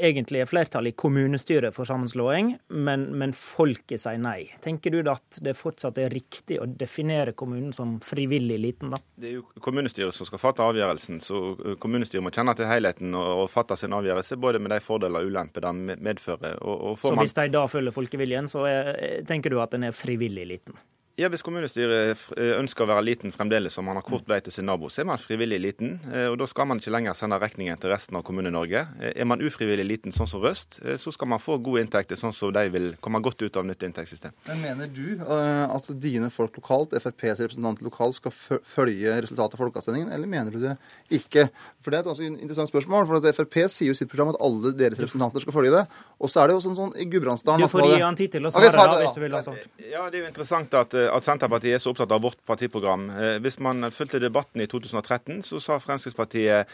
egentlig 0.00 0.40
er 0.40 0.48
flertall 0.48 0.88
i 0.88 0.92
kommunestyret 0.96 1.74
for 1.74 1.86
sammenslåing, 1.88 2.54
men, 2.68 3.04
men, 3.18 3.32
folket 3.36 4.00
sier 4.00 4.18
nei. 4.18 4.48
Tenker 4.64 4.94
du 4.94 5.02
da 5.04 5.16
at 5.18 5.38
det 5.44 5.52
fortsatt 5.56 5.98
er 6.00 6.10
riktig 6.10 6.58
å 6.62 6.66
definere 6.66 7.34
kommunen 7.36 7.74
som 7.76 7.96
frivillig 8.04 8.58
liten, 8.62 8.94
da? 8.94 9.00
Det 9.14 9.30
er 9.30 9.36
jo 9.38 9.44
kommunestyret 9.62 10.16
som 10.16 10.28
skal 10.28 10.42
fatte 10.42 10.64
avgjørelsen, 10.64 11.20
så 11.24 11.42
eh, 11.54 11.78
kommunestyret 11.82 12.24
må 12.24 12.32
kjenne 12.34 12.56
til 12.58 12.70
helheten 12.70 13.14
og, 13.14 13.44
og 13.44 13.52
fatte 13.52 13.78
sin 13.78 13.94
avgjørelse, 13.96 14.40
både 14.40 14.62
med 14.62 14.74
de 14.74 14.82
fordeler 14.84 15.22
og 15.22 15.32
ulemper 15.32 15.68
de 15.68 16.00
medfører. 16.08 16.58
Og, 16.62 16.76
og 16.92 17.00
så 17.02 17.14
man... 17.14 17.24
hvis 17.24 17.36
de 17.38 17.48
da 17.54 17.66
følger 17.70 17.94
folkeviljen, 17.94 18.50
så 18.50 18.66
er, 18.70 18.92
tenker 19.28 19.52
du 19.52 19.60
at 19.62 19.76
den 19.76 19.90
er 19.90 19.96
frivillig 19.96 20.48
liten? 20.56 20.78
Ja, 21.16 21.30
Hvis 21.32 21.40
kommunestyret 21.40 22.26
eh, 22.36 22.50
ønsker 22.58 22.84
å 22.84 22.90
være 22.90 23.02
liten 23.06 23.32
fremdeles, 23.32 23.72
som 23.72 23.86
man 23.88 23.96
har 23.96 24.04
kort 24.04 24.26
vei 24.28 24.36
til 24.44 24.52
sin 24.52 24.66
nabo, 24.68 24.90
så 24.92 25.00
er 25.00 25.06
man 25.08 25.16
frivillig 25.20 25.56
liten. 25.64 25.94
Eh, 26.12 26.26
og 26.28 26.34
Da 26.36 26.44
skal 26.50 26.66
man 26.68 26.76
ikke 26.76 26.92
lenger 26.92 27.14
sende 27.16 27.38
regningen 27.40 27.80
til 27.80 27.88
resten 27.88 28.18
av 28.18 28.24
Kommune-Norge. 28.28 28.82
Eh, 29.00 29.14
er 29.22 29.24
man 29.24 29.40
ufrivillig 29.40 29.86
liten, 29.88 30.12
sånn 30.12 30.28
som 30.28 30.42
Røst, 30.44 30.76
så 30.76 31.12
skal 31.14 31.30
man 31.32 31.40
få 31.40 31.56
gode 31.64 31.80
inntekter, 31.86 32.20
sånn 32.20 32.34
som 32.36 32.52
de 32.52 32.66
vil 32.68 32.90
komme 33.00 33.22
godt 33.24 33.46
ut 33.46 33.56
av 33.56 33.64
nytt 33.64 33.86
inntektssystem. 33.88 34.34
Men 34.50 34.60
Mener 34.66 34.92
du 34.92 35.24
at 35.24 35.88
dine 36.02 36.28
folk 36.28 36.58
lokalt, 36.60 36.92
FrPs 36.92 37.40
representanter 37.46 37.88
lokalt, 37.88 38.18
skal 38.20 38.34
følge 38.60 39.16
resultatet 39.24 39.56
av 39.56 39.62
folkeavstemningen, 39.62 40.12
eller 40.12 40.28
mener 40.28 40.52
du 40.52 40.60
det 40.66 40.76
ikke? 41.08 41.46
For 41.80 41.94
Det 41.94 41.96
er 41.96 42.04
et 42.04 42.10
ganske 42.10 42.28
interessant 42.28 42.68
spørsmål. 42.68 43.06
for 43.06 43.16
at 43.22 43.40
Frp 43.40 43.56
sier 43.70 43.88
jo 43.88 43.96
i 43.96 44.00
sitt 44.02 44.12
program 44.12 44.34
at 44.34 44.40
alle 44.42 44.74
deres 44.76 45.00
representanter 45.00 45.40
skal 45.40 45.56
følge 45.56 45.72
det. 45.78 45.86
Og 46.20 46.28
så 46.28 46.42
er 46.42 46.48
det 46.48 46.58
jo 46.58 46.60
sånn, 46.68 46.76
sånn 46.76 46.92
i 47.00 47.08
Gudbrandsdalen 47.08 47.64
Du 47.64 47.72
får 47.72 47.88
gi 47.88 48.04
han 48.04 48.16
tid 48.20 48.36
til 48.36 48.44
å 48.44 48.52
svare, 48.52 48.68
okay, 48.68 48.84
da, 48.84 49.00
hvis 49.00 49.16
du 49.16 49.20
vil. 49.24 49.40
Altså. 49.40 49.56
Ja, 49.80 50.10
det 50.10 50.20
er 50.20 50.26
jo 50.26 50.28
interessant 50.34 50.74
at 50.74 50.92
at 51.12 51.26
Senterpartiet 51.26 51.76
er 51.76 51.82
så 51.82 51.92
opptatt 51.92 52.12
av 52.14 52.22
vårt 52.24 52.38
partiprogram. 52.48 53.08
Hvis 53.44 53.58
man 53.62 53.88
fulgte 53.94 54.20
debatten 54.22 54.62
i 54.62 54.68
2013, 54.70 55.42
så 55.46 55.60
sa 55.62 55.78
Fremskrittspartiet 55.82 56.70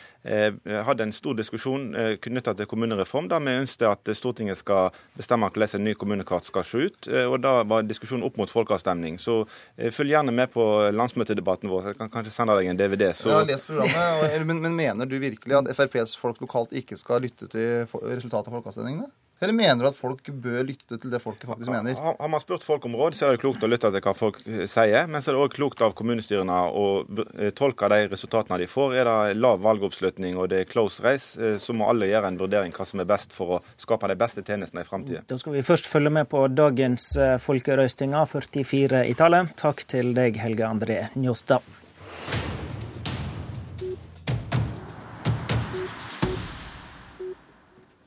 hadde 0.86 1.06
en 1.06 1.14
stor 1.14 1.36
diskusjon 1.38 1.88
knyttet 2.22 2.60
til 2.60 2.68
kommunereform, 2.70 3.28
der 3.30 3.42
vi 3.44 3.56
ønsket 3.62 3.88
at 3.88 4.12
Stortinget 4.16 4.60
skal 4.60 4.92
bestemme 5.18 5.48
hvordan 5.48 5.80
en 5.80 5.86
ny 5.88 5.94
kommunekart 5.98 6.48
skal 6.48 6.66
se 6.66 6.86
ut. 6.88 7.09
Og 7.09 7.38
Da 7.42 7.54
var 7.68 7.86
diskusjonen 7.86 8.26
opp 8.26 8.38
mot 8.40 8.50
folkeavstemning. 8.50 9.18
Så 9.22 9.42
følg 9.78 10.14
gjerne 10.14 10.34
med 10.34 10.52
på 10.54 10.64
landsmøtedebatten 10.94 11.70
vår. 11.72 11.92
Jeg 11.92 12.00
kan 12.00 12.12
kanskje 12.12 12.34
sende 12.34 12.56
deg 12.59 12.70
en 12.70 12.80
DVD. 12.80 13.10
Så... 13.16 13.30
Jeg 13.32 13.40
har 13.40 13.50
lest 13.50 13.70
programmet, 13.70 14.46
men, 14.46 14.62
men 14.66 14.78
mener 14.78 15.09
du 15.09 15.18
virkelig 15.22 15.59
at 15.59 15.72
FrPs 15.76 16.16
folk 16.20 16.40
lokalt 16.44 16.74
ikke 16.76 16.98
skal 17.00 17.22
lytte 17.24 17.50
til 17.52 17.86
resultatet 17.90 18.50
av 18.50 18.59
folkeavstemningene? 18.59 19.10
Eller 19.43 19.56
mener 19.59 19.82
du 19.82 19.89
at 19.89 19.98
folk 19.98 20.28
bør 20.44 20.62
lytte 20.62 20.98
til 21.02 21.10
det 21.10 21.19
folket 21.23 21.48
faktisk 21.51 21.73
mener? 21.73 21.97
Har 21.98 22.31
man 22.31 22.43
spurt 22.43 22.62
folk 22.62 22.85
om 22.86 22.94
råd, 22.98 23.16
så 23.19 23.27
er 23.27 23.35
det 23.35 23.43
klokt 23.43 23.64
å 23.66 23.70
lytte 23.70 23.90
til 23.90 24.05
hva 24.05 24.14
folk 24.14 24.39
eh, 24.47 24.69
sier. 24.70 25.09
Men 25.10 25.24
så 25.24 25.32
er 25.32 25.36
det 25.36 25.43
òg 25.43 25.56
klokt 25.56 25.82
av 25.82 25.97
kommunestyrene 25.98 26.59
å 26.70 26.86
eh, 27.35 27.51
tolke 27.59 27.90
de 27.90 28.06
resultatene 28.12 28.60
de 28.62 28.70
får. 28.70 28.94
Er 29.02 29.10
det 29.10 29.40
lav 29.43 29.59
valgoppslutning 29.66 30.39
og 30.39 30.52
det 30.55 30.62
er 30.62 30.70
close 30.70 31.02
race, 31.02 31.35
eh, 31.43 31.59
så 31.59 31.74
må 31.74 31.90
alle 31.90 32.12
gjøre 32.12 32.31
en 32.31 32.40
vurdering 32.44 32.77
hva 32.77 32.86
som 32.86 33.02
er 33.02 33.10
best 33.10 33.35
for 33.35 33.59
å 33.59 33.60
skape 33.82 34.12
de 34.12 34.19
beste 34.23 34.47
tjenestene 34.47 34.86
i 34.86 34.89
framtida. 34.89 35.27
Da 35.27 35.40
skal 35.43 35.59
vi 35.59 35.66
først 35.66 35.90
følge 35.90 36.14
med 36.14 36.31
på 36.31 36.47
dagens 36.55 37.10
folkerøstinger, 37.43 38.31
44 38.31 39.06
i 39.10 39.19
tallet. 39.19 39.56
Takk 39.59 39.82
til 39.90 40.14
deg, 40.14 40.39
Helge 40.39 40.70
André 40.70 41.05
Njåstad. 41.19 42.61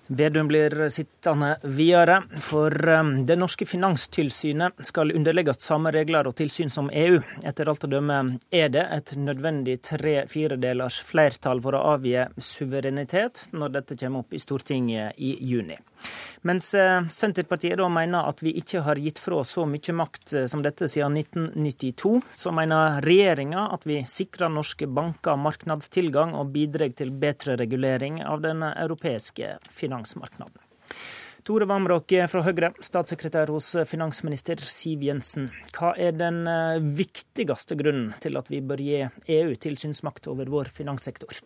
Vedum 0.07 0.47
blir 0.47 0.89
sittende 0.89 1.57
videre, 1.63 2.23
for 2.37 2.89
um, 2.89 3.25
det 3.25 3.35
norske 3.35 3.65
finanstilsynet 3.65 4.85
skal 4.85 5.09
underlegges 5.17 5.63
samme 5.65 5.89
regler 5.95 6.27
og 6.29 6.35
tilsyn 6.37 6.69
som 6.69 6.91
EU. 6.93 7.17
Etter 7.41 7.71
alt 7.71 7.87
å 7.87 7.89
dømme 7.89 8.19
er 8.53 8.69
det 8.69 8.83
et 8.93 9.15
nødvendig 9.17 9.79
tre-firedelers 9.87 10.99
flertall 11.07 11.63
for 11.65 11.73
å 11.73 11.81
avgi 11.95 12.21
suverenitet 12.37 13.47
når 13.57 13.73
dette 13.79 13.97
kommer 13.97 14.21
opp 14.21 14.37
i 14.37 14.43
Stortinget 14.43 15.17
i 15.17 15.33
juni. 15.41 15.79
Mens 16.45 16.69
uh, 16.77 17.01
Senterpartiet 17.09 17.79
da 17.81 17.89
mener 17.89 18.29
at 18.29 18.45
vi 18.45 18.53
ikke 18.59 18.83
har 18.85 19.01
gitt 19.01 19.17
fra 19.17 19.41
så 19.41 19.65
mye 19.65 19.97
makt 19.97 20.35
uh, 20.37 20.45
som 20.45 20.61
dette 20.61 20.85
siden 20.91 21.17
1992, 21.17 22.21
så 22.37 22.53
mener 22.53 23.01
regjeringa 23.01 23.71
at 23.73 23.89
vi 23.89 24.03
sikrer 24.05 24.53
norske 24.53 24.85
banker 24.85 25.41
marknadstilgang 25.41 26.37
og 26.37 26.53
bidrar 26.53 26.93
til 26.93 27.09
bedre 27.09 27.57
regulering 27.57 28.21
av 28.21 28.45
den 28.45 28.61
europeiske 28.69 29.55
finansmarkedet 29.65 29.94
finansmarkedet. 29.95 30.61
Tore 31.45 31.67
Vamråk 31.69 32.09
fra 32.31 32.41
Høyre, 32.41 32.71
statssekretær 32.81 33.51
hos 33.53 33.75
finansminister 33.85 34.57
Siv 34.65 35.03
Jensen. 35.05 35.45
Hva 35.75 35.91
er 35.93 36.15
den 36.17 36.47
eh, 36.49 36.81
viktigste 36.81 37.77
grunnen 37.77 38.15
til 38.23 38.39
at 38.39 38.49
vi 38.49 38.63
bør 38.65 38.81
gi 38.81 39.03
EU 39.35 39.53
tilsynsmakt 39.61 40.25
over 40.31 40.49
vår 40.49 40.71
finanssektor? 40.73 41.37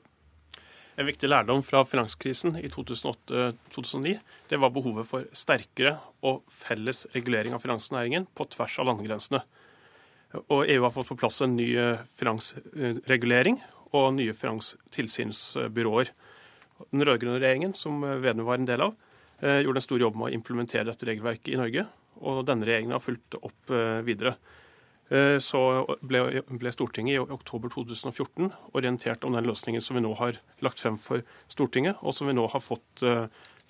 En 0.99 1.07
viktig 1.07 1.29
lærdom 1.29 1.61
fra 1.63 1.83
finanskrisen 1.87 2.57
i 2.59 2.67
2008-2009 2.71 4.17
det 4.51 4.57
var 4.59 4.71
behovet 4.75 5.07
for 5.07 5.27
sterkere 5.35 5.97
og 6.27 6.41
felles 6.51 7.05
regulering 7.13 7.55
av 7.55 7.63
finansnæringen 7.63 8.27
på 8.35 8.47
tvers 8.51 8.79
av 8.79 8.87
landegrensene. 8.89 9.43
Og 10.47 10.63
EU 10.63 10.83
har 10.83 10.93
fått 10.93 11.11
på 11.11 11.17
plass 11.19 11.39
en 11.43 11.55
ny 11.59 11.69
eh, 11.75 12.01
finansregulering 12.15 13.59
og 13.95 14.13
nye 14.15 14.35
finanstilsynsbyråer. 14.35 16.11
Den 16.91 17.05
rød-grønne 17.05 17.39
regjeringen, 17.41 17.75
som 17.75 18.01
Vedum 18.23 18.47
var 18.47 18.59
en 18.59 18.69
del 18.69 18.81
av, 18.81 18.95
eh, 19.41 19.61
gjorde 19.65 19.81
en 19.81 19.87
stor 19.87 19.99
jobb 19.99 20.15
med 20.15 20.29
å 20.29 20.33
implementere 20.37 20.87
dette 20.89 21.07
regelverket 21.09 21.53
i 21.53 21.59
Norge. 21.59 21.85
Og 22.21 22.41
denne 22.47 22.67
regjeringen 22.67 22.95
har 22.95 23.03
fulgt 23.03 23.37
opp 23.39 23.71
eh, 23.71 24.01
videre. 24.07 24.35
Eh, 25.09 25.37
så 25.41 25.61
ble, 26.05 26.43
ble, 26.49 26.73
Stortinget 26.73 27.15
i 27.15 27.19
oktober 27.19 27.71
2014 27.73 28.51
orientert 28.77 29.23
om 29.25 29.33
den 29.33 29.47
løsningen 29.47 29.81
som 29.81 29.97
vi 29.97 30.03
nå 30.05 30.13
har 30.19 30.37
lagt 30.61 30.83
frem 30.83 30.99
for 31.01 31.23
Stortinget, 31.49 31.97
og 32.01 32.13
som 32.13 32.29
vi 32.29 32.35
nå 32.37 32.45
har 32.51 32.61
fått 32.63 33.03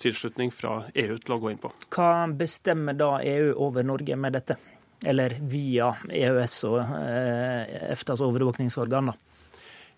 tilslutning 0.00 0.52
fra 0.52 0.86
EU 0.94 1.16
til 1.20 1.34
å 1.34 1.40
gå 1.40 1.50
inn 1.52 1.60
på. 1.60 1.72
Hva 1.92 2.24
bestemmer 2.32 2.96
da 2.96 3.18
EU 3.20 3.52
over 3.66 3.84
Norge 3.84 4.16
med 4.16 4.36
dette? 4.36 4.56
Eller 5.04 5.36
via 5.48 5.94
EØS 6.08 6.56
og 6.68 6.78
EFTAs 6.80 8.20
overvåkningsorgan, 8.24 9.12
da? 9.12 9.29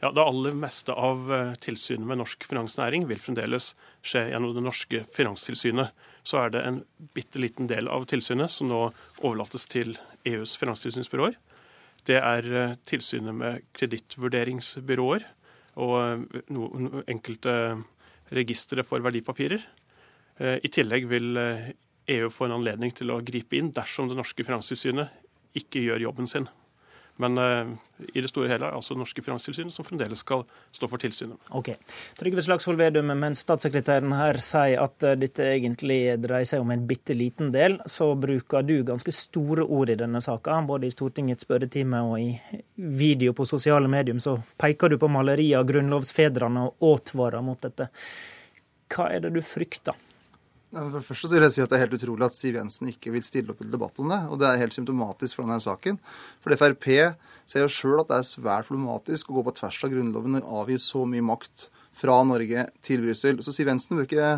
Ja, 0.02 0.10
Det 0.12 0.22
aller 0.22 0.54
meste 0.58 0.92
av 0.92 1.28
eh, 1.32 1.52
tilsynet 1.62 2.06
med 2.10 2.18
norsk 2.18 2.42
finansnæring 2.50 3.04
vil 3.06 3.20
fremdeles 3.22 3.68
skje 4.02 4.24
gjennom 4.32 4.50
det 4.56 4.64
norske 4.64 5.04
finanstilsynet. 5.06 5.92
Så 6.26 6.40
er 6.40 6.48
det 6.50 6.62
en 6.66 6.80
bitte 7.14 7.38
liten 7.38 7.68
del 7.70 7.86
av 7.86 8.08
tilsynet 8.10 8.50
som 8.50 8.66
nå 8.66 8.80
overlates 9.20 9.68
til 9.70 9.94
EUs 10.26 10.56
finanstilsynsbyråer. 10.58 11.36
Det 12.10 12.18
er 12.18 12.48
eh, 12.50 12.74
tilsynet 12.90 13.38
med 13.38 13.68
kredittvurderingsbyråer 13.78 15.28
og 15.86 15.94
eh, 16.00 16.42
noen 16.50 17.04
enkelte 17.06 17.54
registre 18.34 18.82
for 18.82 19.04
verdipapirer. 19.06 19.62
I 20.42 20.68
tillegg 20.72 21.04
vil 21.10 21.36
EU 22.10 22.30
få 22.32 22.46
en 22.48 22.54
anledning 22.56 22.90
til 22.96 23.12
å 23.12 23.20
gripe 23.22 23.54
inn 23.58 23.68
dersom 23.76 24.08
det 24.08 24.16
norske 24.18 24.42
finanstilsynet 24.42 25.60
ikke 25.60 25.84
gjør 25.84 26.06
jobben 26.08 26.30
sin. 26.32 26.48
Men 27.20 27.38
uh, 27.38 27.72
i 28.14 28.22
det 28.24 28.30
store 28.30 28.48
hele 28.50 28.66
er 28.66 28.76
altså 28.76 28.94
det 28.94 29.02
norske 29.02 29.22
finanstilsynet 29.22 29.74
som 29.74 29.86
fremdeles 29.86 30.22
skal 30.24 30.44
stå 30.74 30.88
for 30.90 31.02
tilsynet. 31.02 31.38
Ok. 31.54 31.74
Trygve 32.18 32.44
Slagsvold 32.44 32.80
Vedum, 32.80 33.12
mens 33.20 33.42
statssekretæren 33.44 34.14
her 34.16 34.40
sier 34.42 34.80
at 34.82 35.06
uh, 35.06 35.14
dette 35.20 35.44
egentlig 35.44 36.00
dreier 36.22 36.48
seg 36.48 36.64
om 36.64 36.72
en 36.74 36.86
bitte 36.88 37.16
liten 37.16 37.52
del, 37.54 37.78
så 37.86 38.12
bruker 38.18 38.66
du 38.66 38.78
ganske 38.88 39.14
store 39.14 39.66
ord 39.66 39.92
i 39.92 39.98
denne 40.00 40.22
saka. 40.24 40.60
Både 40.66 40.88
i 40.88 40.94
Stortingets 40.94 41.46
spørretime 41.46 42.00
og 42.08 42.16
i 42.20 42.62
video 42.76 43.36
på 43.36 43.46
sosiale 43.48 43.90
medier 43.92 44.18
så 44.22 44.38
peker 44.60 44.92
du 44.92 44.98
på 45.00 45.10
malerier 45.12 45.60
av 45.60 45.68
grunnlovsfedrene 45.68 46.68
og 46.68 46.88
advarer 46.96 47.44
mot 47.44 47.60
dette. 47.62 47.90
Hva 48.92 49.08
er 49.12 49.22
det 49.24 49.36
du 49.36 49.44
frykter? 49.44 49.96
For 50.72 50.96
det 50.96 51.04
første 51.04 51.28
vil 51.28 51.44
jeg 51.44 51.52
si 51.52 51.60
at 51.60 51.68
Det 51.68 51.76
er 51.76 51.84
helt 51.84 51.98
utrolig 51.98 52.24
at 52.24 52.36
Siv 52.36 52.56
Jensen 52.56 52.88
ikke 52.88 53.12
vil 53.12 53.24
stille 53.26 53.52
opp 53.52 53.60
til 53.60 53.72
debatt 53.72 53.98
om 54.00 54.08
det. 54.08 54.20
og 54.32 54.38
Det 54.40 54.48
er 54.48 54.62
helt 54.62 54.72
symptomatisk 54.72 55.36
for 55.36 55.44
denne 55.44 55.60
saken. 55.60 55.98
For 56.40 56.56
Frp 56.56 56.88
ser 57.44 57.66
jo 57.66 57.68
sjøl 57.68 58.00
at 58.00 58.08
det 58.08 58.18
er 58.22 58.30
svært 58.30 58.70
problematisk 58.70 59.28
å 59.28 59.36
gå 59.36 59.44
på 59.50 59.56
tvers 59.60 59.82
av 59.84 59.92
Grunnloven 59.92 60.40
og 60.40 60.62
avgi 60.64 60.78
så 60.80 61.04
mye 61.04 61.24
makt 61.28 61.68
fra 61.92 62.22
Norge 62.24 62.64
til 62.80 63.04
Brussel. 63.04 63.42
Så 63.44 63.52
Siv 63.52 63.68
Jensen 63.68 63.98
bør 63.98 64.08
ikke 64.08 64.32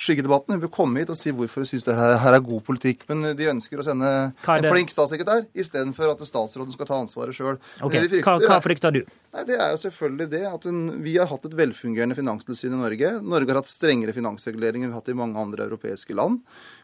skyggedebatten. 0.00 0.54
Hun 0.56 0.62
bør 0.64 0.72
komme 0.72 1.02
hit 1.02 1.12
og 1.12 1.18
si 1.18 1.32
hvorfor 1.34 1.62
hun 1.62 1.68
syns 1.68 1.84
det 1.86 1.96
her, 1.96 2.14
her, 2.22 2.36
er 2.36 2.44
god 2.44 2.62
politikk. 2.66 3.04
Men 3.10 3.34
de 3.36 3.48
ønsker 3.52 3.80
å 3.80 3.86
sende 3.86 4.10
en 4.32 4.68
flink 4.70 4.92
statssekretær 4.92 5.46
istedenfor 5.52 6.14
at 6.14 6.24
statsråden 6.28 6.72
skal 6.74 6.88
ta 6.88 7.00
ansvaret 7.02 7.36
sjøl. 7.36 7.60
Okay. 7.84 8.08
Hva, 8.24 8.38
hva 8.42 8.58
frykter 8.64 8.96
du? 8.96 9.02
Nei, 9.34 9.44
Det 9.48 9.58
er 9.58 9.74
jo 9.74 9.80
selvfølgelig 9.84 10.28
det 10.32 10.42
at 10.48 10.66
hun, 10.68 10.82
vi 11.04 11.16
har 11.20 11.30
hatt 11.30 11.46
et 11.46 11.56
velfungerende 11.58 12.18
finanstilsyn 12.18 12.74
i 12.74 12.82
Norge. 12.82 13.14
Norge 13.22 13.52
har 13.52 13.60
hatt 13.62 13.72
strengere 13.72 14.16
finansreguleringer 14.16 14.88
enn 14.88 14.92
vi 14.92 14.96
har 14.96 15.04
hatt 15.04 15.12
i 15.12 15.18
mange 15.20 15.40
andre 15.40 15.68
europeiske 15.68 16.16
land. 16.16 16.40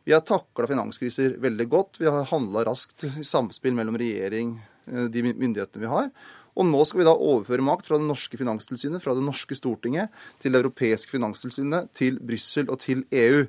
Vi 0.06 0.14
har 0.14 0.24
takla 0.26 0.68
finanskriser 0.70 1.38
veldig 1.43 1.68
godt. 1.72 2.02
Vi 2.02 2.10
har 2.10 2.28
handla 2.30 2.66
raskt 2.68 3.09
i 3.09 3.26
samspill 3.26 3.74
mellom 3.78 3.97
regjering, 3.98 4.59
eh, 4.93 5.09
de 5.10 5.24
myndighetene 5.32 5.86
vi 5.86 5.90
har. 5.90 6.10
Og 6.56 6.68
nå 6.68 6.82
skal 6.88 7.02
vi 7.02 7.08
da 7.08 7.14
overføre 7.14 7.64
makt 7.64 7.88
fra 7.88 8.00
det 8.00 8.08
norske 8.08 8.38
finanstilsynet, 8.40 9.02
fra 9.04 9.14
det 9.16 9.24
norske 9.24 9.56
Stortinget, 9.58 10.12
til 10.40 10.54
det 10.54 10.62
europeiske 10.62 11.12
finanstilsynet, 11.12 11.90
til 11.96 12.20
Brussel 12.20 12.70
og 12.72 12.80
til 12.84 13.04
EU. 13.12 13.44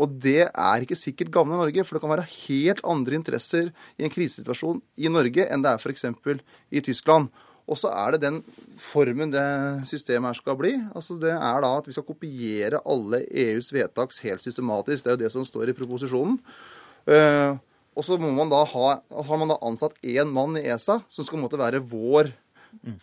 Og 0.00 0.16
det 0.22 0.48
er 0.48 0.84
ikke 0.84 0.96
sikkert 0.96 1.32
gagner 1.32 1.60
Norge, 1.60 1.84
for 1.84 1.96
det 1.96 2.02
kan 2.04 2.12
være 2.12 2.28
helt 2.46 2.80
andre 2.88 3.16
interesser 3.18 3.70
i 3.98 4.06
en 4.06 4.12
krisesituasjon 4.12 4.80
i 5.00 5.12
Norge 5.12 5.46
enn 5.48 5.64
det 5.64 5.72
er 5.74 5.80
f.eks. 5.80 6.06
i 6.72 6.84
Tyskland. 6.84 7.30
Og 7.70 7.78
så 7.78 7.90
er 7.94 8.16
det 8.16 8.24
den 8.24 8.40
formen 8.82 9.30
det 9.30 9.46
systemet 9.86 10.32
her 10.32 10.38
skal 10.40 10.56
bli. 10.58 10.72
Altså 10.96 11.14
Det 11.20 11.30
er 11.30 11.62
da 11.62 11.72
at 11.78 11.86
vi 11.86 11.94
skal 11.94 12.06
kopiere 12.08 12.80
alle 12.82 13.22
EUs 13.28 13.70
vedtak 13.72 14.16
helt 14.24 14.42
systematisk. 14.42 15.04
Det 15.04 15.12
er 15.12 15.18
jo 15.18 15.24
det 15.24 15.32
som 15.36 15.46
står 15.46 15.70
i 15.70 15.76
proposisjonen. 15.78 16.40
Uh, 17.06 17.60
og 17.94 18.06
så 18.06 18.18
må 18.20 18.30
man 18.34 18.50
da 18.50 18.64
ha, 18.66 18.88
har 19.00 19.38
man 19.38 19.50
da 19.52 19.60
ansatt 19.66 19.96
én 20.02 20.30
mann 20.32 20.58
i 20.58 20.64
ESA 20.66 21.00
som 21.10 21.26
skal 21.26 21.42
måtte 21.42 21.60
være 21.60 21.82
vår 21.84 22.32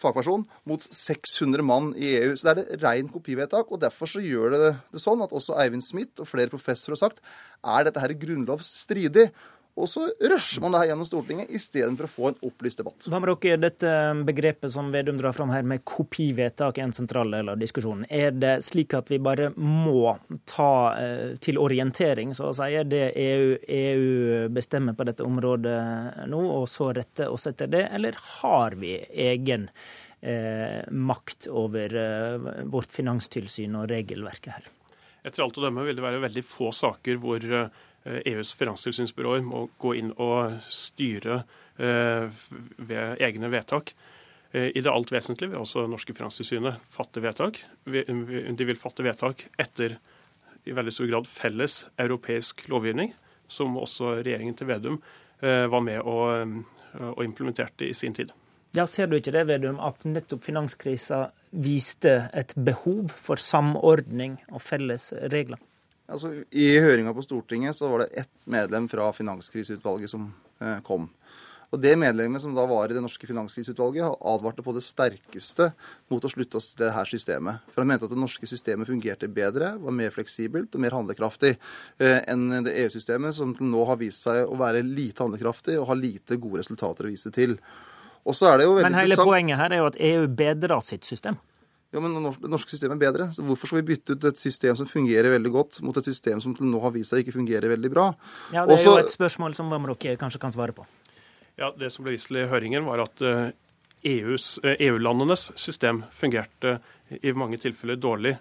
fagperson 0.01 0.45
mot 0.69 0.83
600 0.83 1.65
mann 1.65 1.91
i 1.97 2.13
EU. 2.19 2.33
Så 2.35 2.47
det 2.47 2.53
er 2.53 2.59
det 2.61 2.79
rein 2.83 3.09
kopivedtak. 3.11 3.71
og 3.71 3.81
Derfor 3.81 4.09
så 4.09 4.23
gjør 4.23 4.55
det 4.55 4.61
det 4.93 5.03
sånn 5.03 5.21
at 5.25 5.35
også 5.35 5.57
Eivind 5.61 5.85
Smith 5.85 6.23
og 6.23 6.29
flere 6.29 6.51
professorer 6.53 6.97
har 6.97 7.03
sagt 7.07 7.21
er 7.65 7.87
dette 7.87 8.03
her 8.03 8.15
grunnlovsstridig. 8.17 9.29
Og 9.77 9.89
så 9.89 10.07
rusher 10.31 10.63
man 10.63 10.73
det 10.73 10.79
her 10.81 10.89
gjennom 10.91 11.05
Stortinget 11.05 11.51
istedenfor 11.53 12.07
å 12.07 12.09
få 12.09 12.29
en 12.31 12.39
opplyst 12.49 12.79
debatt. 12.81 13.05
Hva 13.05 13.19
med 13.21 13.29
dere, 13.43 13.59
dette 13.61 13.91
begrepet 14.25 14.73
som 14.73 14.89
Vedum 14.93 15.19
drar 15.21 15.35
fram 15.37 15.51
her, 15.53 15.67
med 15.67 15.83
kopivedtak, 15.85 16.79
er 16.79 16.87
en 16.87 16.95
sentral 16.97 17.29
del 17.35 17.51
av 17.53 17.59
diskusjonen. 17.61 18.07
Er 18.09 18.33
det 18.33 18.55
slik 18.65 18.95
at 18.97 19.11
vi 19.13 19.19
bare 19.21 19.51
må 19.57 20.15
ta 20.49 20.71
eh, 20.97 21.35
til 21.43 21.61
orientering, 21.61 22.33
så 22.33 22.49
å 22.49 22.55
si, 22.57 22.71
det 22.89 23.03
EU, 23.21 23.53
EU 23.77 24.49
bestemmer 24.53 24.97
på 24.97 25.05
dette 25.07 25.25
området 25.25 25.77
nå, 26.31 26.41
og 26.57 26.65
så 26.71 26.89
rette 26.97 27.29
oss 27.29 27.45
etter 27.51 27.69
det, 27.69 27.85
eller 27.93 28.17
har 28.41 28.77
vi 28.81 28.95
egen 29.27 29.69
eh, 30.21 30.81
makt 30.89 31.51
over 31.53 31.93
eh, 32.01 32.49
vårt 32.65 32.97
finanstilsyn 32.97 33.77
og 33.77 33.91
regelverket 33.93 34.57
her? 34.57 34.73
Etter 35.27 35.43
alt 35.43 35.57
å 35.59 35.63
dømme 35.65 35.83
vil 35.85 35.97
det 35.97 36.05
være 36.05 36.23
veldig 36.23 36.43
få 36.45 36.71
saker 36.75 37.21
hvor 37.21 37.43
eh, 37.43 37.85
EUs 38.25 38.53
finanstilsynsbyråer 38.57 39.43
må 39.45 39.65
gå 39.81 39.95
inn 39.99 40.13
og 40.15 40.59
styre 40.71 41.41
ved 41.77 43.21
egne 43.21 43.49
vedtak. 43.53 43.91
I 44.53 44.81
det 44.81 44.89
alt 44.89 45.11
vesentlige 45.13 45.51
vil 45.51 45.61
også 45.61 45.83
norske 45.91 46.15
finanstilsynet 46.17 46.79
fatte 46.87 47.21
vedtak. 47.21 47.59
De 47.85 48.67
vil 48.69 48.79
fatte 48.79 49.05
vedtak 49.05 49.43
etter 49.59 49.97
i 50.67 50.75
veldig 50.75 50.93
stor 50.95 51.11
grad 51.11 51.29
felles 51.29 51.77
europeisk 51.99 52.65
lovgivning, 52.71 53.13
som 53.47 53.77
også 53.79 54.17
regjeringen 54.21 54.57
til 54.57 54.71
Vedum 54.71 54.97
var 55.41 55.83
med 55.85 56.01
og 56.01 57.23
implementerte 57.23 57.85
i 57.87 57.93
sin 57.93 58.15
tid. 58.17 58.33
Ja, 58.75 58.85
Ser 58.85 59.07
du 59.07 59.15
ikke 59.17 59.33
det, 59.33 59.45
Vedum, 59.47 59.79
at 59.79 60.03
nettopp 60.05 60.43
finanskrisa 60.45 61.27
viste 61.55 62.27
et 62.35 62.51
behov 62.55 63.13
for 63.15 63.39
samordning 63.41 64.37
og 64.51 64.61
felles 64.61 65.09
regler? 65.31 65.61
Altså, 66.07 66.31
I 66.55 66.67
høringa 66.79 67.11
på 67.15 67.25
Stortinget 67.25 67.75
så 67.75 67.89
var 67.91 68.05
det 68.05 68.23
ett 68.23 68.35
medlem 68.47 68.87
fra 68.87 69.09
Finanskriseutvalget 69.15 70.11
som 70.11 70.29
eh, 70.61 70.79
kom. 70.87 71.09
Og 71.67 71.81
Det 71.83 71.97
medlemmet 71.99 72.39
som 72.39 72.53
da 72.55 72.63
var 72.67 72.87
i 72.87 72.95
det 72.95 73.01
norske 73.03 73.27
finanskriseutvalget, 73.27 74.21
advarte 74.23 74.63
på 74.63 74.71
det 74.75 74.85
sterkeste 74.87 75.73
mot 76.07 76.23
å 76.23 76.31
slutte 76.31 76.61
oss 76.61 76.69
til 76.71 76.85
det 76.85 76.93
her 76.95 77.09
systemet. 77.11 77.65
For 77.73 77.83
han 77.83 77.89
mente 77.91 78.07
at 78.07 78.13
det 78.13 78.21
norske 78.21 78.47
systemet 78.47 78.87
fungerte 78.87 79.27
bedre, 79.27 79.73
var 79.81 79.95
mer 79.95 80.15
fleksibelt 80.15 80.77
og 80.77 80.83
mer 80.85 80.95
handlekraftig 80.95 81.57
eh, 81.57 82.21
enn 82.23 82.47
det 82.63 82.77
EU-systemet, 82.85 83.35
som 83.35 83.51
til 83.57 83.67
nå 83.67 83.83
har 83.89 83.99
vist 83.99 84.23
seg 84.29 84.45
å 84.47 84.55
være 84.59 84.85
lite 84.87 85.25
handlekraftig 85.25 85.75
og 85.81 85.89
har 85.91 85.99
lite 85.99 86.39
gode 86.39 86.63
resultater 86.63 87.09
å 87.09 87.11
vise 87.11 87.33
til. 87.35 87.57
Men 88.27 88.95
hele 88.95 89.19
poenget 89.19 89.59
her 89.59 89.75
er 89.75 89.83
jo 89.83 89.91
at 89.91 89.99
EU 90.03 90.23
bedrer 90.39 90.81
sitt 90.83 91.07
system. 91.07 91.35
Ja, 91.97 92.01
men 92.03 92.13
Det 92.13 92.49
norske 92.51 92.69
systemet 92.69 92.99
er 92.99 93.03
bedre. 93.07 93.27
Så 93.33 93.43
Hvorfor 93.45 93.69
skal 93.69 93.81
vi 93.81 93.95
bytte 93.95 94.13
ut 94.13 94.27
et 94.29 94.37
system 94.39 94.77
som 94.77 94.87
fungerer 94.89 95.33
veldig 95.33 95.51
godt, 95.51 95.81
mot 95.81 95.97
et 95.97 96.05
system 96.05 96.41
som 96.43 96.53
til 96.55 96.69
nå 96.69 96.81
har 96.83 96.93
vist 96.93 97.13
seg 97.13 97.23
ikke 97.23 97.35
fungerer 97.39 97.73
veldig 97.73 97.91
bra? 97.93 98.11
Ja, 98.53 98.65
Det 98.65 98.75
er 98.75 98.77
Også, 98.77 98.93
jo 98.93 99.03
et 99.03 99.13
spørsmål 99.13 99.55
som 99.57 99.69
Vamrok 99.73 100.05
kanskje 100.21 100.39
kan 100.39 100.53
svare 100.53 100.73
på. 100.77 100.85
Ja, 101.57 101.71
Det 101.71 101.91
som 101.91 102.05
ble 102.05 102.13
vist 102.13 102.27
til 102.29 102.37
i 102.37 102.47
høringen, 102.47 102.85
var 102.85 103.01
at 103.01 103.17
EU-landenes 104.05 105.49
eh, 105.49 105.55
e 105.55 105.57
system 105.57 106.03
fungerte 106.11 106.79
i 107.09 107.31
mange 107.33 107.57
tilfeller 107.57 107.97
dårlig 107.97 108.37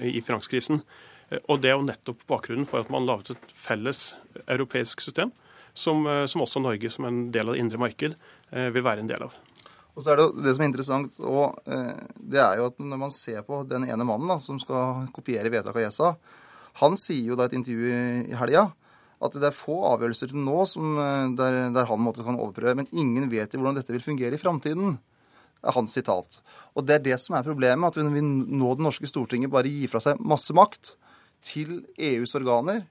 i 0.00 0.20
finanskrisen. 0.20 0.82
Eh, 1.30 1.38
og 1.48 1.62
Det 1.62 1.70
er 1.70 1.78
jo 1.78 1.88
nettopp 1.88 2.26
bakgrunnen 2.28 2.66
for 2.66 2.80
at 2.80 2.90
man 2.90 3.06
laget 3.06 3.30
et 3.30 3.52
felles 3.52 4.14
europeisk 4.46 5.00
system, 5.00 5.32
som, 5.74 6.06
eh, 6.06 6.26
som 6.26 6.42
også 6.42 6.60
Norge, 6.60 6.90
som 6.90 7.06
en 7.06 7.30
del 7.32 7.48
av 7.48 7.54
det 7.54 7.60
indre 7.60 7.78
marked, 7.78 8.14
Eh, 8.48 8.70
vil 8.72 8.84
være 8.84 9.04
en 9.04 9.10
del 9.10 9.26
av. 9.26 9.34
Og 9.98 10.04
så 10.04 10.12
er 10.12 10.20
Det 10.20 10.44
det 10.46 10.54
som 10.54 10.62
er 10.62 10.68
interessant, 10.70 11.16
og 11.18 11.58
eh, 11.66 12.06
det 12.22 12.38
er 12.38 12.60
jo 12.60 12.68
at 12.70 12.76
når 12.78 12.98
man 13.00 13.10
ser 13.10 13.42
på 13.42 13.64
den 13.66 13.82
ene 13.82 14.06
mannen 14.06 14.30
da, 14.30 14.38
som 14.38 14.60
skal 14.62 15.08
kopiere 15.10 15.50
vedtaket 15.50 15.74
av 15.74 15.88
ESA, 15.88 16.10
han 16.78 16.94
sier 16.94 17.32
jo 17.32 17.38
da 17.38 17.48
i 17.48 17.50
et 17.50 17.56
intervju 17.58 17.88
i 18.30 18.38
helga 18.38 18.68
at 19.18 19.34
det 19.34 19.48
er 19.48 19.56
få 19.56 19.80
avgjørelser 19.88 20.30
til 20.30 20.38
nå 20.38 20.62
som, 20.70 20.94
eh, 21.02 21.34
der, 21.34 21.58
der, 21.74 21.88
han 21.90 21.98
måtte 21.98 22.22
kan 22.22 22.38
overprøve, 22.38 22.76
men 22.78 22.90
ingen 22.94 23.26
vet 23.26 23.56
hvordan 23.58 23.74
dette 23.74 23.90
vil 23.90 24.04
fungere 24.04 24.38
i 24.38 24.40
framtiden. 24.40 25.00
er 25.58 25.74
hans 25.74 25.90
sitat. 25.90 26.38
Og 26.78 26.86
det 26.86 26.94
er 26.94 27.02
det 27.02 27.16
som 27.18 27.34
er 27.34 27.42
problemet, 27.42 27.90
at 27.90 27.98
vi 27.98 28.20
nå 28.22 28.74
det 28.78 28.84
norske 28.84 29.10
Stortinget 29.10 29.50
bare 29.50 29.66
gir 29.66 29.90
fra 29.90 29.98
seg 29.98 30.20
masse 30.22 30.54
makt 30.54 30.92
til 31.42 31.80
EUs 31.98 32.36
organer 32.38 32.84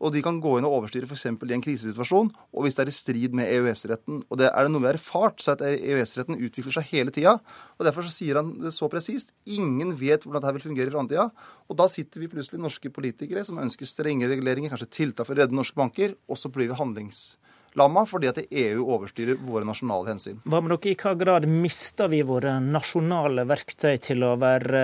og 0.00 0.14
de 0.14 0.22
kan 0.24 0.38
gå 0.40 0.56
inn 0.56 0.66
og 0.66 0.78
overstyre 0.78 1.08
f.eks. 1.08 1.26
i 1.28 1.54
en 1.56 1.64
krisesituasjon, 1.64 2.30
og 2.32 2.64
hvis 2.64 2.78
det 2.78 2.86
er 2.86 2.92
i 2.92 2.96
strid 2.96 3.36
med 3.36 3.50
EØS-retten. 3.52 4.22
Og 4.28 4.40
det 4.40 4.48
er 4.48 4.64
det 4.64 4.72
noe 4.72 4.84
vi 4.84 4.88
har 4.88 4.98
erfart, 4.98 5.42
så 5.44 5.52
at 5.54 5.64
EØS-retten 5.66 6.40
utvikler 6.40 6.76
seg 6.78 6.88
hele 6.94 7.12
tida. 7.14 7.36
Og 7.76 7.84
derfor 7.88 8.06
så 8.06 8.14
sier 8.14 8.40
han 8.40 8.54
det 8.62 8.72
så 8.76 8.88
presist. 8.92 9.34
Ingen 9.44 9.92
vet 10.00 10.24
hvordan 10.24 10.46
dette 10.46 10.56
vil 10.56 10.66
fungere 10.70 10.88
i 10.88 10.94
framtida. 10.94 11.28
Og 11.68 11.78
da 11.78 11.88
sitter 11.92 12.24
vi 12.24 12.30
plutselig 12.32 12.62
norske 12.62 12.92
politikere 12.94 13.44
som 13.46 13.60
ønsker 13.60 13.88
strenge 13.88 14.30
reguleringer, 14.30 14.72
kanskje 14.72 14.92
tiltak 15.02 15.28
for 15.28 15.36
å 15.36 15.42
redde 15.42 15.56
norske 15.56 15.78
banker, 15.78 16.16
og 16.30 16.40
så 16.40 16.52
blir 16.52 16.72
vi 16.72 16.80
handlings 16.80 17.34
lamma 17.78 18.04
fordi 18.08 18.30
at 18.30 18.40
EU 18.44 18.86
overstyrer 18.96 19.38
våre 19.46 19.66
nasjonale 19.68 20.10
hensyn. 20.12 20.40
Hva 20.44 20.60
med 20.62 20.74
dere, 20.74 20.92
I 20.92 20.98
hva 20.98 21.14
grad 21.18 21.46
mister 21.50 22.10
vi 22.10 22.22
våre 22.26 22.56
nasjonale 22.64 23.44
verktøy 23.48 24.00
til 24.02 24.24
å 24.26 24.34
være 24.40 24.82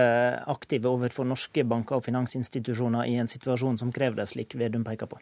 aktive 0.52 0.90
overfor 0.92 1.26
norske 1.28 1.64
banker 1.66 1.98
og 1.98 2.06
finansinstitusjoner 2.06 3.08
i 3.10 3.16
en 3.22 3.30
situasjon 3.30 3.80
som 3.82 3.94
krever 3.94 4.20
det, 4.20 4.28
slik 4.30 4.54
Vedum 4.58 4.84
peker 4.86 5.10
på? 5.10 5.18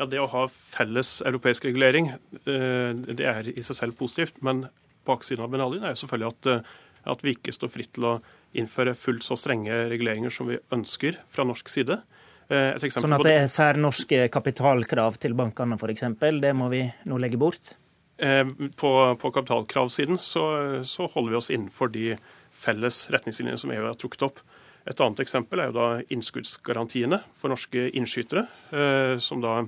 Ja, 0.00 0.06
Det 0.06 0.20
å 0.20 0.30
ha 0.32 0.46
felles 0.48 1.18
europeisk 1.28 1.66
regulering 1.68 2.14
eh, 2.14 2.92
det 2.96 3.26
er 3.26 3.50
i 3.52 3.62
seg 3.62 3.76
selv 3.76 3.98
positivt. 3.98 4.38
Men 4.40 4.68
baksiden 5.08 5.44
av 5.44 5.52
medaljen 5.52 5.84
er 5.84 5.92
jo 5.92 6.04
selvfølgelig 6.04 6.30
at, 6.30 6.48
eh, 6.48 6.78
at 7.12 7.24
vi 7.26 7.34
ikke 7.36 7.52
står 7.52 7.72
fritt 7.74 7.92
til 7.98 8.08
å 8.08 8.14
innføre 8.56 8.96
fullt 8.96 9.26
så 9.26 9.36
strenge 9.38 9.74
reguleringer 9.92 10.32
som 10.32 10.48
vi 10.48 10.56
ønsker 10.72 11.20
fra 11.28 11.44
norsk 11.44 11.68
side. 11.68 12.00
Eh, 12.50 12.88
sånn 12.90 13.14
at 13.14 13.22
det 13.22 13.36
er 13.38 13.50
særnorske 13.50 14.24
kapitalkrav 14.34 15.20
til 15.22 15.36
bankene 15.38 15.76
f.eks. 15.78 16.06
Det 16.18 16.50
må 16.58 16.66
vi 16.72 16.82
nå 17.06 17.18
legge 17.22 17.38
bort? 17.38 17.76
Eh, 18.18 18.42
på, 18.76 18.90
på 19.20 19.30
kapitalkravsiden 19.36 20.18
så, 20.18 20.44
så, 20.82 21.06
holder 21.12 21.30
vi 21.30 21.38
oss 21.38 21.50
innenfor 21.54 21.92
de 21.94 22.16
felles 22.50 23.04
retningslinjene 23.14 23.60
som 23.60 23.70
EU 23.74 23.84
har 23.86 23.98
trukket 23.98 24.26
opp. 24.26 24.42
Et 24.90 24.98
annet 25.04 25.22
eksempel 25.22 25.62
er 25.62 25.70
jo 25.70 25.76
da 25.78 25.88
innskuddsgarantiene 26.10 27.20
for 27.36 27.52
norske 27.52 27.86
innskytere, 27.94 28.48
eh, 28.74 29.14
som 29.22 29.44
da 29.44 29.62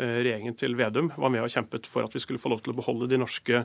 regjeringen 0.00 0.54
til 0.56 0.78
Vedum 0.78 1.10
var 1.20 1.32
med 1.34 1.42
og 1.44 1.50
kjempet 1.52 1.84
for 1.90 2.06
at 2.06 2.14
vi 2.14 2.22
skulle 2.22 2.40
få 2.40 2.48
lov 2.48 2.62
til 2.64 2.72
å 2.72 2.76
beholde 2.78 3.08
de 3.10 3.18
norske 3.20 3.58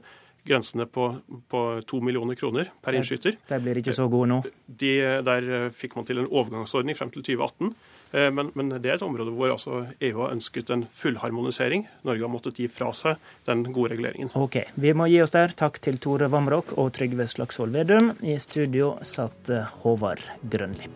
grensene 0.45 0.85
på, 0.85 1.09
på 1.51 1.65
to 1.89 1.99
millioner 2.05 2.38
kroner 2.39 2.72
per 2.85 2.97
innskyter. 2.97 3.39
De 3.49 3.59
blir 3.63 3.81
ikke 3.81 3.95
så 3.95 4.07
gode 4.11 4.30
nå? 4.31 4.39
De, 4.67 4.95
der 5.26 5.69
fikk 5.73 5.97
man 5.97 6.07
til 6.07 6.22
en 6.22 6.30
overgangsordning 6.31 6.97
frem 6.97 7.13
til 7.13 7.26
2018. 7.26 7.76
Eh, 8.15 8.31
men, 8.31 8.51
men, 8.53 8.69
det 8.69 8.91
er 8.91 8.99
et 8.99 9.05
område 9.05 9.34
hvor 9.35 9.51
altså 9.55 9.84
EU 9.99 10.22
har 10.22 10.35
ønsket 10.35 10.72
en 10.73 10.85
fullharmonisering. 10.91 11.88
Norge 12.07 12.26
har 12.26 12.31
måttet 12.31 12.61
gi 12.61 12.69
fra 12.72 12.91
seg 12.95 13.19
den 13.49 13.65
gode 13.72 13.95
reguleringen. 13.95 14.31
Ok, 14.39 14.61
Vi 14.76 14.93
må 14.95 15.09
gi 15.11 15.22
oss 15.26 15.35
der. 15.35 15.55
Takk 15.57 15.81
til 15.84 15.99
Tore 16.01 16.30
Vamrok 16.31 16.76
og 16.80 16.93
Trygve 16.95 17.27
Slagsvold 17.27 17.76
Vedum. 17.76 18.13
I 18.23 18.39
studio 18.39 18.95
satt 19.03 19.51
eh, 19.53 19.80
Håvard 19.84 20.23
Grønli. 20.51 20.91